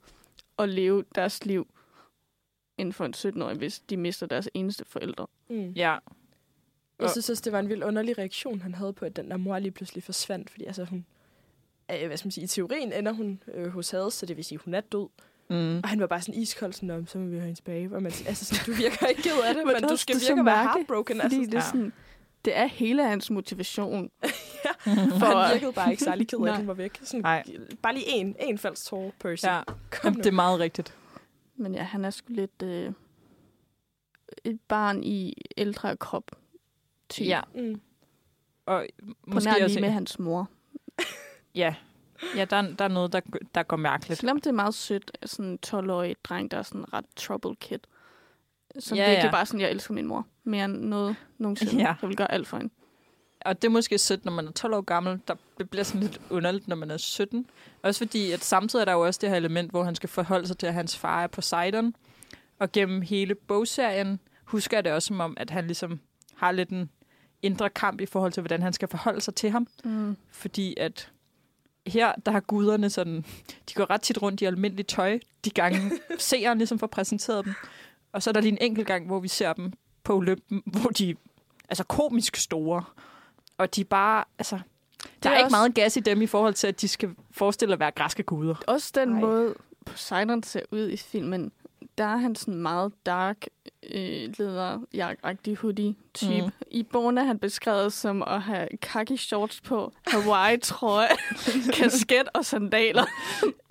at 0.58 0.68
leve 0.68 1.04
deres 1.14 1.44
liv, 1.46 1.66
end 2.78 2.92
for 2.92 3.04
en 3.04 3.14
17-årig, 3.16 3.56
hvis 3.56 3.80
de 3.90 3.96
mister 3.96 4.26
deres 4.26 4.48
eneste 4.54 4.84
forældre. 4.86 5.26
Mm. 5.50 5.70
Ja. 5.70 5.96
Jeg 7.00 7.10
synes 7.10 7.30
også, 7.30 7.42
det 7.44 7.52
var 7.52 7.58
en 7.58 7.68
vild 7.68 7.84
underlig 7.84 8.18
reaktion, 8.18 8.60
han 8.62 8.74
havde 8.74 8.92
på, 8.92 9.04
at 9.04 9.16
den 9.16 9.30
der 9.30 9.36
mor 9.36 9.58
lige 9.58 9.70
pludselig 9.72 10.02
forsvandt. 10.04 10.50
Fordi 10.50 10.64
altså, 10.64 10.84
hun, 10.84 11.06
øh, 11.90 12.06
hvad 12.06 12.16
skal 12.16 12.26
man 12.26 12.32
sige, 12.32 12.44
i 12.44 12.46
teorien 12.46 12.92
ender 12.92 13.12
hun 13.12 13.42
øh, 13.54 13.66
hos 13.72 13.90
Hades, 13.90 14.14
så 14.14 14.26
det 14.26 14.36
vil 14.36 14.44
sige, 14.44 14.58
hun 14.58 14.74
er 14.74 14.80
død. 14.80 15.08
Mm. 15.50 15.76
Og 15.78 15.88
han 15.88 16.00
var 16.00 16.06
bare 16.06 16.20
sådan 16.20 16.34
iskold, 16.40 16.72
sådan, 16.72 16.86
"Nå, 16.86 17.04
så 17.06 17.18
må 17.18 17.24
vi 17.26 17.34
have 17.36 17.44
hende 17.44 17.58
tilbage. 17.58 17.90
Og 17.92 18.02
man, 18.02 18.12
altså, 18.26 18.44
sådan, 18.44 18.64
du 18.66 18.72
virker 18.82 19.06
ikke 19.06 19.22
ked 19.22 19.32
af 19.48 19.54
det, 19.54 19.62
men, 19.66 19.74
det 19.76 19.82
er 19.84 19.88
du 19.88 19.96
skal 19.96 20.16
virke 20.28 20.40
at 20.40 20.46
være 20.46 20.62
heartbroken. 20.62 21.20
Fordi 21.20 21.36
Altså, 21.36 21.50
det, 21.50 21.78
er 21.78 21.84
ja. 21.84 21.90
Det 22.44 22.56
er 22.56 22.66
hele 22.66 23.04
hans 23.08 23.30
motivation. 23.30 24.10
for 24.20 25.18
for- 25.18 25.26
han 25.42 25.52
virkede 25.54 25.72
bare 25.72 25.90
ikke 25.90 26.04
særlig 26.04 26.28
ked 26.28 26.38
af, 26.38 26.50
at 26.50 26.56
hun 26.56 26.66
var 26.66 26.74
væk. 26.74 26.98
Sådan, 27.02 27.20
Nej. 27.20 27.44
bare 27.82 27.94
lige 27.94 28.08
en, 28.08 28.36
en 28.40 28.58
falsk 28.58 28.84
tårer, 28.86 29.10
Percy. 29.20 29.44
Ja. 29.44 29.62
Kom 29.90 30.14
det 30.14 30.26
er 30.26 30.30
meget 30.30 30.60
rigtigt. 30.60 30.96
Men 31.56 31.74
ja, 31.74 31.82
han 31.82 32.04
er 32.04 32.10
sgu 32.10 32.32
lidt 32.32 32.62
øh, 32.62 32.92
et 34.44 34.60
barn 34.68 35.04
i 35.04 35.34
ældre 35.56 35.96
krop. 35.96 36.30
Typ. 37.08 37.26
Ja. 37.26 37.40
Mm. 37.54 37.80
Og 38.66 38.86
På 39.06 39.06
måske 39.26 39.50
nær 39.50 39.54
også... 39.64 39.66
lige 39.66 39.80
med 39.80 39.90
hans 39.90 40.18
mor. 40.18 40.48
Ja, 41.54 41.74
ja 42.36 42.44
der, 42.44 42.56
er- 42.56 42.74
der 42.76 42.84
er 42.84 42.88
noget, 42.88 43.12
der, 43.12 43.20
der 43.54 43.62
går 43.62 43.76
mærkeligt. 43.76 44.20
Selvom 44.20 44.36
det 44.40 44.46
er 44.46 44.52
meget 44.52 44.74
sødt, 44.74 45.18
sådan 45.24 45.50
en 45.50 45.58
12-årig 45.66 46.16
dreng, 46.24 46.50
der 46.50 46.56
er 46.58 46.62
sådan 46.62 46.80
en 46.80 46.92
ret 46.92 47.04
trouble 47.16 47.56
kid. 47.56 47.78
Som 48.78 48.96
Ja, 48.96 49.08
virkelig 49.08 49.24
ja. 49.26 49.30
bare 49.30 49.46
sådan, 49.46 49.60
jeg 49.60 49.70
elsker 49.70 49.94
min 49.94 50.06
mor. 50.06 50.26
Mere 50.44 50.64
end 50.64 50.76
noget 50.84 51.16
nogensinde. 51.38 51.76
Ja. 51.76 51.94
Jeg 52.02 52.08
vil 52.08 52.16
gøre 52.16 52.32
alt 52.32 52.48
for 52.48 52.56
hende. 52.56 52.72
Og 53.44 53.62
det 53.62 53.68
er 53.68 53.72
måske 53.72 53.98
sødt, 53.98 54.24
når 54.24 54.32
man 54.32 54.46
er 54.46 54.52
12 54.52 54.74
år 54.74 54.80
gammel. 54.80 55.20
Der 55.28 55.34
det 55.58 55.70
bliver 55.70 55.84
sådan 55.84 56.00
lidt 56.00 56.20
underligt, 56.30 56.68
når 56.68 56.76
man 56.76 56.90
er 56.90 56.96
17. 56.96 57.46
Også 57.82 57.98
fordi, 57.98 58.32
at 58.32 58.44
samtidig 58.44 58.80
er 58.80 58.84
der 58.84 58.92
jo 58.92 59.00
også 59.00 59.18
det 59.22 59.28
her 59.28 59.36
element, 59.36 59.70
hvor 59.70 59.84
han 59.84 59.94
skal 59.94 60.08
forholde 60.08 60.46
sig 60.46 60.58
til, 60.58 60.66
at 60.66 60.74
hans 60.74 60.96
far 60.96 61.22
er 61.22 61.26
Poseidon. 61.26 61.94
Og 62.58 62.72
gennem 62.72 63.02
hele 63.02 63.34
bogserien 63.34 64.20
husker 64.44 64.76
jeg 64.76 64.84
det 64.84 64.92
også 64.92 65.06
som 65.06 65.20
om, 65.20 65.34
at 65.36 65.50
han 65.50 65.66
ligesom 65.66 66.00
har 66.36 66.52
lidt 66.52 66.68
en 66.68 66.90
indre 67.42 67.70
kamp 67.70 68.00
i 68.00 68.06
forhold 68.06 68.32
til, 68.32 68.40
hvordan 68.40 68.62
han 68.62 68.72
skal 68.72 68.88
forholde 68.88 69.20
sig 69.20 69.34
til 69.34 69.50
ham. 69.50 69.66
Mm. 69.84 70.16
Fordi 70.30 70.74
at 70.76 71.10
her, 71.86 72.12
der 72.26 72.32
har 72.32 72.40
guderne 72.40 72.90
sådan, 72.90 73.24
de 73.68 73.74
går 73.74 73.90
ret 73.90 74.00
tit 74.02 74.22
rundt 74.22 74.40
i 74.40 74.44
almindeligt 74.44 74.88
tøj, 74.88 75.18
de 75.44 75.50
gange 75.50 75.92
seeren 76.18 76.58
ligesom 76.58 76.78
får 76.78 76.86
præsenteret 76.86 77.44
dem. 77.44 77.54
Og 78.14 78.22
så 78.22 78.30
er 78.30 78.32
der 78.32 78.40
lige 78.40 78.52
en 78.52 78.58
enkelt 78.60 78.86
gang, 78.86 79.06
hvor 79.06 79.20
vi 79.20 79.28
ser 79.28 79.52
dem 79.52 79.72
på 80.04 80.16
Olympen, 80.16 80.62
hvor 80.80 80.90
de 80.90 81.10
er 81.10 81.14
altså 81.68 81.84
komisk 81.84 82.36
store. 82.36 82.84
Og 83.58 83.76
de 83.76 83.80
er 83.80 83.84
bare, 83.84 84.24
altså, 84.38 84.58
der 85.22 85.30
er, 85.30 85.34
er 85.34 85.38
ikke 85.38 85.46
også- 85.46 85.56
meget 85.56 85.74
gas 85.74 85.96
i 85.96 86.00
dem 86.00 86.22
i 86.22 86.26
forhold 86.26 86.54
til, 86.54 86.66
at 86.66 86.80
de 86.80 86.88
skal 86.88 87.10
forestille 87.30 87.72
at 87.74 87.80
være 87.80 87.90
græske 87.90 88.22
guder. 88.22 88.54
Også 88.66 88.92
den. 88.94 89.12
Ej. 89.14 89.20
måde, 89.20 89.54
Poseidon 89.86 90.42
ser 90.42 90.60
ud 90.70 90.88
i 90.90 90.96
filmen, 90.96 91.52
der 91.98 92.04
er 92.04 92.16
han 92.16 92.34
sådan 92.34 92.54
meget 92.54 92.92
dark, 93.06 93.46
øh, 93.92 94.34
lederjagtig 94.38 95.56
hoodie-type. 95.56 96.30
Mm. 96.40 96.44
Mm. 96.44 96.50
I 96.70 96.82
bogen 96.82 97.18
er 97.18 97.22
han 97.24 97.38
beskrevet 97.38 97.92
som 97.92 98.22
at 98.22 98.42
have 98.42 98.68
khaki 98.82 99.16
shorts 99.16 99.60
på, 99.60 99.92
Hawaii-trøje, 100.06 101.08
kasket 101.78 102.28
og 102.34 102.44
sandaler. 102.44 103.04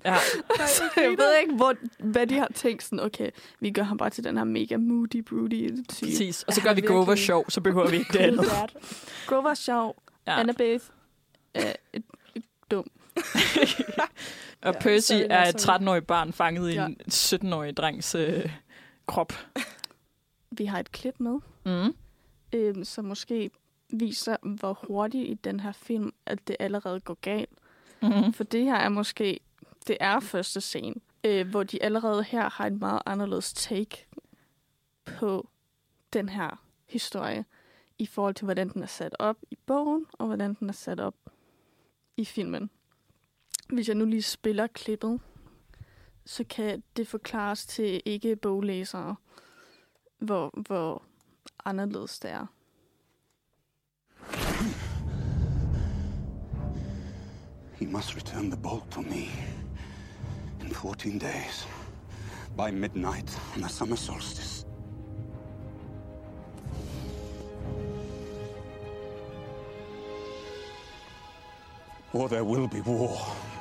Ja. 0.05 0.15
Så 0.67 0.84
jeg 0.97 1.09
ved 1.17 1.38
ikke, 1.41 1.53
hvor, 1.55 1.74
hvad 1.99 2.28
de 2.28 2.38
har 2.38 2.47
tænkt 2.55 2.84
sådan, 2.84 2.99
okay, 2.99 3.30
vi 3.59 3.71
gør 3.71 3.84
ham 3.84 3.97
bare 3.97 4.09
til 4.09 4.24
den 4.24 4.38
her 4.38 4.43
mega 4.43 4.78
moody, 4.78 5.24
broody 5.24 5.69
type. 5.69 5.84
Præcis. 5.89 6.43
Og 6.43 6.53
så 6.53 6.61
Ja, 6.61 6.67
gør 6.67 6.74
vi 6.74 6.82
virkelig. 6.82 6.95
Grover 7.05 7.15
sjov, 7.15 7.49
så 7.49 7.61
behøver 7.61 7.89
vi 7.89 7.97
ikke 7.97 8.13
det 8.13 8.19
andet. 8.19 8.45
Grover 9.28 9.49
er 9.49 9.53
sjov, 9.53 9.95
Ja. 10.28 10.39
Annabeth 10.39 10.84
er 11.53 11.74
dum. 12.71 12.86
Og 14.61 14.74
Ja, 14.74 14.80
Percy 14.80 15.14
er 15.30 15.45
et 15.47 15.61
sorry. 15.61 15.78
13-årig 15.80 16.07
barn 16.07 16.34
fanget 16.34 16.70
i 16.72 16.74
Ja. 16.74 16.86
en 16.86 16.97
17-årig 17.11 17.78
drengs 17.78 18.16
øh, 18.16 18.51
krop. 19.07 19.34
Vi 20.57 20.66
har 20.66 20.80
et 20.80 20.91
klip 20.91 21.20
med, 21.20 21.39
Mm. 21.66 21.95
øh, 22.53 22.86
som 22.86 23.05
måske 23.05 23.51
viser, 23.89 24.38
hvor 24.43 24.80
hurtigt 24.88 25.30
i 25.30 25.34
den 25.34 25.59
her 25.59 25.72
film, 25.72 26.14
at 26.26 26.47
det 26.47 26.55
allerede 26.59 26.99
går 26.99 27.18
galt. 27.22 27.49
Mm. 28.01 28.34
For 28.34 28.43
det 28.43 28.64
her 28.64 28.76
er 28.76 28.89
måske, 28.89 29.39
det 29.88 29.97
er 29.99 30.20
første 30.20 30.61
scene, 30.61 30.95
øh, 31.24 31.47
hvor 31.49 31.64
de 31.64 31.84
allerede 31.84 32.24
her 32.24 32.49
har 32.49 32.66
en 32.68 32.80
meget 32.80 33.01
anderledes 33.05 33.53
take 33.53 34.05
på 35.05 35.47
den 36.14 36.30
her 36.30 36.61
historie, 36.88 37.45
i 37.97 38.05
forhold 38.05 38.36
til, 38.36 38.45
hvordan 38.45 38.70
den 38.70 38.84
er 38.84 38.88
sat 38.88 39.16
op 39.20 39.38
i 39.51 39.57
bogen, 39.66 40.05
og 40.14 40.26
hvordan 40.28 40.53
den 40.53 40.70
er 40.70 40.74
sat 40.74 40.99
op 40.99 41.16
i 42.18 42.26
filmen. 42.26 42.70
Hvis 43.74 43.88
jeg 43.88 43.95
nu 43.95 44.05
lige 44.05 44.21
spiller 44.21 44.67
klippet, 44.67 45.19
så 46.26 46.43
kan 46.49 46.84
det 46.97 47.07
forklares 47.07 47.65
til 47.65 48.01
ikke-boglæsere, 48.05 49.15
hvor, 50.19 50.61
hvor 50.67 51.03
anderledes 51.65 52.19
det 52.19 52.32
er. 52.32 52.45
He 57.80 57.88
must 57.88 58.15
return 58.15 58.51
the 58.51 58.61
bolt 58.61 58.91
to 58.91 59.01
me 59.01 59.26
in 60.61 60.76
14 60.76 61.19
days, 61.19 61.67
by 62.57 62.71
midnight 62.71 63.41
on 63.55 63.61
the 63.61 63.69
summer 63.69 63.95
solstice. 63.95 64.65
Or 72.13 72.28
there 72.28 72.43
will 72.43 72.67
be 72.67 72.82
war. 72.82 73.53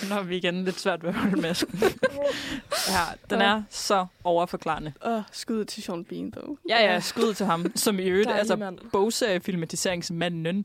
Den 0.00 0.08
har 0.10 0.22
vi 0.22 0.36
igen 0.36 0.64
lidt 0.64 0.80
svært 0.80 1.02
ved 1.02 1.08
at 1.08 1.14
holde 1.14 1.40
masken. 1.40 1.78
ja, 2.88 3.02
den 3.30 3.40
er 3.40 3.62
så 3.70 4.06
overforklarende. 4.24 4.92
Åh, 5.06 5.22
skud 5.32 5.64
til 5.64 5.82
Sean 5.82 6.04
Bean, 6.04 6.30
dog. 6.30 6.58
Ja, 6.68 6.92
ja, 6.92 7.00
skud 7.00 7.34
til 7.34 7.46
ham, 7.46 7.72
som 7.76 7.98
i 7.98 8.02
øvrigt, 8.02 8.30
altså 8.30 8.56
mand. 8.56 8.78
bogseriefilmatiseringsmanden. 8.92 10.64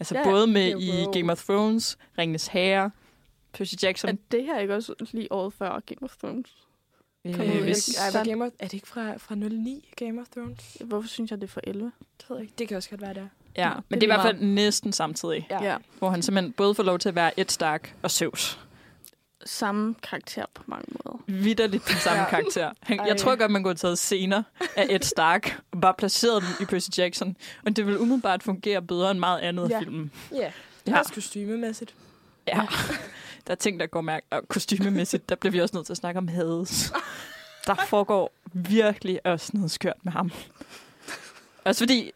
Altså 0.00 0.14
Ja, 0.18 0.24
både 0.24 0.46
med 0.46 0.80
i. 0.80 0.90
Game 1.18 1.32
of 1.32 1.44
Thrones, 1.44 1.98
Ringenes 2.18 2.46
Herre, 2.46 2.90
Percy 3.52 3.74
Jackson. 3.82 4.10
Er 4.10 4.14
det 4.30 4.44
her 4.44 4.58
ikke 4.60 4.74
også 4.74 4.94
lige 5.12 5.32
året 5.32 5.52
før 5.52 5.80
Game 5.86 5.98
of 6.02 6.16
Thrones? 6.22 6.50
Øh, 7.24 7.62
hvis- 7.62 7.96
Ej, 7.98 8.10
var 8.18 8.24
Game 8.24 8.44
of, 8.44 8.50
er 8.58 8.64
det 8.64 8.72
ikke 8.74 8.88
fra, 8.88 9.16
fra 9.16 9.34
09, 9.34 9.88
Game 9.96 10.20
of 10.20 10.26
Thrones? 10.36 10.76
Hvorfor 10.84 11.08
synes 11.08 11.30
jeg, 11.30 11.40
det 11.40 11.46
er 11.46 11.52
for 11.52 11.60
11? 11.64 11.92
Det 12.20 12.26
ved 12.30 12.36
jeg 12.36 12.42
ikke. 12.42 12.54
Det 12.58 12.68
kan 12.68 12.76
også 12.76 12.90
godt 12.90 13.00
være 13.02 13.14
der. 13.14 13.26
Ja, 13.56 13.68
men 13.74 13.76
det 13.76 13.90
det 13.90 14.02
er 14.02 14.02
i 14.02 14.06
hvert 14.16 14.22
fald 14.36 14.40
næsten 14.40 14.92
samtidig, 14.92 15.46
Ja. 15.50 15.64
Ja. 15.64 15.76
hvor 15.98 16.10
han 16.10 16.22
simpelthen 16.22 16.52
både 16.52 16.74
får 16.74 16.82
lov 16.82 16.98
til 16.98 17.08
at 17.08 17.14
være 17.14 17.40
et 17.40 17.52
Stark 17.52 17.94
og 18.02 18.10
Zeus. 18.10 18.60
Samme 19.46 19.94
karakter 20.02 20.44
på 20.54 20.62
mange 20.66 20.84
måder. 20.88 21.22
Vidderligt 21.26 21.88
den 21.88 21.96
samme 21.96 22.22
Ja. 22.22 22.28
karakter. 22.30 22.70
Han, 22.82 23.00
Ej. 23.00 23.06
jeg 23.06 23.16
tror 23.16 23.36
godt, 23.36 23.50
man 23.50 23.62
kunne 23.62 23.70
have 23.70 23.74
taget 23.76 23.98
scener 23.98 24.42
af 24.76 24.86
Ed 24.90 25.00
Stark 25.02 25.60
og 25.72 25.80
bare 25.80 25.94
placeret 25.98 26.42
dem 26.42 26.48
i 26.60 26.64
Percy 26.64 26.88
Jackson. 26.98 27.36
Og 27.66 27.76
det 27.76 27.86
vil 27.86 27.98
umiddelbart 27.98 28.42
fungere 28.42 28.82
bedre 28.82 29.10
end 29.10 29.18
meget 29.18 29.38
andet 29.40 29.70
Ja. 29.70 29.74
af 29.76 29.82
filmen. 29.82 30.12
Ja, 30.32 30.52
Ja. 30.86 30.98
også 30.98 31.12
kostymemæssigt. 31.14 31.94
Ja. 32.48 32.66
Der 33.46 33.50
er 33.50 33.54
ting, 33.54 33.80
der 33.80 33.86
går 33.86 34.00
mærke. 34.00 34.26
Og 34.30 34.48
kostymemæssigt, 34.48 35.28
der 35.28 35.34
bliver 35.34 35.52
vi 35.52 35.60
også 35.60 35.76
nødt 35.76 35.86
til 35.86 35.92
at 35.92 35.96
snakke 35.96 36.18
om 36.18 36.28
Hades. 36.28 36.92
Der 37.66 37.74
foregår 37.88 38.32
virkelig 38.52 39.26
også 39.26 39.50
noget 39.54 39.70
skørt 39.70 39.96
med 40.04 40.12
ham. 40.12 40.32
Også 41.64 41.78
fordi, 41.84 42.10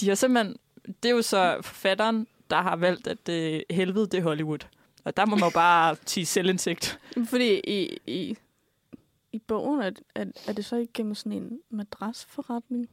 de 0.00 0.08
har 0.08 0.14
simpelthen... 0.14 0.56
Det 1.02 1.08
er 1.08 1.14
jo 1.14 1.22
så 1.22 1.56
forfatteren, 1.62 2.26
der 2.50 2.62
har 2.62 2.76
valgt, 2.76 3.06
at 3.06 3.28
øh, 3.28 3.60
helvede, 3.70 4.06
det 4.06 4.14
er 4.18 4.22
Hollywood. 4.22 4.58
Og 5.04 5.16
der 5.16 5.26
må 5.26 5.36
man 5.36 5.44
jo 5.44 5.50
bare 5.54 5.96
sige 6.06 6.26
selvindsigt. 6.26 6.98
Fordi 7.26 7.60
i, 7.60 7.98
i, 8.06 8.36
i 9.32 9.38
bogen 9.38 9.82
er, 9.82 9.90
er, 10.14 10.24
er 10.46 10.52
det 10.52 10.64
så 10.64 10.76
ikke 10.76 10.92
gennem 10.92 11.14
sådan 11.14 11.32
en 11.32 11.58
madrasforretning? 11.70 12.88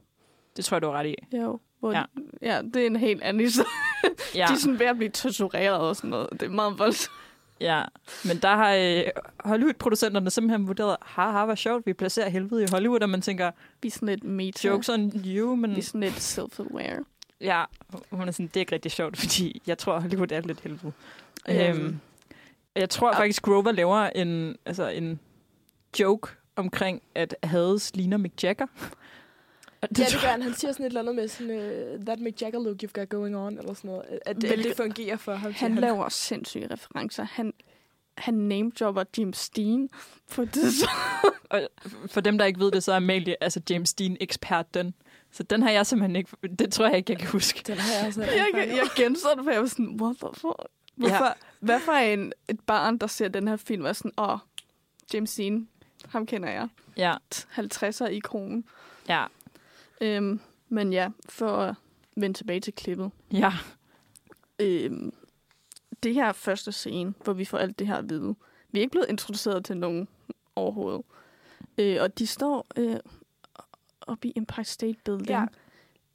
Det 0.56 0.64
tror 0.64 0.74
jeg, 0.76 0.82
du 0.82 0.86
har 0.86 0.94
ret 0.98 1.06
i. 1.06 1.36
Jo. 1.36 1.60
Hvor 1.80 1.92
Ja. 1.92 2.02
ja. 2.42 2.54
ja, 2.54 2.62
det 2.62 2.76
er 2.76 2.86
en 2.86 2.96
helt 2.96 3.22
anden 3.22 3.40
historie. 3.40 3.66
Ja. 4.04 4.08
Ja. 4.34 4.46
De 4.48 4.52
er 4.52 4.56
sådan 4.58 4.78
ved 4.78 4.86
at 4.86 4.96
blive 4.96 5.10
tortureret 5.10 5.78
og 5.78 5.96
sådan 5.96 6.10
noget. 6.10 6.28
Det 6.32 6.42
er 6.42 6.48
meget 6.48 6.78
voldsomt. 6.78 7.16
Ja, 7.60 7.84
men 8.24 8.38
der 8.38 8.48
har 8.56 8.74
øh, 8.74 9.02
Hollywood-producenterne 9.44 10.30
simpelthen 10.30 10.66
vurderet, 10.66 10.96
haha, 11.02 11.44
hvor 11.44 11.54
sjovt, 11.54 11.86
vi 11.86 11.92
placerer 11.92 12.28
helvede 12.28 12.62
i 12.64 12.66
Hollywood, 12.70 13.00
og 13.00 13.08
man 13.10 13.22
tænker, 13.22 13.50
Vi 13.82 13.88
er 13.88 13.92
sådan 13.92 14.08
lidt 14.08 14.24
meta. 14.24 14.68
jokes 14.68 14.88
on 14.88 15.12
you, 15.26 15.54
men 15.56 15.70
Vi 15.74 15.78
er 15.80 15.82
sådan 15.84 16.00
lidt 16.00 16.14
self-aware. 16.38 17.04
ja, 17.40 17.64
hun 18.10 18.28
er 18.28 18.32
sådan, 18.32 18.46
det 18.46 18.56
er 18.56 18.60
ikke 18.60 18.72
rigtig 18.74 18.90
sjovt, 18.90 19.16
fordi 19.16 19.62
jeg 19.66 19.78
tror, 19.78 20.00
Hollywood 20.00 20.32
er 20.32 20.40
lidt 20.40 20.60
helvede. 20.60 20.92
Øhm. 21.48 21.58
Øhm, 21.58 21.98
jeg 22.76 22.90
tror 22.90 23.12
faktisk, 23.12 23.42
Grover 23.42 23.72
laver 23.72 23.98
en, 23.98 24.56
altså 24.66 24.88
en 24.88 25.20
joke 26.00 26.28
omkring, 26.56 27.02
at 27.14 27.36
Hades 27.42 27.96
ligner 27.96 28.16
Mick 28.16 28.44
Jagger. 28.44 28.66
Og 29.82 29.88
Ja, 29.98 30.04
det 30.04 30.18
gør 30.22 30.28
han. 30.28 30.42
Han 30.42 30.54
siger 30.54 30.72
sådan 30.72 30.86
et 30.86 30.90
eller 30.90 31.00
andet 31.00 31.14
med 31.14 31.28
sådan, 31.28 31.96
uh, 31.98 32.04
that 32.04 32.20
Mick 32.20 32.42
Jagger 32.42 32.60
look 32.60 32.82
you've 32.84 33.00
got 33.00 33.08
going 33.08 33.36
on, 33.36 33.58
eller 33.58 33.74
sådan 33.74 33.90
noget. 33.90 34.02
At, 34.08 34.44
at, 34.44 34.44
at 34.44 34.58
det 34.58 34.76
fungerer 34.76 35.16
for 35.16 35.34
ham. 35.34 35.52
Han 35.52 35.74
laver 35.74 36.08
sindssyge 36.08 36.68
referencer. 36.70 37.24
Han, 37.24 37.52
han 38.18 38.34
namedropper 38.34 39.04
Jim 39.18 39.32
Steen 39.32 39.88
på 40.34 40.44
det. 40.44 40.64
Og 41.50 41.68
for 42.06 42.20
dem, 42.20 42.38
der 42.38 42.44
ikke 42.44 42.60
ved 42.60 42.70
det, 42.70 42.82
så 42.82 42.92
er 42.92 42.96
Amalie, 42.96 43.36
altså 43.40 43.60
James 43.70 43.94
Dean, 43.94 44.16
eksperten. 44.20 44.94
Så 45.30 45.42
den 45.42 45.62
har 45.62 45.70
jeg 45.70 45.86
simpelthen 45.86 46.16
ikke... 46.16 46.30
Det 46.58 46.72
tror 46.72 46.86
jeg 46.86 46.96
ikke, 46.96 47.12
jeg 47.12 47.18
kan 47.18 47.28
huske. 47.28 47.62
Den 47.66 47.78
har 47.78 47.98
jeg 47.98 48.06
også 48.06 48.22
jeg, 48.22 48.46
jeg, 48.54 48.68
jeg 48.68 48.88
genså 48.96 49.28
det, 49.36 49.44
for 49.44 49.50
jeg 49.50 49.60
var 49.60 49.66
sådan, 49.66 50.00
what 50.00 50.16
the 50.16 50.28
fuck? 50.34 50.68
Hvorfor, 51.08 51.24
ja. 51.24 51.32
Hvad 51.60 51.80
for 51.80 51.92
en, 51.92 52.32
et 52.48 52.60
barn, 52.60 52.98
der 52.98 53.06
ser 53.06 53.28
den 53.28 53.48
her 53.48 53.56
film, 53.56 53.84
er 53.86 53.92
sådan, 53.92 54.12
åh, 54.18 54.28
oh, 54.32 54.38
James 55.14 55.34
Dean, 55.34 55.68
ham 56.08 56.26
kender 56.26 56.50
jeg. 56.50 56.68
Ja, 56.96 57.16
50'er 57.34 58.06
i 58.06 58.18
kronen. 58.18 58.64
ja, 59.08 59.24
Øhm, 60.00 60.40
men 60.68 60.92
ja, 60.92 61.08
for 61.28 61.56
at 61.56 61.74
vende 62.16 62.38
tilbage 62.38 62.60
til 62.60 62.72
klippet. 62.72 63.10
ja. 63.32 63.52
Øhm, 64.58 65.12
det 66.02 66.14
her 66.14 66.32
første 66.32 66.72
scene, 66.72 67.14
hvor 67.24 67.32
vi 67.32 67.44
får 67.44 67.58
alt 67.58 67.78
det 67.78 67.86
her 67.86 67.96
at 67.96 68.10
vide. 68.10 68.34
Vi 68.72 68.78
er 68.78 68.80
ikke 68.82 68.90
blevet 68.90 69.06
introduceret 69.08 69.64
til 69.64 69.76
nogen 69.76 70.08
overhovedet. 70.56 71.02
Øh, 71.78 71.96
og 72.00 72.18
de 72.18 72.26
står 72.26 72.66
øh, 72.76 72.96
oppe 74.00 74.28
i 74.28 74.32
Empire 74.36 74.64
State 74.64 74.98
Building. 75.04 75.28
Ja, 75.28 75.44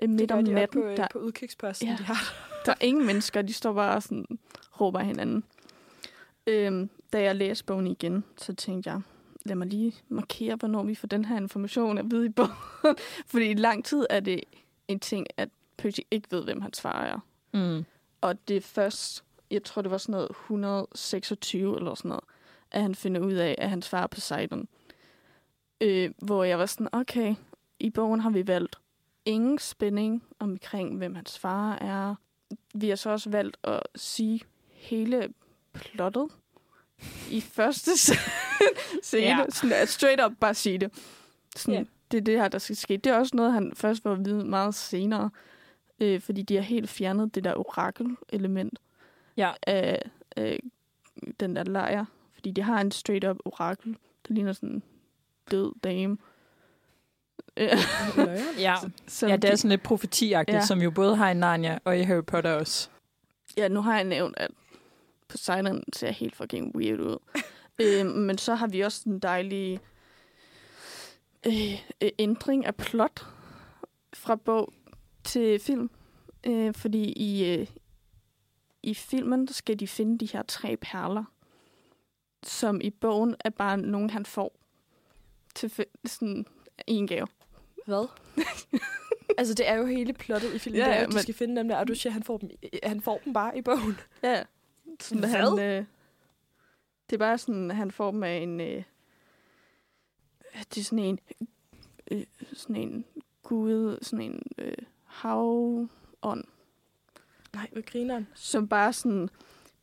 øh, 0.01 0.09
midt 0.09 0.31
om 0.31 0.43
natten. 0.43 0.81
På, 0.81 0.87
øh, 0.87 0.97
der, 0.97 1.07
på 1.11 1.19
udkigsposten, 1.19 1.87
Ja. 1.87 1.95
de 1.99 2.03
har. 2.03 2.33
der 2.65 2.71
er 2.71 2.75
ingen 2.85 3.05
mennesker, 3.05 3.41
de 3.41 3.53
står 3.53 3.73
bare 3.73 3.95
og 3.95 4.03
sådan, 4.03 4.39
råber 4.81 4.99
hinanden. 4.99 5.43
Øhm, 6.47 6.89
da 7.13 7.21
jeg 7.21 7.35
læste 7.35 7.65
bogen 7.65 7.87
igen, 7.87 8.23
så 8.37 8.53
tænkte 8.53 8.89
jeg, 8.89 9.01
lad 9.45 9.55
mig 9.55 9.67
lige 9.67 9.93
markere, 10.09 10.55
hvornår 10.55 10.83
vi 10.83 10.95
får 10.95 11.07
den 11.07 11.25
her 11.25 11.37
information 11.37 11.97
at 11.97 12.11
vide 12.11 12.25
i 12.25 12.29
bogen. 12.29 12.51
Fordi 13.31 13.45
i 13.45 13.53
lang 13.53 13.85
tid 13.85 14.05
er 14.09 14.19
det 14.19 14.43
en 14.87 14.99
ting, 14.99 15.27
at 15.37 15.49
Percy 15.77 15.99
ikke 16.11 16.27
ved, 16.31 16.43
hvem 16.43 16.61
hans 16.61 16.81
far 16.81 17.03
er. 17.03 17.19
Mm. 17.53 17.85
Og 18.21 18.47
det 18.47 18.57
er 18.57 18.61
først, 18.61 19.23
jeg 19.51 19.63
tror 19.63 19.81
det 19.81 19.91
var 19.91 19.97
sådan 19.97 20.13
noget 20.13 20.29
126 20.29 21.77
eller 21.77 21.95
sådan 21.95 22.09
noget, 22.09 22.23
at 22.71 22.81
han 22.81 22.95
finder 22.95 23.21
ud 23.21 23.33
af, 23.33 23.55
at 23.57 23.69
hans 23.69 23.89
far 23.89 24.03
er 24.03 24.07
Poseidon. 24.07 24.67
Øh, 25.81 26.11
hvor 26.17 26.43
jeg 26.43 26.59
var 26.59 26.65
sådan, 26.65 26.89
okay, 26.91 27.35
i 27.79 27.89
bogen 27.89 28.19
har 28.19 28.29
vi 28.29 28.47
valgt 28.47 28.75
ingen 29.25 29.59
spænding 29.59 30.23
omkring, 30.39 30.97
hvem 30.97 31.15
hans 31.15 31.39
far 31.39 31.75
er. 31.75 32.15
Vi 32.73 32.89
har 32.89 32.95
så 32.95 33.09
også 33.09 33.29
valgt 33.29 33.57
at 33.63 33.83
sige 33.95 34.41
hele 34.89 35.29
plottet 35.73 36.27
i 37.31 37.41
første 37.41 37.91
scene. 39.03 39.21
Ja. 39.21 39.45
Sådan, 39.49 39.87
straight 39.87 40.25
up 40.25 40.31
bare 40.39 40.53
sige 40.53 40.77
det. 40.77 40.91
Sådan, 41.55 41.73
yeah. 41.75 41.85
Det 42.11 42.17
er 42.17 42.21
det 42.21 42.37
her, 42.39 42.47
der 42.47 42.57
skal 42.57 42.75
ske. 42.75 42.97
Det 42.97 43.09
er 43.11 43.17
også 43.17 43.35
noget, 43.35 43.53
han 43.53 43.71
først 43.75 44.03
får 44.03 44.11
at 44.11 44.25
vide 44.25 44.45
meget 44.45 44.75
senere. 44.75 45.29
Øh, 45.99 46.21
fordi 46.21 46.41
de 46.41 46.55
har 46.55 46.61
helt 46.61 46.89
fjernet 46.89 47.35
det 47.35 47.43
der 47.43 47.53
orakel-element 47.59 48.79
Ja. 49.37 49.51
af, 49.67 50.01
af 50.35 50.59
den 51.39 51.55
der 51.55 51.63
lejr. 51.63 52.05
Fordi 52.33 52.51
de 52.51 52.61
har 52.61 52.81
en 52.81 52.91
straight-up 52.91 53.37
orakel, 53.45 53.97
der 54.27 54.33
ligner 54.33 54.53
sådan 54.53 54.69
en 54.69 54.83
død 55.51 55.73
dame. 55.83 56.17
Øh, 57.57 57.69
Ja. 58.59 58.75
som 59.07 59.29
ja, 59.29 59.35
det 59.35 59.51
er 59.51 59.55
sådan 59.55 59.69
lidt 59.69 59.83
profetiagtigt, 59.83 60.55
ja. 60.55 60.65
Som 60.65 60.81
jo 60.81 60.91
både 60.91 61.15
har 61.15 61.29
i 61.29 61.33
Narnia 61.33 61.79
og 61.83 61.99
i 61.99 62.01
Harry 62.01 62.23
Potter 62.23 62.51
også. 62.53 62.89
Ja, 63.57 63.67
nu 63.67 63.81
har 63.81 63.95
jeg 63.95 64.03
nævnt, 64.03 64.37
at 64.37 64.51
Poseidon 65.27 65.83
ser 65.93 66.11
helt 66.11 66.35
fucking 66.35 66.75
weird 66.75 66.99
ud. 66.99 67.17
øh, 67.81 68.05
men 68.05 68.37
så 68.37 68.55
har 68.55 68.67
vi 68.67 68.81
også 68.81 69.01
den 69.05 69.19
dejlige 69.19 69.79
øh, 71.47 71.73
øh, 72.03 72.09
ændring 72.19 72.65
af 72.65 72.75
plot 72.75 73.25
fra 74.13 74.35
bog 74.35 74.73
til 75.23 75.59
film. 75.59 75.89
Øh, 76.47 76.73
fordi 76.73 77.03
i, 77.13 77.53
øh, 77.53 77.67
i 78.83 78.93
filmen 78.93 79.47
skal 79.47 79.79
de 79.79 79.87
finde 79.87 80.17
de 80.17 80.25
her 80.33 80.43
tre 80.43 80.77
perler, 80.77 81.23
som 82.43 82.81
i 82.81 82.89
bogen 82.89 83.35
er 83.39 83.49
bare 83.49 83.77
nogen, 83.77 84.09
han 84.09 84.25
får 84.25 84.59
til 85.55 85.71
sådan 86.05 86.45
en 86.87 87.07
gave. 87.07 87.27
Hvad? 87.85 88.07
altså, 89.37 89.53
det 89.53 89.67
er 89.69 89.73
jo 89.75 89.85
hele 89.85 90.13
plottet 90.13 90.53
i 90.53 90.59
filmen. 90.59 90.79
Ja, 90.81 90.85
Ja, 90.85 90.91
det 90.91 90.97
er, 90.97 91.01
jo, 91.01 91.05
at 91.05 91.11
de 91.11 91.15
men- 91.15 91.23
skal 91.23 91.33
finde 91.35 91.55
dem 91.55 91.67
der, 91.67 91.77
og 91.77 91.87
du 91.87 91.95
siger, 91.95 92.13
han 92.13 92.23
får 92.23 92.37
dem, 92.37 92.49
han 92.83 93.01
får 93.01 93.21
dem 93.25 93.33
bare 93.33 93.57
i 93.57 93.61
bogen. 93.61 93.97
Ja. 94.23 94.43
Sådan, 94.99 95.19
Hvad? 95.19 95.29
Han, 95.29 95.59
øh, 95.59 95.85
det 97.09 97.15
er 97.15 97.17
bare 97.17 97.37
sådan, 97.37 97.71
han 97.71 97.91
får 97.91 98.11
dem 98.11 98.23
af 98.23 98.37
en... 98.37 98.61
Øh, 98.61 98.83
det 100.73 100.77
er 100.77 100.83
sådan 100.83 100.99
en... 100.99 101.19
Øh, 102.11 102.23
sådan 102.53 102.75
en 102.75 103.05
gud, 103.43 103.97
sådan 104.01 104.25
en 104.25 104.41
øh, 104.57 104.73
havånd, 105.05 106.43
Nej, 107.53 107.69
hvad 107.71 107.83
grineren? 107.83 108.27
som 108.33 108.67
bare 108.67 108.93
sådan 108.93 109.29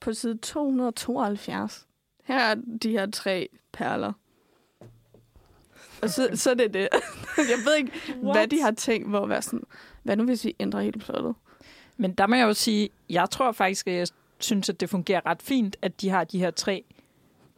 på 0.00 0.12
side 0.12 0.38
272. 0.38 1.86
Her 2.24 2.38
er 2.38 2.54
de 2.82 2.90
her 2.90 3.10
tre 3.10 3.48
perler. 3.72 4.12
Og 6.02 6.10
så, 6.10 6.28
så 6.34 6.50
er 6.50 6.54
det 6.54 6.74
det. 6.74 6.88
Jeg 7.50 7.58
ved 7.64 7.76
ikke, 7.76 7.92
What? 8.22 8.36
hvad 8.36 8.48
de 8.48 8.60
har 8.60 8.70
tænkt, 8.70 9.08
hvor 9.08 9.22
at 9.22 9.28
være 9.28 9.42
sådan, 9.42 9.62
hvad 10.02 10.16
nu 10.16 10.24
hvis 10.24 10.44
vi 10.44 10.56
ændrer 10.60 10.80
hele 10.80 11.00
plottet? 11.00 11.34
Men 11.96 12.14
der 12.14 12.26
må 12.26 12.34
jeg 12.34 12.44
jo 12.44 12.54
sige, 12.54 12.90
jeg 13.10 13.30
tror 13.30 13.52
faktisk, 13.52 13.86
at 13.86 13.94
jeg 13.94 14.06
synes, 14.44 14.68
at 14.68 14.80
det 14.80 14.90
fungerer 14.90 15.26
ret 15.26 15.42
fint, 15.42 15.76
at 15.82 16.00
de 16.00 16.08
har 16.08 16.24
de 16.24 16.38
her 16.38 16.50
tre 16.50 16.84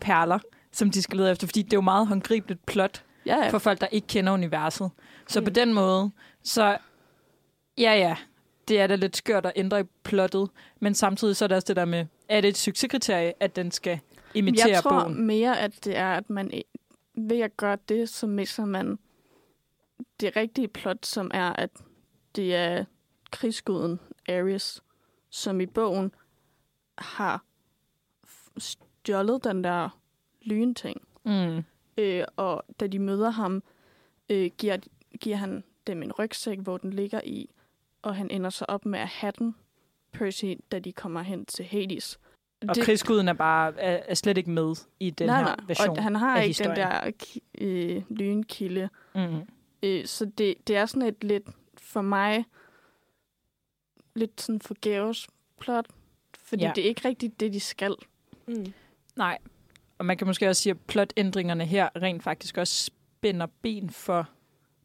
perler, 0.01 0.39
som 0.72 0.91
de 0.91 1.03
skal 1.03 1.16
lede 1.18 1.30
efter, 1.30 1.47
fordi 1.47 1.62
det 1.62 1.72
er 1.72 1.76
jo 1.76 1.80
meget 1.80 2.07
håndgribeligt 2.07 2.66
plot 2.66 3.03
Ja, 3.26 3.37
ja. 3.37 3.49
for 3.51 3.59
folk, 3.59 3.80
der 3.80 3.87
ikke 3.87 4.07
kender 4.07 4.32
universet. 4.32 4.91
Så 5.28 5.41
Mm. 5.41 5.45
på 5.45 5.51
den 5.51 5.74
måde, 5.74 6.11
så 6.43 6.78
ja, 7.78 7.95
ja, 7.95 8.16
det 8.68 8.80
er 8.80 8.87
da 8.87 8.95
lidt 8.95 9.16
skørt 9.16 9.47
at 9.47 9.53
ændre 9.57 9.80
i 9.80 9.84
plottet, 10.03 10.51
men 10.80 10.95
samtidig 10.95 11.37
så 11.37 11.45
er 11.45 11.47
det 11.47 11.57
også 11.57 11.66
det 11.68 11.76
der 11.76 11.84
med, 11.84 12.07
er 12.28 12.41
det 12.41 12.49
et 12.49 12.57
succeskriterie, 12.57 13.32
at 13.41 13.57
den 13.57 13.70
skal 13.70 14.01
imitere 14.34 14.68
jeg 14.68 14.82
tror 14.82 15.01
bogen? 15.01 15.26
mere, 15.26 15.61
at 15.61 15.84
det 15.84 15.97
er, 15.97 16.12
at 16.12 16.30
man 16.30 16.51
ved 17.14 17.41
at 17.41 17.57
gøre 17.57 17.78
det, 17.89 18.09
så 18.09 18.26
misser 18.26 18.64
man 18.64 18.99
det 20.20 20.37
rigtige 20.37 20.68
plot, 20.68 21.07
som 21.07 21.30
er, 21.34 21.53
at 21.53 21.70
det 22.37 22.55
er 22.55 22.84
krigsguden 23.30 24.01
Ares, 24.28 24.82
som 25.30 25.61
i 25.61 25.66
bogen 25.66 26.11
har 26.99 27.44
stjålet 28.59 29.44
den 29.44 29.64
der 29.64 29.99
lynting. 30.42 31.03
Mm. 31.24 31.64
Øh, 31.99 32.24
og 32.36 32.64
da 32.80 32.86
de 32.86 32.99
møder 32.99 33.30
ham, 33.30 33.62
øh, 34.30 34.51
giver, 34.59 34.76
giver 35.20 35.36
han 35.36 35.64
dem 35.86 36.03
en 36.03 36.12
rygsæk, 36.12 36.59
hvor 36.59 36.78
den 36.78 36.92
ligger 36.92 37.20
i, 37.24 37.51
og 38.03 38.16
han 38.16 38.30
ender 38.30 38.51
så 38.51 38.64
op 38.68 38.86
med 38.86 38.99
at 38.99 39.09
have 39.09 39.32
den, 39.38 39.55
Percy, 40.12 40.55
da 40.72 40.78
de 40.78 40.92
kommer 40.92 41.22
hen 41.22 41.47
til 41.47 41.64
Hades. 41.64 42.18
Og 42.68 42.74
det... 42.74 42.84
krigsguden 42.84 43.28
er 43.28 43.32
bare 43.32 43.80
er, 43.80 44.03
er 44.09 44.14
slet 44.14 44.38
ikke 44.38 44.51
med 44.51 44.74
i 45.01 45.11
den 45.11 45.26
nej, 45.26 45.38
her 45.38 45.44
nej. 45.44 45.57
version 45.66 45.97
Og 45.97 46.03
han 46.03 46.16
har 46.16 46.40
ikke 46.40 46.47
historien. 46.47 46.76
den 46.76 46.86
der 46.86 47.12
øh, 47.59 48.03
lynkilde. 48.11 48.88
Mm. 49.14 49.40
Øh, 49.82 50.07
så 50.07 50.24
det, 50.24 50.55
det 50.66 50.76
er 50.76 50.86
sådan 50.86 51.09
et 51.09 51.24
lidt, 51.24 51.49
for 51.78 52.01
mig, 52.01 52.44
lidt 54.14 54.40
sådan 54.40 54.61
forgæves 54.61 55.28
plot. 55.61 55.86
Fordi 56.47 56.64
Ja. 56.64 56.72
det 56.74 56.84
er 56.84 56.88
ikke 56.88 57.09
rigtigt 57.09 57.40
det, 57.40 57.53
de 57.53 57.61
skal. 57.61 57.94
Mm. 58.49 58.72
Nej. 59.16 59.38
Og 59.99 60.05
man 60.07 60.16
kan 60.16 60.26
måske 60.26 60.49
også 60.49 60.62
sige, 60.62 60.70
at 60.70 60.80
plotændringerne 60.80 61.64
her 61.64 61.88
rent 62.03 62.22
faktisk 62.22 62.59
også 62.59 62.84
spænder 62.84 63.47
ben 63.62 63.90
for 63.90 64.28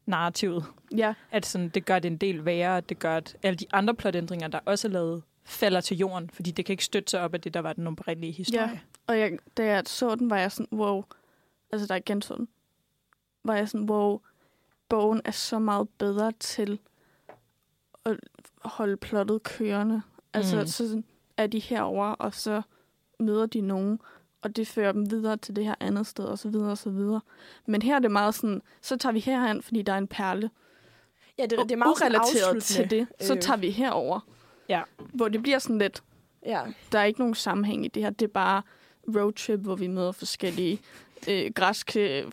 narrativet. 0.06 0.64
Ja. 0.96 1.14
At 1.30 1.46
sådan, 1.46 1.68
det 1.68 1.84
gør 1.84 1.98
det 1.98 2.08
en 2.10 2.16
del 2.16 2.44
værre, 2.44 2.76
at 2.76 2.88
det 2.88 2.98
gør, 2.98 3.16
at 3.16 3.36
alle 3.42 3.56
de 3.56 3.66
andre 3.72 3.94
plotændringer, 3.94 4.48
der 4.48 4.60
også 4.64 4.88
er 4.88 4.92
lavet, 4.92 5.22
falder 5.44 5.80
til 5.80 5.96
jorden, 5.96 6.30
fordi 6.30 6.50
det 6.50 6.64
kan 6.64 6.72
ikke 6.72 6.84
støtte 6.84 7.10
sig 7.10 7.20
op 7.20 7.34
af 7.34 7.40
det, 7.40 7.54
der 7.54 7.60
var 7.60 7.72
den 7.72 7.86
oprindelige 7.86 8.32
historie. 8.32 8.62
Ja. 8.70 8.78
Og 9.06 9.18
jeg, 9.18 9.38
da 9.56 9.64
jeg 9.66 9.82
så 9.86 10.14
den, 10.14 10.30
var 10.30 10.38
jeg 10.38 10.52
sådan, 10.52 10.78
wow. 10.78 11.04
Altså, 11.72 11.86
der 11.86 11.94
er 11.94 11.98
igen 11.98 12.22
sådan. 12.22 12.48
Var 13.44 13.54
jeg 13.56 13.68
sådan, 13.68 13.90
wow. 13.90 14.20
Bogen 14.88 15.20
er 15.24 15.30
så 15.30 15.58
meget 15.58 15.88
bedre 15.98 16.32
til 16.40 16.78
at 18.04 18.16
holde 18.64 18.96
plottet 18.96 19.42
kørende. 19.42 20.02
Altså, 20.34 20.56
Mm. 20.56 20.60
mm. 20.62 20.66
så 20.66 20.88
sådan 20.88 21.04
er 21.36 21.46
de 21.46 21.58
herover 21.58 22.06
og 22.06 22.34
så 22.34 22.62
møder 23.20 23.46
de 23.46 23.60
nogen, 23.60 24.00
og 24.42 24.56
det 24.56 24.68
fører 24.68 24.92
dem 24.92 25.10
videre 25.10 25.36
til 25.36 25.56
det 25.56 25.64
her 25.64 25.74
andet 25.80 26.06
sted, 26.06 26.24
og 26.24 26.38
så 26.38 26.48
videre, 26.48 26.70
og 26.70 26.78
så 26.78 26.90
videre. 26.90 27.20
Men 27.66 27.82
her 27.82 27.94
er 27.94 27.98
det 27.98 28.10
meget 28.10 28.34
sådan, 28.34 28.62
så 28.82 28.96
tager 28.96 29.12
vi 29.12 29.20
herhen, 29.20 29.62
fordi 29.62 29.82
der 29.82 29.92
er 29.92 29.98
en 29.98 30.06
perle. 30.08 30.50
Ja, 31.38 31.42
det, 31.42 31.58
det 31.58 31.72
er 31.72 31.76
meget 31.76 31.98
sådan 31.98 32.12
urelateret 32.12 32.62
til 32.62 32.90
det. 32.90 33.06
Så 33.20 33.34
øh, 33.34 33.40
tager 33.40 33.56
vi 33.56 33.70
herover. 33.70 34.20
Ja. 34.68 34.82
Hvor 34.98 35.28
det 35.28 35.42
bliver 35.42 35.58
sådan 35.58 35.78
lidt, 35.78 36.02
Ja. 36.46 36.62
der 36.92 36.98
er 36.98 37.04
ikke 37.04 37.20
nogen 37.20 37.34
sammenhæng 37.34 37.84
i 37.84 37.88
det 37.88 38.02
her. 38.02 38.10
Det 38.10 38.26
er 38.26 38.32
bare 38.32 38.62
roadtrip, 39.16 39.60
hvor 39.60 39.74
vi 39.74 39.86
møder 39.86 40.12
forskellige 40.12 40.80
øh, 41.28 41.50
græske 41.54 42.26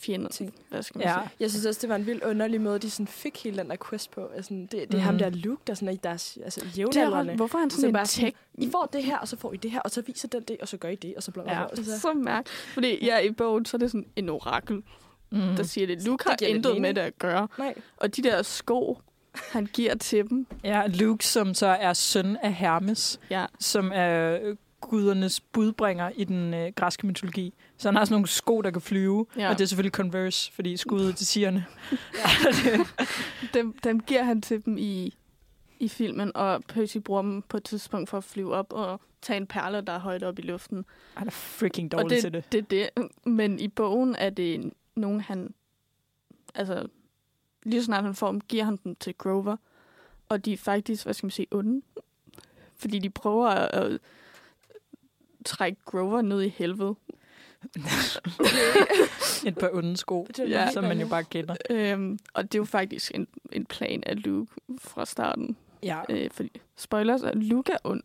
fjender. 0.00 0.28
Ting. 0.28 0.54
Hvad 0.68 0.82
skal 0.82 0.98
man 0.98 1.06
Ja. 1.06 1.14
sige? 1.14 1.30
Jeg 1.40 1.50
synes 1.50 1.66
også, 1.66 1.78
det 1.80 1.88
var 1.88 1.96
en 1.96 2.06
vild 2.06 2.22
underlig 2.24 2.60
måde, 2.60 2.78
de 2.78 2.90
sådan 2.90 3.06
fik 3.06 3.44
hele 3.44 3.58
den 3.58 3.70
der 3.70 3.76
quest 3.90 4.10
på. 4.10 4.26
Altså, 4.36 4.54
det, 4.54 4.70
det 4.72 4.82
er 4.94 4.94
mm. 4.96 5.00
ham 5.00 5.18
der 5.18 5.30
Luke, 5.30 5.62
der 5.66 5.74
sådan 5.74 5.88
er 5.88 5.92
i 5.92 5.96
deres 6.02 6.38
altså, 6.44 6.66
jævnaldrende. 6.76 7.34
hvorfor 7.36 7.58
er 7.58 7.60
han 7.60 7.70
Så 7.70 7.76
sådan 7.76 7.92
bare 7.92 8.02
en 8.02 8.06
sådan, 8.06 8.30
tech? 8.32 8.38
I 8.54 8.68
får 8.72 8.88
det 8.92 9.04
her, 9.04 9.18
og 9.18 9.28
så 9.28 9.36
får 9.36 9.52
I 9.52 9.56
det 9.56 9.70
her, 9.70 9.80
og 9.80 9.90
så 9.90 10.02
viser 10.02 10.28
den 10.28 10.42
det, 10.42 10.56
og 10.60 10.68
så 10.68 10.76
gør 10.76 10.88
I 10.88 10.94
det, 10.94 11.14
og 11.16 11.22
så 11.22 11.30
bla 11.30 11.42
bla 11.42 11.52
Ja. 11.60 11.66
bla. 11.66 11.76
Det 11.82 11.88
er 11.88 11.94
Så, 11.94 12.00
så 12.00 12.12
mærkeligt. 12.14 12.56
Fordi 12.58 13.04
ja, 13.06 13.18
i 13.18 13.30
bogen, 13.32 13.64
så 13.64 13.76
er 13.76 13.78
det 13.78 13.90
sådan 13.90 14.06
en 14.16 14.28
orakel, 14.28 14.82
Mm. 15.32 15.40
der 15.56 15.62
siger 15.62 15.86
det. 15.86 16.02
Luke 16.02 16.24
har 16.28 16.36
Det 16.36 16.46
intet 16.46 16.80
med 16.80 16.94
det 16.94 17.00
at 17.00 17.18
gøre. 17.18 17.48
nej. 17.58 17.74
Og 17.96 18.16
de 18.16 18.22
der 18.22 18.42
sko, 18.42 18.98
han 19.34 19.66
giver 19.66 19.94
til 19.94 20.28
dem. 20.30 20.46
Ja, 20.64 20.86
Luke, 20.86 21.26
som 21.26 21.54
så 21.54 21.66
er 21.66 21.92
søn 21.92 22.36
af 22.36 22.54
Hermes, 22.54 23.20
Ja. 23.30 23.46
som 23.60 23.90
er 23.94 24.38
øh, 24.42 24.56
gudernes 24.80 25.40
budbringer 25.40 26.10
i 26.16 26.24
den 26.24 26.54
øh, 26.54 26.72
græske 26.76 27.06
mytologi. 27.06 27.54
Så 27.76 27.88
han 27.88 27.96
har 27.96 28.04
sådan 28.04 28.14
nogle 28.14 28.28
sko, 28.28 28.60
der 28.62 28.70
kan 28.70 28.80
flyve, 28.80 29.26
ja. 29.36 29.50
Og 29.50 29.58
det 29.58 29.64
er 29.64 29.68
selvfølgelig 29.68 29.92
Converse, 29.92 30.52
fordi 30.52 30.76
skuddet 30.76 31.16
til 31.16 31.26
sigerne. 31.26 31.66
Dem, 33.54 33.78
dem 33.84 34.00
giver 34.00 34.22
han 34.22 34.42
til 34.42 34.64
dem 34.64 34.78
i, 34.78 35.14
i 35.78 35.88
filmen, 35.88 36.32
og 36.34 36.62
Percy 36.68 36.96
bruger 36.96 37.22
dem 37.22 37.42
på 37.42 37.56
et 37.56 37.64
tidspunkt 37.64 38.10
for 38.10 38.18
at 38.18 38.24
flyve 38.24 38.54
op 38.54 38.72
og 38.72 39.00
tage 39.22 39.36
en 39.36 39.46
perle, 39.46 39.80
der 39.80 39.92
er 39.92 39.98
højt 39.98 40.22
op 40.22 40.38
i 40.38 40.42
luften. 40.42 40.84
Han 41.14 41.26
er 41.26 41.30
freaking 41.30 41.94
og 41.94 42.00
dårlig 42.00 42.10
det, 42.10 42.22
til 42.22 42.32
det. 42.32 42.52
det 42.52 42.70
det. 42.70 43.08
Men 43.24 43.60
i 43.60 43.68
bogen 43.68 44.14
er 44.14 44.30
det 44.30 44.72
nogen, 44.96 45.20
han... 45.20 45.54
Altså, 46.54 46.86
lige 47.62 47.80
så 47.80 47.84
snart 47.84 48.04
han 48.04 48.14
får 48.14 48.30
dem, 48.30 48.40
giver 48.40 48.64
han 48.64 48.78
dem 48.84 48.96
til 48.96 49.14
Grover. 49.14 49.56
Og 50.28 50.44
de 50.44 50.52
er 50.52 50.56
faktisk, 50.56 51.04
hvad 51.04 51.14
skal 51.14 51.26
man 51.26 51.30
sige, 51.30 51.46
onde. 51.50 51.82
Fordi 52.76 52.98
de 52.98 53.10
prøver 53.10 53.48
at 53.48 53.98
trække 55.44 55.80
Grover 55.84 56.22
ned 56.22 56.42
i 56.42 56.48
helvede. 56.48 56.94
Et 59.46 59.58
par 59.58 59.70
onde 59.72 59.96
sko, 59.96 60.26
Ja. 60.38 60.70
som 60.72 60.84
man 60.84 61.00
jo 61.00 61.06
bare 61.08 61.24
kender. 61.24 61.56
Øhm, 61.70 62.18
og 62.34 62.42
det 62.42 62.54
er 62.54 62.58
jo 62.58 62.64
faktisk 62.64 63.12
en, 63.14 63.26
en 63.52 63.64
plan 63.66 64.02
af 64.06 64.24
Luke 64.24 64.52
fra 64.78 65.06
starten. 65.06 65.56
Ja, 65.82 66.00
Øh, 66.08 66.30
fordi, 66.32 66.60
spoilers, 66.76 67.22
at 67.22 67.36
Luke 67.36 67.72
er 67.72 67.76
ond. 67.84 68.02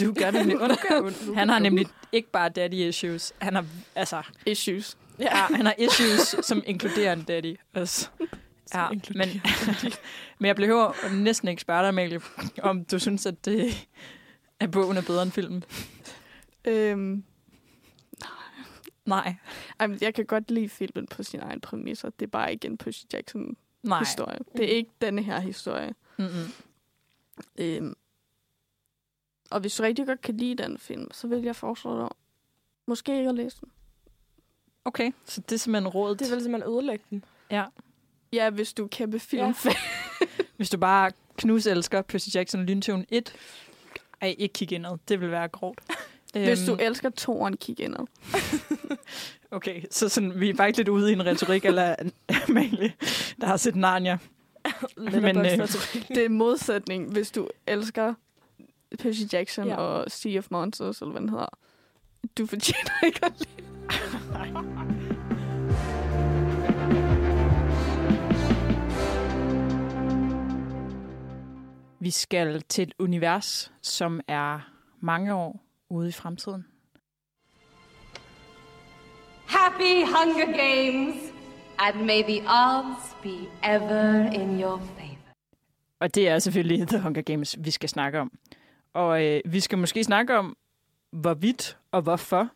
Luke 0.00 0.24
er 0.24 0.30
nemlig 0.30 0.60
ond. 1.02 1.34
Han 1.34 1.48
har 1.48 1.58
nemlig 1.58 1.86
ikke 2.12 2.30
bare 2.30 2.48
daddy 2.48 2.74
issues. 2.74 3.32
Han 3.38 3.54
har, 3.54 3.64
altså, 3.94 4.22
Issues. 4.46 4.96
ja, 5.18 5.34
han 5.36 5.66
har 5.66 5.74
issues, 5.78 6.46
som 6.46 6.62
inkluderer 6.66 7.12
en 7.12 7.22
daddy 7.22 7.56
også. 7.74 8.08
Ja, 8.74 8.88
men, 8.90 9.42
men 10.38 10.46
jeg 10.46 10.56
behøver 10.56 11.14
næsten 11.14 11.48
ikke 11.48 11.62
spørge 11.62 11.80
dig, 11.80 11.88
Amalie, 11.88 12.20
om 12.62 12.84
du 12.84 12.98
synes, 12.98 13.26
at, 13.26 13.44
det, 13.44 13.86
at 14.60 14.70
bogen 14.70 14.96
er 14.96 15.02
bedre 15.02 15.22
end 15.22 15.32
filmen. 15.32 15.64
Øhm, 16.68 17.24
Nej. 19.06 19.34
ej, 19.80 19.86
men 19.86 19.98
jeg 20.00 20.14
kan 20.14 20.26
godt 20.26 20.50
lide 20.50 20.68
filmen 20.68 21.06
på 21.06 21.22
sin 21.22 21.40
egen 21.40 21.60
præmisser. 21.60 22.10
Det 22.10 22.26
er 22.26 22.30
bare 22.30 22.52
ikke 22.52 22.66
en 22.66 22.78
Percy 22.78 23.04
Jackson 23.12 23.56
Nej. 23.82 23.98
historie. 23.98 24.38
Det 24.56 24.64
er 24.64 24.76
ikke 24.76 24.90
denne 25.00 25.22
her 25.22 25.40
historie. 25.40 25.94
Mm-mm. 26.16 26.52
Øhm, 27.58 27.94
og 29.50 29.60
hvis 29.60 29.74
du 29.74 29.82
rigtig 29.82 30.06
godt 30.06 30.20
kan 30.20 30.36
lide 30.36 30.62
den 30.62 30.78
film, 30.78 31.12
så 31.12 31.26
vil 31.28 31.42
jeg 31.42 31.56
foreslå 31.56 32.00
dig 32.00 32.08
måske 32.86 33.16
ikke 33.16 33.28
at 33.28 33.34
læse 33.34 33.60
den. 33.60 33.68
Okay, 34.84 35.12
så 35.24 35.40
det 35.40 35.52
er 35.52 35.58
simpelthen 35.58 35.88
rådet. 35.88 36.18
Det 36.18 36.26
er 36.26 36.34
vel 36.34 36.42
simpelthen 36.42 36.72
ødelægge 36.72 37.04
den. 37.10 37.24
Ja. 37.50 37.64
Ja, 38.32 38.50
hvis 38.50 38.72
du 38.72 38.84
er 38.84 38.88
kæmpe 38.88 39.18
filmfan. 39.18 39.72
Hvis 40.56 40.70
du 40.70 40.78
bare 40.78 41.12
knus 41.36 41.66
elsker 41.66 42.02
Percy 42.02 42.28
Jackson 42.34 42.66
Lyntown 42.66 43.04
1, 43.08 43.34
ej, 44.20 44.34
ikke 44.38 44.52
kig 44.52 44.72
indad. 44.72 44.98
Det 45.08 45.20
vil 45.20 45.30
være 45.30 45.48
grovt. 45.48 45.80
Hvis 46.32 46.64
du 46.66 46.72
Øhm, 46.72 46.80
elsker 46.80 47.10
toren, 47.10 47.56
kig 47.56 47.80
indad. 47.80 48.06
Okay, 49.50 49.82
så 49.90 50.08
sådan, 50.08 50.40
vi 50.40 50.50
er 50.50 50.54
faktisk 50.56 50.76
lidt 50.76 50.88
ude 50.88 51.10
i 51.10 51.12
en 51.12 51.26
retorik, 51.26 51.64
eller 51.64 51.94
Amalie, 52.48 52.92
der 53.40 53.46
har 53.46 53.56
set 53.56 53.76
Narnia. 53.76 54.18
Men, 54.96 55.36
øh, 55.38 55.44
Det 56.08 56.24
er 56.24 56.28
modsætning, 56.28 57.12
hvis 57.12 57.30
du 57.30 57.48
elsker 57.66 58.14
Percy 58.98 59.20
Jackson 59.32 59.66
Ja. 59.66 59.70
ja. 59.72 59.76
og 59.80 60.10
Sea 60.10 60.38
of 60.38 60.46
Monsters, 60.50 61.00
eller 61.00 61.12
hvad 61.12 61.20
den 61.20 61.28
hedder. 61.28 61.46
Du 62.38 62.46
fortjener 62.46 63.04
ikke 63.06 63.20
at 63.24 63.32
lide. 63.38 64.68
Vi 72.00 72.10
skal 72.10 72.62
til 72.62 72.82
et 72.82 72.94
univers, 72.98 73.72
som 73.82 74.20
er 74.28 74.60
mange 75.00 75.34
år 75.34 75.60
ude 75.90 76.08
i 76.08 76.12
fremtiden. 76.12 76.66
Happy 79.46 80.04
Hunger 80.04 80.46
Games, 80.46 81.16
and 81.78 82.06
may 82.06 82.22
the 82.22 82.40
odds 82.40 83.16
be 83.22 83.36
ever 83.62 84.32
in 84.32 84.60
your 84.60 84.78
favor. 84.78 85.18
Og 86.00 86.14
det 86.14 86.28
er 86.28 86.38
selvfølgelig 86.38 86.88
The 86.88 87.00
Hunger 87.00 87.22
Games, 87.22 87.56
vi 87.58 87.70
skal 87.70 87.88
snakke 87.88 88.20
om. 88.20 88.32
Og 88.92 89.24
øh, 89.24 89.40
vi 89.44 89.60
skal 89.60 89.78
måske 89.78 90.04
snakke 90.04 90.38
om, 90.38 90.56
hvorvidt 91.10 91.78
og 91.92 92.02
hvorfor 92.02 92.48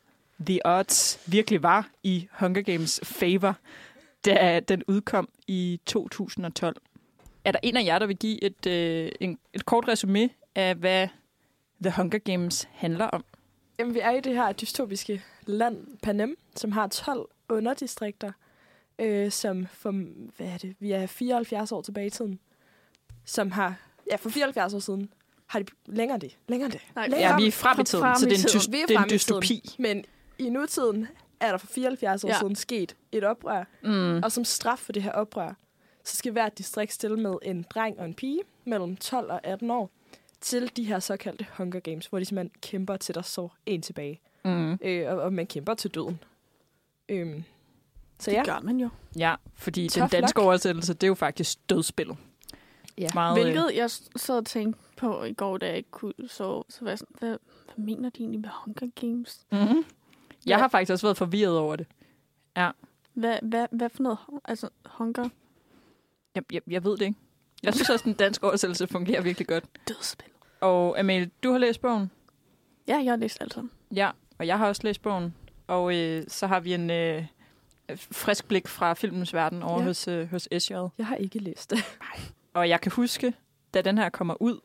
The 0.47 0.61
Odds 0.65 1.21
virkelig 1.27 1.63
var 1.63 1.91
i 2.03 2.29
Hunger 2.33 2.63
Games 2.63 3.01
favor, 3.05 3.57
da 4.25 4.61
den 4.61 4.83
udkom 4.89 5.29
i 5.49 5.81
2012. 5.87 6.77
Er 7.45 7.53
der 7.53 7.59
en 7.63 7.77
af 7.77 7.85
jer, 7.85 7.99
der 7.99 8.07
vil 8.07 8.17
give 8.17 8.45
et, 8.45 8.67
øh, 8.67 9.13
en, 9.21 9.39
et 9.53 9.65
kort 9.67 9.89
resume 9.89 10.31
af, 10.55 10.75
hvad 10.75 11.09
The 11.83 11.93
Hunger 11.97 12.19
Games 12.19 12.69
handler 12.73 13.05
om? 13.07 13.25
Jamen, 13.79 13.95
vi 13.95 14.01
er 14.01 14.11
i 14.11 14.21
det 14.21 14.35
her 14.35 14.53
dystopiske 14.53 15.23
land, 15.47 15.87
Panem, 16.03 16.37
som 16.57 16.73
har 16.73 16.87
12 16.87 17.29
underdistrikter, 17.49 18.33
øh, 18.99 19.31
som 19.31 19.67
for, 19.73 19.91
hvad 20.37 20.47
er 20.47 20.59
det, 20.59 20.77
vi 20.79 20.93
er 20.93 21.07
74 21.07 21.73
år 21.73 21.81
tilbage 21.83 22.07
i 22.07 22.11
tiden, 22.11 22.39
som 23.25 23.51
har, 23.51 23.75
ja, 24.11 24.17
for 24.17 24.31
74 24.31 24.75
år 24.75 24.79
siden, 24.79 25.11
har 25.47 25.59
de 25.59 25.65
længere 25.87 26.19
det, 26.19 26.37
længere 26.49 26.71
det. 26.71 26.81
Nej, 26.95 27.09
længere 27.09 27.31
Ja, 27.31 27.37
vi 27.37 27.47
er 27.47 27.53
frem 27.53 27.81
i 27.81 27.85
tiden, 27.85 28.05
så 28.17 28.27
det 28.27 28.33
er 28.33 28.67
en, 28.67 28.73
Vi 28.73 28.81
er 28.81 28.87
det 28.87 28.95
er 28.95 28.99
frem 28.99 29.05
en 29.05 29.11
dystopi. 29.11 29.77
Men 29.79 30.05
i 30.39 30.51
nutiden 30.51 31.07
er 31.41 31.51
der 31.51 31.57
for 31.59 31.67
74 31.67 32.25
år 32.25 32.29
Ja. 32.29 32.39
siden 32.39 32.57
sket 32.57 32.97
et 33.13 33.25
oprør, 33.25 33.65
Mm. 33.83 34.23
og 34.23 34.33
som 34.33 34.45
straf 34.45 34.79
for 34.79 34.93
det 34.93 35.03
her 35.03 35.13
oprør, 35.13 35.55
så 36.05 36.17
skal 36.17 36.33
hvert 36.33 36.59
distrikt 36.59 36.93
stille 36.93 37.17
med 37.17 37.35
en 37.43 37.63
dreng 37.71 37.99
og 37.99 38.05
en 38.05 38.15
pige 38.15 38.41
mellem 38.65 38.97
12 38.97 39.31
og 39.31 39.47
18 39.47 39.71
år 39.71 39.91
til 40.43 40.77
de 40.77 40.85
her 40.85 40.99
såkaldte 40.99 41.47
Hunger 41.57 41.81
Games, 41.81 42.07
hvor 42.07 42.19
de 42.19 42.25
simpelthen 42.25 42.61
kæmper 42.61 42.97
til 42.97 43.15
der 43.15 43.23
står 43.23 43.57
en 43.67 43.83
tilbage. 43.83 44.21
Mm. 44.45 44.79
Øh, 44.83 45.09
og, 45.13 45.17
og 45.23 45.33
man 45.33 45.47
kæmper 45.47 45.75
til 45.75 45.91
døden. 45.91 46.21
Øhm, 47.09 47.45
så 48.19 48.31
Det 48.31 48.37
ja, 48.37 48.45
gør 48.45 48.61
man 48.61 48.81
jo. 48.81 48.89
Ja, 49.19 49.35
fordi 49.55 49.89
Tough 49.89 50.11
den 50.11 50.21
danske 50.21 50.39
luck. 50.39 50.47
oversættelse, 50.47 50.95
det 50.95 51.03
er 51.03 51.09
jo 51.09 51.15
faktisk 51.15 51.71
dødsspillet. 51.71 52.17
Ja. 52.99 53.09
Meget, 53.15 53.39
øh, 53.39 53.45
Hvilket 53.45 53.71
jeg 53.77 53.91
sad 54.17 54.37
og 54.37 54.47
tænkte 54.47 54.81
på 54.97 55.25
i 55.25 55.33
går, 55.33 55.59
da 55.59 55.67
jeg 55.67 55.77
ikke 55.77 55.91
kunne 55.91 56.13
sove. 56.29 56.65
Så 56.69 56.79
var 56.85 56.91
jeg 56.91 56.99
sådan, 56.99 57.17
hvad, 57.19 57.29
hvad 57.75 57.85
mener 57.85 58.11
de 58.11 58.21
egentlig 58.21 58.41
med 58.41 58.49
Hunger 58.65 58.89
Games? 59.01 59.41
Mm-hmm. 59.53 59.67
Jeg 59.67 59.85
Ja. 60.47 60.59
har 60.59 60.69
faktisk 60.69 60.93
også 60.93 61.07
været 61.07 61.17
forvirret 61.17 61.59
over 61.59 61.77
det. 61.77 61.87
Hvad, 63.15 63.39
hvad, 63.43 63.67
hvad 63.73 63.89
for 63.91 64.03
noget? 64.03 64.19
Altså, 64.45 64.69
Hunger? 64.87 65.29
Jeg, 66.35 66.43
jeg, 66.53 66.63
jeg 66.67 66.85
ved 66.85 66.93
det 66.97 67.03
ikke. 67.03 67.19
Jeg 67.63 67.75
synes 67.75 67.91
også, 67.91 68.05
den 68.05 68.13
danske 68.15 68.47
oversættelse 68.47 68.87
fungerer 68.87 69.23
virkelig 69.23 69.47
godt. 69.49 69.65
Dødsspil. 69.89 70.29
Og 70.63 70.99
Amalie, 70.99 71.31
du 71.43 71.51
har 71.53 71.59
læst 71.59 71.81
bogen? 71.81 72.11
Ja, 72.89 72.97
jeg 73.05 73.13
har 73.13 73.17
læst 73.17 73.39
alt 73.41 73.55
sammen. 73.55 73.71
Ja, 73.95 74.11
og 74.39 74.47
jeg 74.47 74.59
har 74.59 74.69
også 74.69 74.81
læst 74.85 75.03
bogen. 75.03 75.35
Og 75.67 75.97
øh, 75.97 76.25
så 76.29 76.47
har 76.47 76.61
vi 76.61 76.75
en 76.75 76.91
øh, 76.91 77.27
frisk 77.97 78.49
blik 78.49 78.69
fra 78.69 78.95
filmens 78.95 79.35
verden 79.35 79.63
over 79.63 79.79
Ja. 79.81 79.85
hos, 79.87 80.09
øh, 80.09 80.31
hos 80.31 80.49
SJ. 80.59 80.73
jeg 80.99 81.07
har 81.07 81.17
ikke 81.17 81.39
læst 81.39 81.71
det. 81.71 81.79
Og 82.55 82.69
jeg 82.69 82.81
kan 82.81 82.93
huske, 82.93 83.35
da 83.75 83.81
den 83.83 83.99
her 83.99 84.09
kommer 84.09 84.43
ud, 84.43 84.61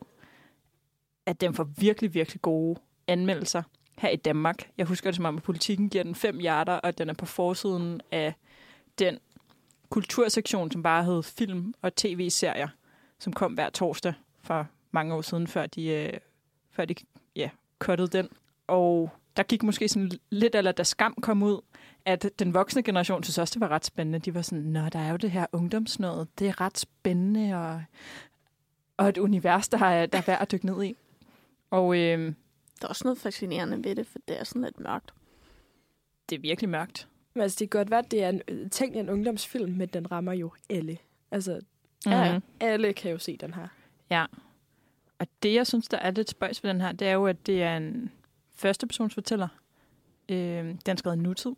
at 1.26 1.42
den 1.42 1.54
får 1.54 1.64
virkelig, 1.78 2.14
virkelig 2.14 2.42
gode 2.42 2.80
anmeldelser. 3.08 3.64
her 3.98 4.10
i 4.10 4.16
Danmark. 4.16 4.70
Jeg 4.78 4.86
husker 4.86 5.10
det 5.10 5.16
som 5.16 5.26
om, 5.26 5.38
at 5.38 5.44
politikken 5.44 5.90
giver 5.90 6.04
den 6.04 6.16
fem 6.16 6.38
hjerter, 6.40 6.74
og 6.74 6.98
den 6.98 7.10
er 7.10 7.14
på 7.14 7.26
forsiden 7.26 8.02
af 8.12 8.34
den 9.00 9.20
kultursektion, 9.90 10.72
som 10.72 10.84
bare 10.84 11.04
hed 11.04 11.24
film 11.24 11.74
og 11.82 11.96
tv-serier, 11.96 12.68
som 13.20 13.34
kom 13.34 13.54
hver 13.54 13.70
torsdag 13.70 14.14
for 14.44 14.68
mange 14.92 15.14
år 15.16 15.22
siden, 15.22 15.48
før 15.48 15.66
de, 15.66 15.88
øh, 15.88 16.14
før 16.72 16.86
de 16.86 16.96
ja, 17.36 17.50
cuttede 17.80 18.18
den. 18.18 18.30
Og 18.68 19.10
der 19.38 19.44
gik 19.44 19.64
måske 19.64 19.88
sådan 19.88 20.12
lidt, 20.30 20.56
eller 20.56 20.72
da 20.72 20.84
Skam 20.84 21.16
kom 21.22 21.44
ud, 21.44 21.62
at 22.06 22.30
den 22.40 22.54
voksne 22.54 22.84
generation 22.84 23.24
synes 23.24 23.38
også, 23.38 23.54
det 23.54 23.62
var 23.62 23.68
ret 23.68 23.86
spændende. 23.86 24.20
De 24.20 24.36
var 24.36 24.42
sådan, 24.42 24.64
nå, 24.64 24.90
der 24.90 25.00
er 25.00 25.12
jo 25.12 25.18
det 25.18 25.32
her 25.32 25.46
ungdomsnød. 25.52 26.26
Det 26.40 26.48
er 26.48 26.62
ret 26.62 26.78
spændende, 26.78 27.56
og, 27.56 27.84
og 28.98 29.10
et 29.10 29.18
univers, 29.18 29.70
der 29.70 29.86
er, 29.86 30.06
der 30.06 30.18
er 30.18 30.24
værd 30.28 30.42
at 30.42 30.52
dykke 30.52 30.66
ned 30.66 30.84
i. 30.84 30.96
Og 31.70 31.98
øh, 31.98 32.20
Der 32.82 32.86
er 32.86 32.88
også 32.88 33.04
noget 33.04 33.18
fascinerende 33.18 33.84
ved 33.84 33.96
det, 33.96 34.08
for 34.08 34.20
det 34.28 34.40
er 34.40 34.44
sådan 34.44 34.62
lidt 34.62 34.80
mørkt. 34.80 35.14
det 36.30 36.36
er 36.36 36.40
virkelig 36.40 36.70
mørkt. 36.70 37.08
Men 37.34 37.42
altså, 37.42 37.58
det 37.60 37.70
kan 37.70 37.80
godt 37.80 37.90
være, 37.92 38.00
at 38.00 38.12
det 38.12 38.24
er 38.24 38.30
en, 38.30 38.42
øh, 38.48 38.70
tænk 38.70 38.96
en 38.96 39.10
ungdomsfilm, 39.10 39.72
men 39.72 39.88
den 39.88 40.12
rammer 40.12 40.34
jo 40.34 40.52
alle. 40.70 40.98
Altså, 41.32 41.60
Ja, 42.06 42.34
mm. 42.38 42.44
alle 42.60 42.94
kan 42.94 43.12
jo 43.12 43.18
se 43.18 43.38
den 43.38 43.54
her. 43.54 43.68
Ja. 44.10 44.26
Og 45.20 45.28
det, 45.44 45.54
jeg 45.54 45.68
synes, 45.68 45.88
der 45.88 45.98
er 45.98 46.12
lidt 46.12 46.30
spøjs 46.30 46.64
ved 46.64 46.70
den 46.70 46.82
her, 46.82 46.92
det 46.92 47.08
er 47.08 47.14
jo, 47.14 47.26
at 47.26 47.46
det 47.46 47.64
er 47.64 47.78
en 47.78 48.12
førstepersonsfortæller. 48.54 49.48
Øh, 50.30 50.66
den 50.66 50.80
er 50.86 50.96
skrevet 50.96 51.18
i 51.18 51.20
nutid. 51.20 51.52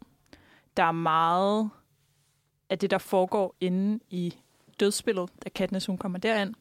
Der 0.78 0.84
er 0.84 0.92
meget 0.92 1.70
af 2.70 2.80
det, 2.80 2.92
der 2.92 2.98
foregår 2.98 3.56
inde 3.60 4.00
i 4.10 4.34
dødsspillet, 4.80 5.30
da 5.44 5.50
Katniss 5.50 5.86
hun 5.86 5.98
kommer 5.98 6.20
derind, 6.20 6.54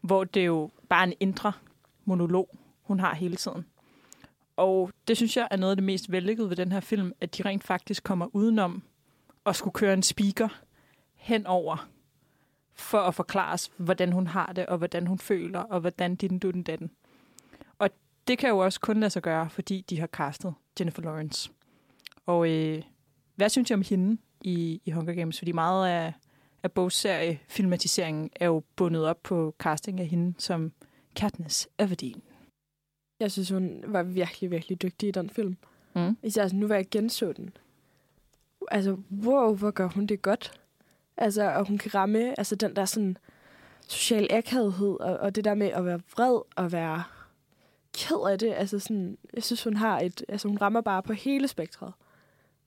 hvor 0.00 0.24
det 0.24 0.40
er 0.40 0.46
jo 0.46 0.70
bare 0.88 1.06
en 1.06 1.14
indre 1.20 1.52
monolog, 2.04 2.58
hun 2.82 3.00
har 3.00 3.14
hele 3.14 3.36
tiden. 3.36 3.66
Og 4.56 4.90
det 5.08 5.16
synes 5.16 5.36
jeg 5.36 5.48
er 5.50 5.56
noget 5.56 5.70
af 5.70 5.76
det 5.76 5.84
mest 5.84 6.12
vellykkede 6.12 6.48
ved 6.48 6.56
den 6.56 6.72
her 6.72 6.80
film, 6.80 7.12
at 7.20 7.38
de 7.38 7.42
rent 7.42 7.64
faktisk 7.64 8.04
kommer 8.04 8.26
udenom 8.32 8.82
at 9.46 9.56
skulle 9.56 9.74
køre 9.74 9.94
en 9.94 10.02
speaker 10.02 10.48
henover 11.14 11.88
for 12.78 12.98
at 12.98 13.14
forklare 13.14 13.52
os, 13.52 13.70
hvordan 13.76 14.12
hun 14.12 14.26
har 14.26 14.52
det, 14.52 14.66
og 14.66 14.78
hvordan 14.78 15.06
hun 15.06 15.18
føler, 15.18 15.60
og 15.60 15.80
hvordan 15.80 16.16
din 16.16 16.38
du 16.38 16.50
den 16.50 16.62
datten. 16.62 16.90
Og 17.78 17.90
det 18.28 18.38
kan 18.38 18.48
jo 18.48 18.58
også 18.58 18.80
kun 18.80 19.00
lade 19.00 19.10
sig 19.10 19.22
gøre, 19.22 19.50
fordi 19.50 19.84
de 19.90 20.00
har 20.00 20.06
castet 20.06 20.54
Jennifer 20.80 21.02
Lawrence. 21.02 21.50
Og 22.26 22.50
øh, 22.50 22.82
hvad 23.34 23.48
synes 23.48 23.70
jeg 23.70 23.76
om 23.76 23.84
hende 23.88 24.20
i, 24.40 24.80
i 24.84 24.90
Hunger 24.90 25.14
Games? 25.14 25.38
Fordi 25.38 25.52
meget 25.52 25.88
af, 25.88 26.12
af 26.62 26.72
bogseriefilmatiseringen 26.72 28.30
er 28.36 28.46
jo 28.46 28.62
bundet 28.76 29.04
op 29.04 29.22
på 29.22 29.54
casting 29.58 30.00
af 30.00 30.06
hende 30.06 30.34
som 30.38 30.72
Katniss 31.16 31.68
Everdeen. 31.78 32.22
Jeg 33.20 33.32
synes, 33.32 33.50
hun 33.50 33.84
var 33.86 34.02
virkelig, 34.02 34.50
virkelig 34.50 34.82
dygtig 34.82 35.08
i 35.08 35.12
den 35.12 35.30
film. 35.30 35.56
Mm. 35.94 36.16
Især 36.22 36.42
altså, 36.42 36.56
nu 36.56 36.66
var 36.66 36.74
jeg 36.74 36.86
genså 36.90 37.32
den. 37.32 37.50
Altså, 38.70 38.96
wow, 39.24 39.54
hvor 39.54 39.70
gør 39.70 39.88
hun 39.88 40.06
det 40.06 40.22
godt. 40.22 40.60
Altså, 41.18 41.42
og 41.50 41.66
hun 41.68 41.78
kan 41.78 41.94
ramme 41.94 42.38
altså, 42.38 42.54
den 42.56 42.76
der 42.76 42.84
sådan 42.84 43.16
social 43.88 44.26
akavighed, 44.30 45.00
og, 45.00 45.16
og 45.16 45.34
det 45.34 45.44
der 45.44 45.54
med 45.54 45.66
at 45.66 45.84
være 45.84 46.00
vred 46.12 46.40
og 46.56 46.72
være 46.72 47.02
ked 47.94 48.30
af 48.30 48.38
det. 48.38 48.52
Altså 48.54 48.78
sådan, 48.78 49.18
jeg 49.34 49.42
synes, 49.42 49.64
hun 49.64 49.76
har 49.76 50.00
et, 50.00 50.24
altså 50.28 50.48
hun 50.48 50.58
rammer 50.60 50.80
bare 50.80 51.02
på 51.02 51.12
hele 51.12 51.48
spektret. 51.48 51.92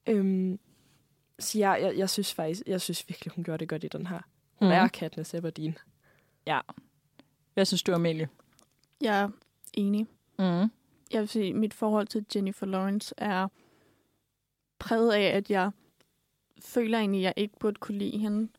Øhm, 0.07 0.59
så 1.39 1.59
jeg, 1.59 1.79
jeg, 1.81 1.97
jeg, 1.97 2.09
synes 2.09 2.33
faktisk, 2.33 2.61
jeg 2.67 2.81
synes 2.81 3.09
virkelig, 3.09 3.33
hun 3.35 3.43
gjorde 3.43 3.57
det 3.59 3.69
godt 3.69 3.83
i 3.83 3.87
den 3.87 4.07
her. 4.07 4.19
Hun 4.59 4.67
Mhm. 4.67 4.77
mm. 4.77 4.83
er 4.83 4.87
Katniss 4.87 5.33
Everdeen. 5.33 5.77
Ja. 6.47 6.59
Hvad 7.53 7.65
synes 7.65 7.83
du, 7.83 7.93
Amelie? 7.93 8.29
Jeg 9.01 9.21
er 9.21 9.29
enig. 9.73 10.07
Mm. 10.39 10.45
Jeg 11.11 11.19
vil 11.19 11.27
sige, 11.27 11.49
at 11.49 11.55
mit 11.55 11.73
forhold 11.73 12.07
til 12.07 12.25
Jennifer 12.35 12.65
Lawrence 12.65 13.13
er 13.17 13.47
præget 14.79 15.11
af, 15.13 15.37
at 15.37 15.49
jeg 15.49 15.71
føler 16.61 16.97
egentlig, 16.99 17.19
at 17.19 17.23
jeg 17.23 17.33
ikke 17.37 17.59
burde 17.59 17.79
kunne 17.79 17.97
lide 17.97 18.17
hende. 18.17 18.49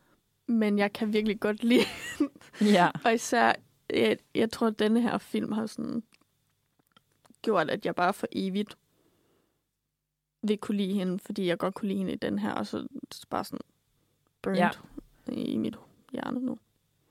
Men 0.47 0.79
jeg 0.79 0.93
kan 0.93 1.13
virkelig 1.13 1.41
godt 1.41 1.65
lide 1.65 1.85
hende. 2.19 2.33
Ja. 2.73 2.91
Og 3.05 3.15
især, 3.15 3.53
jeg, 3.91 4.19
jeg 4.35 4.51
tror, 4.51 4.67
at 4.67 4.79
denne 4.79 5.01
her 5.03 5.19
film 5.19 5.53
har 5.53 5.67
sådan 5.67 6.03
gjort, 7.43 7.71
at 7.71 7.87
jeg 7.87 7.95
bare 7.95 8.13
for 8.13 8.27
evigt 8.33 8.77
vil 10.43 10.59
kunne 10.59 10.77
lide 10.77 10.95
hende, 10.95 11.19
fordi 11.19 11.47
jeg 11.47 11.59
godt 11.59 11.75
kunne 11.75 11.89
lide 11.89 11.99
hende 11.99 12.13
i 12.13 12.17
den 12.17 12.39
her, 12.39 12.53
og 12.53 12.67
så 12.67 12.79
er 12.79 12.85
bare 13.31 13.45
sådan 13.45 13.59
burnt 14.43 14.59
Ja. 14.59 14.71
i 15.29 15.57
mit 15.57 15.77
hjerne 16.13 16.41
nu. 16.41 16.59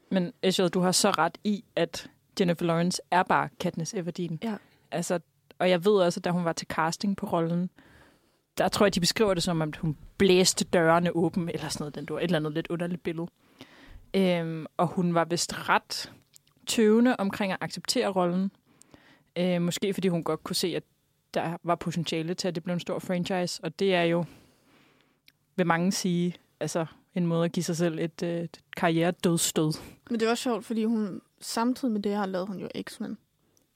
Men 0.09 0.33
Eshed, 0.41 0.69
du 0.69 0.79
har 0.79 0.91
så 0.91 1.09
ret 1.11 1.37
i, 1.43 1.63
at 1.75 2.09
Jennifer 2.39 2.65
Lawrence 2.65 3.01
er 3.11 3.23
bare 3.23 3.49
Katniss 3.59 3.93
Everdeen. 3.93 4.39
Ja. 4.43 4.55
Altså, 4.91 5.19
og 5.59 5.69
jeg 5.69 5.85
ved 5.85 5.91
også, 5.93 6.19
at 6.19 6.23
da 6.23 6.29
hun 6.29 6.45
var 6.45 6.53
til 6.53 6.67
casting 6.67 7.17
på 7.17 7.25
rollen, 7.25 7.69
der 8.57 8.67
tror 8.67 8.85
jeg, 8.85 8.95
de 8.95 8.99
beskriver 8.99 9.33
det 9.33 9.43
som, 9.43 9.61
at 9.61 9.75
hun 9.75 9.97
blæste 10.17 10.65
dørene 10.65 11.15
åben, 11.15 11.49
eller 11.49 11.69
sådan 11.69 11.83
noget, 11.83 11.95
den 11.95 12.05
du 12.05 12.17
et 12.17 12.23
eller 12.23 12.37
andet 12.37 12.53
lidt 12.53 12.67
underligt 12.67 13.03
billede. 13.03 13.27
Øhm, 14.13 14.65
og 14.77 14.87
hun 14.87 15.13
var 15.13 15.25
vist 15.25 15.69
ret 15.69 16.11
tøvende 16.67 17.15
omkring 17.15 17.51
at 17.51 17.57
acceptere 17.61 18.07
rollen. 18.07 18.51
Øh, 19.35 19.61
måske 19.61 19.93
fordi 19.93 20.07
hun 20.07 20.23
godt 20.23 20.43
kunne 20.43 20.55
se, 20.55 20.75
at 20.75 20.83
der 21.33 21.57
var 21.63 21.75
potentiale 21.75 22.33
til, 22.33 22.47
at 22.47 22.55
det 22.55 22.63
blev 22.63 22.73
en 22.73 22.79
stor 22.79 22.99
franchise, 22.99 23.63
og 23.63 23.79
det 23.79 23.95
er 23.95 24.03
jo, 24.03 24.25
vil 25.55 25.67
mange 25.67 25.91
sige, 25.91 26.35
altså 26.59 26.85
en 27.15 27.25
måde 27.25 27.45
at 27.45 27.51
give 27.51 27.63
sig 27.63 27.77
selv 27.77 27.99
et, 27.99 28.23
øh, 28.23 28.41
et 28.41 28.61
karriere-dødstød. 28.77 29.73
Men 30.09 30.19
det 30.19 30.27
var 30.27 30.35
sjovt, 30.35 30.65
fordi 30.65 30.83
hun 30.83 31.21
samtidig 31.41 31.91
med 31.91 32.01
det 32.01 32.11
her 32.11 32.25
lavede 32.25 32.47
hun 32.47 32.59
jo 32.59 32.69
X-Men. 32.81 33.17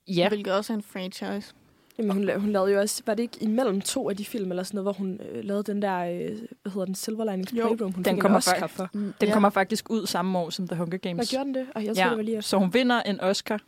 Ja. 0.08 0.28
Hvilket 0.28 0.54
også 0.54 0.74
er 0.74 0.78
en 0.78 0.84
franchise. 0.84 1.54
Jamen, 2.00 2.12
hun, 2.12 2.30
la- 2.30 2.38
hun 2.38 2.50
lavede 2.52 2.72
jo 2.74 2.80
også, 2.80 3.04
var 3.06 3.14
det 3.14 3.24
ikke 3.24 3.38
imellem 3.42 3.82
to 3.82 4.10
af 4.10 4.18
de 4.18 4.26
film, 4.26 4.52
eller 4.52 4.64
sådan 4.64 4.76
noget, 4.76 4.86
hvor 4.86 4.94
hun 5.06 5.20
øh, 5.32 5.44
lavede 5.44 5.64
den 5.64 5.82
der, 5.82 5.98
øh, 6.00 6.38
hvad 6.62 6.72
hedder 6.72 6.86
den, 6.86 6.96
Silver 6.96 7.26
Linings 7.32 7.54
Jo, 7.54 7.68
Playroom, 7.68 7.92
hun 7.94 8.04
den 8.04 8.20
kommer 8.20 8.38
en 8.38 8.56
Oscar 8.56 8.68
for. 8.68 8.90
Den 8.94 9.14
Ja. 9.22 9.34
kommer 9.34 9.50
faktisk 9.50 9.90
ud 9.90 10.06
samme 10.06 10.40
år 10.40 10.50
som 10.50 10.68
The 10.68 10.76
Hunger 10.78 10.98
Games. 10.98 11.16
Hvad 11.18 11.26
gjorde 11.38 11.46
den 11.46 11.56
det? 11.56 11.68
Og 11.76 11.86
jeg 11.86 11.96
tror, 11.96 12.04
ja, 12.04 12.10
det 12.10 12.18
var 12.18 12.24
lige 12.24 12.38
efter. 12.38 12.50
så 12.50 12.58
hun 12.58 12.74
vinder 12.74 13.02
en 13.02 13.22
Oscar 13.22 13.60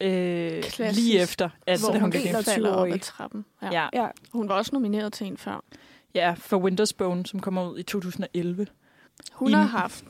øh, 0.00 0.62
Klassisk. 0.62 1.00
lige 1.06 1.20
efter 1.20 1.48
at 1.66 1.80
hvor 1.80 1.88
The 1.88 2.00
hun 2.00 2.12
Hunger 2.12 2.32
Games. 2.32 2.48
falder 2.54 2.70
op 2.70 2.76
21-årig. 2.76 2.92
ad 2.92 2.98
trappen. 2.98 3.44
Ja. 3.62 3.68
Ja. 3.72 3.88
Ja, 4.02 4.08
Hun 4.32 4.48
var 4.48 4.54
også 4.54 4.70
nomineret 4.72 5.12
til 5.12 5.26
en 5.26 5.36
før. 5.36 5.64
ja, 6.14 6.34
for 6.38 6.68
Winter's 6.70 6.92
Bone, 6.98 7.26
som 7.26 7.40
kommer 7.40 7.70
ud 7.70 7.78
i 7.78 7.82
2011. 7.82 8.66
Hun 9.32 9.50
I- 9.50 9.54
har 9.54 9.62
haft 9.62 10.04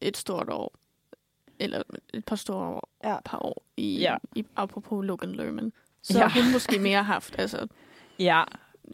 et 0.00 0.16
stort 0.16 0.48
år, 0.50 0.74
eller 1.58 1.82
et 2.14 2.24
par 2.24 2.36
store 2.36 2.66
år, 2.66 2.88
Ja. 3.04 3.16
par 3.24 3.38
år 3.38 3.62
i, 3.76 3.98
Ja. 3.98 4.16
i 4.36 4.44
apropos 4.56 5.04
Logan 5.06 5.32
Lerman. 5.32 5.72
Så 6.10 6.18
Ja. 6.18 6.28
hun 6.28 6.52
måske 6.52 6.78
mere 6.78 7.02
haft, 7.02 7.34
altså 7.38 7.66
Ja, 8.18 8.44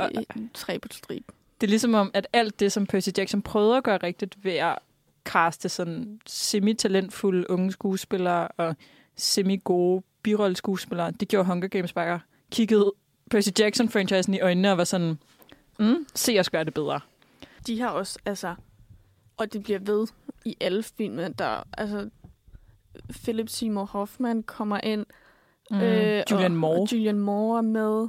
Og- 0.01 0.11
tre 0.55 0.79
på 0.79 0.89
strip. 0.91 1.23
det 1.61 1.67
er 1.67 1.71
ligesom 1.71 1.95
om, 1.95 2.11
at 2.15 2.27
alt 2.33 2.61
det, 2.61 2.73
som 2.73 2.87
Percy 2.87 3.09
Jackson 3.19 3.43
prøvede 3.43 3.77
at 3.77 3.85
gøre 3.85 3.97
rigtigt 4.03 4.45
ved 4.45 4.53
at 4.53 4.79
kaste 5.25 5.69
sådan 5.69 6.21
semi-talentfulde 6.27 7.51
unge 7.51 7.73
skuespillere 7.73 8.49
og 8.49 8.77
semi-gode 9.17 10.03
birolleskuespillere, 10.22 11.11
det 11.11 11.29
gjorde 11.29 11.47
Hunger 11.49 11.68
Games 11.68 11.93
bare 11.93 12.21
kiggede 12.51 12.93
Percy 13.30 13.49
Jackson-franchisen 13.61 14.34
i 14.34 14.41
øjnene 14.41 14.71
og 14.71 14.79
var 14.79 14.84
sådan, 14.84 15.18
mm, 15.79 16.07
se 16.14 16.37
os 16.41 16.51
gøre 16.51 16.64
det 16.64 16.75
bedre. 16.75 17.01
De 17.67 17.80
har 17.80 17.88
også, 17.88 18.18
altså, 18.26 18.55
og 19.37 19.53
det 19.53 19.63
bliver 19.63 19.79
ved 19.79 20.07
i 20.45 20.57
alle 20.61 20.83
filmene, 20.83 21.34
der, 21.38 21.63
altså, 21.79 22.11
Philip 23.22 23.49
Seymour 23.49 23.84
Hoffman 23.84 24.43
kommer 24.43 24.80
ind. 24.80 25.07
Mm. 25.70 25.76
Julian 26.30 26.53
og, 26.53 26.58
Moore. 26.58 26.80
Og 26.80 26.92
Julian 26.92 27.18
Moore 27.18 27.58
er 27.58 27.62
med. 27.62 28.08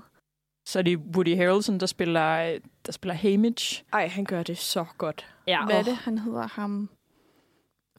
Så 0.65 0.79
er 0.79 0.83
det 0.83 0.97
Woody 0.97 1.35
Harrelson, 1.37 1.79
der 1.79 1.85
spiller, 1.85 2.57
der 2.85 2.91
spiller 2.91 3.13
Hamish. 3.15 3.83
ej, 3.93 4.07
han 4.07 4.25
gør 4.25 4.43
det 4.43 4.57
så 4.57 4.85
godt. 4.97 5.25
Ja, 5.47 5.65
Hvad 5.65 5.75
er 5.75 5.79
og- 5.79 5.85
det, 5.85 5.95
han 5.95 6.17
hedder 6.17 6.47
ham? 6.47 6.89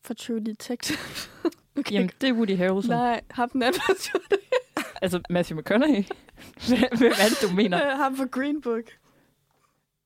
For 0.04 0.14
True 0.14 0.40
Detective. 0.40 0.98
okay. 1.78 1.92
Jamen, 1.92 2.10
det 2.20 2.28
er 2.28 2.32
Woody 2.32 2.56
Harrelson. 2.56 2.90
Nej, 2.90 3.20
ham 3.30 3.50
den 3.50 3.62
anden. 3.62 3.80
Altså, 5.02 5.20
Matthew 5.30 5.58
McConaughey. 5.58 6.02
Hvem 6.98 7.12
er 7.20 7.28
det, 7.28 7.38
du 7.50 7.54
mener? 7.54 7.90
Øh, 7.92 7.98
ham 7.98 8.16
for 8.16 8.28
Green 8.28 8.60
Book. 8.62 8.82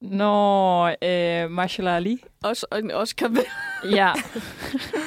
Nå, 0.01 0.89
øh, 0.89 1.51
Marshall 1.51 1.89
Ali. 1.89 2.25
Også 2.45 2.67
en 2.79 2.91
Oscar 2.91 3.29
ved. 3.29 3.45
Ja, 3.85 4.13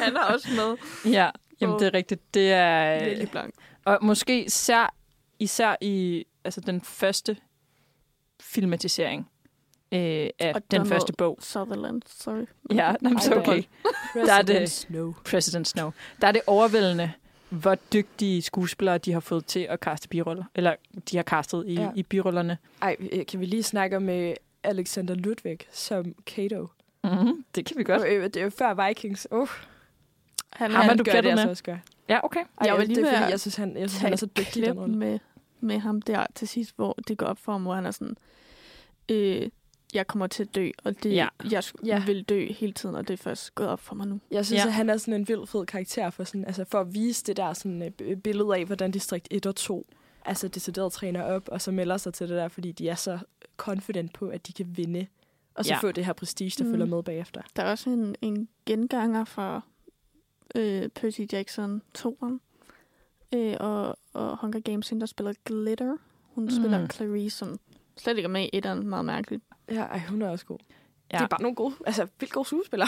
Han 0.03 0.15
er 0.15 0.21
også 0.33 0.47
med. 0.55 0.77
ja. 1.13 1.29
Jamen, 1.61 1.79
det 1.79 1.87
er 1.87 1.93
rigtigt. 1.93 2.33
Det 2.33 2.51
er... 2.51 3.05
Lily 3.15 3.25
Blanc. 3.31 3.53
Og 3.85 3.99
måske 4.01 4.45
især, 4.45 4.93
især 5.39 5.76
i 5.81 6.26
altså, 6.43 6.61
den 6.61 6.81
første 6.81 7.38
filmatisering 8.41 9.30
øh, 9.91 10.30
af 10.39 10.51
Og 10.55 10.61
den 10.72 10.85
første 10.85 11.14
bog. 11.14 11.38
Sutherland, 11.41 12.01
sorry. 12.05 12.45
Ja, 12.73 12.93
jamen, 13.03 13.19
så 13.22 13.35
okay. 13.35 13.64
President 14.14 14.27
Der 14.27 14.34
er 14.34 14.41
det- 14.41 14.72
Snow. 14.72 15.14
President 15.26 15.68
Snow. 15.68 15.91
Der 16.22 16.27
er 16.27 16.31
det 16.31 16.41
overvældende, 16.47 17.11
hvor 17.49 17.76
dygtige 17.76 18.41
skuespillere 18.41 18.97
de 18.97 19.11
har 19.11 19.19
fået 19.19 19.45
til 19.45 19.60
at 19.60 19.80
kaste 19.80 20.07
biroller. 20.10 20.43
Eller 20.55 20.76
de 21.11 21.15
har 21.15 21.23
kastet 21.23 21.64
i, 21.68 21.73
ja. 21.73 21.89
I 21.95 22.03
birollerne. 22.03 22.57
Ej, 22.81 22.95
øh, 23.11 23.26
kan 23.26 23.39
vi 23.39 23.45
lige 23.45 23.64
snakke 23.64 23.97
om 23.97 24.10
øh, 24.10 24.35
Alexander 24.64 25.15
Ludwig 25.15 25.60
som 25.72 26.15
Kato? 26.26 26.68
Mm-hmm. 27.03 27.45
Det 27.55 27.65
kan 27.65 27.77
vi 27.77 27.84
godt. 27.84 28.01
Og, 28.01 28.10
øh, 28.10 28.23
det 28.23 28.38
er 28.38 28.43
jo 28.43 28.49
før 28.49 28.88
Vikings. 28.88 29.27
Uh, 29.31 29.47
Han, 30.49 30.72
Ham 30.72 30.81
er 30.81 30.84
han 30.89 30.97
du 30.97 31.03
gør 31.03 31.11
det 31.14 31.23
med? 31.23 31.31
altså 31.31 31.49
også 31.49 31.64
godt. 31.64 31.77
Ja, 32.09 32.19
okay. 32.25 32.39
Ej, 32.39 32.67
Jeg 32.67 32.73
var 32.73 32.80
lige 32.84 32.95
det 32.95 32.97
er 32.97 33.05
ved 33.05 33.11
fordi, 33.11 33.23
at 33.23 33.30
jeg 33.30 33.39
synes, 33.39 33.55
han, 33.55 33.77
jeg 33.77 33.89
synes, 33.89 34.01
han 34.01 34.13
er 34.13 34.17
så 34.17 34.25
dygtig 34.25 34.57
i 34.63 34.65
den 34.65 34.71
klip 34.73 34.81
rolle. 34.81 34.97
med 34.97 35.19
med 35.59 35.80
ham 35.80 36.01
der 36.01 36.25
til 36.35 36.47
sidst, 36.47 36.75
hvor 36.75 36.97
det 37.07 37.17
går 37.17 37.25
op 37.25 37.38
for 37.38 37.51
ham, 37.51 37.61
hvor 37.61 37.73
han 37.75 37.85
er 37.85 37.91
sådan, 37.91 38.15
øh, 39.09 39.49
jeg 39.93 40.07
kommer 40.07 40.27
til 40.27 40.43
at 40.43 40.55
dø, 40.55 40.69
og 40.84 41.03
det, 41.03 41.13
Ja. 41.13 41.27
jeg 41.51 41.63
Ja. 41.85 42.03
vil 42.05 42.23
dø 42.23 42.45
hele 42.51 42.73
tiden, 42.73 42.95
og 42.95 43.07
det 43.07 43.13
er 43.13 43.17
først 43.23 43.55
gået 43.55 43.69
op 43.69 43.80
for 43.80 43.95
mig 43.95 44.07
nu. 44.07 44.19
Jeg 44.31 44.45
synes, 44.45 44.61
Ja. 44.63 44.67
at 44.67 44.73
han 44.73 44.89
er 44.89 44.97
sådan 44.97 45.13
en 45.13 45.27
vild 45.27 45.47
fed 45.47 45.65
karakter 45.65 46.09
for, 46.09 46.23
sådan, 46.23 46.45
altså 46.45 46.65
for 46.65 46.80
at 46.80 46.93
vise 46.93 47.23
det 47.23 47.38
der 47.38 47.53
sådan, 47.53 47.93
øh, 48.01 48.17
billede 48.17 48.55
af, 48.55 48.65
hvordan 48.65 48.91
Distrikt 48.91 49.27
1 49.31 49.45
og 49.45 49.55
2 49.55 49.85
altså 50.25 50.47
decideret 50.47 50.91
træner 50.93 51.23
op, 51.23 51.49
og 51.49 51.61
så 51.61 51.71
melder 51.71 51.97
sig 51.97 52.13
til 52.13 52.30
det 52.30 52.38
der, 52.38 52.47
fordi 52.47 52.71
de 52.71 52.89
er 52.89 52.95
så 52.95 53.19
confident 53.57 54.13
på, 54.13 54.27
at 54.27 54.47
de 54.47 54.53
kan 54.53 54.77
vinde, 54.77 55.07
og 55.55 55.65
så 55.65 55.73
Ja. 55.73 55.80
få 55.80 55.91
det 55.91 56.05
her 56.05 56.13
prestige, 56.13 56.51
der 56.57 56.63
Mm. 56.65 56.71
følger 56.71 56.85
med 56.85 57.03
bagefter. 57.03 57.41
Der 57.55 57.63
er 57.63 57.71
også 57.71 57.89
en, 57.89 58.15
en 58.21 58.47
genganger 58.65 59.23
fra 59.25 59.61
øh, 60.55 60.89
Percy 60.89 61.21
Jackson 61.34 61.81
2'eren, 61.97 62.39
øh, 63.35 63.55
og, 63.59 63.97
og 64.13 64.38
Hunger 64.41 64.59
Games, 64.59 64.89
hende, 64.89 64.99
der 64.99 65.05
spiller 65.07 65.34
Glitter. 65.45 65.97
Hun 66.21 66.43
Mm. 66.43 66.49
spiller 66.49 66.88
Clarice, 66.88 67.38
som 67.38 67.59
slet 67.97 68.17
ikke 68.17 68.27
er 68.27 68.31
med 68.31 68.43
i 68.43 68.49
etteren, 68.53 68.88
meget 68.88 69.05
mærkeligt. 69.05 69.43
Ja, 69.71 69.81
ej, 69.84 69.99
hun 70.09 70.21
er 70.21 70.30
også 70.30 70.45
god. 70.45 70.57
Ja. 70.59 70.75
Ja. 71.11 71.17
Det 71.17 71.23
er 71.23 71.27
bare 71.27 71.41
nogle 71.41 71.55
gode, 71.55 71.75
altså 71.85 72.07
vildt 72.19 72.34
gode 72.34 72.45
skuespillere. 72.45 72.88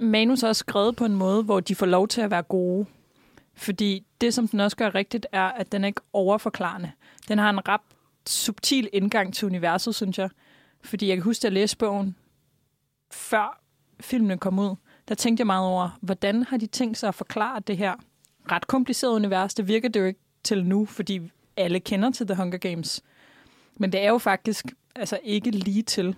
manus 0.00 0.42
er 0.42 0.48
også 0.48 0.60
skrevet 0.60 0.96
på 0.96 1.04
en 1.04 1.16
måde, 1.16 1.42
hvor 1.42 1.60
de 1.60 1.74
får 1.74 1.86
lov 1.86 2.08
til 2.08 2.20
at 2.20 2.30
være 2.30 2.42
gode. 2.42 2.86
Fordi 3.54 4.06
det, 4.20 4.34
som 4.34 4.48
den 4.48 4.60
også 4.60 4.76
gør 4.76 4.94
rigtigt, 4.94 5.26
er, 5.32 5.42
at 5.48 5.72
den 5.72 5.84
er 5.84 5.88
ikke 5.88 6.00
overforklarende. 6.12 6.92
Den 7.28 7.38
har 7.38 7.50
en 7.50 7.68
ret 7.68 7.80
subtil 8.26 8.88
indgang 8.92 9.34
til 9.34 9.46
universet, 9.46 9.94
synes 9.94 10.18
jeg. 10.18 10.30
Fordi 10.80 11.08
jeg 11.08 11.16
kan 11.16 11.22
huske, 11.24 11.40
at 11.40 11.44
jeg 11.44 11.52
læste 11.52 11.76
bogen, 11.76 12.16
før 13.12 13.62
filmen 14.00 14.38
kom 14.38 14.58
ud. 14.58 14.76
Der 15.10 15.16
tænkte 15.16 15.40
jeg 15.40 15.46
meget 15.46 15.66
over, 15.66 15.98
hvordan 16.00 16.42
har 16.42 16.56
de 16.56 16.66
tænkt 16.66 16.98
sig 16.98 17.08
at 17.08 17.14
forklare 17.14 17.60
det 17.60 17.76
her 17.76 17.94
ret 18.50 18.66
komplicerede 18.66 19.16
univers? 19.16 19.54
Det 19.54 19.68
virker 19.68 19.88
det 19.88 20.00
jo 20.00 20.04
ikke 20.04 20.20
til 20.44 20.64
nu, 20.64 20.84
fordi 20.84 21.30
alle 21.56 21.80
kender 21.80 22.10
til 22.10 22.26
The 22.26 22.36
Hunger 22.36 22.58
Games. 22.58 23.02
Men 23.76 23.92
det 23.92 24.00
er 24.00 24.08
jo 24.08 24.18
faktisk 24.18 24.66
altså 24.94 25.18
ikke 25.22 25.50
lige 25.50 25.82
til 25.82 26.16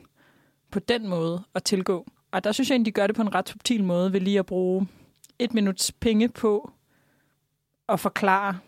på 0.70 0.78
den 0.78 1.08
måde 1.08 1.42
at 1.54 1.64
tilgå. 1.64 2.06
Og 2.30 2.44
der 2.44 2.52
synes 2.52 2.70
jeg 2.70 2.74
egentlig, 2.74 2.94
de 2.94 3.00
gør 3.00 3.06
det 3.06 3.16
på 3.16 3.22
en 3.22 3.34
ret 3.34 3.48
subtil 3.48 3.84
måde 3.84 4.12
ved 4.12 4.20
lige 4.20 4.38
at 4.38 4.46
bruge 4.46 4.88
et 5.38 5.54
minuts 5.54 5.92
penge 5.92 6.28
på 6.28 6.72
at 7.88 8.00
forklare 8.00 8.58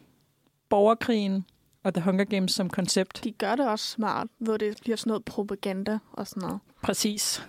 borgerkrigen 0.68 1.44
og 1.82 1.94
The 1.94 2.02
Hunger 2.02 2.24
Games 2.24 2.52
som 2.52 2.70
koncept. 2.70 3.24
De 3.24 3.32
gør 3.32 3.56
det 3.56 3.68
også 3.68 3.88
smart, 3.88 4.26
hvor 4.38 4.56
det 4.56 4.76
bliver 4.80 4.96
sådan 4.96 5.10
noget 5.10 5.24
propaganda 5.24 5.98
og 6.12 6.26
sådan 6.26 6.40
noget. 6.40 6.60
Præcis. 6.82 7.48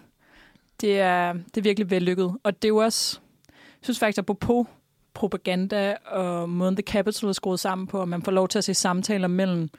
Det 0.85 0.99
er, 0.99 1.33
det 1.33 1.57
er 1.57 1.61
virkelig 1.61 1.89
vellykket. 1.89 2.37
Og 2.43 2.61
det 2.61 2.65
er 2.65 2.69
jo 2.69 2.77
også, 2.77 3.19
jeg 3.47 3.79
synes 3.81 3.99
faktisk, 3.99 4.17
apropos 4.17 4.67
propaganda 5.13 5.95
og 6.05 6.49
måden 6.49 6.75
The 6.75 6.83
Capital 6.83 7.29
er 7.29 7.33
skruet 7.33 7.59
sammen 7.59 7.87
på, 7.87 7.99
og 7.99 8.09
man 8.09 8.21
får 8.21 8.31
lov 8.31 8.47
til 8.47 8.57
at 8.57 8.63
se 8.63 8.73
samtaler 8.73 9.27
mellem 9.27 9.69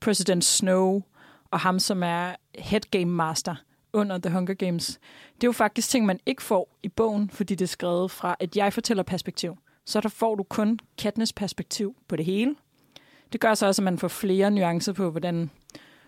President 0.00 0.44
Snow 0.44 1.02
og 1.50 1.60
ham, 1.60 1.78
som 1.78 2.02
er 2.02 2.34
head 2.58 2.80
game 2.90 3.12
master 3.12 3.54
under 3.92 4.18
The 4.18 4.30
Hunger 4.30 4.54
Games. 4.54 4.98
Det 5.34 5.44
er 5.44 5.48
jo 5.48 5.52
faktisk 5.52 5.88
ting, 5.88 6.06
man 6.06 6.20
ikke 6.26 6.42
får 6.42 6.78
i 6.82 6.88
bogen, 6.88 7.30
fordi 7.30 7.54
det 7.54 7.64
er 7.64 7.68
skrevet 7.68 8.10
fra 8.10 8.36
et 8.40 8.56
jeg-fortæller-perspektiv. 8.56 9.56
Så 9.86 10.00
der 10.00 10.08
får 10.08 10.34
du 10.34 10.42
kun 10.42 10.78
Katniss 10.98 11.32
perspektiv 11.32 11.96
på 12.08 12.16
det 12.16 12.24
hele. 12.24 12.54
Det 13.32 13.40
gør 13.40 13.54
så 13.54 13.66
også, 13.66 13.82
at 13.82 13.84
man 13.84 13.98
får 13.98 14.08
flere 14.08 14.50
nuancer 14.50 14.92
på, 14.92 15.10
hvordan 15.10 15.50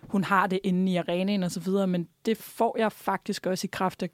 hun 0.01 0.23
har 0.23 0.47
det 0.47 0.59
inde 0.63 0.91
i 0.91 0.95
arenaen 0.95 1.43
og 1.43 1.51
så 1.51 1.59
videre, 1.59 1.87
men 1.87 2.07
det 2.25 2.37
får 2.37 2.75
jeg 2.79 2.91
faktisk 2.91 3.45
også 3.45 3.67
i 3.67 3.69
kraft 3.73 4.03
af 4.03 4.09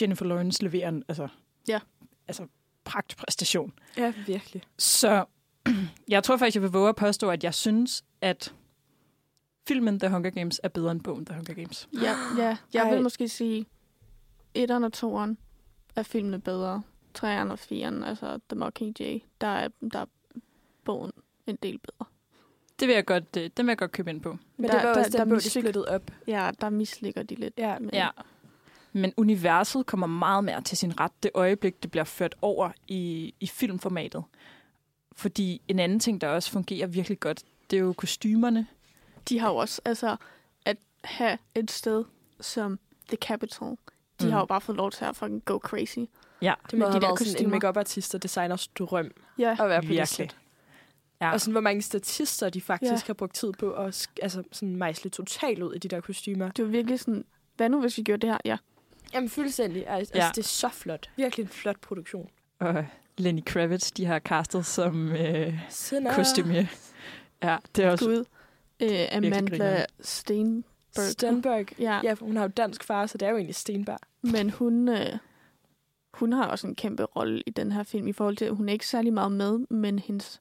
Jennifer 0.00 0.24
Lawrence 0.24 0.62
leverer 0.62 0.88
en 0.88 1.04
altså, 1.08 1.28
Ja. 1.68 1.80
altså 2.28 2.46
pragtpræstation. 2.84 3.72
Ja, 3.96 4.12
virkelig. 4.26 4.62
Så 4.78 5.24
jeg 6.08 6.24
tror 6.24 6.36
faktisk, 6.36 6.54
jeg 6.54 6.62
vil 6.62 6.70
våge 6.70 6.88
at 6.88 6.96
påstå, 6.96 7.30
at 7.30 7.44
jeg 7.44 7.54
synes, 7.54 8.04
at 8.20 8.54
filmen 9.68 10.00
The 10.00 10.08
Hunger 10.10 10.30
Games 10.30 10.60
er 10.62 10.68
bedre 10.68 10.92
end 10.92 11.00
bogen 11.00 11.26
The 11.26 11.34
Hunger 11.34 11.54
Games. 11.54 11.88
Ja, 12.02 12.14
ja 12.38 12.56
jeg 12.74 12.82
Ej. 12.82 12.94
vil 12.94 13.02
måske 13.02 13.28
sige, 13.28 13.66
etteren 14.54 14.84
og 14.84 14.92
toeren 14.92 15.38
er 15.96 16.02
filmene 16.02 16.40
bedre. 16.40 16.82
Treeren 17.14 17.50
og 17.50 17.58
firen, 17.58 18.04
altså 18.04 18.40
The 18.50 18.58
Mockingjay, 18.58 19.18
der 19.40 19.46
er, 19.46 19.68
der 19.92 19.98
er 20.00 20.06
bogen 20.84 21.12
en 21.46 21.56
del 21.62 21.78
bedre. 21.78 22.06
Det 22.80 22.88
vil 22.88 22.94
jeg 22.94 23.04
godt, 23.06 23.36
øh, 23.38 23.50
den 23.56 23.66
vil 23.66 23.70
jeg 23.70 23.78
godt 23.78 23.92
købe 23.92 24.10
ind 24.10 24.20
på. 24.20 24.38
Men 24.56 24.70
der, 24.70 24.78
det 24.78 24.88
var 24.88 24.94
også 24.94 25.10
der, 25.10 25.18
den 25.18 25.28
bog, 25.28 25.38
de 25.42 25.46
mislyk- 25.48 25.60
splittet 25.60 25.86
op. 25.86 26.10
Ja, 26.26 26.50
der 26.60 26.70
misligger 26.70 27.22
de 27.22 27.34
lidt. 27.34 27.54
Ja, 27.58 27.78
Men, 27.78 27.90
Ja. 27.92 28.08
Men 28.96 29.12
universet 29.16 29.86
kommer 29.86 30.06
meget 30.06 30.44
mere 30.44 30.60
til 30.62 30.78
sin 30.78 31.00
ret 31.00 31.12
det 31.22 31.30
øjeblik, 31.34 31.82
det 31.82 31.90
bliver 31.90 32.04
ført 32.04 32.34
over 32.42 32.70
i, 32.88 33.34
i 33.40 33.46
filmformatet. 33.46 34.24
Fordi 35.16 35.62
en 35.68 35.78
anden 35.78 36.00
ting, 36.00 36.20
der 36.20 36.28
også 36.28 36.50
fungerer 36.50 36.86
virkelig 36.86 37.20
godt, 37.20 37.42
det 37.70 37.76
er 37.76 37.80
jo 37.80 37.92
kostymerne. 37.92 38.66
De 39.28 39.38
har 39.38 39.48
jo 39.50 39.56
også, 39.56 39.80
altså, 39.84 40.16
at 40.64 40.76
have 41.04 41.38
et 41.54 41.70
sted 41.70 42.04
som 42.40 42.78
The 43.08 43.16
Capitol, 43.16 43.68
de 43.70 43.76
Mm. 44.20 44.26
mm. 44.26 44.32
har 44.32 44.38
jo 44.40 44.46
bare 44.46 44.60
fået 44.60 44.76
lov 44.76 44.90
til 44.90 45.04
at 45.04 45.16
fucking 45.16 45.44
go 45.44 45.58
crazy. 45.58 45.98
Ja, 46.42 46.54
Det 46.70 46.78
må 46.78 46.86
de 46.86 46.92
der 46.92 47.00
været 47.00 47.18
sådan 47.18 47.28
en 47.28 47.34
kostymer. 47.34 47.50
make-up-artist 47.50 48.14
og 48.14 48.22
designers 48.22 48.68
drøm 48.68 49.10
Ja, 49.38 49.50
at 49.60 49.68
være 49.68 49.80
på 49.80 49.82
det 49.82 49.88
virkelig. 49.90 50.08
sæt. 50.08 50.36
Ja. 51.20 51.32
Og 51.32 51.40
sådan, 51.40 51.52
hvor 51.52 51.60
mange 51.60 51.82
statister 51.82 52.48
de 52.50 52.60
faktisk 52.60 52.92
Ja. 52.92 53.06
har 53.06 53.14
brugt 53.14 53.34
tid 53.34 53.52
på 53.52 53.72
at 53.72 54.08
altså, 54.22 54.42
sådan 54.52 54.76
mejsle 54.76 55.10
totalt 55.10 55.62
ud 55.62 55.74
i 55.74 55.78
de 55.78 55.88
der 55.88 56.00
kostymer. 56.00 56.48
det 56.50 56.64
var 56.64 56.70
virkelig 56.70 57.00
sådan, 57.00 57.24
hvad 57.56 57.68
nu 57.68 57.80
hvis 57.80 57.98
vi 57.98 58.02
gjorde 58.02 58.20
det 58.26 58.30
her? 58.30 58.38
Ja, 58.44 58.56
Jamen 59.14 59.28
fuldstændig. 59.28 59.88
Altså, 59.88 60.12
Ja. 60.16 60.28
det 60.34 60.38
er 60.38 60.42
så 60.48 60.68
flot. 60.68 61.10
Virkelig 61.16 61.42
en 61.44 61.48
flot 61.48 61.80
produktion. 61.80 62.30
Og 62.58 62.86
Lenny 63.18 63.42
Kravitz, 63.46 63.90
de 63.92 64.04
har 64.06 64.18
castet 64.18 64.66
som 64.66 65.12
øh, 65.12 65.58
kostumier. 66.14 66.66
Ja, 67.42 67.56
det 67.76 67.84
er 67.84 67.90
også... 67.90 68.04
Gud. 68.04 68.24
Øh, 68.82 69.06
Amanda. 69.12 69.86
Steinberg. 70.00 70.64
Stenberg. 71.10 71.80
Ja, 71.80 72.00
Ja, 72.04 72.12
for 72.12 72.26
hun 72.26 72.36
har 72.36 72.42
jo 72.44 72.48
dansk 72.56 72.84
far, 72.84 73.06
så 73.06 73.18
det 73.18 73.26
er 73.26 73.30
jo 73.30 73.36
egentlig 73.36 73.54
Stenberg. 73.54 73.98
men 74.22 74.50
hun, 74.50 74.88
øh, 74.88 75.06
hun 76.14 76.32
har 76.32 76.46
også 76.46 76.66
en 76.66 76.74
kæmpe 76.74 77.04
rolle 77.04 77.42
i 77.46 77.50
den 77.50 77.72
her 77.72 77.82
film, 77.82 78.06
i 78.08 78.12
forhold 78.12 78.36
til, 78.36 78.44
at 78.44 78.56
hun 78.56 78.68
er 78.68 78.72
ikke 78.72 78.86
særlig 78.86 79.12
meget 79.12 79.32
med, 79.32 79.58
men 79.70 79.98
hendes, 79.98 80.40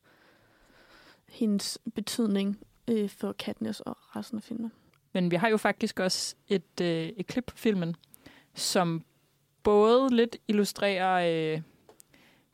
hendes 1.30 1.78
betydning 1.96 2.60
øh, 2.88 3.10
for 3.10 3.32
Katniss 3.34 3.80
og 3.80 3.98
resten 4.16 4.38
af 4.38 4.44
filmen. 4.44 4.72
Men 5.14 5.32
vi 5.32 5.36
har 5.36 5.48
jo 5.50 5.58
faktisk 5.58 6.00
også 6.00 6.36
et, 6.48 6.82
øh, 6.82 6.88
et 7.18 7.28
klip 7.28 7.46
på 7.48 7.58
filmen, 7.58 7.96
som 8.56 9.04
både 9.64 10.16
lidt 10.16 10.38
illustrerer 10.48 11.54
øh, 11.56 11.62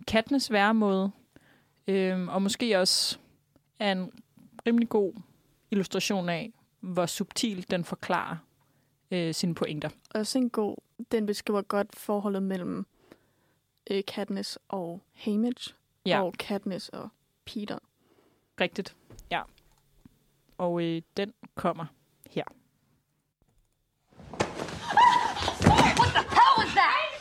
Katniss 0.07 0.51
væremåde, 0.51 1.11
øh, 1.87 2.27
og 2.27 2.41
måske 2.41 2.79
også 2.79 3.17
er 3.79 3.91
en 3.91 4.11
rimelig 4.67 4.89
god 4.89 5.13
illustration 5.71 6.29
af, 6.29 6.53
hvor 6.79 7.05
subtil 7.05 7.71
den 7.71 7.83
forklarer 7.83 8.37
øh, 9.11 9.33
sine 9.33 9.55
pointer. 9.55 9.89
Også 10.15 10.37
en 10.37 10.49
god, 10.49 10.75
den 11.11 11.25
beskriver 11.25 11.61
godt 11.61 11.95
forholdet 11.95 12.43
mellem 12.43 12.85
øh, 13.91 14.03
Katniss 14.07 14.59
og 14.67 15.01
Haymitch, 15.13 15.73
Ja. 16.05 16.21
og 16.23 16.33
Katniss 16.33 16.89
og 16.89 17.09
Peter. 17.45 17.79
Rigtigt. 18.61 18.95
Ja. 19.31 19.41
Og 20.57 20.83
øh, 20.83 21.01
den 21.17 21.33
kommer 21.55 21.85
her. 22.29 22.43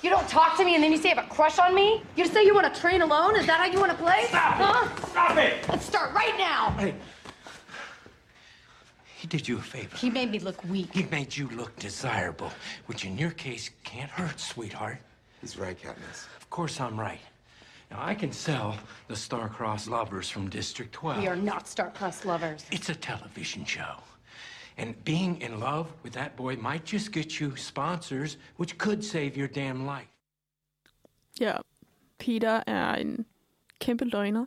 You 0.03 0.11
don't 0.11 0.29
talk 0.29 0.57
to 0.59 0.65
me 0.65 0.75
and 0.75 0.85
then 0.85 0.93
you 0.93 0.99
say 0.99 1.11
you 1.11 1.17
have 1.17 1.25
a 1.25 1.29
crush 1.29 1.59
on 1.59 1.75
me? 1.75 2.03
You 2.17 2.27
say 2.27 2.45
you 2.45 2.55
want 2.55 2.73
to 2.73 2.81
train 2.81 3.03
alone? 3.03 3.37
Is 3.37 3.47
that 3.47 3.59
how 3.59 3.67
you 3.67 3.81
want 3.81 3.91
to 3.91 3.99
play? 3.99 4.27
Stop 4.29 4.61
it! 4.61 5.09
Stop 5.09 5.37
it! 5.37 5.69
Let's 5.69 5.85
start 5.85 6.15
right 6.15 6.37
now. 6.39 6.71
Hey. 6.79 6.95
He 9.17 9.27
did 9.27 9.49
you 9.49 9.59
a 9.59 9.61
favor. 9.61 9.97
He 9.97 10.11
made 10.11 10.31
me 10.31 10.39
look 10.39 10.63
weak. 10.65 10.93
He 10.93 11.03
made 11.05 11.37
you 11.37 11.49
look 11.49 11.77
desirable, 11.81 12.53
which 12.87 13.05
in 13.05 13.19
your 13.19 13.33
case 13.33 13.71
can't 13.83 14.11
hurt, 14.11 14.39
sweetheart. 14.39 14.99
He's 15.41 15.59
right, 15.59 15.77
Katniss. 15.77 16.27
Of 16.41 16.49
course 16.51 16.81
I'm 16.81 16.99
right. 16.99 17.21
Now 17.91 17.99
I 18.01 18.15
can 18.15 18.31
sell 18.31 18.77
the 19.09 19.17
star-crossed 19.17 19.89
lovers 19.89 20.29
from 20.31 20.49
District 20.49 20.93
12. 20.93 21.19
We 21.19 21.27
are 21.27 21.35
not 21.35 21.67
star-crossed 21.67 22.25
lovers. 22.25 22.65
It's 22.71 22.91
a 22.91 22.95
television 22.95 23.65
show. 23.65 23.97
And 24.79 24.95
being 25.05 25.43
in 25.43 25.51
love 25.61 25.87
with 26.05 26.15
that 26.17 26.33
boy 26.37 26.57
might 26.57 26.85
just 26.93 27.13
get 27.13 27.33
you 27.33 27.57
sponsors, 27.57 28.39
which 28.61 28.79
could 28.79 29.03
save 29.03 29.37
your 29.39 29.47
damn 29.49 29.85
life. 29.85 30.09
Ja, 31.41 31.57
Peter 32.19 32.63
er 32.67 32.95
en 32.95 33.27
kæmpe 33.81 34.05
løgner. 34.05 34.47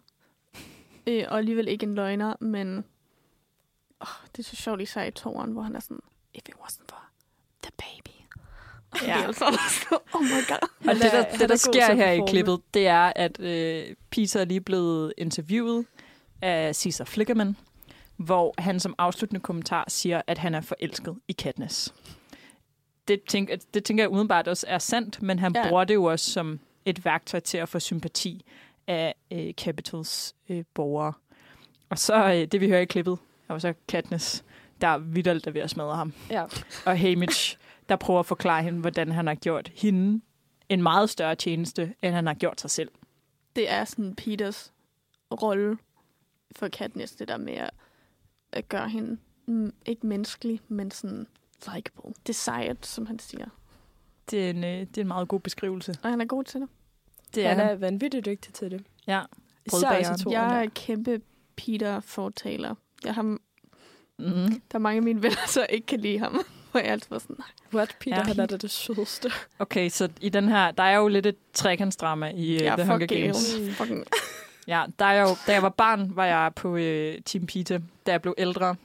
Øh, 1.08 1.24
og 1.28 1.38
alligevel 1.38 1.68
ikke 1.68 1.86
en 1.86 1.96
løgner, 1.96 2.34
men 2.40 2.84
oh, 4.00 4.08
det 4.36 4.40
er 4.40 4.50
så 4.50 4.56
sjovt 4.56 4.82
især 4.82 5.04
i 5.04 5.12
toren, 5.12 5.52
hvor 5.52 5.62
han 5.62 5.76
er 5.76 5.80
sådan, 5.80 6.00
if 6.34 6.42
it 6.50 6.56
wasn't 6.56 6.86
for 6.90 7.04
the 7.64 7.72
baby. 7.78 8.16
Og 8.92 8.98
Ja. 9.02 9.06
det 9.06 9.22
er 9.22 9.28
altså 9.28 9.46
oh 10.16 10.22
my 10.22 10.48
god. 10.48 10.68
Og 10.90 10.96
det, 10.96 11.06
er- 11.06 11.12
der, 11.24 11.32
det, 11.32 11.42
er 11.42 11.48
der 11.48 11.56
sker 11.56 11.94
her 11.94 12.12
i 12.12 12.22
klippet, 12.28 12.62
det 12.74 12.88
er, 12.88 13.14
at 13.16 13.40
øh, 13.40 13.96
Peter 14.10 14.40
er 14.42 14.46
lige 14.46 14.62
blevet 14.62 15.14
interviewet 15.18 15.86
af 16.42 16.76
Caesar 16.76 17.06
Flickerman, 17.06 17.58
hvor 18.18 18.54
han 18.58 18.80
som 18.80 18.96
afsluttende 18.98 19.42
kommentar 19.42 19.86
siger, 19.88 20.22
at 20.28 20.38
han 20.38 20.56
er 20.56 20.62
forelsket 20.62 21.16
i 21.28 21.32
Katniss. 21.32 21.94
Det, 23.08 23.24
tænk, 23.24 23.50
det 23.74 23.84
tænker 23.84 24.04
jeg 24.04 24.10
udenbart 24.10 24.48
også 24.48 24.66
er 24.70 24.78
sandt, 24.78 25.22
men 25.22 25.40
han 25.40 25.52
Ja. 25.56 25.68
bruger 25.70 25.84
det 25.84 25.94
jo 25.94 26.04
også 26.04 26.32
som 26.32 26.60
et 26.86 27.06
værktøj 27.06 27.40
til 27.40 27.58
at 27.58 27.70
få 27.70 27.80
sympati 27.80 28.46
af 28.88 29.16
øh, 29.32 29.54
Capitals 29.54 30.36
øh, 30.50 30.64
borgere. 30.74 31.14
Og 31.90 32.00
så 32.00 32.26
øh, 32.34 32.48
det, 32.52 32.62
vi 32.62 32.68
hører 32.68 32.82
i 32.82 32.86
klippet, 32.86 33.18
Og 33.48 33.62
så 33.62 33.74
Katniss, 33.88 34.44
der 34.82 34.88
er 34.88 34.98
vidderligt 34.98 35.46
der 35.46 35.52
ved 35.52 35.62
at 35.62 35.70
smadre 35.70 35.96
ham. 35.96 36.14
Ja. 36.30 36.46
Og 36.86 37.00
Hamish, 37.00 37.58
der 37.90 37.96
prøver 37.96 38.20
at 38.20 38.26
forklare 38.26 38.64
hende, 38.64 38.80
hvordan 38.80 39.12
han 39.12 39.28
har 39.28 39.36
gjort 39.36 39.72
hende 39.76 40.22
en 40.70 40.84
meget 40.84 41.10
større 41.10 41.36
tjeneste, 41.36 41.94
end 42.02 42.16
han 42.16 42.28
har 42.28 42.34
gjort 42.34 42.62
sig 42.62 42.70
selv. 42.72 42.90
Det 43.56 43.72
er 43.72 43.86
sådan 43.86 44.16
Peters 44.16 44.74
rolle 45.42 45.78
for 46.56 46.68
Katniss, 46.68 47.16
det 47.16 47.28
der 47.28 47.38
med 47.38 47.54
at, 47.54 47.70
at 48.52 48.70
gøre 48.70 48.90
hende 48.90 49.18
mm, 49.46 49.74
ikke 49.86 50.08
menneskelig, 50.08 50.62
men 50.68 50.92
sådan 50.92 51.28
likable. 51.76 52.14
Desired, 52.28 52.76
som 52.82 53.06
han 53.06 53.20
siger. 53.20 53.46
Det 54.32 54.46
er 54.46 54.50
en, 54.50 54.64
øh, 54.64 54.80
det 54.80 54.98
er 54.98 55.02
en 55.02 55.08
meget 55.08 55.28
god 55.28 55.40
beskrivelse. 55.40 55.96
Og 56.04 56.10
han 56.10 56.22
er 56.22 56.26
god 56.26 56.44
til 56.44 56.60
det. 56.62 56.70
Det 57.36 57.46
er 57.46 57.50
han 57.50 57.60
er 57.60 57.76
vanvittigt 57.76 58.26
dygtig 58.26 58.54
til 58.54 58.72
det. 58.72 58.84
Ja. 59.08 59.22
Især 59.66 60.16
to 60.18 60.32
Jeg 60.32 60.64
er 60.66 60.70
kæmpe 60.76 61.22
Peter-fortaler. 61.56 62.76
Jeg 63.06 63.16
har, 63.16 63.38
Mm-hmm. 64.18 64.48
der 64.72 64.76
er 64.76 64.78
mange 64.78 64.98
af 64.98 65.04
mine 65.04 65.24
venner, 65.24 65.48
så 65.48 65.66
ikke 65.70 65.88
kan 65.88 66.00
lide 66.00 66.20
ham. 66.20 66.42
Hvor 66.72 66.80
jeg 66.80 66.90
altid 66.90 67.10
var 67.10 67.20
sådan, 67.20 67.36
nej. 67.40 67.48
What? 67.74 67.96
Peter, 68.00 68.16
Ja. 68.16 68.22
ja. 68.22 68.28
han 68.28 68.40
er 68.40 68.46
da 68.46 68.58
det 68.58 68.72
sødeste. 68.72 69.32
Okay, 69.60 69.90
så 69.90 70.10
i 70.22 70.30
den 70.30 70.48
her, 70.50 70.72
der 70.72 70.84
er 70.84 70.98
jo 70.98 71.08
lidt 71.08 71.26
et 71.26 71.36
trekantsdrama 71.54 72.30
i 72.36 72.56
uh, 72.56 72.62
Jeg 72.64 72.78
The 72.78 72.82
er 72.82 72.86
Hunger 72.92 73.08
gale. 73.08 73.22
Games. 73.22 73.56
Fucking 73.78 74.06
Ja, 74.68 74.84
der 75.00 75.06
er 75.06 75.22
jo, 75.22 75.28
da 75.48 75.54
jeg 75.54 75.62
var 75.62 75.70
barn, 75.70 76.12
var 76.16 76.26
jeg 76.26 76.52
på 76.56 76.74
uh, 76.74 76.80
Team 77.26 77.46
Peter. 77.48 77.80
Da 78.06 78.12
jeg 78.12 78.22
blev 78.22 78.36
ældre, 78.38 78.76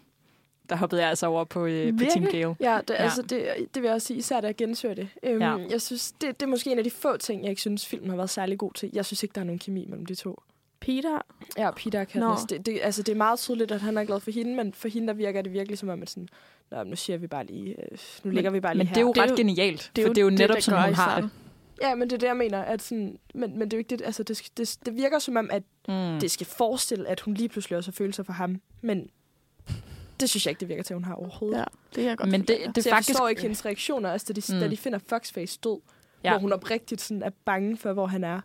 der 0.69 0.77
hoppede 0.77 1.01
jeg 1.01 1.09
altså 1.11 1.27
over 1.27 1.45
på, 1.45 1.61
uh, 1.65 1.69
på 1.99 2.05
Team? 2.13 2.25
Gale. 2.25 2.57
Ja, 2.61 2.79
det, 2.89 2.91
Ja. 2.95 2.95
Altså, 2.95 3.23
det, 3.23 3.49
det 3.75 3.83
vil 3.83 3.89
jeg 3.89 3.95
også 3.95 4.07
sige, 4.07 4.17
især 4.17 4.41
da 4.41 4.47
jeg 4.47 4.57
gensøger 4.57 4.95
det. 4.95 5.09
Øhm, 5.23 5.41
Ja. 5.43 5.57
Jeg 5.71 5.83
synes, 5.83 6.13
det, 6.13 6.41
det 6.41 6.47
er 6.47 6.51
måske 6.51 6.73
en 6.73 6.79
af 6.79 6.85
de 6.85 6.91
få 6.91 7.17
ting, 7.17 7.43
jeg 7.43 7.51
ikke 7.51 7.61
synes, 7.61 7.87
filmen 7.87 8.11
har 8.11 8.17
været 8.17 8.31
særlig 8.31 8.59
god 8.59 8.73
til. 8.73 8.91
Jeg 8.93 9.05
synes 9.05 9.23
ikke, 9.23 9.33
der 9.35 9.41
er 9.41 9.45
nogen 9.45 9.59
kemi 9.59 9.87
mellem 9.89 10.07
de 10.07 10.15
to. 10.15 10.43
Peter. 10.81 11.19
Ja, 11.59 11.71
Peter 11.71 12.01
og 12.01 12.07
Katniss. 12.09 12.43
Nå. 12.51 12.57
Det, 12.57 12.67
det, 12.67 12.79
altså, 12.83 13.03
det 13.03 13.13
er 13.13 13.17
meget 13.17 13.39
tydeligt, 13.39 13.73
at 13.73 13.81
han 13.81 13.99
er 13.99 14.05
glad 14.05 14.21
for 14.21 14.31
hende, 14.31 14.55
men 14.57 14.73
for 14.73 14.89
hende 14.89 15.09
der 15.09 15.15
virker 15.15 15.43
det 15.43 15.53
virkelig 15.53 15.79
som 15.79 15.89
om, 15.89 16.03
at 16.03 16.11
sådan, 16.11 16.29
Nå, 16.71 16.83
nu 16.85 16.97
siger 16.97 17.17
vi 17.19 17.27
bare 17.27 17.47
lige, 17.47 17.71
øh, 17.93 17.99
nu 18.25 18.31
ligger 18.31 18.51
vi 18.51 18.61
bare 18.61 18.75
lige 18.75 18.79
Men 18.79 18.87
her. 18.87 18.95
det 18.95 19.01
er 19.01 19.05
jo 19.05 19.13
Det 19.13 19.19
er 19.19 19.23
ret 19.23 19.31
jo- 19.31 19.35
genialt, 19.37 19.91
det 19.97 20.03
er 20.03 20.07
for 20.07 20.09
jo 20.09 20.15
det 20.15 20.19
er 20.21 20.23
jo 20.23 20.31
det, 20.31 20.39
netop, 20.39 20.55
der 20.55 20.61
som 20.61 20.75
hun 20.83 20.95
har 20.95 21.21
det. 21.21 21.31
Ja, 21.83 21.95
men 21.95 22.11
det 22.11 22.15
er 22.17 22.19
det, 22.19 22.27
jeg 22.27 22.37
mener. 22.37 22.63
At 22.63 22.83
sådan, 22.83 23.19
men, 23.35 23.59
men 23.59 23.61
det 23.61 23.73
er 23.73 23.77
jo 23.77 23.79
ikke 23.79 23.89
det, 23.97 24.03
altså, 24.05 24.23
det, 24.23 24.37
skal- 24.37 24.51
det, 24.57 24.79
det 24.87 24.95
virker 24.97 25.19
som 25.19 25.37
om, 25.37 25.51
at 25.51 25.63
Mm. 25.89 26.21
det 26.21 26.31
skal 26.31 26.47
forestille, 26.47 27.09
at 27.09 27.21
hun 27.21 27.35
lige 27.35 27.49
pludselig 27.49 27.77
også 27.79 27.91
har 27.91 27.95
følelser 27.95 28.23
for 28.23 28.33
ham. 28.33 28.61
Men 28.81 29.11
det 30.21 30.31
synes 30.31 30.47
jeg 30.47 30.51
ikke, 30.51 30.61
det 30.61 30.69
virker 30.69 30.83
til, 30.83 30.95
at 30.95 30.97
hun 30.97 31.05
har 31.05 31.15
overhovedet. 31.15 31.59
Ja, 31.59 31.65
det 31.95 32.05
er 32.05 32.09
jeg 32.09 32.17
godt 32.19 32.31
Men 32.31 32.41
det, 32.41 32.49
forstå. 32.59 32.73
det 32.73 32.85
så 32.85 32.91
jeg 32.91 32.95
faktisk... 32.97 33.11
forstår 33.15 33.29
ikke 33.29 33.43
hendes 33.43 33.65
reaktioner, 33.67 34.13
altså, 34.13 34.33
da, 34.33 34.41
de, 34.41 34.55
Mm. 34.55 34.61
da 34.61 34.69
de 34.69 34.77
finder 34.77 34.99
Foxface 34.99 35.59
død, 35.65 35.81
ja. 36.25 36.31
hvor 36.31 36.39
hun 36.39 36.53
oprigtigt 36.53 37.01
sådan 37.01 37.23
er 37.23 37.31
bange 37.45 37.77
for, 37.77 37.93
hvor 37.93 38.07
han 38.07 38.25
er. 38.25 38.41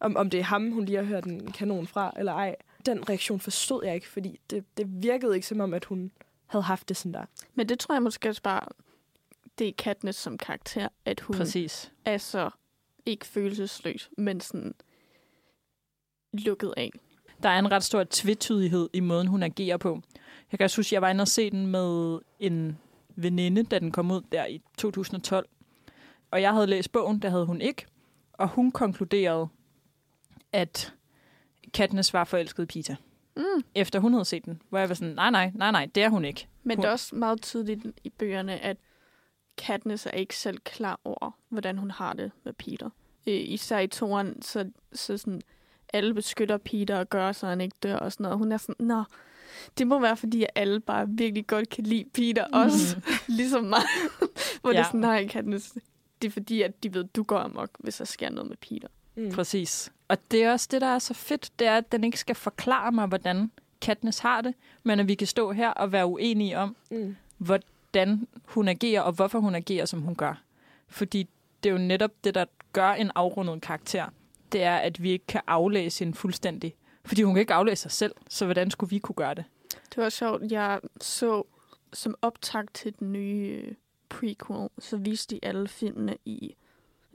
Om, 0.00 0.16
om 0.16 0.30
det 0.30 0.40
er 0.40 0.44
ham, 0.44 0.70
hun 0.70 0.84
lige 0.84 0.96
har 0.96 1.04
hørt 1.04 1.24
en 1.24 1.52
kanon 1.52 1.86
fra, 1.86 2.12
eller 2.18 2.32
ej. 2.32 2.56
Den 2.86 3.08
reaktion 3.08 3.40
forstod 3.40 3.84
jeg 3.84 3.94
ikke, 3.94 4.08
fordi 4.08 4.40
det, 4.50 4.64
det 4.76 4.86
virkede 5.02 5.34
ikke 5.34 5.46
som 5.46 5.60
om, 5.60 5.74
at 5.74 5.84
hun 5.84 6.10
havde 6.46 6.62
haft 6.62 6.88
det 6.88 6.96
sådan 6.96 7.12
der. 7.14 7.24
Men 7.54 7.68
det 7.68 7.78
tror 7.78 7.94
jeg 7.94 8.02
måske 8.02 8.28
også 8.28 8.42
bare, 8.42 8.60
det 9.58 9.68
er 9.68 9.72
Katniss 9.78 10.18
som 10.18 10.38
karakter, 10.38 10.88
at 11.04 11.20
hun 11.20 11.36
Præcis. 11.36 11.92
er 12.04 12.18
så 12.18 12.50
ikke 13.10 13.26
følelsesløs, 13.26 14.10
men 14.18 14.40
sådan 14.40 14.74
lukket 16.32 16.74
af. 16.76 16.90
Der 17.42 17.48
er 17.48 17.58
en 17.58 17.72
ret 17.72 17.84
stor 17.84 18.04
tvetydighed 18.10 18.88
i 18.92 19.00
måden, 19.00 19.26
hun 19.26 19.42
agerer 19.42 19.76
på. 19.76 20.00
Jeg 20.52 20.58
kan 20.58 20.64
også 20.64 20.76
huske, 20.78 20.94
jeg 20.94 21.02
var 21.02 21.10
inde 21.10 21.22
og 21.22 21.28
se 21.28 21.50
den 21.50 21.66
med 21.66 22.18
en 22.40 22.78
veninde, 23.16 23.62
da 23.64 23.78
den 23.78 23.90
kom 23.92 24.10
ud 24.10 24.20
der 24.32 24.46
i 24.46 24.60
2012. 24.78 25.48
Og 26.30 26.42
jeg 26.42 26.52
havde 26.52 26.66
læst 26.66 26.92
bogen, 26.92 27.18
der 27.22 27.28
havde 27.30 27.46
hun 27.46 27.60
ikke. 27.60 27.86
Og 28.32 28.48
hun 28.48 28.70
konkluderede, 28.72 29.48
at 30.52 30.94
Katniss 31.74 32.12
var 32.12 32.24
forelsket 32.24 32.62
i 32.62 32.66
Pita. 32.66 32.96
Mm. 33.36 33.42
Efter 33.74 33.98
hun 34.00 34.12
havde 34.12 34.24
set 34.24 34.44
den. 34.44 34.62
Hvor 34.68 34.78
jeg 34.78 34.88
var 34.88 34.94
sådan, 34.94 35.14
nej, 35.14 35.30
nej, 35.30 35.52
nej, 35.54 35.70
nej, 35.70 35.86
det 35.94 36.02
er 36.02 36.08
hun 36.08 36.24
ikke. 36.24 36.46
Men 36.62 36.76
Hun- 36.76 36.82
det 36.82 36.88
er 36.88 36.92
også 36.92 37.14
meget 37.16 37.42
tydeligt 37.42 37.86
i 38.04 38.10
bøgerne, 38.10 38.58
at 38.58 38.76
Katniss 39.58 40.06
er 40.06 40.10
ikke 40.10 40.36
selv 40.36 40.58
klar 40.58 41.00
over, 41.04 41.30
hvordan 41.48 41.78
hun 41.78 41.90
har 41.90 42.12
det 42.12 42.30
med 42.44 42.52
Peter. 42.52 42.90
Øh, 43.26 43.34
især 43.34 43.78
i 43.78 43.86
toren, 43.86 44.42
så, 44.42 44.70
så 44.92 45.16
sådan, 45.18 45.40
alle 45.92 46.14
beskytter 46.14 46.56
Peter 46.56 46.98
og 46.98 47.08
gør, 47.08 47.32
så 47.32 47.46
han 47.46 47.60
ikke 47.60 47.76
dør 47.82 47.96
og 47.96 48.12
sådan 48.12 48.24
noget. 48.24 48.38
Hun 48.38 48.52
er 48.52 48.56
sådan, 48.56 48.86
nå, 48.86 49.02
det 49.78 49.86
må 49.86 49.98
være, 50.00 50.16
fordi 50.16 50.42
at 50.42 50.50
alle 50.54 50.80
bare 50.80 51.08
virkelig 51.08 51.46
godt 51.46 51.68
kan 51.68 51.84
lide 51.84 52.04
Peter 52.14 52.44
også, 52.44 53.00
ligesom 53.38 53.64
mig. 53.64 53.82
Hvor 54.60 54.70
ja. 54.70 54.76
det 54.78 54.80
er 54.80 54.84
sådan, 54.86 55.00
nej, 55.00 55.26
Katniss, 55.28 55.74
det 56.22 56.28
er 56.28 56.32
fordi, 56.32 56.62
at 56.62 56.82
de 56.82 56.94
ved, 56.94 57.04
at 57.04 57.16
du 57.16 57.22
går 57.22 57.38
amok, 57.38 57.70
hvis 57.78 57.96
der 57.96 58.04
sker 58.04 58.30
noget 58.30 58.48
med 58.48 58.56
Peter. 58.56 58.88
Mm. 59.16 59.30
Præcis. 59.32 59.92
Og 60.08 60.30
det 60.30 60.44
er 60.44 60.52
også 60.52 60.68
det, 60.70 60.80
der 60.80 60.86
er 60.86 60.98
så 60.98 61.14
fedt, 61.14 61.50
det 61.58 61.66
er, 61.66 61.76
at 61.76 61.92
den 61.92 62.04
ikke 62.04 62.18
skal 62.18 62.34
forklare 62.34 62.92
mig, 62.92 63.06
hvordan 63.06 63.50
Katniss 63.80 64.18
har 64.18 64.40
det, 64.40 64.54
men 64.82 65.00
at 65.00 65.08
vi 65.08 65.14
kan 65.14 65.26
stå 65.26 65.52
her 65.52 65.70
og 65.70 65.92
være 65.92 66.06
uenige 66.06 66.58
om, 66.58 66.76
Mm. 66.90 67.16
Hvordan 67.92 68.28
hun 68.44 68.68
agerer, 68.68 69.00
og 69.02 69.12
hvorfor 69.12 69.38
hun 69.38 69.54
agerer, 69.54 69.84
som 69.86 70.00
hun 70.00 70.14
gør. 70.14 70.42
Fordi 70.88 71.28
det 71.62 71.68
er 71.68 71.72
jo 71.72 71.78
netop 71.78 72.10
det, 72.24 72.34
der 72.34 72.44
gør 72.72 72.90
en 72.90 73.10
afrundet 73.14 73.62
karakter. 73.62 74.06
Det 74.52 74.62
er, 74.62 74.76
at 74.76 75.02
vi 75.02 75.10
ikke 75.10 75.26
kan 75.26 75.40
aflæse 75.46 76.04
hende 76.04 76.16
fuldstændig. 76.18 76.74
Fordi 77.04 77.22
hun 77.22 77.34
kan 77.34 77.40
ikke 77.40 77.54
aflæse 77.54 77.82
sig 77.82 77.90
selv, 77.92 78.12
så 78.28 78.44
hvordan 78.44 78.70
skulle 78.70 78.90
vi 78.90 78.98
kunne 78.98 79.14
gøre 79.16 79.34
det? 79.34 79.44
Det 79.94 79.96
var 80.02 80.08
sjovt. 80.08 80.42
Jeg 80.52 80.80
så 81.00 81.42
som 81.92 82.14
optag 82.22 82.64
til 82.74 82.94
den 82.98 83.12
nye 83.12 83.62
øh, 83.64 83.74
prequel, 84.08 84.68
så 84.78 84.96
viste 84.96 85.34
de 85.34 85.40
alle 85.42 85.68
filmene 85.68 86.16
i 86.24 86.54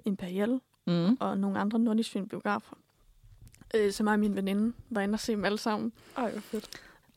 Imperial 0.05 0.59
Mm. 0.85 1.17
og 1.19 1.37
nogle 1.37 1.59
andre 1.59 1.79
nordisk 1.79 2.11
filmbiografer. 2.11 2.75
Øh, 3.75 3.91
så 3.91 4.03
mig 4.03 4.13
og 4.13 4.19
min 4.19 4.35
veninde 4.35 4.73
var 4.89 5.01
inde 5.01 5.15
og 5.15 5.19
se 5.19 5.31
dem 5.31 5.45
alle 5.45 5.57
sammen. 5.57 5.93
Ej, 6.17 6.31
hvor 6.31 6.41
fedt. 6.41 6.69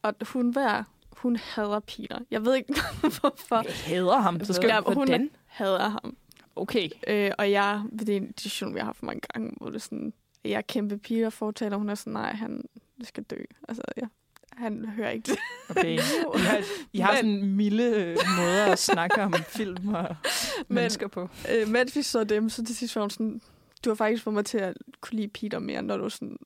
Og 0.03 0.15
hun 0.33 0.55
var, 0.55 0.89
hun 1.16 1.36
hader 1.36 1.80
Peter. 1.80 2.18
Jeg 2.30 2.44
ved 2.44 2.55
ikke, 2.55 2.74
hvorfor. 3.20 3.56
Jeg 3.62 3.74
hader 3.84 4.18
ham. 4.18 4.44
Så 4.44 4.52
skal 4.52 4.68
ja, 4.68 4.80
hun 4.80 4.94
hvordan? 4.94 5.30
hader 5.47 5.88
ham. 5.88 6.16
Okay. 6.56 6.88
Øh, 7.09 7.30
og 7.38 7.51
jeg, 7.51 7.82
det 7.98 8.09
er 8.09 8.16
en 8.16 8.32
diskussion, 8.32 8.74
vi 8.74 8.78
har 8.78 8.86
haft 8.86 9.02
mange 9.02 9.20
gange, 9.32 9.52
hvor 9.56 9.66
det 9.66 9.74
er 9.74 9.80
sådan, 9.80 10.12
jeg 10.44 10.52
er 10.52 10.60
kæmpe 10.60 10.98
Peter 10.98 11.30
fortaler, 11.30 11.76
hun 11.76 11.88
er 11.88 11.94
sådan, 11.94 12.12
nej, 12.12 12.32
han 12.32 12.64
skal 13.02 13.22
dø. 13.22 13.36
Altså, 13.68 13.82
ja, 13.97 14.06
han 14.52 14.84
hører 14.88 15.10
ikke 15.10 15.26
det. 15.32 15.38
Okay. 15.70 15.94
I 15.98 15.98
har, 16.38 16.62
I 16.93 16.98
har 16.98 17.10
Men- 17.12 17.16
sådan 17.16 17.30
en 17.30 17.56
milde 17.56 17.84
øh, 17.84 18.16
måde 18.38 18.64
at 18.64 18.78
snakke 18.78 19.22
om 19.22 19.32
film 19.56 19.94
og 19.94 20.16
mennesker 20.68 21.09
på. 21.09 21.28
Øh, 21.55 21.68
mens 21.68 21.97
vi 21.97 22.02
så 22.02 22.24
dem, 22.24 22.48
så 22.48 22.64
til 22.64 22.76
sidst 22.76 22.97
var 22.97 23.02
hun 23.02 23.10
sådan, 23.10 23.40
du 23.84 23.90
har 23.90 23.94
faktisk 23.94 24.22
fået 24.22 24.34
mig 24.34 24.44
til 24.44 24.59
at 24.59 24.76
kunne 25.01 25.16
lide 25.16 25.28
Peter 25.28 25.59
mere, 25.59 25.82
når 25.82 25.97
du 25.97 26.09
sådan 26.10 26.36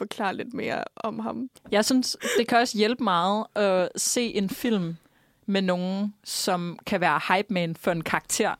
forklarer 0.00 0.32
lidt 0.32 0.54
mere 0.54 0.84
om 0.96 1.18
ham. 1.18 1.50
Jeg 1.70 1.84
synes, 1.84 2.16
det 2.38 2.48
kan 2.48 2.58
også 2.58 2.78
hjælpe 2.78 3.04
meget 3.04 3.46
at 3.54 3.88
se 3.96 4.34
en 4.34 4.48
film 4.48 4.96
med 5.46 5.62
nogen, 5.62 6.14
som 6.24 6.78
kan 6.86 7.00
være 7.00 7.20
hype 7.28 7.54
man 7.54 7.76
for 7.76 7.90
en 7.90 8.02
karakter, 8.04 8.54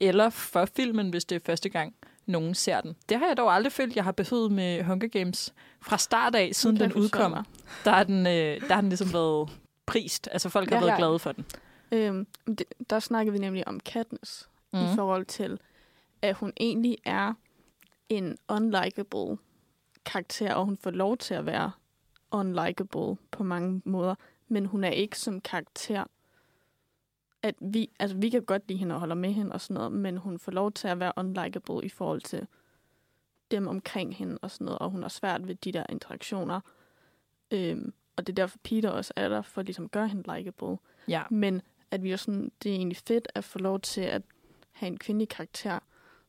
eller 0.00 0.30
for 0.30 0.64
filmen, 0.76 1.10
hvis 1.10 1.24
det 1.24 1.36
er 1.36 1.40
første 1.46 1.68
gang, 1.68 1.94
nogen 2.26 2.54
ser 2.54 2.80
den. 2.80 2.96
Det 3.08 3.18
har 3.18 3.26
jeg 3.26 3.36
dog 3.36 3.54
aldrig 3.54 3.72
følt, 3.72 3.96
jeg 3.96 4.04
har 4.04 4.12
behøvet 4.12 4.52
med 4.52 4.82
Hunger 4.84 5.08
Games 5.08 5.54
fra 5.80 5.98
start 5.98 6.34
af, 6.34 6.50
siden 6.52 6.76
den 6.76 6.82
jeg 6.82 6.90
forstå 6.92 7.04
udkom. 7.04 7.30
mig. 7.30 7.44
Der 7.84 7.90
har 7.90 8.04
den, 8.04 8.26
øh, 8.26 8.60
der 8.68 8.74
har 8.74 8.80
den 8.80 8.88
ligesom 8.90 9.12
været 9.12 9.50
prist. 9.86 10.28
Altså 10.32 10.48
folk 10.48 10.68
har 10.68 10.76
Ja. 10.76 10.80
været 10.80 10.92
Ja. 10.92 10.96
glade 10.96 11.18
for 11.18 11.32
den. 11.32 11.44
Øhm, 11.92 12.26
det, 12.46 12.62
der 12.90 13.00
snakkede 13.00 13.32
vi 13.32 13.38
nemlig 13.38 13.68
om 13.68 13.80
Katniss, 13.80 14.48
mm. 14.72 14.78
i 14.78 14.82
Mhm. 14.82 14.94
forhold 14.94 15.24
til, 15.26 15.58
at 16.22 16.34
hun 16.34 16.52
egentlig 16.60 16.98
er 17.04 17.32
en 18.08 18.36
unlikable 18.48 19.36
karakter, 20.04 20.54
og 20.54 20.64
hun 20.64 20.76
får 20.76 20.90
lov 20.90 21.16
til 21.16 21.34
at 21.34 21.46
være 21.46 21.72
unlikable 22.30 23.16
på 23.30 23.42
mange 23.42 23.82
måder, 23.84 24.14
men 24.48 24.66
hun 24.66 24.84
er 24.84 24.90
ikke 24.90 25.18
som 25.18 25.40
karakter, 25.40 26.04
at 27.42 27.54
vi, 27.60 27.90
altså 27.98 28.16
vi 28.16 28.30
kan 28.30 28.42
godt 28.42 28.68
lide 28.68 28.78
hende 28.78 28.94
og 28.94 29.00
holder 29.00 29.14
med 29.14 29.32
hende 29.32 29.52
og 29.52 29.60
sådan 29.60 29.74
noget, 29.74 29.92
men 29.92 30.16
hun 30.16 30.38
får 30.38 30.52
lov 30.52 30.72
til 30.72 30.88
at 30.88 31.00
være 31.00 31.12
unlikable 31.16 31.84
i 31.84 31.88
forhold 31.88 32.20
til 32.20 32.46
dem 33.50 33.66
omkring 33.66 34.16
hende 34.16 34.38
og 34.42 34.50
sådan 34.50 34.64
noget, 34.64 34.78
og 34.78 34.90
hun 34.90 35.02
har 35.02 35.08
svært 35.08 35.48
ved 35.48 35.54
de 35.54 35.72
der 35.72 35.84
interaktioner. 35.88 36.60
Øhm, 37.50 37.92
og 38.16 38.26
det 38.26 38.32
er 38.32 38.42
derfor 38.42 38.58
Peter 38.62 38.90
også 38.90 39.12
er 39.16 39.28
der, 39.28 39.42
for 39.42 39.62
ligesom 39.62 39.84
at 39.84 39.90
gøre 39.90 40.08
hende 40.08 40.36
likable. 40.36 40.76
Ja. 41.08 41.22
Men 41.30 41.62
at 41.90 42.02
vi 42.02 42.12
er 42.12 42.16
sådan, 42.16 42.52
det 42.62 42.72
er 42.72 42.76
egentlig 42.76 42.96
fedt 42.96 43.28
at 43.34 43.44
få 43.44 43.58
lov 43.58 43.80
til 43.80 44.00
at 44.00 44.22
have 44.72 44.88
en 44.88 44.98
kvindelig 44.98 45.28
karakter, 45.28 45.78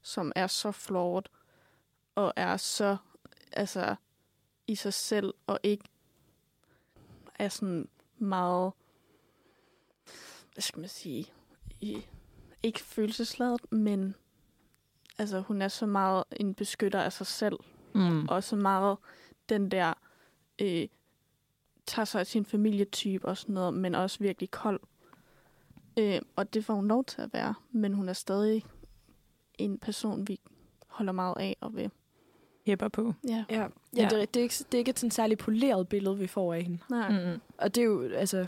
som 0.02 0.32
er 0.36 0.48
så 0.48 0.72
flawed, 0.72 1.24
og 2.16 2.34
er 2.36 2.58
så 2.58 2.98
altså, 3.54 3.96
i 4.68 4.76
sig 4.76 4.94
selv, 4.94 5.34
og 5.48 5.60
ikke 5.64 5.84
er 7.40 7.50
sådan 7.50 7.88
meget, 8.18 8.74
hvad 10.54 10.62
skal 10.62 10.80
man 10.80 10.90
sige, 10.90 11.26
i, 11.82 12.06
ikke 12.64 12.80
følelsesladet, 12.80 13.72
men 13.72 14.16
altså, 15.18 15.40
hun 15.40 15.62
er 15.62 15.68
så 15.68 15.86
meget 15.86 16.24
en 16.32 16.54
beskytter 16.54 17.02
af 17.02 17.14
sig 17.14 17.28
selv, 17.28 17.58
Mm. 17.96 18.28
og 18.30 18.44
så 18.44 18.56
meget 18.56 18.98
den 19.50 19.72
der, 19.72 19.94
øh, 20.62 20.88
tager 21.86 22.06
sig 22.06 22.20
af 22.20 22.28
sin 22.28 22.46
familietype 22.46 23.28
og 23.28 23.38
sådan 23.38 23.54
noget, 23.54 23.74
men 23.74 23.96
også 23.96 24.20
virkelig 24.20 24.52
kold. 24.52 24.80
Øh, 26.00 26.22
og 26.36 26.54
det 26.54 26.66
får 26.66 26.74
hun 26.74 26.88
lov 26.88 27.06
til 27.06 27.22
at 27.22 27.34
være, 27.34 27.56
men 27.72 27.94
hun 27.94 28.10
er 28.10 28.14
stadig 28.14 28.66
en 29.58 29.78
person, 29.78 30.28
vi 30.28 30.40
holder 30.88 31.12
meget 31.14 31.36
af 31.40 31.58
og 31.62 31.76
vil. 31.76 31.92
Hæpper 32.66 32.88
på. 32.88 33.14
Ja. 33.28 33.44
Ja, 33.50 33.56
ja, 33.62 33.68
Ja. 33.96 34.04
Det, 34.10 34.22
er, 34.22 34.26
det, 34.26 34.36
er 34.40 34.44
ikke, 34.44 34.56
det 34.72 34.74
er 34.74 34.78
ikke 34.78 34.90
et 34.90 35.00
sådan 35.00 35.12
særligt 35.12 35.40
poleret 35.40 35.88
billede, 35.88 36.18
vi 36.18 36.28
får 36.28 36.54
af 36.54 36.62
hende. 36.64 36.78
Nej. 36.90 37.10
Mm-hmm. 37.10 37.42
Og 37.58 37.76
det 37.76 37.82
er 37.82 37.86
jo, 37.86 38.10
altså, 38.10 38.48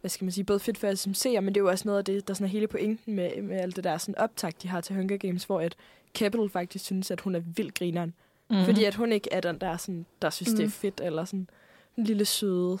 hvad 0.00 0.08
skal 0.08 0.24
man 0.24 0.32
sige, 0.32 0.44
både 0.44 0.60
fedt 0.60 0.78
for 0.78 0.88
os 0.88 1.00
som 1.00 1.14
seer, 1.14 1.40
men 1.40 1.54
det 1.54 1.60
er 1.60 1.64
jo 1.64 1.68
også 1.70 1.88
noget 1.88 1.98
af 1.98 2.04
det, 2.04 2.28
der 2.28 2.34
sådan 2.34 2.44
er 2.44 2.48
hele 2.48 2.66
pointen 2.66 3.14
med, 3.14 3.42
med 3.42 3.56
alt 3.56 3.76
det 3.76 3.84
der 3.84 3.98
sådan 3.98 4.18
optag, 4.18 4.52
de 4.62 4.68
har 4.68 4.80
til 4.80 4.96
Hunger 4.96 5.16
Games, 5.16 5.44
hvor 5.44 5.60
at 5.60 5.76
Capital 6.14 6.50
faktisk 6.50 6.84
synes, 6.84 7.10
at 7.10 7.20
hun 7.20 7.34
er 7.34 7.40
vildt 7.40 7.74
grineren. 7.74 8.08
Mhm. 8.08 8.14
Mm-hmm. 8.56 8.64
Fordi 8.64 8.84
at 8.84 8.94
hun 8.94 9.12
ikke 9.12 9.28
er 9.32 9.40
den 9.40 9.58
der, 9.60 9.76
sådan, 9.76 10.06
der 10.22 10.30
synes, 10.30 10.50
mm. 10.50 10.56
det 10.56 10.62
er 10.62 10.66
Mm. 10.68 10.72
fedt, 10.72 11.00
eller 11.04 11.24
sådan 11.24 11.48
en 11.96 12.04
lille 12.04 12.24
søde, 12.24 12.78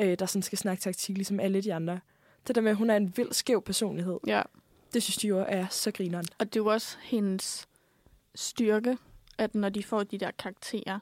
øh, 0.00 0.18
der 0.18 0.26
sådan 0.26 0.42
skal 0.42 0.58
snakke 0.58 0.80
taktik, 0.80 1.16
ligesom 1.16 1.40
alle 1.40 1.60
de 1.60 1.74
andre. 1.74 2.00
Det 2.46 2.54
der 2.54 2.60
med, 2.60 2.70
at 2.70 2.76
hun 2.76 2.90
er 2.90 2.96
en 2.96 3.12
vild 3.16 3.32
skæv 3.32 3.62
personlighed, 3.62 4.18
Ja. 4.26 4.42
det 4.94 5.02
synes 5.02 5.16
de 5.16 5.28
jo 5.28 5.44
er 5.48 5.66
så 5.70 5.90
grineren. 5.90 6.26
Og 6.38 6.46
det 6.46 6.56
er 6.60 6.64
jo 6.64 6.66
også 6.66 6.96
hendes 7.02 7.68
styrke, 8.34 8.98
at 9.40 9.54
når 9.54 9.68
de 9.68 9.82
får 9.82 10.02
de 10.02 10.18
der 10.18 10.30
karakterer, 10.30 10.98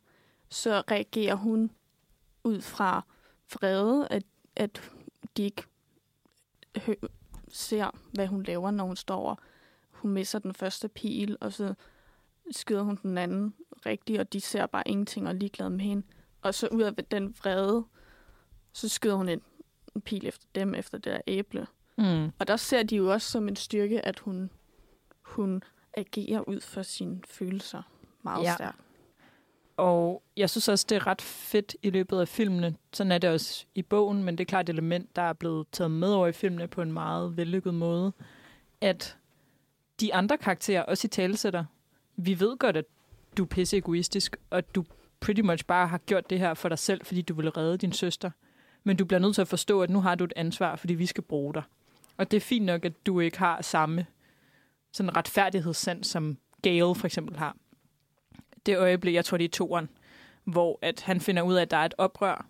så 0.48 0.82
reagerer 0.90 1.34
hun 1.34 1.70
ud 2.44 2.60
fra 2.60 3.04
vrede, 3.52 4.08
at, 4.10 4.22
at 4.56 4.90
de 5.36 5.42
ikke 5.42 5.62
hø- 6.76 7.08
ser, 7.48 7.90
hvad 8.12 8.26
hun 8.26 8.42
laver, 8.42 8.70
når 8.70 8.84
hun 8.84 8.96
står 8.96 9.16
over. 9.16 9.34
Hun 9.90 10.10
misser 10.10 10.38
den 10.38 10.54
første 10.54 10.88
pil, 10.88 11.36
og 11.40 11.52
så 11.52 11.74
skyder 12.50 12.82
hun 12.82 12.98
den 13.02 13.18
anden 13.18 13.54
rigtigt, 13.86 14.20
og 14.20 14.32
de 14.32 14.40
ser 14.40 14.66
bare 14.66 14.88
ingenting 14.88 15.26
og 15.26 15.34
er 15.34 15.38
ligeglade 15.38 15.70
med 15.70 15.80
hende. 15.80 16.06
Og 16.42 16.54
så 16.54 16.68
ud 16.72 16.82
af 16.82 16.94
den 16.94 17.34
vrede, 17.38 17.84
så 18.72 18.88
skyder 18.88 19.14
hun 19.14 19.28
en, 19.28 19.42
en 19.94 20.00
pil 20.00 20.26
efter 20.26 20.46
dem, 20.54 20.74
efter 20.74 20.98
det 20.98 21.12
der 21.12 21.20
æble. 21.26 21.66
Mm. 21.98 22.30
Og 22.38 22.46
der 22.46 22.56
ser 22.56 22.82
de 22.82 22.96
jo 22.96 23.12
også 23.12 23.30
som 23.30 23.48
en 23.48 23.56
styrke, 23.56 24.06
at 24.06 24.18
hun, 24.18 24.50
hun 25.22 25.62
agerer 25.94 26.48
ud 26.48 26.60
for 26.60 26.82
sine 26.82 27.20
følelser 27.26 27.82
meget 28.28 28.44
Ja. 28.44 28.54
stærkt. 28.54 28.78
Og 29.76 30.22
jeg 30.36 30.50
synes 30.50 30.68
også, 30.68 30.86
det 30.88 30.96
er 30.96 31.06
ret 31.06 31.22
fedt 31.22 31.76
i 31.82 31.90
løbet 31.90 32.20
af 32.20 32.28
filmene. 32.28 32.74
Sådan 32.92 33.12
er 33.12 33.18
det 33.18 33.30
også 33.30 33.66
i 33.74 33.82
bogen, 33.82 34.24
men 34.24 34.38
det 34.38 34.44
er 34.44 34.48
klart 34.48 34.68
et 34.68 34.72
element, 34.72 35.16
der 35.16 35.22
er 35.22 35.32
blevet 35.32 35.66
taget 35.72 35.90
med 35.90 36.12
over 36.12 36.26
i 36.26 36.32
filmene 36.32 36.68
på 36.68 36.82
en 36.82 36.92
meget 36.92 37.36
vellykket 37.36 37.74
måde. 37.74 38.12
At 38.80 39.16
de 40.00 40.14
andre 40.14 40.38
karakterer 40.38 40.82
også 40.82 41.06
i 41.06 41.08
talesætter. 41.08 41.64
Vi 42.16 42.40
ved 42.40 42.56
godt, 42.58 42.76
at 42.76 42.84
du 43.36 43.42
er 43.42 43.46
pisse 43.46 43.76
egoistisk, 43.76 44.36
og 44.50 44.74
du 44.74 44.84
pretty 45.20 45.40
much 45.40 45.64
bare 45.66 45.88
har 45.88 45.98
gjort 45.98 46.30
det 46.30 46.38
her 46.38 46.54
for 46.54 46.68
dig 46.68 46.78
selv, 46.78 47.04
fordi 47.04 47.22
du 47.22 47.34
ville 47.34 47.50
redde 47.50 47.78
din 47.78 47.92
søster. 47.92 48.30
Men 48.84 48.96
du 48.96 49.04
bliver 49.04 49.20
nødt 49.20 49.34
til 49.34 49.40
at 49.42 49.48
forstå, 49.48 49.82
at 49.82 49.90
nu 49.90 50.00
har 50.00 50.14
du 50.14 50.24
et 50.24 50.32
ansvar, 50.36 50.76
fordi 50.76 50.94
vi 50.94 51.06
skal 51.06 51.22
bruge 51.24 51.54
dig. 51.54 51.62
Og 52.16 52.30
det 52.30 52.36
er 52.36 52.40
fint 52.40 52.66
nok, 52.66 52.84
at 52.84 53.06
du 53.06 53.20
ikke 53.20 53.38
har 53.38 53.62
samme 53.62 54.06
sådan 54.92 55.16
retfærdighedssand, 55.16 56.04
som 56.04 56.38
Gale 56.62 56.94
for 56.94 57.04
eksempel 57.06 57.36
har 57.36 57.56
det 58.68 58.78
øjeblik, 58.78 59.14
jeg 59.14 59.24
tror 59.24 59.36
det 59.36 59.44
er 59.44 59.48
toeren, 59.48 59.88
hvor 60.44 60.78
at 60.82 61.00
han 61.00 61.20
finder 61.20 61.42
ud 61.42 61.54
af, 61.54 61.62
at 61.62 61.70
der 61.70 61.76
er 61.76 61.84
et 61.84 61.94
oprør, 61.98 62.46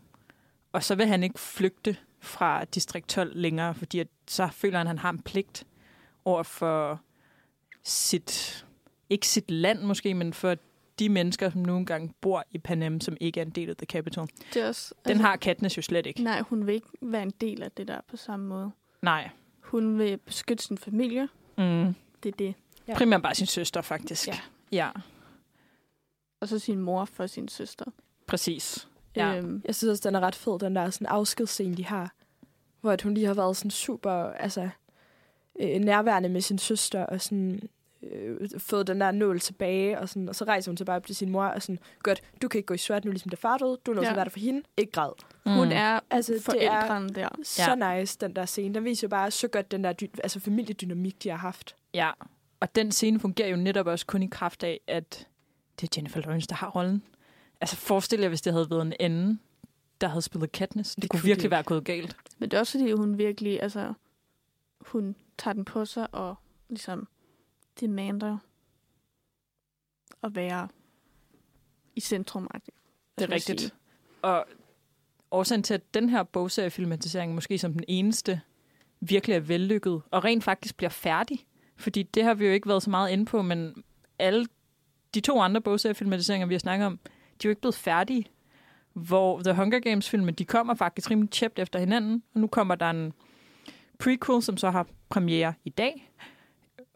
og 0.72 0.84
så 0.84 0.94
vil 0.94 1.06
han 1.06 1.22
ikke 1.22 1.38
flygte 1.40 1.96
fra 2.20 2.64
distrikt 2.64 3.08
12 3.08 3.36
længere, 3.36 3.74
fordi 3.74 3.98
at 3.98 4.08
så 4.26 4.48
føler 4.52 4.78
han, 4.78 4.86
at 4.86 4.88
han 4.88 4.98
har 4.98 5.10
en 5.10 5.22
pligt 5.22 5.66
over 6.24 6.42
for 6.42 7.00
sit, 7.84 8.66
ikke 9.10 9.28
sit 9.28 9.50
land 9.50 9.82
måske, 9.82 10.14
men 10.14 10.32
for 10.32 10.54
de 10.98 11.08
mennesker, 11.08 11.50
som 11.50 11.60
nogle 11.60 11.86
gange 11.86 12.12
bor 12.20 12.44
i 12.50 12.58
Panem, 12.58 13.00
som 13.00 13.16
ikke 13.20 13.40
er 13.40 13.44
en 13.44 13.50
del 13.50 13.70
af 13.70 13.76
The 13.76 13.86
Capital. 13.86 14.26
Det 14.54 14.62
er 14.62 14.68
også, 14.68 14.94
Den 15.08 15.20
har 15.20 15.36
Katniss 15.36 15.76
jo 15.76 15.82
slet 15.82 16.06
ikke. 16.06 16.22
Nej, 16.22 16.40
hun 16.40 16.66
vil 16.66 16.74
ikke 16.74 16.88
være 17.02 17.22
en 17.22 17.32
del 17.40 17.62
af 17.62 17.70
det 17.72 17.88
der 17.88 18.00
på 18.10 18.16
samme 18.16 18.46
måde. 18.46 18.70
Nej. 19.02 19.30
Hun 19.60 19.98
vil 19.98 20.16
beskytte 20.16 20.64
sin 20.64 20.78
familie. 20.78 21.28
Mm. 21.58 21.94
Det 22.22 22.32
er 22.32 22.36
det. 22.38 22.54
Ja. 22.88 22.94
Primært 22.94 23.22
bare 23.22 23.34
sin 23.34 23.46
søster, 23.46 23.82
faktisk. 23.82 24.28
Ja. 24.28 24.38
ja. 24.72 24.90
Og 26.40 26.48
så 26.48 26.58
sin 26.58 26.78
mor 26.78 27.04
for 27.04 27.26
sin 27.26 27.48
søster. 27.48 27.84
Præcis. 28.26 28.88
Ja. 29.16 29.36
Øhm, 29.36 29.62
jeg 29.64 29.74
synes 29.74 29.90
også, 29.90 30.08
den 30.08 30.14
er 30.16 30.20
ret 30.20 30.34
fed, 30.34 30.58
den 30.58 30.76
der 30.76 30.90
sådan 30.90 31.06
afskedsscene, 31.06 31.74
de 31.76 31.84
har. 31.84 32.12
Hvor 32.80 32.90
at 32.92 33.02
hun 33.02 33.14
lige 33.14 33.26
har 33.26 33.34
været 33.34 33.56
sådan 33.56 33.70
super 33.70 34.10
altså, 34.12 34.68
øh, 35.60 35.80
nærværende 35.80 36.28
med 36.28 36.40
sin 36.40 36.58
søster, 36.58 37.06
og 37.06 37.20
sådan 37.20 37.68
øh, 38.02 38.50
fået 38.58 38.86
den 38.86 39.00
der 39.00 39.10
nål 39.10 39.40
tilbage, 39.40 39.98
og, 39.98 40.08
sådan, 40.08 40.28
og 40.28 40.34
så 40.34 40.44
rejser 40.44 40.70
hun 40.70 40.76
tilbage 40.76 40.96
op 40.96 41.06
til 41.06 41.16
sin 41.16 41.30
mor, 41.30 41.44
og 41.44 41.62
sådan, 41.62 41.78
godt, 42.02 42.20
du 42.42 42.48
kan 42.48 42.58
ikke 42.58 42.66
gå 42.66 42.74
i 42.74 42.78
svært 42.78 43.04
nu, 43.04 43.10
ligesom 43.10 43.28
det 43.28 43.38
far 43.38 43.58
døde, 43.58 43.78
du 43.86 43.90
er 43.90 43.94
nødt 43.94 44.02
til 44.04 44.06
Ja. 44.06 44.10
at 44.10 44.16
være 44.16 44.24
der 44.24 44.30
for 44.30 44.40
hende, 44.40 44.62
ikke 44.76 44.92
græd. 44.92 45.12
Hun 45.46 45.72
er 45.72 46.00
altså, 46.10 46.32
det 46.32 46.42
forældrene 46.42 47.06
er 47.20 47.28
der. 47.28 47.28
så 47.42 47.96
nice, 47.98 48.18
den 48.20 48.36
der 48.36 48.44
scene. 48.44 48.74
Den 48.74 48.84
viser 48.84 49.06
jo 49.06 49.08
bare 49.08 49.30
så 49.30 49.48
godt 49.48 49.70
den 49.70 49.84
der 49.84 49.92
dy- 49.92 50.18
altså, 50.22 50.40
familiedynamik, 50.40 51.22
de 51.22 51.28
har 51.28 51.36
haft. 51.36 51.76
Ja, 51.94 52.10
og 52.60 52.74
den 52.74 52.92
scene 52.92 53.20
fungerer 53.20 53.48
jo 53.48 53.56
netop 53.56 53.86
også 53.86 54.06
kun 54.06 54.22
i 54.22 54.26
kraft 54.30 54.62
af, 54.64 54.80
at 54.86 55.26
det 55.80 55.88
er 55.88 55.88
Jennifer 55.96 56.20
Lawrence, 56.20 56.48
der 56.48 56.54
har 56.54 56.70
rollen. 56.70 57.02
Altså 57.60 57.76
forestil 57.76 58.20
jer, 58.20 58.28
hvis 58.28 58.42
det 58.42 58.52
havde 58.52 58.70
været 58.70 58.82
en 58.82 58.92
anden, 59.00 59.40
der 60.00 60.08
havde 60.08 60.22
spillet 60.22 60.52
Katniss. 60.52 60.94
Det, 60.94 61.02
det 61.02 61.10
kunne 61.10 61.22
virkelig 61.22 61.42
det. 61.42 61.50
være 61.50 61.62
gået 61.62 61.84
galt. 61.84 62.16
Men 62.38 62.50
det 62.50 62.56
er 62.56 62.60
også 62.60 62.78
fordi, 62.78 62.92
hun 62.92 63.18
virkelig, 63.18 63.62
altså, 63.62 63.92
hun 64.80 65.16
tager 65.38 65.52
den 65.52 65.64
på 65.64 65.84
sig 65.84 66.14
og 66.14 66.34
ligesom 66.68 67.08
demander 67.80 68.38
at 70.22 70.34
være 70.34 70.68
i 71.96 72.00
centrum. 72.00 72.48
Det 73.18 73.24
er 73.24 73.30
rigtigt. 73.30 73.74
Og 74.22 74.46
årsagen 75.30 75.62
til, 75.62 75.74
at 75.74 75.94
den 75.94 76.08
her 76.08 76.22
bogseriefilmatisering 76.22 77.34
måske 77.34 77.58
som 77.58 77.72
den 77.72 77.84
eneste 77.88 78.40
virkelig 79.00 79.34
er 79.34 79.40
vellykket, 79.40 80.02
og 80.10 80.24
rent 80.24 80.44
faktisk 80.44 80.76
bliver 80.76 80.90
færdig, 80.90 81.46
fordi 81.76 82.02
det 82.02 82.24
har 82.24 82.34
vi 82.34 82.46
jo 82.46 82.52
ikke 82.52 82.68
været 82.68 82.82
så 82.82 82.90
meget 82.90 83.10
inde 83.10 83.24
på, 83.24 83.42
men 83.42 83.84
alle 84.18 84.46
de 85.14 85.20
to 85.20 85.40
andre 85.40 85.60
bogseriefilmatiseringer, 85.60 86.46
vi 86.46 86.54
har 86.54 86.58
snakket 86.58 86.86
om, 86.86 86.98
de 87.06 87.08
er 87.08 87.48
jo 87.48 87.50
ikke 87.50 87.60
blevet 87.60 87.74
færdige. 87.74 88.24
Hvor 88.92 89.42
The 89.42 89.54
Hunger 89.54 89.80
Games-filmen, 89.80 90.34
de 90.34 90.44
kommer 90.44 90.74
faktisk 90.74 91.10
rimelig 91.10 91.30
tæt 91.30 91.52
efter 91.56 91.78
hinanden, 91.78 92.22
og 92.34 92.40
nu 92.40 92.46
kommer 92.46 92.74
der 92.74 92.90
en 92.90 93.12
prequel, 93.98 94.42
som 94.42 94.56
så 94.56 94.70
har 94.70 94.86
premiere 95.08 95.54
i 95.64 95.70
dag. 95.70 96.12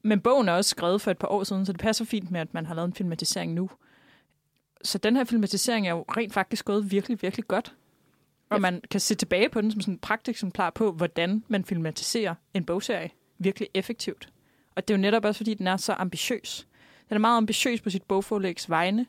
Men 0.04 0.20
bogen 0.20 0.48
er 0.48 0.52
også 0.52 0.68
skrevet 0.68 1.00
for 1.00 1.10
et 1.10 1.18
par 1.18 1.28
år 1.28 1.44
siden, 1.44 1.66
så 1.66 1.72
det 1.72 1.80
passer 1.80 2.04
fint 2.04 2.30
med, 2.30 2.40
at 2.40 2.54
man 2.54 2.66
har 2.66 2.74
lavet 2.74 2.86
en 2.86 2.94
filmatisering 2.94 3.52
nu. 3.52 3.70
Så 4.84 4.98
den 4.98 5.16
her 5.16 5.24
filmatisering 5.24 5.86
er 5.86 5.90
jo 5.90 6.04
rent 6.08 6.32
faktisk 6.32 6.64
gået 6.64 6.90
virkelig, 6.90 7.22
virkelig 7.22 7.48
godt. 7.48 7.74
Og 8.50 8.60
man 8.60 8.80
kan 8.90 9.00
se 9.00 9.14
tilbage 9.14 9.48
på 9.48 9.60
den 9.60 9.70
som 9.70 9.80
sådan 9.80 9.94
en 9.94 9.98
prakteksemplar 9.98 10.70
på, 10.70 10.92
hvordan 10.92 11.44
man 11.48 11.64
filmatiserer 11.64 12.34
en 12.54 12.64
bogserie 12.64 13.10
virkelig 13.38 13.68
effektivt. 13.74 14.28
Og 14.74 14.88
det 14.88 14.94
er 14.94 14.98
jo 14.98 15.00
netop 15.00 15.24
også, 15.24 15.38
fordi 15.38 15.54
den 15.54 15.66
er 15.66 15.76
så 15.76 15.92
ambitiøs. 15.92 16.66
Den 17.12 17.16
er 17.16 17.20
meget 17.20 17.36
ambitiøs 17.36 17.80
på 17.80 17.90
sit 17.90 18.02
bogforlægs 18.02 18.70
vegne. 18.70 19.06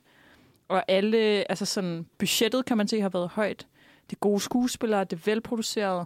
Og 0.68 0.84
alle, 0.88 1.18
altså 1.52 1.66
sådan, 1.66 2.06
budgettet 2.18 2.66
kan 2.66 2.78
man 2.78 2.88
se 2.88 3.02
har 3.02 3.10
været 3.10 3.30
højt. 3.30 3.68
Det 4.10 4.16
er 4.16 4.20
gode 4.20 4.40
skuespillere, 4.40 5.04
det 5.04 5.14
er 5.14 5.22
velproduceret. 5.26 6.06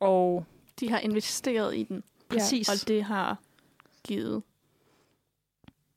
Og 0.00 0.44
De 0.80 0.90
har 0.90 0.98
investeret 0.98 1.76
i 1.76 1.82
den. 1.82 2.02
Præcis. 2.28 2.68
Og 2.68 2.88
det 2.88 3.04
har 3.04 3.38
givet. 4.04 4.42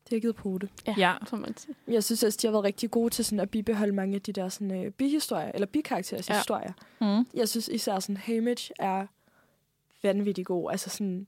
Det 0.04 0.12
har 0.16 0.20
givet 0.20 0.36
på 0.36 0.58
det. 0.62 0.70
Ja, 0.88 0.96
Ja. 0.98 1.16
som 1.28 1.40
man 1.40 1.58
siger. 1.58 1.76
Jeg 1.88 2.04
synes 2.04 2.24
også, 2.24 2.40
de 2.42 2.48
har 2.48 2.52
været 2.52 2.64
rigtig 2.64 2.92
gode 2.92 3.10
til 3.10 3.26
sådan 3.26 3.40
at 3.40 3.50
bibeholde 3.50 3.94
mange 3.94 4.16
af 4.16 4.22
de 4.22 4.32
der 4.34 4.50
sådan, 4.50 4.86
øh, 4.86 4.92
bihistorier, 4.92 5.52
eller 5.54 5.66
bikarakterers 5.66 6.30
Ja. 6.30 6.34
ja. 6.34 6.40
historier. 6.40 6.72
Mm. 7.02 7.28
Jeg 7.34 7.50
synes 7.50 7.68
især 7.68 8.00
sådan, 8.00 8.18
Hamish 8.18 8.72
er 8.80 9.08
vanvittig 10.04 10.46
god. 10.46 10.72
Altså 10.72 10.90
sådan, 10.90 11.28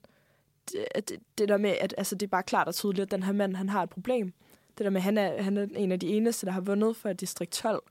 det, 0.73 1.19
det, 1.37 1.49
der 1.49 1.57
med, 1.57 1.75
at 1.81 1.93
altså, 1.97 2.15
det 2.15 2.23
er 2.23 2.29
bare 2.29 2.43
klart 2.43 2.67
og 2.67 2.75
tydeligt, 2.75 3.01
at 3.03 3.11
den 3.11 3.23
her 3.23 3.31
mand, 3.33 3.55
han 3.55 3.69
har 3.69 3.83
et 3.83 3.89
problem. 3.89 4.33
Det 4.77 4.83
der 4.83 4.89
med, 4.89 4.97
at 4.97 5.03
han 5.03 5.17
er, 5.17 5.41
han 5.43 5.57
er 5.57 5.67
en 5.75 5.91
af 5.91 5.99
de 5.99 6.07
eneste, 6.07 6.45
der 6.45 6.51
har 6.51 6.61
vundet 6.61 6.95
for 6.95 7.13
distrikt 7.13 7.51
12. 7.51 7.83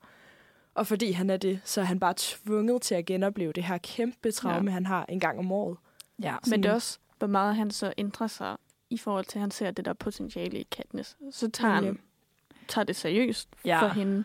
Og 0.75 0.87
fordi 0.87 1.11
han 1.11 1.29
er 1.29 1.37
det, 1.37 1.59
så 1.63 1.81
er 1.81 1.85
han 1.85 1.99
bare 1.99 2.13
tvunget 2.17 2.81
til 2.81 2.95
at 2.95 3.05
genopleve 3.05 3.53
det 3.53 3.63
her 3.63 3.77
kæmpe 3.77 4.31
traume, 4.31 4.69
Ja. 4.69 4.73
han 4.73 4.85
har 4.85 5.05
en 5.09 5.19
gang 5.19 5.39
om 5.39 5.51
året. 5.51 5.77
Ja, 6.23 6.35
Men 6.49 6.63
det 6.63 6.69
er 6.69 6.73
også, 6.73 6.99
hvor 7.17 7.27
meget 7.27 7.55
han 7.55 7.71
så 7.71 7.93
ændrer 7.97 8.27
sig 8.27 8.57
i 8.89 8.97
forhold 8.97 9.25
til, 9.25 9.37
at 9.37 9.41
han 9.41 9.51
ser 9.51 9.71
det 9.71 9.85
der 9.85 9.93
potentiale 9.93 10.59
i 10.59 10.63
Katniss. 10.71 11.17
Så 11.31 11.49
tager 11.51 11.73
han 11.73 11.99
tager 12.67 12.85
det 12.85 12.95
seriøst 12.95 13.49
Ja. 13.65 13.81
for 13.81 13.87
hende. 13.87 14.23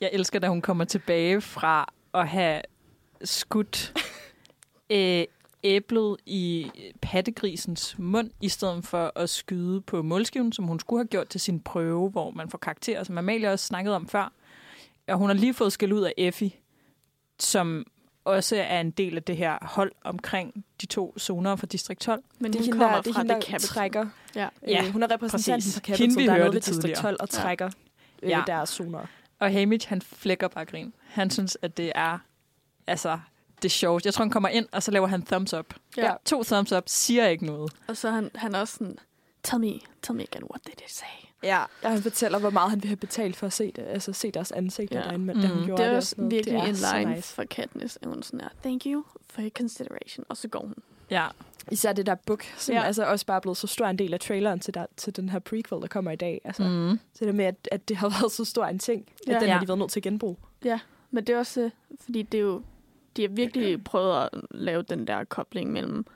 Jeg 0.00 0.10
elsker, 0.12 0.38
da 0.38 0.48
hun 0.48 0.62
kommer 0.62 0.84
tilbage 0.84 1.40
fra 1.40 1.92
at 2.14 2.28
have 2.28 2.62
skudt 3.24 3.92
øh, 4.90 5.24
æblet 5.64 6.16
i 6.26 6.70
pattegrisens 7.02 7.94
mund, 7.98 8.30
i 8.40 8.48
stedet 8.48 8.84
for 8.84 9.12
at 9.16 9.30
skyde 9.30 9.80
på 9.80 10.02
målskiven, 10.02 10.52
som 10.52 10.64
hun 10.64 10.80
skulle 10.80 11.00
have 11.00 11.08
gjort 11.08 11.28
til 11.28 11.40
sin 11.40 11.60
prøve, 11.60 12.10
hvor 12.10 12.30
man 12.30 12.50
får 12.50 12.58
karakterer, 12.58 13.04
som 13.04 13.18
Amalie 13.18 13.50
også 13.52 13.66
snakkede 13.66 13.96
om 13.96 14.08
før. 14.08 14.32
Og 15.08 15.16
hun 15.18 15.28
har 15.28 15.34
lige 15.34 15.54
fået 15.54 15.72
skæld 15.72 15.92
ud 15.92 16.02
af 16.02 16.12
Effie, 16.16 16.50
som 17.38 17.86
også 18.24 18.56
er 18.56 18.80
en 18.80 18.90
del 18.90 19.16
af 19.16 19.22
det 19.22 19.36
her 19.36 19.58
hold 19.62 19.92
omkring 20.04 20.64
de 20.80 20.86
to 20.86 21.14
zoner 21.18 21.56
fra 21.56 21.66
Distrikt 21.66 22.00
12. 22.00 22.22
Men 22.38 22.52
det 22.52 22.58
er 22.58 22.62
hun 22.62 22.64
hende, 22.64 22.78
kommer 22.78 22.94
der, 22.96 23.02
det 23.02 23.10
er 23.10 23.14
fra 23.14 23.20
hende, 23.20 23.34
der 23.34 23.40
Capital. 23.40 23.60
trækker. 23.60 24.06
Ja. 24.34 24.48
Ja, 24.68 24.84
øh, 24.86 24.92
hun 24.92 25.02
er 25.02 25.10
repræsentanten 25.10 25.56
præcis. 25.56 25.74
for 25.74 25.80
Capital, 25.80 26.06
Hende, 26.08 26.20
vi 26.20 26.26
der 26.26 26.32
er 26.32 26.38
nede 26.38 26.52
ved 26.54 26.60
Distrikt 26.60 26.80
tidligere. 26.80 27.02
12 27.02 27.16
og 27.20 27.28
Ja. 27.32 27.38
trækker 27.38 27.70
øh, 28.22 28.30
Ja. 28.30 28.42
deres 28.46 28.68
zoner. 28.68 29.06
Og 29.38 29.52
Hamish, 29.52 29.88
han 29.88 30.02
flækker 30.02 30.48
bare 30.48 30.64
grin. 30.64 30.92
Han 31.08 31.30
synes, 31.30 31.58
at 31.62 31.76
det 31.76 31.92
er 31.94 32.18
altså 32.86 33.18
det 33.62 33.70
sjovt. 33.70 34.04
Jeg 34.04 34.14
tror, 34.14 34.24
han 34.24 34.30
kommer 34.30 34.48
ind, 34.48 34.66
og 34.72 34.82
så 34.82 34.90
laver 34.90 35.06
han 35.06 35.22
thumbs 35.22 35.54
up. 35.54 35.74
Ja. 35.96 36.12
To 36.24 36.42
thumbs 36.42 36.72
up 36.72 36.82
siger 36.86 37.26
ikke 37.26 37.46
noget. 37.46 37.72
Og 37.88 37.96
så 37.96 38.08
er 38.08 38.12
han, 38.12 38.30
han 38.34 38.54
er 38.54 38.58
også 38.60 38.74
sådan 38.78 38.98
Tell 39.42 39.60
me, 39.60 39.72
tell 40.02 40.16
me 40.16 40.22
again, 40.22 40.44
what 40.50 40.60
did 40.66 40.72
they 40.76 40.88
say? 40.88 41.28
Ja, 41.42 41.62
og 41.82 41.90
han 41.90 42.02
fortæller, 42.02 42.38
hvor 42.38 42.50
meget 42.50 42.70
han 42.70 42.82
vil 42.82 42.88
have 42.88 42.96
betalt 42.96 43.36
for 43.36 43.46
at 43.46 43.52
se, 43.52 43.72
det, 43.76 43.82
altså 43.88 44.12
se 44.12 44.30
deres 44.30 44.52
ansigter 44.52 44.98
ja. 44.98 45.04
derinde, 45.04 45.24
men, 45.24 45.36
mm. 45.36 45.42
da 45.42 45.48
hun 45.48 45.64
gjorde 45.66 45.82
Det 45.82 45.84
er 45.84 45.84
det. 45.86 45.90
og 45.92 45.96
også 45.96 46.14
noget. 46.18 46.32
virkelig 46.32 46.60
det 46.62 46.68
en 46.68 46.76
line 47.04 47.14
nice. 47.14 47.34
for 47.34 47.44
Katniss, 47.44 47.98
at 48.02 48.08
hun 48.08 48.22
sådan 48.22 48.40
er, 48.40 48.48
thank 48.62 48.82
you 48.86 49.04
for 49.30 49.40
your 49.42 49.50
consideration, 49.50 50.24
og 50.28 50.36
så 50.36 50.48
går 50.48 50.60
hun. 50.60 50.74
Ja. 51.10 51.26
Især 51.70 51.92
det 51.92 52.06
der 52.06 52.14
book, 52.14 52.44
som 52.56 52.74
Ja. 52.74 52.82
altså 52.82 53.04
også 53.04 53.26
bare 53.26 53.36
er 53.36 53.40
blevet 53.40 53.56
så 53.56 53.66
stor 53.66 53.86
en 53.86 53.98
del 53.98 54.14
af 54.14 54.20
traileren 54.20 54.60
til, 54.60 54.74
der, 54.74 54.86
til 54.96 55.16
den 55.16 55.28
her 55.28 55.38
prequel, 55.38 55.80
der 55.82 55.88
kommer 55.88 56.10
i 56.10 56.16
dag. 56.16 56.40
Altså, 56.44 56.62
Mm. 56.62 57.00
Så 57.14 57.24
det 57.24 57.34
med, 57.34 57.44
at, 57.44 57.68
at 57.72 57.88
det 57.88 57.96
har 57.96 58.08
været 58.20 58.32
så 58.32 58.44
stor 58.44 58.64
en 58.66 58.78
ting, 58.78 59.04
at 59.26 59.32
Ja. 59.32 59.38
den 59.38 59.46
Ja. 59.48 59.52
har 59.52 59.60
de 59.60 59.68
været 59.68 59.78
nødt 59.78 59.90
til 59.90 60.00
at 60.00 60.04
genbruge. 60.04 60.36
Ja, 60.64 60.80
men 61.10 61.24
det 61.26 61.32
er 61.34 61.38
også, 61.38 61.60
øh, 61.60 61.70
fordi 62.04 62.22
det 62.22 62.38
er 62.38 62.42
jo, 62.42 62.62
de 63.18 63.22
har 63.22 63.28
virkelig 63.28 63.84
prøvet 63.84 64.22
at 64.22 64.40
lave 64.50 64.82
den 64.82 65.06
der 65.06 65.24
kobling 65.24 65.72
mellem 65.72 66.06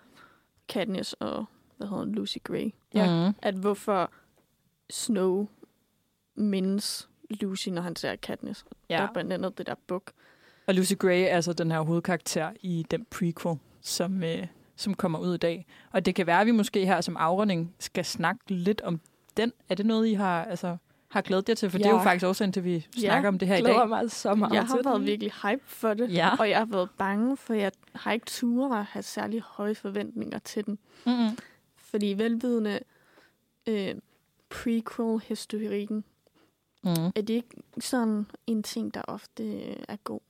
Katniss 0.69 1.13
og, 1.13 1.45
hvad 1.77 1.87
hedder 1.87 2.05
hun, 2.05 2.13
Lucy 2.13 2.39
Gray. 2.45 2.75
Ja. 2.95 3.29
Mm. 3.29 3.35
At 3.43 3.55
hvorfor 3.55 4.11
Snow 4.91 5.49
mindes 6.35 7.09
Lucy, 7.31 7.69
når 7.69 7.83
han 7.83 7.97
ser 7.97 8.17
Katniss. 8.17 8.65
Ja. 8.91 8.97
Der 8.97 9.03
er 9.03 9.13
blandt 9.13 9.33
andet 9.33 9.59
det 9.59 9.67
der 9.67 9.75
book. 9.87 10.13
Og 10.67 10.75
Lucy 10.75 10.93
Gray 10.99 11.23
er 11.23 11.29
altså 11.29 11.53
den 11.53 11.71
her 11.71 11.81
hovedkarakter 11.81 12.51
i 12.61 12.87
den 12.91 13.05
prequel, 13.11 13.59
som, 13.81 14.25
øh, 14.25 14.47
som 14.77 14.95
kommer 14.95 15.19
ud 15.19 15.35
i 15.35 15.39
dag. 15.39 15.67
Og 15.93 16.07
det 16.07 16.15
kan 16.15 16.27
være, 16.27 16.41
at 16.41 16.47
vi 16.47 16.51
måske 16.51 16.87
her 16.87 17.01
som 17.01 17.17
afrunding 17.17 17.75
skal 17.79 18.05
snakke 18.05 18.41
lidt 18.49 18.81
om 18.81 19.01
den. 19.37 19.53
Er 19.69 19.75
det 19.75 19.87
noget, 19.87 20.07
I 20.07 20.13
har, 20.13 20.45
altså, 20.45 20.77
har 21.13 21.21
glædet 21.21 21.49
jer 21.49 21.55
til? 21.55 21.71
For 21.71 21.79
ja. 21.79 21.83
det 21.83 21.89
er 21.89 21.95
jo 21.95 21.99
Ja. 21.99 22.05
faktisk 22.05 22.27
årsagen 22.27 22.53
til, 22.53 22.61
at 22.61 22.65
vi 22.65 22.87
snakker 22.97 23.29
om 23.29 23.39
det 23.39 23.49
her 23.49 23.57
i 23.57 23.61
glæder 23.61 23.79
dag. 23.79 23.89
mig 23.89 24.11
så 24.11 24.35
meget 24.35 24.53
Jeg 24.53 24.61
har 24.67 24.77
til 24.77 24.85
været 24.85 24.97
den. 24.99 25.07
virkelig 25.07 25.33
hype 25.43 25.63
for 25.67 25.95
det, 25.95 26.13
Ja. 26.15 26.31
og 26.39 26.51
jeg 26.51 26.59
har 26.59 26.65
været 26.65 26.89
bange, 26.99 27.37
for 27.37 27.55
jeg 27.55 27.73
har 27.95 28.13
ikke 28.13 28.27
turet 28.27 28.79
at 28.79 28.85
have 28.85 29.03
særlig 29.03 29.41
høje 29.41 29.75
forventninger 29.75 30.39
til 30.39 30.67
den. 30.67 30.79
Mm-hmm. 31.07 31.39
Fordi 31.77 32.07
velvidende 32.07 32.81
øh, 33.69 33.95
prequel-historikken, 34.51 36.05
Mm. 36.85 36.91
er 36.91 37.11
det 37.23 37.31
ikke 37.31 37.49
sådan 37.81 38.27
en 38.47 38.63
ting, 38.63 38.95
der 38.95 39.03
ofte 39.09 39.45
øh, 39.45 39.77
er 39.89 39.97
god. 40.05 40.21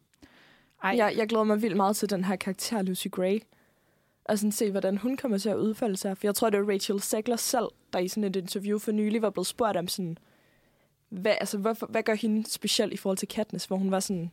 Ej. 0.83 0.95
Jeg, 0.97 1.15
jeg 1.17 1.29
glæder 1.29 1.45
mig 1.45 1.63
vildt 1.63 1.77
meget 1.77 1.97
til 1.97 2.11
den 2.11 2.25
her 2.25 2.37
karakter, 2.37 2.83
Lucy 2.83 3.07
Gray. 3.11 3.41
Og 4.25 4.39
sådan 4.39 4.53
se, 4.53 4.71
hvordan 4.71 4.97
hun 4.97 5.17
kommer 5.17 5.39
til 5.39 5.49
at 5.49 5.57
udfalde 5.57 5.97
sig. 5.97 6.17
For 6.19 6.27
jeg 6.27 6.35
tror, 6.35 6.51
det 6.51 6.61
var 6.67 6.73
Rachel 6.73 7.01
Zegler 7.01 7.37
selv, 7.37 7.67
der 7.93 7.99
i 7.99 8.09
sådan 8.09 8.25
et 8.25 8.37
interview 8.37 8.79
for 8.79 8.93
nylig 8.93 9.23
var 9.23 9.31
blevet 9.31 9.47
spurgt 9.47 9.77
om 9.77 9.89
sådan, 9.89 10.19
hvad, 11.13 11.35
altså, 11.41 11.59
hvorfor, 11.59 11.87
hvad 11.87 12.03
gør 12.03 12.15
hende 12.15 12.51
specielt 12.51 12.93
i 12.93 12.97
forhold 12.97 13.19
til 13.19 13.29
Katniss, 13.29 13.65
hvor 13.65 13.77
hun 13.77 13.91
var 13.91 14.01
sådan, 14.01 14.31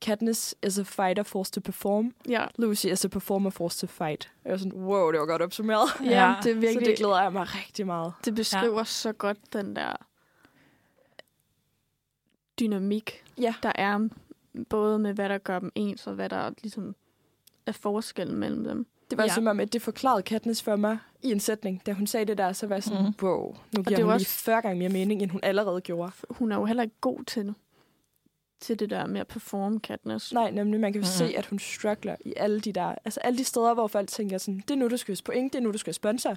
Katniss 0.00 0.54
is 0.66 0.78
a 0.78 0.82
fighter 0.82 1.22
forced 1.22 1.52
to 1.52 1.60
perform. 1.60 2.14
Ja. 2.28 2.46
Lucy 2.58 2.86
is 2.86 3.04
a 3.04 3.08
performer 3.08 3.50
forced 3.50 3.88
to 3.88 3.92
fight. 3.92 4.32
Og 4.36 4.40
jeg 4.44 4.50
var 4.50 4.58
sådan, 4.58 4.72
wow, 4.72 5.10
det 5.12 5.20
var 5.20 5.26
godt 5.26 5.42
opsummeret. 5.42 5.88
Ja, 6.04 6.34
det 6.42 6.50
er 6.50 6.54
Så 6.54 6.60
virkelig- 6.60 6.86
det 6.86 6.96
glæder 6.98 7.22
jeg 7.22 7.32
mig 7.32 7.46
rigtig 7.54 7.86
meget. 7.86 8.12
Det 8.24 8.34
beskriver 8.34 8.78
ja. 8.78 8.84
så 8.84 9.12
godt 9.12 9.52
den 9.52 9.76
der 9.76 9.96
dynamik, 12.60 13.24
ja. 13.38 13.54
der 13.62 13.72
er 13.74 14.08
både 14.68 14.98
med, 14.98 15.14
hvad 15.14 15.28
der 15.28 15.38
gør 15.38 15.58
dem 15.58 15.72
ens, 15.74 16.06
og 16.06 16.14
hvad 16.14 16.28
der 16.28 16.50
ligesom 16.62 16.94
er 17.66 17.72
forskellen 17.72 18.36
mellem 18.38 18.64
dem. 18.64 18.86
Det 19.10 19.18
var 19.18 19.24
ja. 19.24 19.28
ja. 19.30 19.34
som 19.34 19.46
om, 19.46 19.60
at 19.60 19.72
det 19.72 19.82
forklarede 19.82 20.22
Katniss 20.22 20.62
for 20.62 20.76
mig 20.76 20.98
i 21.24 21.30
en 21.32 21.40
sætning. 21.40 21.82
Da 21.86 21.92
hun 21.92 22.06
sagde 22.06 22.26
det 22.26 22.38
der, 22.38 22.52
så 22.52 22.66
var 22.66 22.74
jeg 22.76 22.82
sådan, 22.82 23.04
mm. 23.06 23.12
wow, 23.22 23.56
nu 23.76 23.82
det 23.82 23.86
giver 23.86 24.02
hun 24.02 24.12
også- 24.12 24.24
lige 24.24 24.28
40 24.28 24.62
gange 24.62 24.78
mere 24.78 24.88
mening, 24.88 25.22
end 25.22 25.30
hun 25.30 25.40
allerede 25.42 25.80
gjorde. 25.80 26.12
Hun 26.30 26.52
er 26.52 26.56
jo 26.56 26.64
heller 26.64 26.82
ikke 26.82 26.96
god 27.00 27.24
til 27.24 27.54
til 28.60 28.78
det 28.78 28.90
der 28.90 29.06
med 29.06 29.20
at 29.20 29.26
performe 29.26 29.80
Katniss. 29.80 30.32
Nej, 30.32 30.50
nemlig 30.50 30.80
man 30.80 30.92
kan 30.92 31.02
jo 31.02 31.06
Mhm. 31.06 31.28
se, 31.28 31.38
at 31.38 31.46
hun 31.46 31.58
struggler 31.58 32.16
i 32.24 32.32
alle 32.36 32.60
de 32.60 32.72
der, 32.72 32.94
altså 33.04 33.20
alle 33.20 33.38
de 33.38 33.44
steder, 33.44 33.74
hvor 33.74 33.86
folk 33.86 34.08
tænker 34.08 34.38
sådan, 34.38 34.60
det 34.60 34.70
er 34.70 34.74
nu, 34.74 34.88
du 34.88 34.96
skal 34.96 35.12
have 35.12 35.22
point, 35.24 35.52
det 35.52 35.58
er 35.58 35.62
nu, 35.62 35.72
du 35.72 35.78
skal 35.78 35.88
have 35.90 35.94
sponsor. 35.94 36.36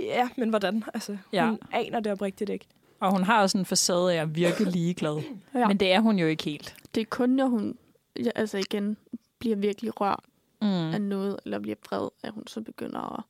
Ja, 0.00 0.28
men 0.36 0.48
hvordan? 0.50 0.84
Altså, 0.94 1.16
Ja. 1.32 1.46
hun 1.48 1.58
aner 1.72 2.00
det 2.00 2.12
oprigtigt 2.12 2.50
ikke. 2.50 2.66
Og 3.00 3.12
hun 3.12 3.22
har 3.22 3.42
også 3.42 3.58
en 3.58 3.64
facade 3.64 4.12
af 4.14 4.22
at 4.22 4.36
virke 4.36 4.64
ligeglad. 4.76 5.22
Ja. 5.54 5.68
Men 5.68 5.76
det 5.76 5.92
er 5.92 6.00
hun 6.00 6.18
jo 6.18 6.26
ikke 6.26 6.44
helt. 6.44 6.76
Det 6.94 7.00
er 7.00 7.04
kun, 7.10 7.30
når 7.30 7.46
hun 7.46 7.78
ja, 8.24 8.30
altså 8.34 8.58
igen 8.58 8.96
bliver 9.38 9.56
virkelig 9.56 10.00
rørt 10.00 10.24
Mm. 10.62 10.68
af 10.68 11.00
noget, 11.02 11.36
eller 11.44 11.58
bliver 11.58 11.76
vred, 11.88 12.08
at 12.22 12.30
hun 12.32 12.46
så 12.46 12.60
begynder 12.60 13.18
at 13.18 13.24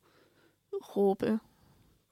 råbe. 0.97 1.39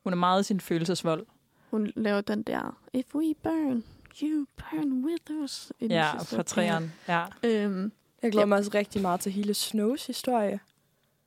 Hun 0.03 0.13
er 0.13 0.17
meget 0.17 0.41
i 0.41 0.43
sin 0.43 0.59
følelsesvold. 0.59 1.25
Hun 1.71 1.91
laver 1.95 2.21
den 2.21 2.43
der, 2.43 2.77
if 2.93 3.15
we 3.15 3.33
burn, 3.43 3.83
you 4.23 4.45
burn 4.57 5.05
with 5.05 5.43
us. 5.43 5.71
Ja, 5.81 6.11
fra 6.17 6.43
træerne. 6.43 6.91
Ja. 7.07 7.25
Øhm, 7.43 7.91
Jeg 8.21 8.31
glæder 8.31 8.45
mig 8.45 8.57
også 8.57 8.71
rigtig 8.73 9.01
meget 9.01 9.19
til 9.19 9.31
hele 9.31 9.53
Snows 9.53 10.07
historie. 10.07 10.59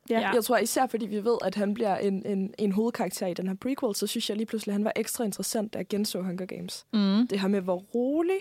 Ja. 0.09 0.31
Jeg 0.33 0.43
tror 0.43 0.57
især, 0.57 0.87
fordi 0.87 1.05
vi 1.05 1.23
ved, 1.23 1.37
at 1.45 1.55
han 1.55 1.73
bliver 1.73 1.97
en, 1.97 2.25
en, 2.25 2.53
en 2.57 2.71
hovedkarakter 2.71 3.27
i 3.27 3.33
den 3.33 3.47
her 3.47 3.55
prequel, 3.55 3.95
så 3.95 4.07
synes 4.07 4.29
jeg 4.29 4.37
lige 4.37 4.45
pludselig, 4.47 4.71
at 4.71 4.73
han 4.73 4.85
var 4.85 4.93
ekstra 4.95 5.23
interessant, 5.23 5.73
da 5.73 5.77
jeg 5.77 5.87
genså 5.87 6.21
Hunger 6.21 6.45
Games. 6.45 6.85
Mm. 6.93 7.27
Det 7.27 7.39
her 7.39 7.47
med, 7.47 7.61
hvor 7.61 7.75
rolig 7.77 8.37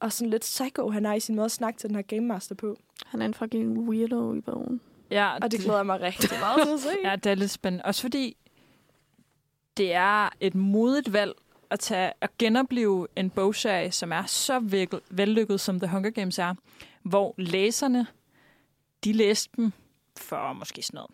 og 0.00 0.12
sådan 0.12 0.30
lidt 0.30 0.42
psycho 0.42 0.90
han 0.90 1.06
er 1.06 1.12
i 1.14 1.20
sin 1.20 1.34
måde 1.34 1.44
at 1.44 1.50
snakke 1.52 1.78
til 1.80 1.88
den 1.88 1.96
her 1.96 2.02
Game 2.02 2.26
Master 2.26 2.54
på. 2.54 2.76
Han 3.06 3.22
er 3.22 3.26
en 3.26 3.34
fucking 3.34 3.78
weirdo 3.88 4.34
i 4.34 4.40
bogen. 4.40 4.80
Ja, 5.10 5.36
Og 5.42 5.50
det 5.50 5.60
glæder 5.60 5.76
jeg 5.78 5.86
mig 5.86 6.00
rigtig 6.00 6.30
meget 6.40 6.66
til 6.66 6.74
at 6.74 6.80
se. 6.80 6.88
Ja, 7.04 7.16
det 7.16 7.30
er 7.30 7.34
lidt 7.34 7.50
spændende. 7.50 7.84
Også 7.84 8.00
fordi 8.02 8.36
det 9.76 9.92
er 9.92 10.28
et 10.40 10.54
modigt 10.54 11.12
valg 11.12 11.32
at, 11.70 11.80
tage, 11.80 12.12
at 12.20 12.38
genopleve 12.38 13.08
en 13.16 13.30
bogserie, 13.30 13.92
som 13.92 14.12
er 14.12 14.24
så 14.26 14.60
vel- 14.60 15.00
vellykket, 15.10 15.60
som 15.60 15.80
The 15.80 15.88
Hunger 15.90 16.10
Games 16.10 16.38
er, 16.38 16.54
hvor 17.02 17.34
læserne, 17.38 18.06
de 19.04 19.12
læste 19.12 19.50
dem 19.56 19.72
for 20.18 20.52
måske 20.52 20.82
sådan 20.82 20.96
noget, 20.98 21.10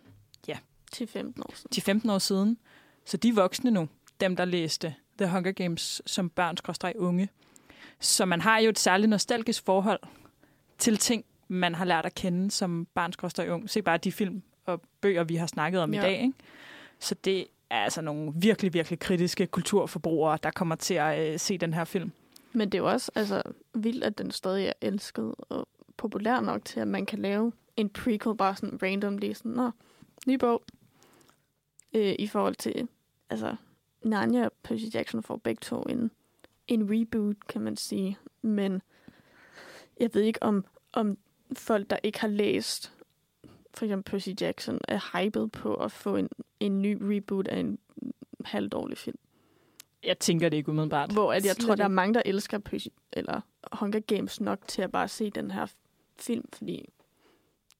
ja, 0.48 0.58
Til 0.92 1.06
15 1.06 1.42
år 1.42 1.52
siden. 1.54 1.70
til 1.70 1.82
15 1.82 2.10
år 2.10 2.18
siden. 2.18 2.58
Så 3.04 3.16
de 3.16 3.28
er 3.28 3.32
voksne 3.32 3.70
nu, 3.70 3.88
dem 4.20 4.36
der 4.36 4.44
læste 4.44 4.94
The 5.18 5.30
Hunger 5.30 5.52
Games 5.52 6.02
som 6.06 6.30
børn 6.30 6.56
unge. 6.98 7.28
Så 8.00 8.24
man 8.24 8.40
har 8.40 8.58
jo 8.58 8.68
et 8.70 8.78
særligt 8.78 9.10
nostalgisk 9.10 9.64
forhold 9.64 10.00
til 10.78 10.96
ting, 10.96 11.24
man 11.48 11.74
har 11.74 11.84
lært 11.84 12.06
at 12.06 12.14
kende 12.14 12.50
som 12.50 12.86
barn 12.94 13.12
ung. 13.50 13.70
Se 13.70 13.82
bare 13.82 13.98
de 13.98 14.12
film 14.12 14.42
og 14.66 14.82
bøger, 15.00 15.24
vi 15.24 15.36
har 15.36 15.46
snakket 15.46 15.80
om 15.80 15.94
ja. 15.94 16.00
I 16.00 16.02
dag. 16.02 16.20
Ikke? 16.20 16.32
Så 17.00 17.14
det 17.14 17.46
altså 17.70 18.00
nogle 18.00 18.32
virkelig, 18.34 18.74
virkelig 18.74 18.98
kritiske 18.98 19.46
kulturforbrugere, 19.46 20.38
der 20.42 20.50
kommer 20.50 20.74
til 20.74 20.94
at 20.94 21.32
øh, 21.32 21.38
se 21.38 21.58
den 21.58 21.74
her 21.74 21.84
film. 21.84 22.12
Men 22.52 22.68
det 22.72 22.78
er 22.78 22.82
jo 22.82 22.90
også 22.90 23.10
altså, 23.14 23.42
vildt, 23.74 24.04
at 24.04 24.18
den 24.18 24.30
stadig 24.30 24.66
er 24.66 24.72
elsket 24.80 25.34
og 25.38 25.68
populær 25.96 26.40
nok 26.40 26.64
til, 26.64 26.80
at 26.80 26.88
man 26.88 27.06
kan 27.06 27.18
lave 27.18 27.52
en 27.76 27.88
prequel 27.88 28.36
bare 28.36 28.56
sådan 28.56 28.78
randomly. 28.82 29.32
Sådan, 29.32 29.52
Nå, 29.52 29.70
ny 30.26 30.34
bog. 30.34 30.62
Øh, 31.94 32.14
I 32.18 32.26
forhold 32.26 32.54
til, 32.54 32.88
altså, 33.30 33.56
Narnia 34.02 34.44
og 34.44 34.52
Percy 34.62 34.84
Jackson 34.94 35.22
får 35.22 35.36
begge 35.36 35.60
to 35.62 35.82
en, 35.82 36.10
en 36.68 36.88
reboot, 36.90 37.36
kan 37.48 37.60
man 37.60 37.76
sige. 37.76 38.18
Men 38.42 38.82
jeg 40.00 40.10
ved 40.12 40.22
ikke, 40.22 40.42
om, 40.42 40.64
om 40.92 41.18
folk, 41.52 41.90
der 41.90 41.96
ikke 42.02 42.20
har 42.20 42.28
læst 42.28 42.92
for 43.78 43.84
eksempel 43.84 44.10
Percy 44.10 44.28
Jackson, 44.40 44.80
er 44.88 45.18
hyped 45.18 45.48
på 45.48 45.74
at 45.74 45.92
få 45.92 46.16
en, 46.16 46.28
en 46.60 46.82
ny 46.82 46.98
reboot 47.00 47.48
af 47.48 47.58
en 47.60 47.78
halvdårlig 48.44 48.98
film. 48.98 49.18
Jeg 50.04 50.18
tænker 50.18 50.48
det 50.48 50.56
ikke 50.56 50.68
umiddelbart. 50.70 51.12
Hvor 51.12 51.32
at 51.32 51.44
jeg 51.44 51.54
Slet 51.54 51.66
tror, 51.66 51.74
der 51.74 51.84
er 51.84 51.88
mange, 51.88 52.14
der 52.14 52.22
elsker 52.24 52.58
Percy, 52.58 52.86
eller 53.12 53.40
Hunger 53.72 54.00
Games 54.00 54.40
nok 54.40 54.58
til 54.68 54.82
at 54.82 54.92
bare 54.92 55.08
se 55.08 55.30
den 55.30 55.50
her 55.50 55.66
film, 56.18 56.44
fordi 56.52 56.88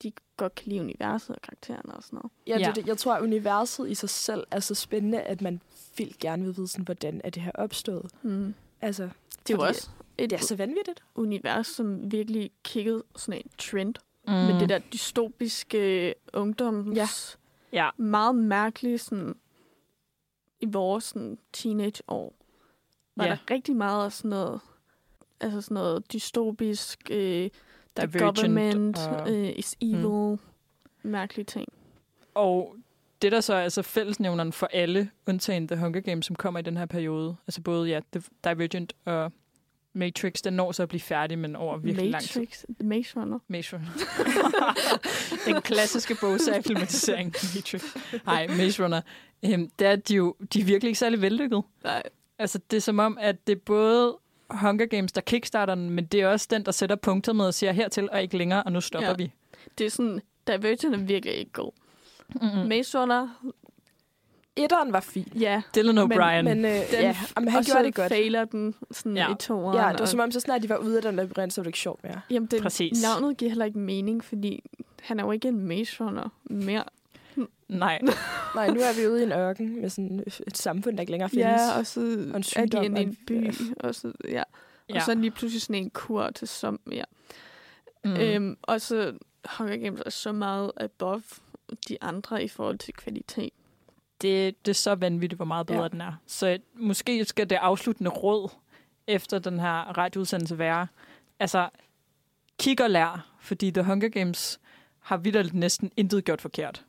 de 0.02 0.12
godt 0.36 0.54
kan 0.54 0.68
lide 0.68 0.80
universet 0.80 1.36
og 1.36 1.42
karaktererne 1.42 1.94
og 1.94 2.02
sådan 2.02 2.16
noget. 2.16 2.32
Ja, 2.46 2.54
det, 2.54 2.60
Ja. 2.60 2.72
Det, 2.80 2.86
jeg 2.86 2.98
tror, 2.98 3.14
at 3.14 3.22
universet 3.22 3.90
i 3.90 3.94
sig 3.94 4.08
selv 4.10 4.44
er 4.50 4.60
så 4.60 4.74
spændende, 4.74 5.20
at 5.20 5.40
man 5.42 5.60
vildt 5.96 6.18
gerne 6.18 6.44
vil 6.44 6.56
vide, 6.56 6.68
sådan, 6.68 6.84
hvordan 6.84 7.20
er 7.24 7.30
det 7.30 7.42
her 7.42 7.52
opstået. 7.54 8.10
Mm. 8.22 8.54
Altså, 8.80 9.08
Det 9.48 9.54
er 9.54 9.58
jo 9.58 9.62
også 9.66 9.90
et 10.18 10.30
det 10.30 10.40
er 10.40 10.42
så 10.44 10.56
vanvittigt. 10.56 11.04
univers, 11.14 11.66
som 11.66 12.12
virkelig 12.12 12.50
kiggede 12.64 13.02
sådan 13.16 13.40
en 13.44 13.50
trend. 13.58 13.94
Mm. 14.26 14.32
Men 14.32 14.60
det 14.60 14.68
der 14.68 14.78
dystopiske 14.78 16.14
ungdoms... 16.32 16.96
Ja. 16.96 17.08
Ja. 17.72 17.90
Meget 17.96 18.34
mærkeligt 18.34 19.00
sådan, 19.00 19.34
i 20.60 20.66
vores 20.66 21.04
sådan, 21.04 21.38
teenageår. 21.52 22.34
Var 23.16 23.24
Ja. 23.24 23.30
der 23.30 23.50
rigtig 23.50 23.76
meget 23.76 24.04
af 24.04 24.12
sådan 24.12 24.28
noget, 24.28 24.60
altså 25.40 25.60
sådan 25.60 25.74
noget 25.74 26.12
dystopisk, 26.12 27.10
øh, 27.10 27.50
the 27.96 28.06
Divergent 28.06 28.36
government 28.36 28.98
øh, 29.28 29.52
is 29.56 29.76
evil, 29.80 30.38
mm. 31.02 31.10
mærkelige 31.10 31.44
ting. 31.44 31.68
Og 32.34 32.76
det, 33.22 33.32
der 33.32 33.40
så 33.40 33.54
er 33.54 33.60
altså 33.60 33.82
fællesnævneren 33.82 34.52
for 34.52 34.68
alle, 34.72 35.10
undtagen 35.26 35.68
The 35.68 35.76
Hunger 35.76 36.00
Games, 36.00 36.26
som 36.26 36.36
kommer 36.36 36.60
i 36.60 36.62
den 36.62 36.76
her 36.76 36.86
periode, 36.86 37.36
altså 37.46 37.60
både 37.60 37.88
ja, 37.88 38.00
The 38.12 38.22
Divergent 38.44 38.92
og 39.04 39.32
Matrix, 39.94 40.42
den 40.42 40.52
når 40.52 40.72
så 40.72 40.82
at 40.82 40.88
blive 40.88 41.00
færdig, 41.00 41.38
men 41.38 41.56
over 41.56 41.76
virkelig 41.78 42.10
lang 42.10 42.22
tid. 42.24 42.40
Matrix, 42.40 42.64
The 42.80 42.88
Maze 42.88 43.20
Runner. 43.20 43.38
Maze 43.48 43.76
Runner. 43.76 43.90
den 45.52 45.62
klassiske 45.62 46.16
bogserie-filmatisering 46.20 47.34
Matrix. 47.54 47.96
Nej, 48.26 48.46
Maze 48.46 48.84
Runner. 48.84 49.00
Øhm, 49.44 49.70
det 49.78 49.86
er, 49.86 49.96
de, 49.96 50.14
jo, 50.14 50.36
de 50.52 50.60
er 50.60 50.64
virkelig 50.64 50.88
ikke 50.88 50.98
særlig 50.98 51.20
vellykket. 51.22 51.62
Nej. 51.84 52.02
Altså, 52.38 52.58
det 52.70 52.76
er 52.76 52.80
som 52.80 52.98
om, 52.98 53.18
at 53.20 53.46
det 53.46 53.52
er 53.52 53.60
både 53.66 54.16
Hunger 54.50 54.86
Games, 54.86 55.12
der 55.12 55.20
kickstarter 55.20 55.74
den, 55.74 55.90
men 55.90 56.04
det 56.06 56.20
er 56.20 56.28
også 56.28 56.46
den, 56.50 56.64
der 56.64 56.72
sætter 56.72 56.96
punktet 56.96 57.36
med 57.36 57.44
og 57.44 57.54
siger 57.54 57.72
hertil 57.72 58.08
og 58.10 58.22
ikke 58.22 58.38
længere, 58.38 58.62
og 58.62 58.72
nu 58.72 58.80
stopper 58.80 59.08
Ja. 59.08 59.14
vi. 59.14 59.32
Det 59.78 59.86
er 59.86 59.90
sådan, 59.90 60.20
Divergent 60.46 60.94
er 60.94 60.98
virkelig 60.98 61.34
ikke 61.34 61.52
god. 61.52 61.72
Mm-hmm. 62.28 62.68
Maze 62.68 63.00
Runner, 63.00 63.28
etteren 64.58 64.92
var 64.92 65.00
fin. 65.00 65.32
Ja. 65.40 65.62
Dylan 65.74 65.98
O'Brien. 65.98 66.42
Men, 66.42 66.44
men 66.44 66.64
øh, 66.64 66.70
Den, 66.70 66.80
ja, 66.92 67.16
jamen, 67.36 67.48
han 67.48 67.58
og 67.58 67.64
gjorde 67.64 67.64
så 67.64 67.82
det 67.82 67.94
godt. 67.94 68.08
fejler 68.08 68.44
den 68.44 68.74
sådan 68.90 69.16
Ja. 69.16 69.32
i 69.32 69.34
toeren. 69.40 69.76
Ja, 69.76 69.88
det 69.88 69.94
var 69.94 70.00
og- 70.00 70.08
som 70.08 70.20
om, 70.20 70.30
så 70.30 70.40
snart 70.40 70.62
de 70.62 70.68
var 70.68 70.76
ude 70.76 70.96
af 70.96 71.02
den 71.02 71.16
labyrint, 71.16 71.52
så 71.52 71.60
var 71.60 71.62
det 71.62 71.68
ikke 71.68 71.78
sjovt 71.78 72.02
mere. 72.04 72.20
Jamen, 72.30 72.46
det, 72.46 72.62
Præcis. 72.62 73.02
navnet 73.02 73.36
giver 73.36 73.48
heller 73.50 73.64
ikke 73.64 73.78
mening, 73.78 74.24
fordi 74.24 74.62
han 75.02 75.20
er 75.20 75.24
jo 75.24 75.30
ikke 75.32 75.48
en 75.48 75.60
Maze 75.68 76.04
Runner 76.04 76.28
mere. 76.44 76.84
Nej. 77.68 77.98
Nej, 78.54 78.68
nu 78.70 78.80
er 78.80 79.00
vi 79.00 79.06
ude 79.08 79.20
i 79.20 79.22
en 79.24 79.32
ørken 79.32 79.80
med 79.80 79.90
sådan 79.90 80.24
et 80.46 80.56
samfund, 80.56 80.96
der 80.96 81.00
ikke 81.00 81.10
længere 81.12 81.28
findes. 81.30 81.44
Ja, 81.44 81.78
og 81.78 81.86
så 81.86 82.00
en 82.00 82.34
er 82.56 82.66
de 82.66 82.84
inde 82.84 83.00
i 83.00 83.04
en 83.04 83.08
og- 83.10 83.16
by, 83.26 83.50
og 83.80 83.94
så, 83.94 84.12
ja. 84.28 84.42
Og 84.88 84.94
Ja. 84.94 85.00
så 85.00 85.14
lige 85.14 85.30
pludselig 85.30 85.62
sådan 85.62 85.82
en 85.82 85.90
kur 85.90 86.30
til 86.30 86.48
som, 86.48 86.80
ja. 86.92 87.02
Mm. 88.04 88.16
Øhm, 88.16 88.56
og 88.62 88.80
så 88.80 89.12
Hunger 89.58 89.76
Games 89.76 90.00
er 90.06 90.10
så 90.10 90.32
meget 90.32 90.72
above 90.76 91.22
de 91.88 91.96
andre 92.00 92.44
i 92.44 92.48
forhold 92.48 92.78
til 92.78 92.94
kvalitet. 92.94 93.52
Det, 94.22 94.66
det 94.66 94.70
er 94.70 94.74
så 94.74 94.94
vanvittigt, 94.94 95.38
hvor 95.38 95.44
meget 95.44 95.66
bedre 95.66 95.82
Ja. 95.82 95.88
den 95.88 96.00
er. 96.00 96.12
Så 96.26 96.58
måske 96.74 97.24
skal 97.24 97.50
det 97.50 97.56
afsluttende 97.56 98.10
råd 98.10 98.50
efter 99.06 99.38
den 99.38 99.60
her 99.60 99.98
radioudsendelse 99.98 100.58
være, 100.58 100.86
altså, 101.38 101.68
kig 102.58 102.80
og 102.82 102.90
lær, 102.90 103.26
fordi 103.40 103.70
The 103.70 103.82
Hunger 103.82 104.08
Games 104.08 104.60
har 105.00 105.16
vidderligt 105.16 105.54
næsten 105.54 105.90
intet 105.96 106.24
gjort 106.24 106.40
forkert. 106.40 106.84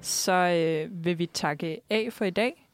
Så 0.00 0.32
øh, 0.32 1.04
vil 1.04 1.18
vi 1.18 1.26
takke 1.26 1.80
af 1.90 2.08
for 2.12 2.24
i 2.24 2.30
dag. 2.30 2.68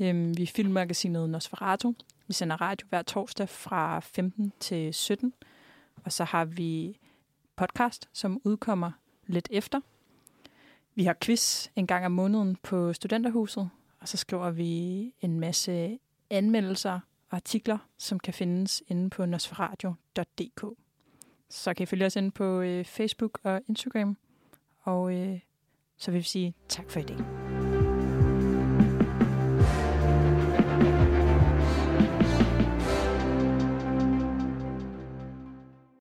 Øhm, 0.00 0.36
vi 0.36 0.42
er 0.42 0.46
filmmagasinet 0.46 1.30
Nosferatu. 1.30 1.92
Vi 2.26 2.32
sender 2.32 2.56
radio 2.60 2.86
hver 2.88 3.02
torsdag 3.02 3.48
fra 3.48 4.00
15 4.00 4.52
til 4.60 4.94
17. 4.94 5.32
Og 6.04 6.12
så 6.12 6.24
har 6.24 6.44
vi 6.44 6.98
podcast, 7.56 8.08
som 8.12 8.40
udkommer 8.44 8.90
lidt 9.26 9.48
efter. 9.50 9.80
Vi 10.94 11.04
har 11.04 11.16
quiz 11.20 11.68
en 11.76 11.86
gang 11.86 12.06
om 12.06 12.12
måneden 12.12 12.56
på 12.62 12.92
Studenterhuset, 12.92 13.70
og 14.00 14.08
så 14.08 14.16
skriver 14.16 14.50
vi 14.50 15.12
en 15.20 15.40
masse 15.40 15.98
anmeldelser 16.30 17.00
og 17.30 17.36
artikler, 17.36 17.78
som 17.98 18.20
kan 18.20 18.34
findes 18.34 18.82
inde 18.88 19.10
på 19.10 19.26
nosferadio.dk. 19.26 20.78
Så 21.48 21.74
kan 21.74 21.82
I 21.82 21.86
følge 21.86 22.06
os 22.06 22.16
inde 22.16 22.30
på 22.30 22.60
øh, 22.60 22.84
Facebook 22.84 23.38
og 23.42 23.60
Instagram, 23.68 24.16
og 24.80 25.14
øh, 25.14 25.40
så 25.96 26.10
vil 26.10 26.18
vi 26.18 26.24
sige 26.24 26.54
tak 26.68 26.90
for 26.90 27.00
i 27.00 27.02
dag. 27.02 27.53